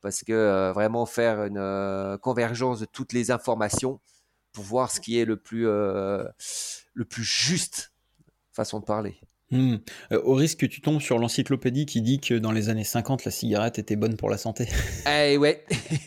parce 0.00 0.22
que 0.24 0.32
euh, 0.32 0.72
vraiment 0.72 1.06
faire 1.06 1.44
une 1.44 1.58
euh, 1.58 2.18
convergence 2.18 2.80
de 2.80 2.86
toutes 2.86 3.12
les 3.12 3.30
informations 3.30 4.00
pour 4.52 4.64
voir 4.64 4.90
ce 4.90 5.00
qui 5.00 5.18
est 5.18 5.24
le 5.24 5.36
plus 5.36 5.66
euh, 5.66 6.24
le 6.94 7.04
plus 7.04 7.24
juste 7.24 7.92
façon 8.52 8.80
de 8.80 8.84
parler. 8.84 9.16
Hmm. 9.52 9.78
au 10.12 10.34
risque 10.34 10.60
que 10.60 10.66
tu 10.66 10.80
tombes 10.80 11.00
sur 11.00 11.18
l'encyclopédie 11.18 11.84
qui 11.84 12.02
dit 12.02 12.20
que 12.20 12.34
dans 12.34 12.52
les 12.52 12.68
années 12.68 12.84
50, 12.84 13.24
la 13.24 13.32
cigarette 13.32 13.80
était 13.80 13.96
bonne 13.96 14.16
pour 14.16 14.30
la 14.30 14.38
santé. 14.38 14.68
Eh 15.08 15.38
ouais. 15.38 15.64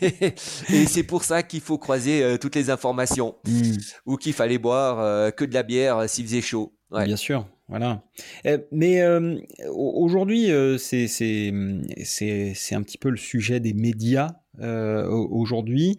Et 0.72 0.86
c'est 0.86 1.02
pour 1.02 1.24
ça 1.24 1.42
qu'il 1.42 1.60
faut 1.60 1.76
croiser 1.76 2.38
toutes 2.40 2.54
les 2.54 2.70
informations. 2.70 3.36
Hmm. 3.44 3.74
Ou 4.06 4.16
qu'il 4.16 4.32
fallait 4.32 4.56
boire 4.56 5.34
que 5.34 5.44
de 5.44 5.52
la 5.52 5.62
bière 5.62 6.08
s'il 6.08 6.24
faisait 6.24 6.40
chaud. 6.40 6.74
Bien 6.90 7.16
sûr. 7.16 7.46
Voilà. 7.68 8.02
Eh, 8.44 8.58
mais 8.72 9.00
euh, 9.00 9.38
aujourd'hui, 9.70 10.50
euh, 10.50 10.76
c'est 10.76 11.48
un 11.48 12.82
petit 12.82 12.98
peu 12.98 13.08
le 13.08 13.16
sujet 13.16 13.60
des 13.60 13.72
médias. 13.72 14.36
Euh, 14.60 15.08
aujourd'hui, 15.08 15.98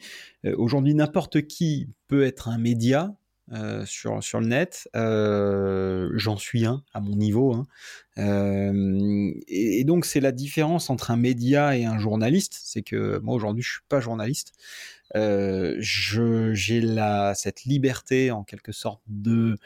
aujourd'hui, 0.58 0.94
n'importe 0.94 1.42
qui 1.48 1.90
peut 2.08 2.24
être 2.24 2.48
un 2.50 2.58
média 2.58 3.16
sur, 3.86 4.24
sur 4.24 4.40
le 4.40 4.48
net. 4.48 4.88
J'en 4.94 6.38
suis 6.38 6.66
un 6.66 6.84
à 6.94 7.02
mon 7.02 7.16
niveau. 7.16 7.54
Hein. 7.54 7.66
Et, 9.48 9.84
donc, 9.86 10.06
c'est 10.06 10.20
la 10.20 10.32
différence 10.32 10.90
entre 10.90 11.12
un 11.12 11.18
média 11.18 11.76
et 11.76 11.86
un 11.86 11.98
journaliste. 11.98 12.60
C'est 12.64 12.84
que 12.84 13.20
moi, 13.20 13.36
aujourd'hui, 13.36 13.64
je 13.64 13.72
suis 13.72 13.82
pas 13.90 14.00
journaliste. 14.00 14.54
J'ai 15.16 16.82
cette 17.34 17.64
liberté, 17.66 18.32
en 18.32 18.44
quelque 18.44 18.72
sorte, 18.72 19.02
de 19.08 19.52
euh, 19.52 19.58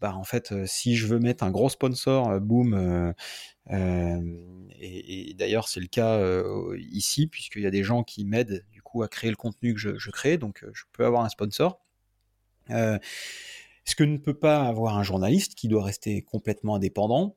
bah 0.00 0.14
en 0.14 0.24
fait, 0.24 0.52
euh, 0.52 0.66
si 0.66 0.94
je 0.96 1.06
veux 1.06 1.18
mettre 1.18 1.42
un 1.44 1.50
gros 1.50 1.68
sponsor, 1.68 2.30
euh, 2.30 2.40
boom. 2.40 3.14
et, 4.78 5.34
d'ailleurs, 5.34 5.68
c'est 5.68 5.80
le 5.80 5.88
cas 5.88 6.20
ici, 6.78 7.26
puisqu'il 7.26 7.62
y 7.62 7.66
a 7.66 7.70
des 7.70 7.82
gens 7.82 8.04
qui 8.04 8.24
m'aident 8.24 8.64
du 8.72 8.82
coup 8.82 9.02
à 9.02 9.08
créer 9.08 9.30
le 9.30 9.36
contenu 9.36 9.74
que 9.74 9.80
je, 9.80 10.10
crée, 10.10 10.38
donc 10.38 10.64
je 10.72 10.84
peux 10.92 11.04
avoir 11.04 11.24
un 11.24 11.28
sponsor. 11.28 11.80
ce 12.68 13.94
que 13.96 14.04
ne 14.04 14.18
peut 14.18 14.38
pas 14.38 14.62
avoir 14.66 14.96
un 14.98 15.02
journaliste 15.02 15.54
qui 15.54 15.68
doit 15.68 15.84
rester 15.84 16.22
complètement 16.22 16.76
indépendant. 16.76 17.36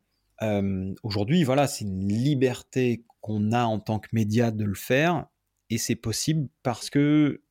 Aujourd'hui, 1.03 1.43
voilà, 1.43 1.67
c'est 1.67 1.85
une 1.85 2.07
liberté 2.07 3.03
qu'on 3.21 3.51
a 3.51 3.63
en 3.63 3.79
tant 3.79 3.99
que 3.99 4.09
média 4.13 4.51
de 4.51 4.63
le 4.63 4.75
faire, 4.75 5.25
et 5.69 5.77
c'est 5.77 5.95
possible 5.95 6.47
parce 6.63 6.89
que 6.89 7.41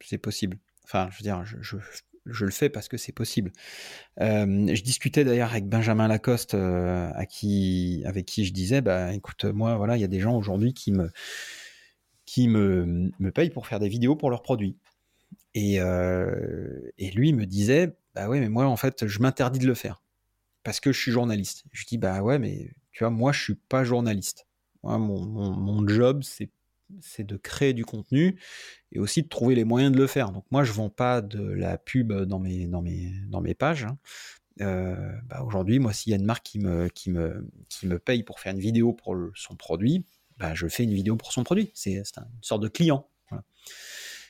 c'est 0.00 0.18
possible. 0.18 0.58
Enfin, 0.84 1.08
je 1.10 1.18
veux 1.18 1.22
dire, 1.22 1.44
je 1.44 1.76
le 2.24 2.50
fais 2.50 2.68
parce 2.68 2.88
que 2.88 2.96
c'est 2.96 3.12
possible. 3.12 3.52
Je 4.18 4.82
discutais 4.82 5.24
d'ailleurs 5.24 5.50
avec 5.50 5.68
Benjamin 5.68 6.08
Lacoste, 6.08 6.54
avec 6.54 7.28
qui 7.28 8.04
je 8.04 8.52
disais, 8.52 8.80
bah 8.80 9.12
écoute, 9.12 9.44
moi 9.44 9.76
voilà, 9.76 9.96
il 9.96 10.00
y 10.00 10.04
a 10.04 10.08
des 10.08 10.20
gens 10.20 10.36
aujourd'hui 10.36 10.74
qui 10.74 10.92
me 10.92 11.10
payent 13.30 13.50
pour 13.50 13.66
faire 13.66 13.80
des 13.80 13.88
vidéos 13.88 14.16
pour 14.16 14.30
leurs 14.30 14.42
produits. 14.42 14.76
Et, 15.54 15.78
lui 17.14 17.32
me 17.32 17.44
disait, 17.44 17.96
bah 18.14 18.28
ouais, 18.28 18.40
mais 18.40 18.48
moi 18.48 18.66
en 18.66 18.76
fait, 18.76 19.06
je 19.06 19.20
m'interdis 19.20 19.58
de 19.58 19.66
le 19.66 19.74
faire 19.74 20.02
parce 20.62 20.80
que 20.80 20.92
je 20.92 20.98
suis 21.00 21.10
journaliste. 21.10 21.64
Je 21.72 21.84
dis, 21.86 21.98
bah 21.98 22.22
ouais, 22.22 22.38
mais 22.38 22.70
tu 22.92 23.04
vois, 23.04 23.10
moi 23.10 23.32
je 23.32 23.42
suis 23.42 23.54
pas 23.54 23.84
journaliste. 23.84 24.46
Mon 24.84 25.86
job, 25.88 26.22
c'est 26.22 26.50
c'est 27.00 27.24
de 27.24 27.36
créer 27.36 27.72
du 27.72 27.84
contenu 27.84 28.38
et 28.92 28.98
aussi 28.98 29.22
de 29.22 29.28
trouver 29.28 29.54
les 29.54 29.64
moyens 29.64 29.92
de 29.92 29.98
le 29.98 30.06
faire. 30.06 30.30
Donc 30.30 30.44
moi, 30.50 30.64
je 30.64 30.72
vends 30.72 30.90
pas 30.90 31.20
de 31.20 31.42
la 31.42 31.78
pub 31.78 32.12
dans 32.12 32.38
mes, 32.38 32.66
dans 32.66 32.82
mes, 32.82 33.12
dans 33.28 33.40
mes 33.40 33.54
pages. 33.54 33.84
Hein. 33.84 33.98
Euh, 34.60 35.12
bah, 35.26 35.42
aujourd'hui, 35.42 35.78
moi, 35.78 35.92
s'il 35.92 36.10
y 36.10 36.14
a 36.14 36.18
une 36.18 36.24
marque 36.24 36.44
qui 36.44 36.58
me, 36.58 36.88
qui, 36.88 37.10
me, 37.10 37.48
qui 37.68 37.86
me 37.86 37.98
paye 37.98 38.22
pour 38.22 38.40
faire 38.40 38.52
une 38.52 38.60
vidéo 38.60 38.92
pour 38.92 39.16
son 39.34 39.56
produit, 39.56 40.04
bah, 40.36 40.54
je 40.54 40.66
fais 40.68 40.84
une 40.84 40.94
vidéo 40.94 41.16
pour 41.16 41.32
son 41.32 41.44
produit. 41.44 41.70
C'est 41.74 41.94
une 41.94 42.04
sorte 42.40 42.62
de 42.62 42.68
client. 42.68 43.08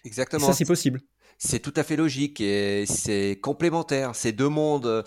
Exactement. 0.05 0.47
ça, 0.47 0.53
c'est 0.53 0.65
possible. 0.65 1.01
C'est 1.39 1.61
tout 1.61 1.73
à 1.77 1.83
fait 1.83 1.97
logique 1.97 2.41
et 2.41 2.85
c'est 2.87 3.39
complémentaire. 3.43 4.15
C'est 4.15 4.33
deux 4.33 4.49
mondes. 4.49 5.05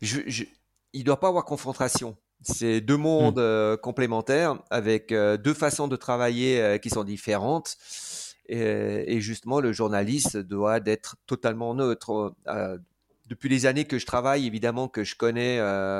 Je, 0.00 0.44
il 0.92 1.00
ne 1.00 1.04
doit 1.04 1.20
pas 1.20 1.28
avoir 1.28 1.44
confrontation. 1.44 2.16
C'est 2.42 2.80
deux 2.80 2.96
mondes 2.96 3.38
mmh. 3.38 3.42
euh, 3.42 3.76
complémentaires 3.76 4.58
avec 4.70 5.12
euh, 5.12 5.36
deux 5.36 5.54
façons 5.54 5.88
de 5.88 5.96
travailler 5.96 6.60
euh, 6.60 6.78
qui 6.78 6.90
sont 6.90 7.04
différentes. 7.04 7.76
Et, 8.50 9.20
justement, 9.20 9.60
le 9.60 9.74
journaliste 9.74 10.38
doit 10.38 10.80
être 10.86 11.16
totalement 11.26 11.74
neutre. 11.74 12.34
depuis 13.26 13.50
les 13.50 13.66
années 13.66 13.84
que 13.84 13.98
je 13.98 14.06
travaille, 14.06 14.46
évidemment 14.46 14.88
que 14.88 15.04
je 15.04 15.16
connais 15.16 15.58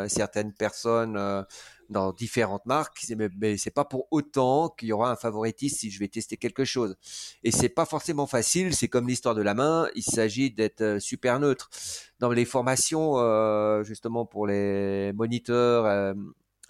certaines 0.08 0.54
personnes 0.54 1.44
dans 1.88 2.12
différentes 2.12 2.66
marques, 2.66 3.02
mais, 3.38 3.56
c'est 3.56 3.70
pas 3.70 3.84
pour 3.84 4.08
autant 4.10 4.68
qu'il 4.68 4.88
y 4.88 4.92
aura 4.92 5.10
un 5.10 5.16
favoritisme 5.16 5.76
si 5.78 5.90
je 5.90 5.98
vais 5.98 6.08
tester 6.08 6.36
quelque 6.36 6.64
chose. 6.64 6.96
Et 7.42 7.50
c'est 7.50 7.68
pas 7.68 7.86
forcément 7.86 8.26
facile. 8.26 8.74
C'est 8.74 8.88
comme 8.88 9.08
l'histoire 9.08 9.34
de 9.34 9.42
la 9.42 9.54
main. 9.54 9.88
Il 9.94 10.02
s'agit 10.02 10.50
d'être 10.50 10.82
euh, 10.82 11.00
super 11.00 11.40
neutre. 11.40 11.70
Dans 12.18 12.30
les 12.30 12.44
formations, 12.44 13.18
euh, 13.18 13.82
justement 13.84 14.26
pour 14.26 14.46
les 14.46 15.12
moniteurs 15.14 15.86
euh, 15.86 16.14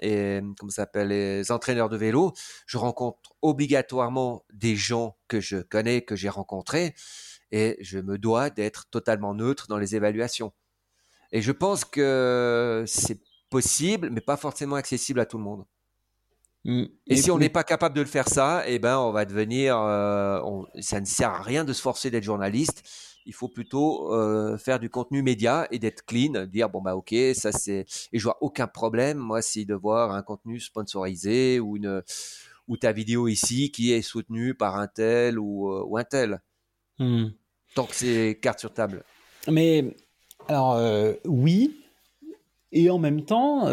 et 0.00 0.40
comment 0.58 0.70
ça 0.70 0.82
s'appelle 0.82 1.08
les 1.08 1.50
entraîneurs 1.50 1.88
de 1.88 1.96
vélo, 1.96 2.32
je 2.66 2.78
rencontre 2.78 3.34
obligatoirement 3.42 4.44
des 4.52 4.76
gens 4.76 5.16
que 5.26 5.40
je 5.40 5.56
connais, 5.56 6.02
que 6.02 6.14
j'ai 6.14 6.28
rencontrés, 6.28 6.94
et 7.50 7.76
je 7.80 7.98
me 7.98 8.18
dois 8.18 8.50
d'être 8.50 8.88
totalement 8.90 9.34
neutre 9.34 9.66
dans 9.68 9.78
les 9.78 9.96
évaluations. 9.96 10.52
Et 11.32 11.42
je 11.42 11.52
pense 11.52 11.84
que 11.84 12.84
c'est 12.86 13.20
possible, 13.50 14.10
mais 14.10 14.20
pas 14.20 14.36
forcément 14.36 14.76
accessible 14.76 15.20
à 15.20 15.26
tout 15.26 15.38
le 15.38 15.44
monde. 15.44 15.64
Mm. 16.64 16.84
Et, 17.06 17.16
si 17.16 17.30
on 17.30 17.38
n'est 17.38 17.48
pas 17.48 17.64
capable 17.64 17.94
de 17.94 18.00
le 18.00 18.06
faire 18.06 18.28
ça, 18.28 18.62
eh 18.66 18.78
ben, 18.78 18.98
on 18.98 19.12
va 19.12 19.24
devenir. 19.24 19.76
ça 20.80 21.00
ne 21.00 21.06
sert 21.06 21.30
à 21.30 21.42
rien 21.42 21.64
de 21.64 21.72
se 21.72 21.80
forcer 21.82 22.10
d'être 22.10 22.24
journaliste 22.24 22.82
il 23.28 23.34
faut 23.34 23.48
plutôt 23.48 24.14
euh, 24.14 24.56
faire 24.56 24.80
du 24.80 24.88
contenu 24.88 25.22
média 25.22 25.68
et 25.70 25.78
d'être 25.78 26.04
clean, 26.06 26.46
dire 26.46 26.70
bon 26.70 26.80
bah 26.80 26.96
ok, 26.96 27.14
ça 27.34 27.52
c'est 27.52 27.84
et 28.10 28.18
je 28.18 28.24
vois 28.24 28.38
aucun 28.40 28.66
problème 28.66 29.18
moi 29.18 29.42
si 29.42 29.66
de 29.66 29.74
voir 29.74 30.12
un 30.12 30.22
contenu 30.22 30.58
sponsorisé 30.58 31.60
ou 31.60 31.76
une 31.76 32.02
ou 32.68 32.78
ta 32.78 32.90
vidéo 32.92 33.28
ici 33.28 33.70
qui 33.70 33.92
est 33.92 34.00
soutenue 34.00 34.54
par 34.54 34.76
un 34.76 34.88
tel 34.88 35.38
ou, 35.38 35.70
euh, 35.70 35.98
un 35.98 36.04
tel. 36.04 36.40
Hmm. 36.98 37.26
Tant 37.74 37.84
que 37.84 37.94
c'est 37.94 38.38
carte 38.40 38.60
sur 38.60 38.72
table. 38.72 39.04
Mais 39.46 39.94
alors 40.48 40.72
euh, 40.72 41.12
oui 41.26 41.76
et 42.72 42.90
en 42.90 42.98
même 42.98 43.24
temps, 43.24 43.68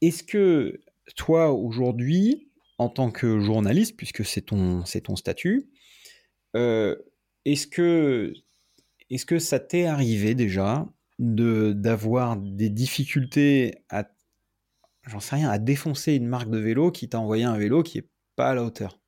est-ce 0.00 0.22
que 0.22 0.80
toi 1.16 1.52
aujourd'hui 1.52 2.48
en 2.78 2.88
tant 2.88 3.10
que 3.10 3.40
journaliste, 3.40 3.96
puisque 3.96 4.24
c'est 4.24 4.42
ton, 4.42 4.82
ton 4.82 5.16
statut, 5.16 5.70
est-ce 6.54 7.66
que 7.66 8.32
est-ce 9.10 9.26
que 9.26 9.38
ça 9.38 9.60
t'est 9.60 9.86
arrivé 9.86 10.34
déjà 10.34 10.86
de 11.18 11.72
d'avoir 11.72 12.36
des 12.36 12.70
difficultés 12.70 13.84
à 13.90 14.08
j'en 15.06 15.20
sais 15.20 15.36
rien 15.36 15.50
à 15.50 15.58
défoncer 15.58 16.14
une 16.14 16.26
marque 16.26 16.50
de 16.50 16.58
vélo 16.58 16.90
qui 16.90 17.08
t'a 17.08 17.20
envoyé 17.20 17.44
un 17.44 17.56
vélo 17.56 17.82
qui 17.82 17.98
est 17.98 18.08
pas 18.36 18.50
à 18.50 18.54
la 18.54 18.64
hauteur? 18.64 18.98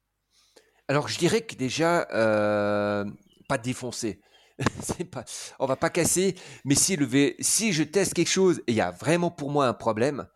Alors 0.88 1.08
je 1.08 1.18
dirais 1.18 1.40
que 1.40 1.56
déjà 1.56 2.06
euh, 2.12 3.04
pas 3.48 3.58
défoncer. 3.58 4.20
pas, 5.10 5.24
on 5.58 5.66
va 5.66 5.76
pas 5.76 5.90
casser, 5.90 6.34
mais 6.64 6.74
si, 6.74 6.96
le 6.96 7.34
si 7.40 7.72
je 7.72 7.82
teste 7.82 8.14
quelque 8.14 8.30
chose 8.30 8.62
et 8.66 8.72
il 8.72 8.76
y 8.76 8.80
a 8.80 8.90
vraiment 8.90 9.30
pour 9.30 9.50
moi 9.50 9.66
un 9.66 9.74
problème, 9.74 10.26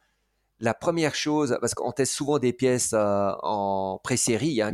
la 0.59 0.75
première 0.75 1.15
chose, 1.15 1.57
parce 1.61 1.75
qu'on 1.75 1.93
teste 1.93 2.13
souvent 2.13 2.39
des 2.39 2.53
pièces 2.53 2.93
euh, 2.93 3.33
en 3.43 3.99
pré-série, 4.03 4.61
hein, 4.61 4.71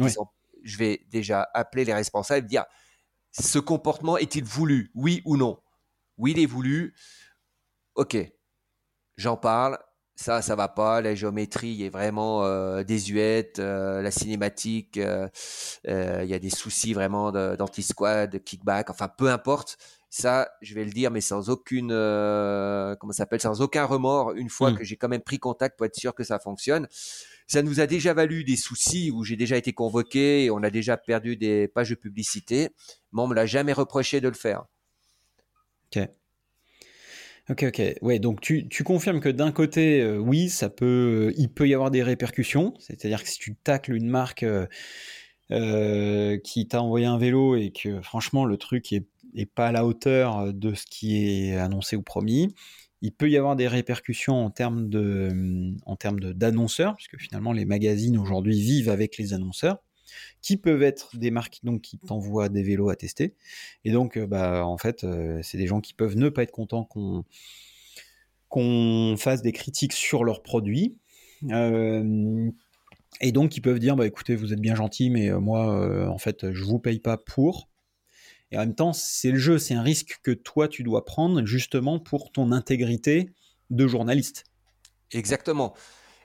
je 0.65 0.79
vais 0.79 1.07
déjà 1.11 1.49
appeler 1.55 1.85
les 1.85 1.95
responsables, 1.95 2.47
dire 2.47 2.65
ce 3.31 3.59
comportement 3.59 4.17
est-il 4.17 4.45
voulu? 4.45 4.91
Oui 4.95 5.23
ou 5.25 5.37
non? 5.37 5.61
Oui, 6.19 6.33
il 6.33 6.41
est 6.41 6.47
voulu. 6.47 6.95
Ok, 7.95 8.17
j'en 9.17 9.37
parle. 9.37 9.79
Ça, 10.19 10.41
ça 10.41 10.57
va 10.57 10.69
pas. 10.69 11.03
La 11.03 11.15
géométrie 11.15 11.85
est 11.85 11.91
vraiment 11.91 12.43
euh, 12.43 12.83
désuète. 12.83 13.59
Euh, 13.59 14.01
la 14.01 14.11
cinématique, 14.11 14.97
euh, 14.97 15.29
il 15.85 16.27
y 16.27 16.33
a 16.33 16.39
des 16.39 16.49
soucis 16.49 16.95
vraiment 16.95 17.31
d'anti-squad, 17.33 18.31
de 18.31 18.39
kickback. 18.39 18.89
Enfin, 18.89 19.09
peu 19.09 19.31
importe. 19.31 19.77
Ça, 20.09 20.49
je 20.63 20.75
vais 20.75 20.85
le 20.85 20.91
dire, 20.91 21.11
mais 21.11 21.21
sans 21.21 21.51
aucune, 21.51 21.89
comment 21.89 23.13
s'appelle, 23.13 23.43
sans 23.43 23.61
aucun 23.61 23.85
remords. 23.85 24.33
Une 24.33 24.49
fois 24.49 24.71
hmm. 24.71 24.79
que 24.79 24.85
j'ai 24.85 24.97
quand 24.97 25.09
même 25.09 25.21
pris 25.21 25.39
contact 25.39 25.77
pour 25.77 25.85
être 25.85 25.97
sûr 25.97 26.15
que 26.15 26.25
ça 26.25 26.39
fonctionne. 26.39 26.89
Ça 27.47 27.61
nous 27.63 27.81
a 27.81 27.87
déjà 27.87 28.15
valu 28.15 28.43
des 28.43 28.57
soucis 28.57 29.11
où 29.11 29.23
j'ai 29.23 29.37
déjà 29.37 29.59
été 29.59 29.75
convoqué 29.75 30.45
et 30.45 30.51
on 30.51 30.63
a 30.63 30.71
déjà 30.71 30.97
perdu 30.97 31.37
des 31.37 31.69
pages 31.69 31.91
de 31.91 31.95
publicité, 31.95 32.71
mais 33.13 33.21
on 33.21 33.27
me 33.29 33.35
l'a 33.35 33.45
jamais 33.45 33.75
reproché 33.75 34.23
de 34.23 34.29
le 34.29 34.35
faire. 34.35 34.65
Ok. 35.95 36.09
Ok, 37.49 37.63
ok. 37.63 37.81
Ouais, 38.03 38.19
donc 38.19 38.41
tu, 38.41 38.67
confirmes 38.85 39.21
que 39.21 39.29
d'un 39.29 39.53
côté, 39.53 40.01
euh, 40.01 40.19
oui, 40.19 40.49
ça 40.49 40.69
peut, 40.69 41.33
il 41.37 41.49
peut 41.49 41.69
y 41.69 41.75
avoir 41.75 41.93
des 41.93 42.03
répercussions. 42.03 42.75
C'est-à-dire 42.81 43.23
que 43.23 43.29
si 43.29 43.39
tu 43.39 43.55
tacles 43.55 43.95
une 43.95 44.09
marque 44.09 44.43
euh, 44.43 44.67
euh, 45.53 46.39
qui 46.39 46.67
t'a 46.67 46.83
envoyé 46.83 47.07
un 47.07 47.19
vélo 47.19 47.55
et 47.55 47.71
que 47.71 48.01
franchement 48.03 48.45
le 48.45 48.57
truc 48.57 48.93
est, 48.93 49.07
pas 49.55 49.69
à 49.69 49.73
la 49.73 49.87
hauteur 49.87 50.53
de 50.53 50.75
ce 50.75 50.87
qui 50.87 51.19
est 51.19 51.57
annoncé 51.57 51.95
ou 51.95 52.03
promis, 52.03 52.53
il 53.01 53.13
peut 53.13 53.31
y 53.31 53.37
avoir 53.37 53.55
des 53.55 53.69
répercussions 53.69 54.45
en 54.45 54.51
termes 54.51 54.89
termes 55.97 56.21
d'annonceurs, 56.21 56.97
puisque 56.97 57.19
finalement 57.19 57.53
les 57.53 57.65
magazines 57.65 58.19
aujourd'hui 58.19 58.61
vivent 58.61 58.89
avec 58.89 59.19
les 59.19 59.35
annonceurs, 59.35 59.79
qui 60.43 60.57
peuvent 60.57 60.83
être 60.83 61.17
des 61.17 61.31
marques 61.31 61.61
donc 61.63 61.83
qui 61.83 61.99
t'envoient 61.99 62.49
des 62.49 62.63
vélos 62.63 62.89
à 62.89 62.97
tester, 62.97 63.35
et 63.85 63.93
donc 63.93 64.17
euh, 64.17 64.27
bah 64.27 64.67
en 64.67 64.79
fait 64.79 65.05
euh, 65.05 65.41
c'est 65.43 65.59
des 65.59 65.67
gens 65.67 65.81
qui 65.81 65.95
peuvent 65.95 66.17
ne 66.17 66.29
pas 66.29 66.43
être 66.43 66.53
contents 66.53 66.85
qu'on 66.85 67.25
qu'on 68.49 69.17
fasse 69.19 69.43
des 69.43 69.53
critiques 69.53 69.93
sur 69.93 70.25
leurs 70.25 70.43
produits. 70.43 70.97
Euh, 71.51 72.51
et 73.21 73.33
donc 73.33 73.57
ils 73.57 73.61
peuvent 73.61 73.79
dire 73.79 73.97
bah 73.97 74.07
écoutez 74.07 74.37
vous 74.37 74.53
êtes 74.53 74.61
bien 74.61 74.75
gentil 74.75 75.11
mais 75.11 75.31
moi 75.33 76.09
en 76.09 76.19
fait 76.19 76.53
je 76.53 76.65
vous 76.65 76.79
paye 76.79 76.99
pas 76.99 77.17
pour 77.19 77.69
et 78.53 78.57
en 78.57 78.61
même 78.61 78.75
temps, 78.75 78.93
c'est 78.93 79.31
le 79.31 79.39
jeu, 79.39 79.59
c'est 79.59 79.75
un 79.75 79.83
risque 79.83 80.21
que 80.23 80.31
toi, 80.31 80.69
tu 80.69 80.83
dois 80.83 81.05
prendre 81.05 81.45
justement 81.45 81.99
pour 81.99 82.31
ton 82.31 82.53
intégrité 82.53 83.31
de 83.71 83.87
journaliste. 83.87 84.45
Exactement. 85.13 85.75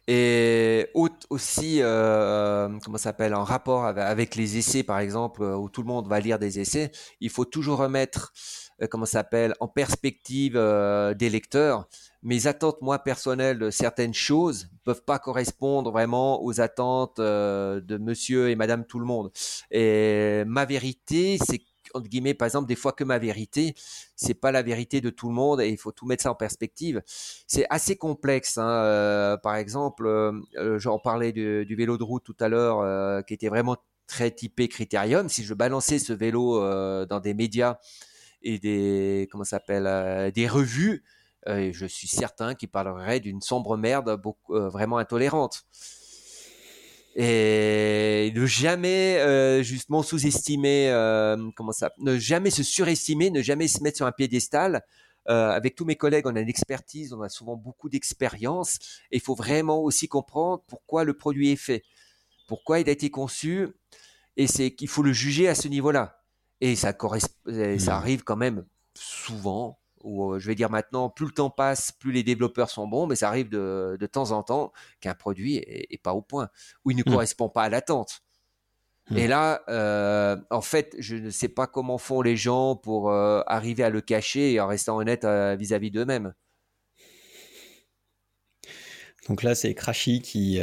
Et 0.07 0.89
aussi, 1.29 1.81
euh, 1.81 2.69
comment 2.83 2.97
s'appelle, 2.97 3.35
en 3.35 3.43
rapport 3.43 3.85
avec 3.85 4.35
les 4.35 4.57
essais, 4.57 4.83
par 4.83 4.99
exemple, 4.99 5.43
où 5.43 5.69
tout 5.69 5.81
le 5.81 5.87
monde 5.87 6.07
va 6.07 6.19
lire 6.19 6.39
des 6.39 6.59
essais, 6.59 6.91
il 7.19 7.29
faut 7.29 7.45
toujours 7.45 7.77
remettre, 7.77 8.33
euh, 8.81 8.87
comment 8.87 9.05
s'appelle, 9.05 9.53
en 9.59 9.67
perspective 9.67 10.53
euh, 10.55 11.13
des 11.13 11.29
lecteurs. 11.29 11.87
Mes 12.23 12.47
attentes, 12.47 12.81
moi, 12.81 12.99
personnelles 12.99 13.59
de 13.59 13.69
certaines 13.69 14.13
choses 14.13 14.69
peuvent 14.83 15.03
pas 15.03 15.19
correspondre 15.19 15.91
vraiment 15.91 16.43
aux 16.43 16.61
attentes 16.61 17.19
de 17.19 17.97
monsieur 17.97 18.49
et 18.49 18.55
madame 18.55 18.85
tout 18.85 18.99
le 18.99 19.05
monde. 19.05 19.31
Et 19.71 20.43
ma 20.45 20.65
vérité, 20.65 21.37
c'est 21.43 21.61
entre 21.93 22.07
guillemets, 22.07 22.33
par 22.33 22.45
exemple, 22.45 22.67
des 22.67 22.75
fois 22.75 22.91
que 22.91 23.03
ma 23.03 23.19
vérité, 23.19 23.75
c'est 24.15 24.33
pas 24.33 24.51
la 24.51 24.61
vérité 24.61 25.01
de 25.01 25.09
tout 25.09 25.27
le 25.29 25.35
monde 25.35 25.61
et 25.61 25.69
il 25.69 25.77
faut 25.77 25.91
tout 25.91 26.05
mettre 26.05 26.23
ça 26.23 26.31
en 26.31 26.35
perspective. 26.35 27.01
C'est 27.47 27.65
assez 27.69 27.95
complexe. 27.95 28.57
Hein. 28.57 28.69
Euh, 28.69 29.37
par 29.37 29.55
exemple, 29.55 30.05
euh, 30.05 30.31
euh, 30.57 30.79
j'en 30.79 30.99
parlais 30.99 31.31
du, 31.31 31.75
vélo 31.75 31.97
de 31.97 32.03
route 32.03 32.23
tout 32.23 32.37
à 32.39 32.49
l'heure, 32.49 33.25
qui 33.25 33.33
était 33.33 33.49
vraiment 33.49 33.77
très 34.07 34.31
typé 34.31 34.67
Critérium. 34.67 35.29
Si 35.29 35.43
je 35.43 35.53
balançais 35.53 35.99
ce 35.99 36.13
vélo 36.13 36.59
dans 37.05 37.19
des 37.19 37.33
médias 37.33 37.77
et 38.41 38.59
des 38.59 39.27
comment 39.31 39.43
s'appelle 39.43 40.31
des 40.33 40.47
revues, 40.47 41.03
je 41.47 41.85
suis 41.85 42.07
certain 42.07 42.55
qu'ils 42.55 42.69
parleraient 42.69 43.19
d'une 43.19 43.41
sombre 43.41 43.77
merde 43.77 44.19
vraiment 44.49 44.97
intolérante 44.97 45.65
et 47.15 48.31
ne 48.33 48.45
jamais 48.45 49.17
euh, 49.19 49.63
justement 49.63 50.01
sous-estimer 50.01 50.89
euh, 50.89 51.49
comment 51.55 51.73
ça 51.73 51.91
ne 51.97 52.17
jamais 52.17 52.51
se 52.51 52.63
surestimer 52.63 53.29
ne 53.29 53.41
jamais 53.41 53.67
se 53.67 53.83
mettre 53.83 53.97
sur 53.97 54.05
un 54.05 54.13
piédestal 54.13 54.81
euh, 55.27 55.49
avec 55.49 55.75
tous 55.75 55.83
mes 55.83 55.95
collègues 55.97 56.25
on 56.25 56.35
a 56.35 56.39
une 56.39 56.49
expertise 56.49 57.11
on 57.11 57.21
a 57.21 57.27
souvent 57.27 57.57
beaucoup 57.57 57.89
d'expérience 57.89 58.79
et 59.11 59.17
il 59.17 59.21
faut 59.21 59.35
vraiment 59.35 59.79
aussi 59.79 60.07
comprendre 60.07 60.63
pourquoi 60.67 61.03
le 61.03 61.13
produit 61.13 61.51
est 61.51 61.57
fait 61.57 61.83
pourquoi 62.47 62.79
il 62.79 62.87
a 62.87 62.93
été 62.93 63.09
conçu 63.09 63.67
et 64.37 64.47
c'est 64.47 64.71
qu'il 64.71 64.87
faut 64.87 65.03
le 65.03 65.11
juger 65.11 65.49
à 65.49 65.55
ce 65.55 65.67
niveau-là 65.67 66.23
et 66.61 66.77
ça 66.77 66.93
correspond 66.93 67.33
ça 67.45 67.51
mmh. 67.51 67.89
arrive 67.89 68.23
quand 68.23 68.37
même 68.37 68.65
souvent 68.95 69.80
ou 70.03 70.37
je 70.39 70.47
vais 70.47 70.55
dire 70.55 70.69
maintenant, 70.69 71.09
plus 71.09 71.25
le 71.25 71.31
temps 71.31 71.49
passe, 71.49 71.91
plus 71.91 72.11
les 72.11 72.23
développeurs 72.23 72.69
sont 72.69 72.87
bons, 72.87 73.07
mais 73.07 73.15
ça 73.15 73.27
arrive 73.27 73.49
de, 73.49 73.97
de 73.99 74.05
temps 74.05 74.31
en 74.31 74.43
temps 74.43 74.71
qu'un 74.99 75.13
produit 75.13 75.57
est, 75.57 76.01
pas 76.01 76.13
au 76.13 76.21
point, 76.21 76.49
ou 76.85 76.91
il 76.91 76.97
ne 76.97 77.01
mmh. 77.01 77.11
correspond 77.11 77.49
pas 77.49 77.63
à 77.63 77.69
l'attente. 77.69 78.21
Mmh. 79.09 79.17
Et 79.17 79.27
là, 79.27 79.61
euh, 79.69 80.37
en 80.49 80.61
fait, 80.61 80.95
je 80.99 81.15
ne 81.15 81.29
sais 81.29 81.49
pas 81.49 81.67
comment 81.67 81.97
font 81.97 82.21
les 82.21 82.37
gens 82.37 82.75
pour 82.75 83.11
arriver 83.11 83.83
à 83.83 83.89
le 83.89 84.01
cacher 84.01 84.53
et 84.53 84.59
en 84.59 84.67
restant 84.67 84.97
honnête 84.97 85.25
vis-à-vis 85.25 85.91
d'eux-mêmes. 85.91 86.33
Donc 89.27 89.43
là, 89.43 89.55
c'est 89.55 89.73
Crashy 89.75 90.21
qui, 90.21 90.59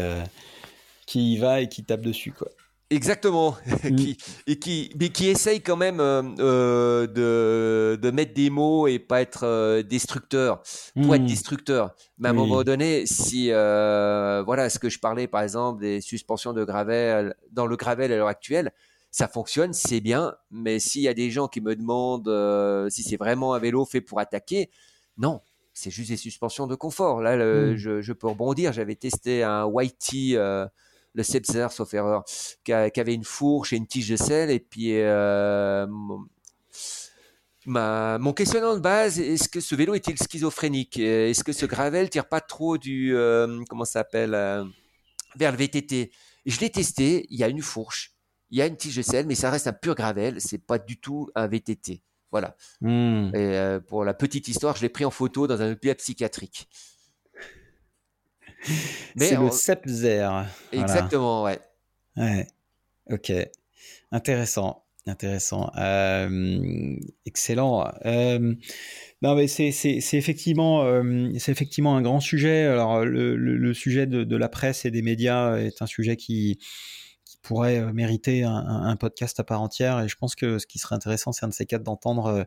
qui 1.07 1.35
y 1.35 1.39
va 1.39 1.61
et 1.61 1.69
qui 1.69 1.85
tape 1.85 2.03
dessus, 2.03 2.33
quoi. 2.33 2.49
Exactement, 2.91 3.55
mm. 3.85 3.97
qui, 3.97 4.17
et 4.47 4.59
qui, 4.59 4.91
mais 4.99 5.11
qui 5.11 5.29
essaye 5.29 5.61
quand 5.61 5.77
même 5.77 6.01
euh, 6.01 6.23
euh, 6.39 7.07
de, 7.07 7.97
de, 8.01 8.11
mettre 8.11 8.33
des 8.33 8.49
mots 8.49 8.87
et 8.87 8.99
pas 8.99 9.21
être 9.21 9.45
euh, 9.45 9.83
destructeur, 9.83 10.63
pour 10.95 11.15
être 11.15 11.23
mm. 11.23 11.27
destructeur. 11.27 11.95
Mais 12.17 12.29
à 12.29 12.31
un 12.31 12.35
moment 12.35 12.65
donné, 12.65 13.05
si 13.05 13.51
voilà 13.51 14.71
ce 14.71 14.79
que 14.79 14.89
je 14.89 14.99
parlais 14.99 15.27
par 15.27 15.43
exemple 15.43 15.83
des 15.83 16.01
suspensions 16.01 16.55
de 16.55 16.65
gravel 16.65 17.35
dans 17.53 17.67
le 17.67 17.77
gravel 17.77 18.11
à 18.11 18.17
l'heure 18.17 18.29
actuelle, 18.29 18.73
ça 19.11 19.29
fonctionne, 19.29 19.75
c'est 19.75 20.01
bien. 20.01 20.35
Mais 20.51 20.79
s'il 20.79 21.03
y 21.03 21.09
a 21.09 21.15
des 21.15 21.31
gens 21.31 21.47
qui 21.47 21.61
me 21.61 21.77
demandent 21.77 22.91
si 22.91 23.03
c'est 23.03 23.19
vraiment 23.19 23.53
un 23.53 23.59
vélo 23.59 23.85
fait 23.85 24.01
pour 24.01 24.19
attaquer, 24.19 24.71
non, 25.19 25.43
c'est 25.75 25.91
juste 25.91 26.09
des 26.09 26.17
suspensions 26.17 26.67
de 26.67 26.75
confort. 26.75 27.21
Là, 27.21 27.37
mm. 27.37 27.77
je, 27.77 28.01
je, 28.01 28.13
peux 28.15 28.29
rebondir. 28.29 28.73
J'avais 28.73 28.95
testé 28.95 29.43
un 29.43 29.67
Whitey 29.67 30.39
le 31.19 31.25
Sebzer, 31.25 31.67
sauf 31.71 31.93
erreur, 31.93 32.25
qui, 32.65 32.73
avait 32.73 33.15
une 33.15 33.25
fourche 33.25 33.73
et 33.73 33.77
une 33.77 33.87
tige 33.87 34.09
de 34.09 34.17
sel. 34.17 34.51
Et 34.51 34.61
puis, 34.61 34.93
euh, 34.95 35.87
ma, 37.67 38.19
mon 38.19 38.33
questionnement 38.33 38.75
de 38.75 38.81
base, 38.81 39.19
est-ce 39.19 39.49
que 39.49 39.61
ce 39.61 39.75
vélo 39.75 39.95
est-il 39.95 40.17
schizophrénique? 40.17 40.99
Est-ce 40.99 41.45
que 41.45 41.53
ce 41.53 41.67
gravel 41.67 42.09
tire 42.09 42.29
pas 42.29 42.41
trop 42.41 42.79
du, 42.79 43.15
euh, 43.15 43.63
comment 43.69 43.85
ça 43.85 43.95
s'appelle, 43.95 44.33
euh, 44.35 44.65
vers 45.37 45.51
le 45.51 45.59
VTT 45.59 46.13
Je 46.47 46.61
l'ai 46.61 46.71
testé, 46.71 47.27
il 47.31 47.39
y 47.39 47.45
a 47.45 47.49
une 47.49 47.63
fourche, 47.63 48.15
il 48.51 48.59
y 48.59 48.63
a 48.63 48.67
une 48.67 48.77
tige 48.77 48.97
de 48.97 49.03
sel, 49.03 49.27
mais 49.27 49.35
ça 49.35 49.51
reste 49.51 49.67
un 49.67 49.73
pur 49.73 49.97
gravel, 49.97 50.41
c'est 50.41 50.65
pas 50.65 50.79
du 50.79 51.01
tout 51.01 51.29
un 51.35 51.49
VTT. 51.49 52.03
Voilà. 52.31 52.55
Hmm. 52.81 53.35
Et 53.35 53.79
pour 53.89 54.05
la 54.05 54.15
petite 54.15 54.49
histoire, 54.49 54.77
je 54.77 54.83
l'ai 54.83 54.91
pris 54.91 55.05
en 55.05 55.11
photo 55.11 55.47
dans 55.47 55.61
un 55.63 55.73
hôpital 55.73 55.97
psychiatrique. 55.97 56.69
C'est 59.17 59.37
le 59.37 59.51
Sepzer. 59.51 60.47
Exactement, 60.73 61.45
ouais. 61.45 61.59
Ouais. 62.17 62.47
Ok. 63.11 63.33
Intéressant. 64.13 64.85
Intéressant. 65.07 65.71
excellent. 67.25 67.91
non, 68.05 69.35
mais 69.35 69.49
c'est 69.49 69.71
effectivement, 70.13 71.03
c'est 71.39 71.53
effectivement 71.53 71.97
un 71.97 72.03
grand 72.03 72.21
sujet. 72.21 72.67
Alors, 72.67 73.05
le, 73.05 73.75
sujet 73.75 74.07
de, 74.07 74.37
la 74.37 74.49
presse 74.49 74.85
et 74.85 74.91
des 74.91 75.03
médias 75.03 75.57
est 75.57 75.81
un 75.81 75.87
sujet 75.87 76.17
qui, 76.17 76.59
pourrait 77.43 77.93
mériter 77.95 78.45
un, 78.45 78.53
un, 78.53 78.97
podcast 78.97 79.41
à 79.41 79.45
part 79.45 79.63
entière. 79.63 80.01
Et 80.01 80.09
je 80.09 80.17
pense 80.17 80.35
que 80.35 80.59
ce 80.59 80.67
qui 80.67 80.79
serait 80.79 80.95
intéressant, 80.95 81.33
c'est 81.33 81.47
un 81.47 81.49
de 81.49 81.55
ces 81.55 81.65
quatre 81.65 81.83
d'entendre 81.83 82.27
euh, 82.27 82.45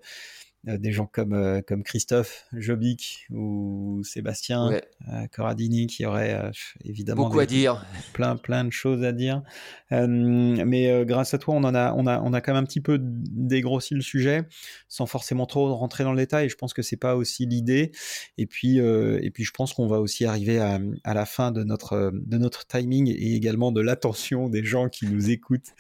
des 0.64 0.92
gens 0.92 1.08
comme, 1.08 1.34
euh, 1.34 1.62
comme 1.66 1.84
Christophe 1.84 2.46
Jobic 2.54 3.26
ou 3.32 4.02
Sébastien 4.04 4.70
euh, 4.72 5.28
Corradini 5.32 5.88
qui 5.88 6.06
auraient 6.06 6.52
évidemment 6.84 7.24
beaucoup 7.24 7.40
à 7.40 7.46
dire, 7.46 7.86
plein 8.14 8.36
plein 8.36 8.64
de 8.64 8.72
choses 8.72 9.04
à 9.04 9.12
dire. 9.12 9.42
mais 9.90 11.06
grâce 11.06 11.34
à 11.34 11.38
toi, 11.38 11.56
on 11.56 11.64
en 11.64 11.74
a 11.74 11.94
on 11.94 12.06
a 12.06 12.20
on 12.22 12.34
a 12.34 12.42
quand 12.42 12.54
même 12.54 12.64
un 12.64 12.66
petit 12.66 12.82
peu 12.82 13.00
dégrossi 13.02 13.96
le 13.96 14.02
sujet 14.02 14.44
sans 14.88 15.06
forcément 15.06 15.46
trop 15.46 15.74
rentrer 15.76 16.04
dans 16.04 16.12
le 16.12 16.18
détail. 16.18 16.50
Je 16.50 16.56
pense 16.56 16.74
que 16.74 16.82
c'est 16.82 16.98
pas 16.98 17.16
aussi 17.16 17.46
l'idée. 17.46 17.92
Et 18.38 18.46
puis 18.46 18.78
et 18.78 19.32
puis 19.32 19.44
je 19.44 19.52
pense 19.52 19.74
qu'on 19.74 19.88
va 19.88 20.00
aussi 20.00 20.26
arriver 20.26 20.60
à, 20.60 20.80
à 21.04 21.14
la 21.14 21.26
fin 21.26 21.52
de 21.52 21.64
notre 21.64 22.12
de 22.14 22.38
notre 22.38 22.68
timing 22.68 23.10
et 23.10 23.36
également 23.36 23.72
de 23.72 23.82
l'attention 23.82 24.48
des 24.48 24.64
gens 24.64 24.90
qui 24.90 25.08
nous 25.08 25.32
écoutent. 25.32 25.74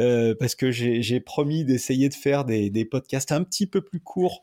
Euh, 0.00 0.34
parce 0.38 0.54
que 0.54 0.70
j'ai 0.70 1.20
promis 1.20 1.64
d'essayer 1.64 2.08
de 2.08 2.14
faire 2.14 2.44
des, 2.44 2.84
podcasts 2.84 3.32
un 3.32 3.44
petit 3.44 3.66
peu 3.66 3.80
plus 3.80 4.00
courts. 4.00 4.42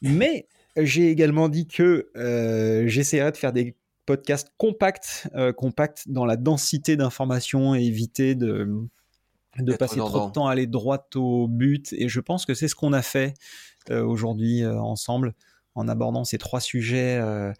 Mais 0.00 0.48
j'ai 0.76 1.10
également 1.10 1.48
dit 1.48 1.66
que 1.68 2.10
euh, 2.16 2.88
j'essaierai 2.88 3.30
de 3.30 3.36
faire 3.36 3.52
des 3.52 3.76
podcasts 4.06 4.52
compacts, 4.56 5.28
euh, 5.34 5.52
compacts 5.52 6.08
dans 6.08 6.24
la 6.24 6.36
densité 6.36 6.96
d'informations 6.96 7.74
et 7.76 7.82
éviter 7.82 8.34
de, 8.34 8.68
de 9.58 9.76
passer 9.76 9.98
trop 9.98 10.26
de 10.26 10.32
temps 10.32 10.48
à 10.48 10.52
aller 10.52 10.66
droit 10.66 11.06
au 11.14 11.46
but. 11.46 11.92
Et 11.92 12.08
je 12.08 12.20
pense 12.20 12.46
que 12.46 12.54
c'est 12.54 12.66
ce 12.66 12.74
qu'on 12.74 12.92
a 12.92 13.02
fait 13.02 13.34
aujourd'hui 13.90 14.64
ensemble 14.64 15.34
en 15.74 15.88
abordant 15.88 16.24
ces 16.24 16.38
trois 16.38 16.60
sujets 16.60 17.18
euh, 17.20 17.52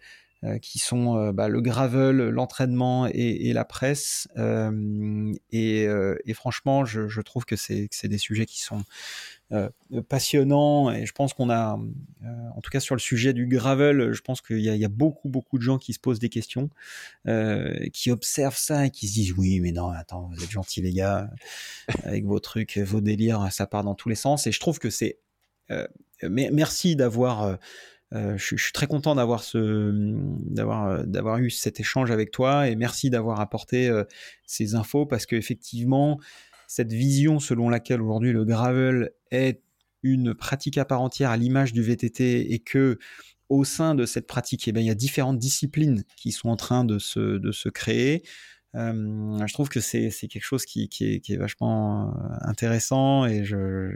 qui 0.61 0.79
sont 0.79 1.17
euh, 1.17 1.31
bah, 1.31 1.47
le 1.47 1.61
gravel, 1.61 2.17
l'entraînement 2.17 3.07
et, 3.07 3.53
la 3.53 3.65
presse. 3.65 4.27
Euh, 4.37 5.33
et, 5.51 6.33
franchement, 6.33 6.85
je, 6.85 7.21
trouve 7.21 7.45
que 7.45 7.55
c'est 7.55 7.89
des 8.03 8.17
sujets 8.17 8.45
qui 8.45 8.61
sont 8.61 8.83
passionnants 10.09 10.91
et 10.91 11.05
je 11.05 11.11
pense 11.11 11.33
qu'on 11.33 11.51
a, 11.51 11.79
en 12.55 12.61
tout 12.61 12.71
cas 12.71 12.79
sur 12.79 12.95
le 12.95 12.99
sujet 12.99 13.33
du 13.33 13.45
gravel, 13.45 14.11
je 14.11 14.21
pense 14.21 14.41
qu'il 14.41 14.59
y, 14.59 14.85
a 14.85 14.89
beaucoup 14.89 15.29
beaucoup 15.29 15.59
de 15.59 15.63
gens 15.63 15.77
qui 15.77 15.93
se 15.93 15.99
posent 15.99 16.17
des 16.17 16.29
questions, 16.29 16.71
qui 17.93 18.09
observent 18.09 18.57
ça 18.57 18.87
et 18.87 18.89
qui 18.89 19.07
se 19.07 19.13
disent 19.13 19.33
oui 19.37 19.59
mais 19.59 19.71
non 19.71 19.89
attends 19.89 20.31
vous 20.33 20.43
êtes 20.43 20.49
gentils 20.49 20.81
les 20.81 20.91
gars 20.91 21.29
avec 22.03 22.25
vos 22.25 22.39
trucs, 22.39 22.79
vos 22.79 23.01
délires, 23.01 23.47
ça 23.51 23.67
part 23.67 23.83
dans 23.83 23.93
tous 23.93 24.09
les 24.09 24.15
sens 24.15 24.47
et 24.47 24.51
je 24.51 24.59
trouve 24.59 24.79
que 24.79 24.89
c'est 24.89 25.19
merci 26.23 26.95
d'avoir 26.95 27.59
euh, 28.13 28.37
je, 28.37 28.55
suis 28.55 28.71
très 28.73 28.85
content 28.85 29.17
euh, 29.17 30.23
d'avoir 30.45 31.37
eu 31.39 31.49
cet 31.49 31.79
échange 31.79 32.11
avec 32.11 32.31
toi 32.31 32.67
et 32.69 32.75
merci 32.75 33.09
d'avoir 33.09 33.39
apporté 33.39 33.89
euh, 33.89 34.03
ces 34.45 34.75
infos 34.75 35.05
parce 35.05 35.25
qu'effectivement, 35.25 36.19
cette 36.67 36.93
vision 36.93 37.39
selon 37.39 37.69
laquelle 37.69 38.01
aujourd'hui 38.01 38.31
le 38.31 38.45
gravel 38.45 39.11
est 39.31 39.61
une 40.03 40.35
pratique 40.35 40.77
à 40.77 40.85
part 40.85 41.01
entière 41.01 41.31
à 41.31 41.37
l'image 41.37 41.73
du 41.73 41.81
VTT 41.81 42.53
et 42.53 42.59
que 42.59 42.99
au 43.49 43.63
sein 43.63 43.95
de 43.95 44.05
cette 44.05 44.27
pratique, 44.27 44.67
eh 44.67 44.71
bien, 44.71 44.81
il 44.81 44.87
y 44.87 44.91
a 44.91 44.95
différentes 44.95 45.37
disciplines 45.37 46.03
qui 46.15 46.31
sont 46.31 46.49
en 46.49 46.55
train 46.55 46.85
de 46.85 46.97
se 46.99 47.69
créer. 47.69 48.23
Euh, 48.75 49.45
je 49.45 49.53
trouve 49.53 49.69
que 49.69 49.79
c'est 49.79 50.09
quelque 50.09 50.43
chose 50.43 50.65
qui, 50.65 50.89
qui, 50.89 51.13
est, 51.13 51.19
qui, 51.19 51.33
est, 51.33 51.37
vachement 51.37 52.09
euh, 52.09 52.35
intéressant 52.41 53.25
et, 53.25 53.45
je, 53.45 53.93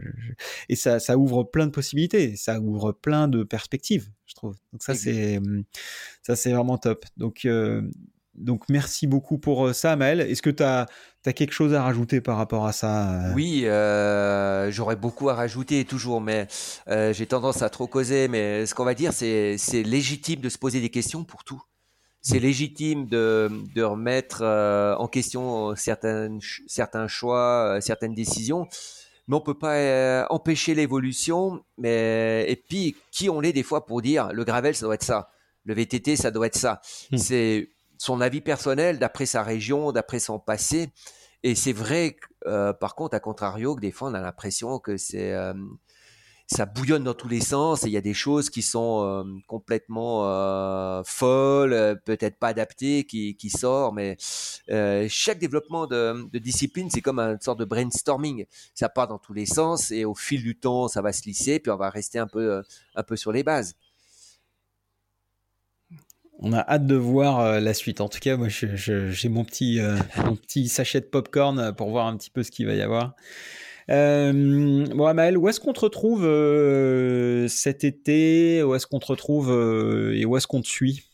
et 0.68 0.76
ça, 0.76 1.00
ça, 1.00 1.18
ouvre 1.18 1.42
plein 1.42 1.66
de 1.66 1.72
possibilités, 1.72 2.36
ça 2.36 2.60
ouvre 2.60 2.92
plein 2.92 3.26
de 3.26 3.42
perspectives, 3.42 4.08
je 4.26 4.34
trouve. 4.34 4.54
Donc 4.72 4.82
ça 4.82 4.94
c'est 4.94 5.40
ça 6.22 6.36
c'est 6.36 6.52
vraiment 6.52 6.78
top. 6.78 7.04
Donc 7.16 7.44
euh, 7.44 7.82
donc 8.38 8.68
merci 8.68 9.06
beaucoup 9.06 9.38
pour 9.38 9.74
ça, 9.74 9.96
Maël. 9.96 10.20
Est-ce 10.20 10.42
que 10.42 10.50
tu 10.50 10.62
as, 10.62 10.86
as, 11.26 11.32
quelque 11.32 11.52
chose 11.52 11.74
à 11.74 11.82
rajouter 11.82 12.20
par 12.20 12.36
rapport 12.36 12.66
à 12.66 12.72
ça 12.72 13.32
Oui, 13.34 13.62
euh, 13.64 14.70
j'aurais 14.70 14.96
beaucoup 14.96 15.28
à 15.28 15.34
rajouter 15.34 15.84
toujours, 15.84 16.20
mais 16.20 16.46
euh, 16.88 17.12
j'ai 17.12 17.26
tendance 17.26 17.62
à 17.62 17.68
trop 17.68 17.86
causer. 17.86 18.28
Mais 18.28 18.64
ce 18.64 18.74
qu'on 18.74 18.84
va 18.84 18.94
dire, 18.94 19.12
c'est 19.12 19.56
légitime 19.84 20.40
de 20.40 20.48
se 20.48 20.58
poser 20.58 20.80
des 20.80 20.90
questions 20.90 21.24
pour 21.24 21.42
tout 21.42 21.60
c'est 22.28 22.40
légitime 22.40 23.06
de, 23.06 23.50
de 23.74 23.82
remettre 23.82 24.42
euh, 24.42 24.94
en 24.96 25.08
question 25.08 25.74
certains, 25.76 26.38
certains 26.66 27.08
choix, 27.08 27.76
euh, 27.76 27.80
certaines 27.80 28.14
décisions, 28.14 28.68
mais 29.28 29.36
on 29.36 29.40
peut 29.40 29.58
pas 29.58 29.76
euh, 29.76 30.26
empêcher 30.28 30.74
l'évolution. 30.74 31.64
Mais 31.78 32.44
et 32.46 32.56
puis 32.56 32.96
qui 33.12 33.30
on 33.30 33.40
est 33.42 33.54
des 33.54 33.62
fois 33.62 33.86
pour 33.86 34.02
dire 34.02 34.30
le 34.34 34.44
gravel 34.44 34.74
ça 34.74 34.84
doit 34.84 34.94
être 34.94 35.04
ça, 35.04 35.30
le 35.64 35.72
VTT 35.72 36.16
ça 36.16 36.30
doit 36.30 36.46
être 36.46 36.56
ça. 36.56 36.82
Hmm. 37.10 37.16
C'est 37.16 37.70
son 37.96 38.20
avis 38.20 38.42
personnel 38.42 38.98
d'après 38.98 39.26
sa 39.26 39.42
région, 39.42 39.90
d'après 39.90 40.18
son 40.18 40.38
passé. 40.38 40.90
Et 41.44 41.54
c'est 41.54 41.72
vrai, 41.72 42.16
par 42.80 42.94
contre, 42.96 43.14
à 43.14 43.20
contrario, 43.20 43.76
que 43.76 43.80
des 43.80 43.92
fois 43.92 44.10
on 44.10 44.14
a 44.14 44.20
l'impression 44.20 44.78
que 44.78 44.96
c'est 44.96 45.34
ça 46.48 46.64
bouillonne 46.64 47.04
dans 47.04 47.14
tous 47.14 47.28
les 47.28 47.42
sens 47.42 47.84
et 47.84 47.88
il 47.88 47.92
y 47.92 47.98
a 47.98 48.00
des 48.00 48.14
choses 48.14 48.48
qui 48.48 48.62
sont 48.62 49.02
euh, 49.04 49.22
complètement 49.46 50.26
euh, 50.26 51.02
folles, 51.04 51.74
euh, 51.74 51.94
peut-être 51.94 52.38
pas 52.38 52.48
adaptées, 52.48 53.04
qui, 53.04 53.50
sortent, 53.50 53.94
mais 53.94 54.16
chaque 55.08 55.38
développement 55.38 55.86
de, 55.86 56.26
de 56.32 56.38
discipline, 56.38 56.88
c'est 56.90 57.02
comme 57.02 57.18
une 57.18 57.40
sorte 57.40 57.58
de 57.58 57.66
brainstorming. 57.66 58.46
Ça 58.74 58.88
part 58.88 59.08
dans 59.08 59.18
tous 59.18 59.34
les 59.34 59.44
sens 59.44 59.90
et 59.90 60.06
au 60.06 60.14
fil 60.14 60.42
du 60.42 60.58
temps, 60.58 60.88
ça 60.88 61.02
va 61.02 61.12
se 61.12 61.24
lisser, 61.24 61.60
puis 61.60 61.70
on 61.70 61.76
va 61.76 61.90
rester 61.90 62.18
un 62.18 62.26
peu, 62.26 62.62
un 62.94 63.02
peu 63.02 63.16
sur 63.16 63.30
les 63.30 63.42
bases. 63.42 63.76
On 66.38 66.52
a 66.52 66.60
hâte 66.60 66.86
de 66.86 66.94
voir 66.94 67.60
la 67.60 67.74
suite. 67.74 68.00
En 68.00 68.08
tout 68.08 68.20
cas, 68.20 68.36
moi, 68.36 68.48
j'ai 68.48 69.28
mon 69.28 69.44
petit, 69.44 69.80
mon 70.16 70.36
petit 70.36 70.68
sachet 70.68 71.00
de 71.00 71.06
popcorn 71.06 71.74
pour 71.74 71.90
voir 71.90 72.06
un 72.06 72.16
petit 72.16 72.30
peu 72.30 72.42
ce 72.42 72.50
qu'il 72.50 72.66
va 72.66 72.74
y 72.74 72.80
avoir. 72.80 73.14
Euh, 73.90 74.86
bon, 74.94 75.06
Amael, 75.06 75.38
où 75.38 75.48
est-ce 75.48 75.60
qu'on 75.60 75.72
te 75.72 75.80
retrouve 75.80 76.24
euh, 76.24 77.48
cet 77.48 77.84
été? 77.84 78.62
Où 78.62 78.74
est-ce 78.74 78.86
qu'on 78.86 78.98
te 78.98 79.06
retrouve 79.06 79.50
euh, 79.50 80.14
et 80.14 80.24
où 80.26 80.36
est-ce 80.36 80.46
qu'on 80.46 80.60
te 80.60 80.68
suit? 80.68 81.07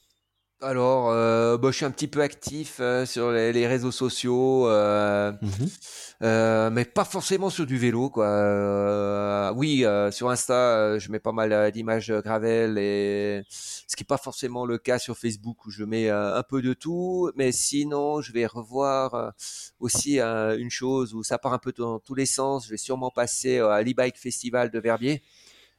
Alors, 0.60 1.10
euh, 1.10 1.59
bah, 1.59 1.70
je 1.70 1.76
suis 1.76 1.85
un 1.85 1.90
petit 1.90 2.09
peu 2.09 2.22
actif 2.22 2.78
euh, 2.81 3.05
sur 3.05 3.31
les, 3.32 3.66
réseaux 3.66 3.90
sociaux, 3.90 4.68
euh, 4.68 5.32
mhm. 5.43 6.70
mais 6.72 6.85
pas 6.85 7.05
forcément 7.05 7.51
sur 7.51 7.66
du 7.66 7.76
vélo, 7.76 8.09
quoi. 8.09 9.52
oui, 9.56 9.85
sur 10.10 10.31
Insta, 10.31 10.98
je 10.98 11.10
mets 11.10 11.18
pas 11.18 11.32
mal 11.32 11.70
d'images 11.72 12.10
gravel, 12.10 12.78
et 12.78 13.43
ce 13.51 13.97
qui 13.97 14.02
n'est 14.02 14.06
pas 14.06 14.16
forcément 14.16 14.64
le 14.64 14.78
cas 14.78 14.98
sur 14.98 15.18
Facebook 15.18 15.66
où 15.66 15.70
je 15.70 15.85
mets 15.85 16.09
un 16.09 16.43
peu 16.48 16.62
de 16.62 16.72
tout. 16.72 17.31
Mais 17.36 17.52
sinon, 17.52 18.22
je 18.22 18.32
vais 18.32 18.47
revoir 18.47 19.35
aussi 19.81 20.20
une 20.20 20.70
chose 20.70 21.14
où 21.14 21.22
ça 21.22 21.39
part 21.39 21.52
un 21.52 21.59
peu 21.59 21.72
dans 21.72 21.98
tous 21.98 22.14
les 22.14 22.26
sens. 22.26 22.64
Je 22.66 22.70
vais 22.70 22.78
sûrement 22.78 23.10
passer 23.10 23.59
à 23.59 23.82
l'e-bike 23.82 24.16
festival 24.18 24.70
de 24.70 24.78
Verbier. 24.78 25.22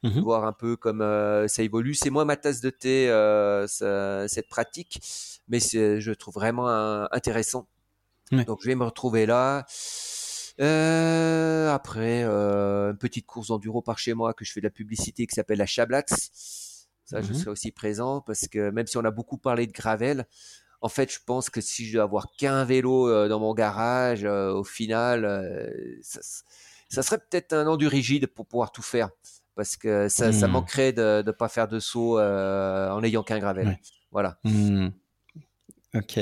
Mmh 0.06 0.20
voir 0.20 0.44
un 0.44 0.52
peu 0.52 0.76
comme 0.76 1.02
euh, 1.02 1.48
ça 1.48 1.62
évolue. 1.62 1.94
C'est 1.94 2.10
moins 2.10 2.24
ma 2.24 2.36
tasse 2.36 2.60
de 2.60 2.70
thé, 2.70 3.08
euh, 3.10 3.66
cette 3.66 4.48
pratique, 4.48 5.00
mais 5.48 5.58
je 5.60 6.12
trouve 6.12 6.34
vraiment 6.34 6.68
intéressant. 7.12 7.68
Donc 8.32 8.60
je 8.62 8.66
vais 8.66 8.74
me 8.74 8.84
retrouver 8.84 9.26
là. 9.26 9.66
Euh, 10.58 11.70
après, 11.72 12.24
une 12.24 12.96
petite 12.98 13.26
course 13.26 13.48
d'enduro 13.48 13.82
par 13.82 13.98
chez 13.98 14.14
moi 14.14 14.32
que 14.32 14.44
je 14.44 14.52
fais 14.52 14.60
de 14.60 14.66
la 14.66 14.70
publicité 14.70 15.26
qui 15.26 15.34
s'appelle 15.34 15.58
la 15.58 15.66
Chablatz. 15.66 16.30
Ça, 17.04 17.20
je 17.20 17.30
mmh 17.30 17.34
serai 17.34 17.50
aussi 17.50 17.70
présent 17.70 18.20
parce 18.20 18.48
que 18.48 18.70
même 18.70 18.86
si 18.86 18.96
on 18.96 19.04
a 19.04 19.12
beaucoup 19.12 19.38
parlé 19.38 19.66
de 19.66 19.72
gravel, 19.72 20.26
en 20.80 20.88
fait, 20.88 21.12
je 21.12 21.20
pense 21.24 21.50
que 21.50 21.60
si 21.60 21.86
je 21.86 21.94
dois 21.94 22.02
avoir 22.02 22.32
qu'un 22.36 22.64
vélo 22.64 23.28
dans 23.28 23.38
mon 23.38 23.54
garage, 23.54 24.24
au 24.24 24.64
final, 24.64 25.72
ça, 26.02 26.20
ça, 26.88 27.02
serait 27.02 27.18
peut-être 27.18 27.52
un 27.52 27.66
endu 27.66 27.86
rigide 27.86 28.26
pour 28.26 28.46
pouvoir 28.46 28.72
tout 28.72 28.82
faire 28.82 29.10
parce 29.56 29.76
que 29.76 30.08
ça, 30.08 30.32
ça 30.32 30.46
hmm. 30.46 30.52
manquerait 30.52 30.92
de 30.92 31.24
ne 31.26 31.32
pas 31.32 31.48
faire 31.48 31.66
de 31.66 31.80
saut 31.80 32.18
euh, 32.18 32.90
en 32.90 33.00
n'ayant 33.00 33.22
qu'un 33.22 33.40
gravel. 33.40 33.78
Voilà. 34.12 34.38
Hmm. 34.44 34.88
Ok. 35.94 36.20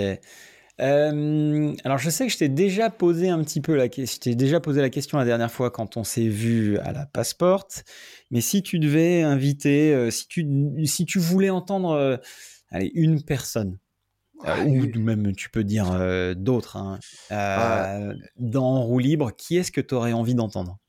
Euh, 0.81 1.73
alors 1.85 1.99
je 1.99 2.11
sais 2.11 2.27
que 2.27 2.33
je 2.33 2.39
t'ai 2.39 2.49
déjà 2.49 2.91
posé 2.91 3.29
un 3.29 3.43
petit 3.45 3.61
peu 3.61 3.77
la 3.77 3.89
question, 3.89 4.33
je 4.33 4.37
déjà 4.37 4.59
posé 4.59 4.81
la 4.81 4.91
question 4.91 5.19
la 5.19 5.25
dernière 5.25 5.53
fois 5.53 5.71
quand 5.71 5.97
on 5.97 6.03
s'est 6.03 6.27
vu 6.27 6.79
à 6.79 6.91
la 6.91 7.07
Passport, 7.07 7.69
mais 8.33 8.41
si 8.41 8.61
tu 8.65 8.81
devais 8.81 9.23
inviter, 9.23 9.95
euh, 9.95 10.11
si 10.11 10.27
tu 10.27 10.45
si 10.85 11.07
tu 11.07 11.21
voulais 11.21 11.51
entendre, 11.51 12.21
allez 12.71 12.91
une 12.95 13.23
personne, 13.23 13.79
ou 14.45 14.99
même 14.99 15.33
tu 15.37 15.49
peux 15.49 15.63
dire 15.63 15.97
d'autres, 16.35 16.77
hein, 16.77 16.99
dans 18.37 18.83
roue 18.83 18.99
libre, 18.99 19.31
qui 19.31 19.57
est-ce 19.57 19.71
que 19.71 19.81
tu 19.81 19.95
aurais 19.95 20.13
envie 20.13 20.35
d'entendre? 20.35 20.81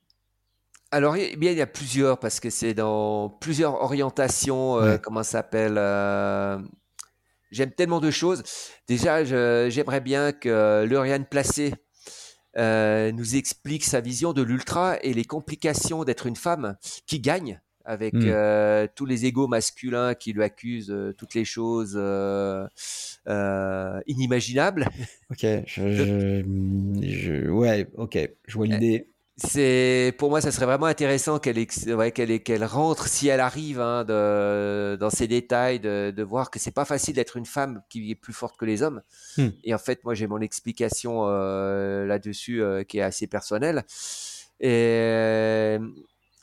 Alors, 0.91 1.15
eh 1.17 1.35
bien, 1.35 1.51
il 1.51 1.57
y 1.57 1.61
a 1.61 1.67
plusieurs, 1.67 2.19
parce 2.19 2.39
que 2.39 2.49
c'est 2.49 2.73
dans 2.73 3.29
plusieurs 3.29 3.81
orientations, 3.81 4.79
euh, 4.79 4.97
comment 4.97 5.23
ça 5.23 5.31
s'appelle 5.31 5.75
euh, 5.77 6.57
j'aime 7.51 7.71
tellement 7.71 7.99
de 7.99 8.11
choses. 8.11 8.43
Déjà, 8.87 9.23
j'aimerais 9.23 10.01
bien 10.01 10.31
que 10.31 10.85
Lauriane 10.85 11.25
Placé 11.25 11.73
euh, 12.57 13.11
nous 13.11 13.35
explique 13.35 13.83
sa 13.83 13.99
vision 13.99 14.31
de 14.33 14.41
l'ultra 14.41 14.97
et 15.01 15.13
les 15.13 15.25
complications 15.25 16.03
d'être 16.03 16.27
une 16.27 16.37
femme 16.37 16.77
qui 17.05 17.19
gagne 17.19 17.59
avec 17.85 18.13
hmm. 18.13 18.23
euh, 18.25 18.87
tous 18.95 19.05
les 19.05 19.25
égaux 19.25 19.47
masculins 19.47 20.15
qui 20.15 20.33
lui 20.33 20.43
accusent 20.43 20.91
euh, 20.91 21.13
toutes 21.17 21.35
les 21.35 21.45
choses 21.45 21.95
euh, 21.97 22.67
inimaginables. 24.07 24.87
Ok, 25.29 25.45
je, 25.67 26.43
je, 27.01 27.49
ouais, 27.49 27.87
ok, 27.95 28.17
je 28.47 28.53
vois 28.53 28.67
l'idée 28.67 29.07
c'est 29.37 30.15
pour 30.17 30.29
moi 30.29 30.39
ça 30.39 30.49
serait 30.49 30.65
vraiment 30.65 30.85
intéressant 30.85 31.39
qu'elle 31.39 31.57
ouais, 31.87 32.11
qu'elle 32.11 32.41
qu'elle 32.41 32.63
rentre 32.63 33.07
si 33.07 33.27
elle 33.27 33.41
arrive 33.41 33.81
hein, 33.81 34.05
de, 34.05 34.95
dans 34.97 35.09
ces 35.09 35.27
détails 35.27 35.81
de, 35.81 36.13
de 36.15 36.23
voir 36.23 36.49
que 36.49 36.57
c'est 36.57 36.71
pas 36.71 36.85
facile 36.85 37.15
d'être 37.15 37.35
une 37.35 37.45
femme 37.45 37.81
qui 37.89 38.09
est 38.11 38.15
plus 38.15 38.31
forte 38.31 38.55
que 38.55 38.63
les 38.63 38.81
hommes. 38.81 39.01
Hmm. 39.37 39.49
et 39.65 39.73
en 39.73 39.77
fait 39.77 40.03
moi 40.05 40.13
j'ai 40.13 40.27
mon 40.27 40.39
explication 40.39 41.25
euh, 41.27 42.05
là-dessus 42.05 42.61
euh, 42.61 42.83
qui 42.83 42.99
est 42.99 43.01
assez 43.01 43.27
personnelle. 43.27 43.83
Et 44.61 44.69
euh, 45.01 45.79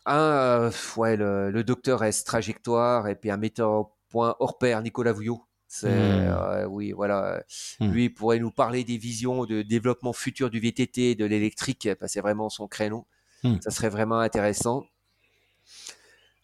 un 0.04 0.70
ouais 0.98 1.16
le, 1.16 1.50
le, 1.50 1.64
docteur 1.64 2.04
S 2.04 2.24
trajectoire 2.24 3.08
et 3.08 3.14
puis 3.14 3.30
un 3.30 3.38
metteur 3.38 3.70
au 3.70 3.92
point 4.10 4.36
hors 4.38 4.58
pair 4.58 4.82
Nicolas 4.82 5.12
Vouillot 5.12 5.42
Mmh. 5.80 5.86
Euh, 5.86 6.66
oui, 6.66 6.92
voilà. 6.92 7.42
Mmh. 7.80 7.90
Lui 7.90 8.10
pourrait 8.10 8.38
nous 8.38 8.50
parler 8.50 8.84
des 8.84 8.98
visions 8.98 9.44
de 9.44 9.62
développement 9.62 10.12
futur 10.12 10.50
du 10.50 10.60
VTT, 10.60 11.14
de 11.14 11.24
l'électrique. 11.24 11.88
c'est 12.06 12.20
vraiment 12.20 12.48
son 12.48 12.68
créneau. 12.68 13.06
Mmh. 13.42 13.56
Ça 13.62 13.70
serait 13.70 13.88
vraiment 13.88 14.18
intéressant. 14.18 14.84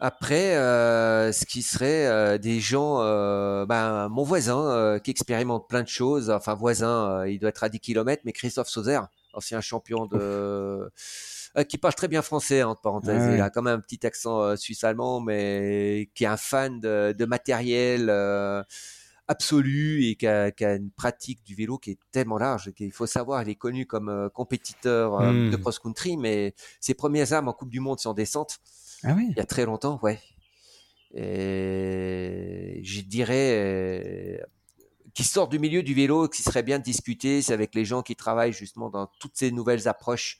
Après, 0.01 0.57
euh, 0.57 1.33
ce 1.33 1.45
qui 1.45 1.63
serait 1.63 2.07
euh, 2.07 2.39
des 2.39 2.61
gens, 2.61 2.99
ben, 3.67 4.09
mon 4.09 4.23
voisin 4.23 4.99
qui 5.03 5.11
expérimente 5.11 5.69
plein 5.69 5.83
de 5.83 5.89
choses, 5.89 6.31
enfin 6.31 6.55
voisin, 6.55 7.27
il 7.27 7.39
doit 7.39 7.51
être 7.51 7.65
à 7.65 7.69
10 7.69 7.81
km, 7.81 8.23
mais 8.25 8.33
Christophe 8.33 8.69
Sauzer, 8.69 9.01
ancien 9.35 9.61
champion 9.61 10.07
de... 10.07 10.89
qui 11.69 11.79
parle 11.79 11.95
très 11.95 12.09
bien 12.09 12.23
français, 12.23 12.63
entre 12.63 12.81
parenthèses. 12.81 13.29
Il 13.35 13.41
a 13.41 13.51
quand 13.51 13.63
même 13.63 13.79
un 13.79 13.81
petit 13.81 14.07
accent 14.07 14.57
suisse-allemand, 14.57 15.21
mais 15.21 16.09
qui 16.15 16.25
est 16.25 16.29
un 16.29 16.37
fan 16.37 16.81
de, 16.81 17.13
de 17.19 17.25
matériel 17.25 18.09
absolu 19.29 20.07
et 20.07 20.17
qui 20.17 20.27
a, 20.27 20.51
une 20.61 20.91
pratique 20.91 21.45
du 21.45 21.55
vélo 21.55 21.79
qui 21.79 21.93
est 21.93 21.99
tellement 22.11 22.39
large 22.39 22.73
qu'il 22.73 22.93
faut 22.93 23.07
savoir, 23.07 23.43
il 23.43 23.51
est 23.51 23.55
connu 23.55 23.87
comme 23.87 24.09
euh, 24.09 24.29
compétiteur 24.31 25.21
euh, 25.21 25.51
de 25.51 25.57
hmm. 25.57 25.61
cross-country, 25.61 26.17
mais 26.17 26.55
ses 26.81 26.95
premières 26.95 27.33
armes 27.35 27.49
en 27.49 27.53
Coupe 27.53 27.69
du 27.69 27.81
Monde, 27.81 27.99
en 28.07 28.15
descente. 28.15 28.59
Ah 29.05 29.13
oui. 29.15 29.27
Il 29.31 29.37
y 29.37 29.41
a 29.41 29.45
très 29.45 29.67
longtemps, 29.67 30.01
ouais. 30.03 30.19
Et 31.15 32.81
je 32.83 33.01
dirais 33.03 33.53
euh, 33.55 34.39
qui 35.15 35.25
sort 35.25 35.49
du 35.49 35.59
milieu 35.59 35.83
du 35.83 35.95
vélo, 35.95 36.29
qui 36.29 36.43
serait 36.43 36.63
bien 36.63 36.79
de 36.79 36.85
discuter, 36.85 37.43
c'est 37.43 37.53
avec 37.53 37.75
les 37.75 37.85
gens 37.85 38.03
qui 38.03 38.17
travaillent 38.17 38.53
justement 38.53 38.89
dans 38.89 39.09
toutes 39.21 39.37
ces 39.37 39.51
nouvelles 39.53 39.89
approches 39.89 40.39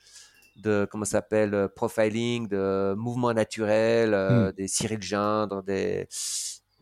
de 0.57 0.89
comment 0.91 1.05
s'appelle 1.05 1.69
profiling, 1.77 2.49
de 2.49 2.95
mouvement 2.97 3.33
naturel, 3.35 4.11
hmm. 4.11 4.53
des 4.53 4.67
Cyril 4.67 5.03
Gindre, 5.03 5.63
des 5.63 6.09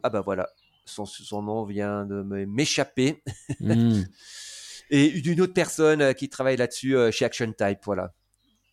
ah 0.03 0.09
ben 0.09 0.21
voilà, 0.21 0.49
son, 0.87 1.43
nom 1.43 1.65
vient 1.65 2.05
de 2.05 2.23
m'échapper. 2.47 3.23
Hmm. 3.61 4.03
et 4.91 5.21
d'une 5.21 5.41
autre 5.41 5.55
personne 5.55 6.01
euh, 6.01 6.13
qui 6.13 6.29
travaille 6.29 6.57
là-dessus 6.57 6.97
euh, 6.97 7.11
chez 7.11 7.25
Action 7.25 7.53
Type, 7.53 7.81
voilà. 7.85 8.13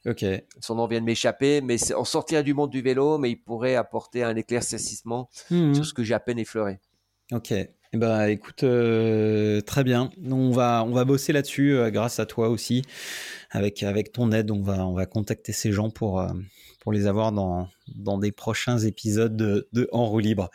Ok. 0.05 0.25
Son 0.59 0.75
nom 0.75 0.85
vient 0.85 0.99
de 0.99 1.05
m'échapper, 1.05 1.61
mais 1.61 1.77
on 1.93 2.03
sortirait 2.03 2.43
du 2.43 2.53
monde 2.53 2.69
du 2.69 2.81
vélo, 2.81 3.17
mais 3.17 3.31
il 3.31 3.37
pourrait 3.37 3.75
apporter 3.75 4.23
un 4.23 4.35
éclaircissement 4.35 5.29
hmm. 5.49 5.73
sur 5.73 5.85
ce 5.85 5.93
que 5.93 6.03
j'ai 6.03 6.13
à 6.13 6.19
peine 6.19 6.39
effleuré. 6.39 6.79
Ok. 7.31 7.51
Eh 7.51 7.97
ben, 7.97 8.25
écoute, 8.25 8.63
euh, 8.63 9.61
très 9.61 9.83
bien. 9.83 10.09
On 10.29 10.49
va, 10.49 10.83
on 10.83 10.91
va 10.91 11.05
bosser 11.05 11.31
là-dessus 11.31 11.77
grâce 11.91 12.19
à 12.19 12.25
toi 12.25 12.49
aussi. 12.49 12.81
Avec, 13.51 13.83
avec 13.83 14.11
ton 14.11 14.31
aide, 14.31 14.51
on 14.51 14.61
va, 14.61 14.85
on 14.85 14.93
va 14.93 15.05
contacter 15.05 15.53
ces 15.53 15.71
gens 15.71 15.91
pour, 15.91 16.25
pour 16.81 16.91
les 16.91 17.05
avoir 17.05 17.31
dans, 17.31 17.69
dans 17.95 18.17
des 18.17 18.31
prochains 18.31 18.79
épisodes 18.79 19.37
de, 19.37 19.69
de 19.73 19.87
En 19.91 20.07
roue 20.07 20.19
libre. 20.19 20.49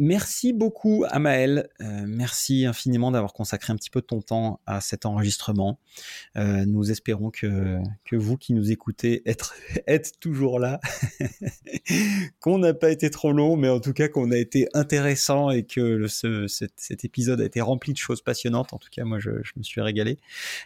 Merci 0.00 0.52
beaucoup 0.52 1.04
Amael, 1.08 1.68
euh, 1.80 2.04
merci 2.06 2.66
infiniment 2.66 3.10
d'avoir 3.10 3.32
consacré 3.32 3.72
un 3.72 3.76
petit 3.76 3.90
peu 3.90 4.00
de 4.00 4.06
ton 4.06 4.22
temps 4.22 4.60
à 4.64 4.80
cet 4.80 5.06
enregistrement. 5.06 5.80
Euh, 6.36 6.64
nous 6.66 6.92
espérons 6.92 7.32
que, 7.32 7.80
vous 8.12 8.36
qui 8.36 8.54
nous 8.54 8.70
écoutez 8.70 9.24
êtes, 9.26 10.12
toujours 10.20 10.60
là, 10.60 10.78
qu'on 12.40 12.58
n'a 12.58 12.74
pas 12.74 12.92
été 12.92 13.10
trop 13.10 13.32
long, 13.32 13.56
mais 13.56 13.68
en 13.68 13.80
tout 13.80 13.92
cas 13.92 14.06
qu'on 14.06 14.30
a 14.30 14.36
été 14.36 14.68
intéressant 14.72 15.50
et 15.50 15.64
que 15.64 16.06
ce, 16.06 16.46
cet, 16.46 17.04
épisode 17.04 17.40
a 17.40 17.44
été 17.44 17.60
rempli 17.60 17.92
de 17.92 17.98
choses 17.98 18.22
passionnantes. 18.22 18.72
En 18.72 18.78
tout 18.78 18.90
cas, 18.92 19.02
moi 19.04 19.18
je, 19.18 19.30
me 19.56 19.64
suis 19.64 19.80
régalé. 19.80 20.18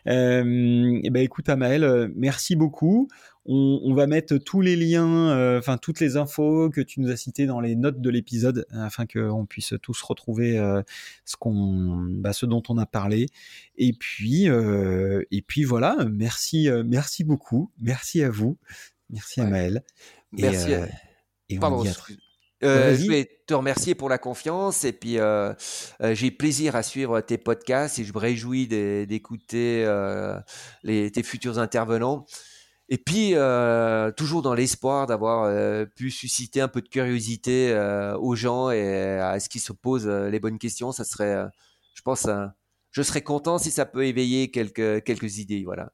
Euh, 0.08 1.00
et 1.02 1.08
ben 1.08 1.22
écoute 1.22 1.48
Amael, 1.48 2.12
merci 2.14 2.54
beaucoup. 2.54 3.08
On, 3.44 3.92
va 3.94 4.06
mettre 4.06 4.36
tous 4.36 4.60
les 4.60 4.76
liens, 4.76 5.30
euh, 5.30 5.58
enfin 5.58 5.76
toutes 5.76 5.98
les 5.98 6.16
infos 6.16 6.70
que 6.70 6.80
tu 6.80 7.00
nous 7.00 7.10
as 7.10 7.16
citées 7.16 7.46
dans 7.46 7.60
les 7.60 7.74
notes 7.74 8.00
de 8.00 8.08
l'épisode, 8.08 8.66
afin 8.70 9.04
qu'on 9.04 9.46
puisse 9.46 9.74
tous 9.82 10.00
retrouver 10.02 10.58
euh, 10.58 10.80
ce 11.24 11.34
qu'on, 11.36 12.06
bah, 12.08 12.32
ce 12.32 12.46
dont 12.46 12.62
on 12.68 12.78
a 12.78 12.86
parlé. 12.86 13.26
Et 13.76 13.94
puis, 13.94 14.48
euh, 14.48 15.24
et 15.32 15.42
puis 15.42 15.64
voilà. 15.64 15.96
Merci, 16.08 16.68
merci 16.84 17.24
beaucoup. 17.24 17.72
Merci 17.80 18.22
à 18.22 18.30
vous. 18.30 18.58
Merci 19.10 19.40
à 19.40 19.46
Maël. 19.46 19.82
Merci. 20.30 20.70
Et, 21.48 21.58
Pardon. 21.58 21.84
je 22.62 23.02
voulais 23.02 23.28
te 23.46 23.54
remercier 23.54 23.96
pour 23.96 24.08
la 24.08 24.18
confiance 24.18 24.84
et 24.84 24.92
puis 24.92 25.16
j'ai 26.00 26.30
plaisir 26.30 26.76
à 26.76 26.84
suivre 26.84 27.20
tes 27.20 27.38
podcasts 27.38 27.98
et 27.98 28.04
je 28.04 28.12
me 28.12 28.18
réjouis 28.18 28.68
d'écouter 28.68 29.84
tes 30.84 31.22
futurs 31.24 31.58
intervenants. 31.58 32.24
Et 32.88 32.98
puis, 32.98 33.30
euh, 33.34 34.10
toujours 34.12 34.42
dans 34.42 34.54
l'espoir 34.54 35.06
d'avoir 35.06 35.44
euh, 35.44 35.86
pu 35.86 36.10
susciter 36.10 36.60
un 36.60 36.68
peu 36.68 36.82
de 36.82 36.88
curiosité 36.88 37.70
euh, 37.70 38.16
aux 38.18 38.34
gens 38.34 38.70
et 38.70 39.18
à 39.18 39.38
ce 39.40 39.48
qu'ils 39.48 39.60
se 39.60 39.72
posent 39.72 40.08
les 40.08 40.40
bonnes 40.40 40.58
questions, 40.58 40.92
ça 40.92 41.04
serait, 41.04 41.46
je 41.94 42.02
pense, 42.02 42.26
je 42.90 43.02
serais 43.02 43.22
content 43.22 43.58
si 43.58 43.70
ça 43.70 43.86
peut 43.86 44.04
éveiller 44.04 44.50
quelques, 44.50 45.04
quelques 45.04 45.38
idées. 45.38 45.62
Voilà. 45.64 45.92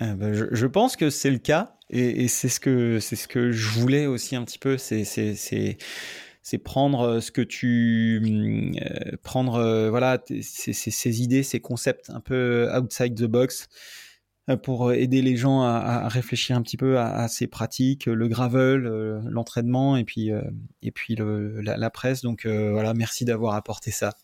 Ah 0.00 0.14
bah, 0.14 0.32
je, 0.32 0.66
pense 0.66 0.96
que 0.96 1.10
c'est 1.10 1.30
le 1.30 1.38
cas 1.38 1.76
et, 1.88 2.26
c'est 2.26 2.48
ce 2.48 2.58
que 2.58 2.98
c'est 2.98 3.14
ce 3.14 3.28
que 3.28 3.52
je 3.52 3.68
voulais 3.68 4.06
aussi 4.06 4.34
un 4.34 4.44
petit 4.44 4.58
peu. 4.58 4.78
C'est 4.78 5.04
c'est 5.04 6.58
prendre 6.58 7.20
ce 7.20 7.30
que 7.30 7.42
tu 7.42 8.74
prendre 9.22 9.88
voilà 9.90 10.20
ces 10.40 11.22
idées, 11.22 11.44
ces 11.44 11.60
concepts 11.60 12.10
un 12.10 12.18
peu 12.18 12.68
outside 12.76 13.14
the 13.14 13.26
box 13.26 13.68
pour 14.62 14.88
euh, 14.88 14.94
aider 14.94 15.22
les 15.22 15.36
gens 15.36 15.62
à, 15.62 16.08
réfléchir 16.08 16.56
un 16.56 16.62
petit 16.62 16.76
peu 16.76 16.98
à, 16.98 17.28
ces 17.28 17.46
pratiques, 17.46 18.06
le 18.06 18.28
gravel, 18.28 18.86
euh, 18.86 19.20
l'entraînement 19.24 19.96
et 19.96 20.04
puis 20.04 20.30
et 20.82 20.90
puis 20.90 21.16
la, 21.16 21.90
presse. 21.90 22.22
Donc 22.22 22.46
voilà, 22.46 22.94
merci 22.94 23.24
d'avoir 23.24 23.54
apporté 23.54 23.90
ça. 23.90 24.14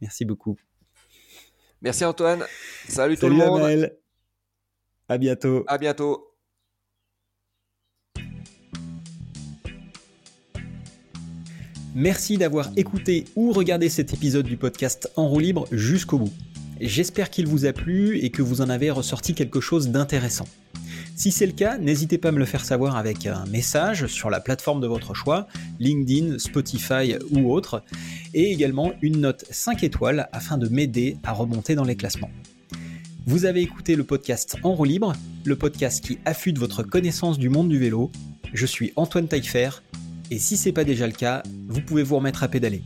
Merci 0.00 0.24
beaucoup. 0.24 0.56
Merci 1.82 2.04
Antoine. 2.04 2.44
Salut, 2.88 3.16
tout 3.16 3.28
le 3.28 3.34
monde. 3.34 3.60
Amel. 3.60 3.96
À 5.08 5.18
bientôt. 5.18 5.64
À 5.68 5.78
bientôt. 5.78 6.36
Merci 11.94 12.36
d'avoir 12.36 12.68
écouté 12.76 13.24
ou 13.36 13.52
regardé 13.52 13.88
cet 13.88 14.12
épisode 14.12 14.44
du 14.44 14.58
podcast 14.58 15.10
En 15.16 15.28
roue 15.28 15.38
libre 15.38 15.66
jusqu'au 15.72 16.18
bout. 16.18 16.32
J'espère 16.80 17.30
qu'il 17.30 17.46
vous 17.46 17.64
a 17.64 17.72
plu 17.72 18.18
et 18.18 18.30
que 18.30 18.42
vous 18.42 18.60
en 18.60 18.68
avez 18.68 18.90
ressorti 18.90 19.34
quelque 19.34 19.60
chose 19.60 19.88
d'intéressant. 19.88 20.46
Si 21.14 21.32
c'est 21.32 21.46
le 21.46 21.52
cas, 21.52 21.78
n'hésitez 21.78 22.18
pas 22.18 22.28
à 22.28 22.32
me 22.32 22.38
le 22.38 22.44
faire 22.44 22.64
savoir 22.64 22.96
avec 22.96 23.24
un 23.24 23.46
message 23.46 24.06
sur 24.06 24.28
la 24.28 24.40
plateforme 24.40 24.82
de 24.82 24.86
votre 24.86 25.14
choix, 25.14 25.46
LinkedIn, 25.80 26.38
Spotify 26.38 27.14
ou 27.30 27.50
autre, 27.50 27.82
et 28.34 28.52
également 28.52 28.92
une 29.00 29.20
note 29.20 29.46
5 29.50 29.82
étoiles 29.82 30.28
afin 30.32 30.58
de 30.58 30.68
m'aider 30.68 31.16
à 31.24 31.32
remonter 31.32 31.74
dans 31.74 31.84
les 31.84 31.96
classements. 31.96 32.30
Vous 33.24 33.46
avez 33.46 33.62
écouté 33.62 33.96
le 33.96 34.04
podcast 34.04 34.56
En 34.62 34.74
roue 34.74 34.84
libre, 34.84 35.14
le 35.44 35.56
podcast 35.56 36.04
qui 36.04 36.18
affûte 36.26 36.58
votre 36.58 36.82
connaissance 36.82 37.38
du 37.38 37.48
monde 37.48 37.70
du 37.70 37.78
vélo. 37.78 38.12
Je 38.52 38.66
suis 38.66 38.92
Antoine 38.96 39.28
Taillefer, 39.28 39.70
et 40.30 40.38
si 40.38 40.58
c'est 40.58 40.72
pas 40.72 40.84
déjà 40.84 41.06
le 41.06 41.14
cas, 41.14 41.42
vous 41.68 41.80
pouvez 41.80 42.02
vous 42.02 42.16
remettre 42.16 42.42
à 42.42 42.48
pédaler. 42.48 42.82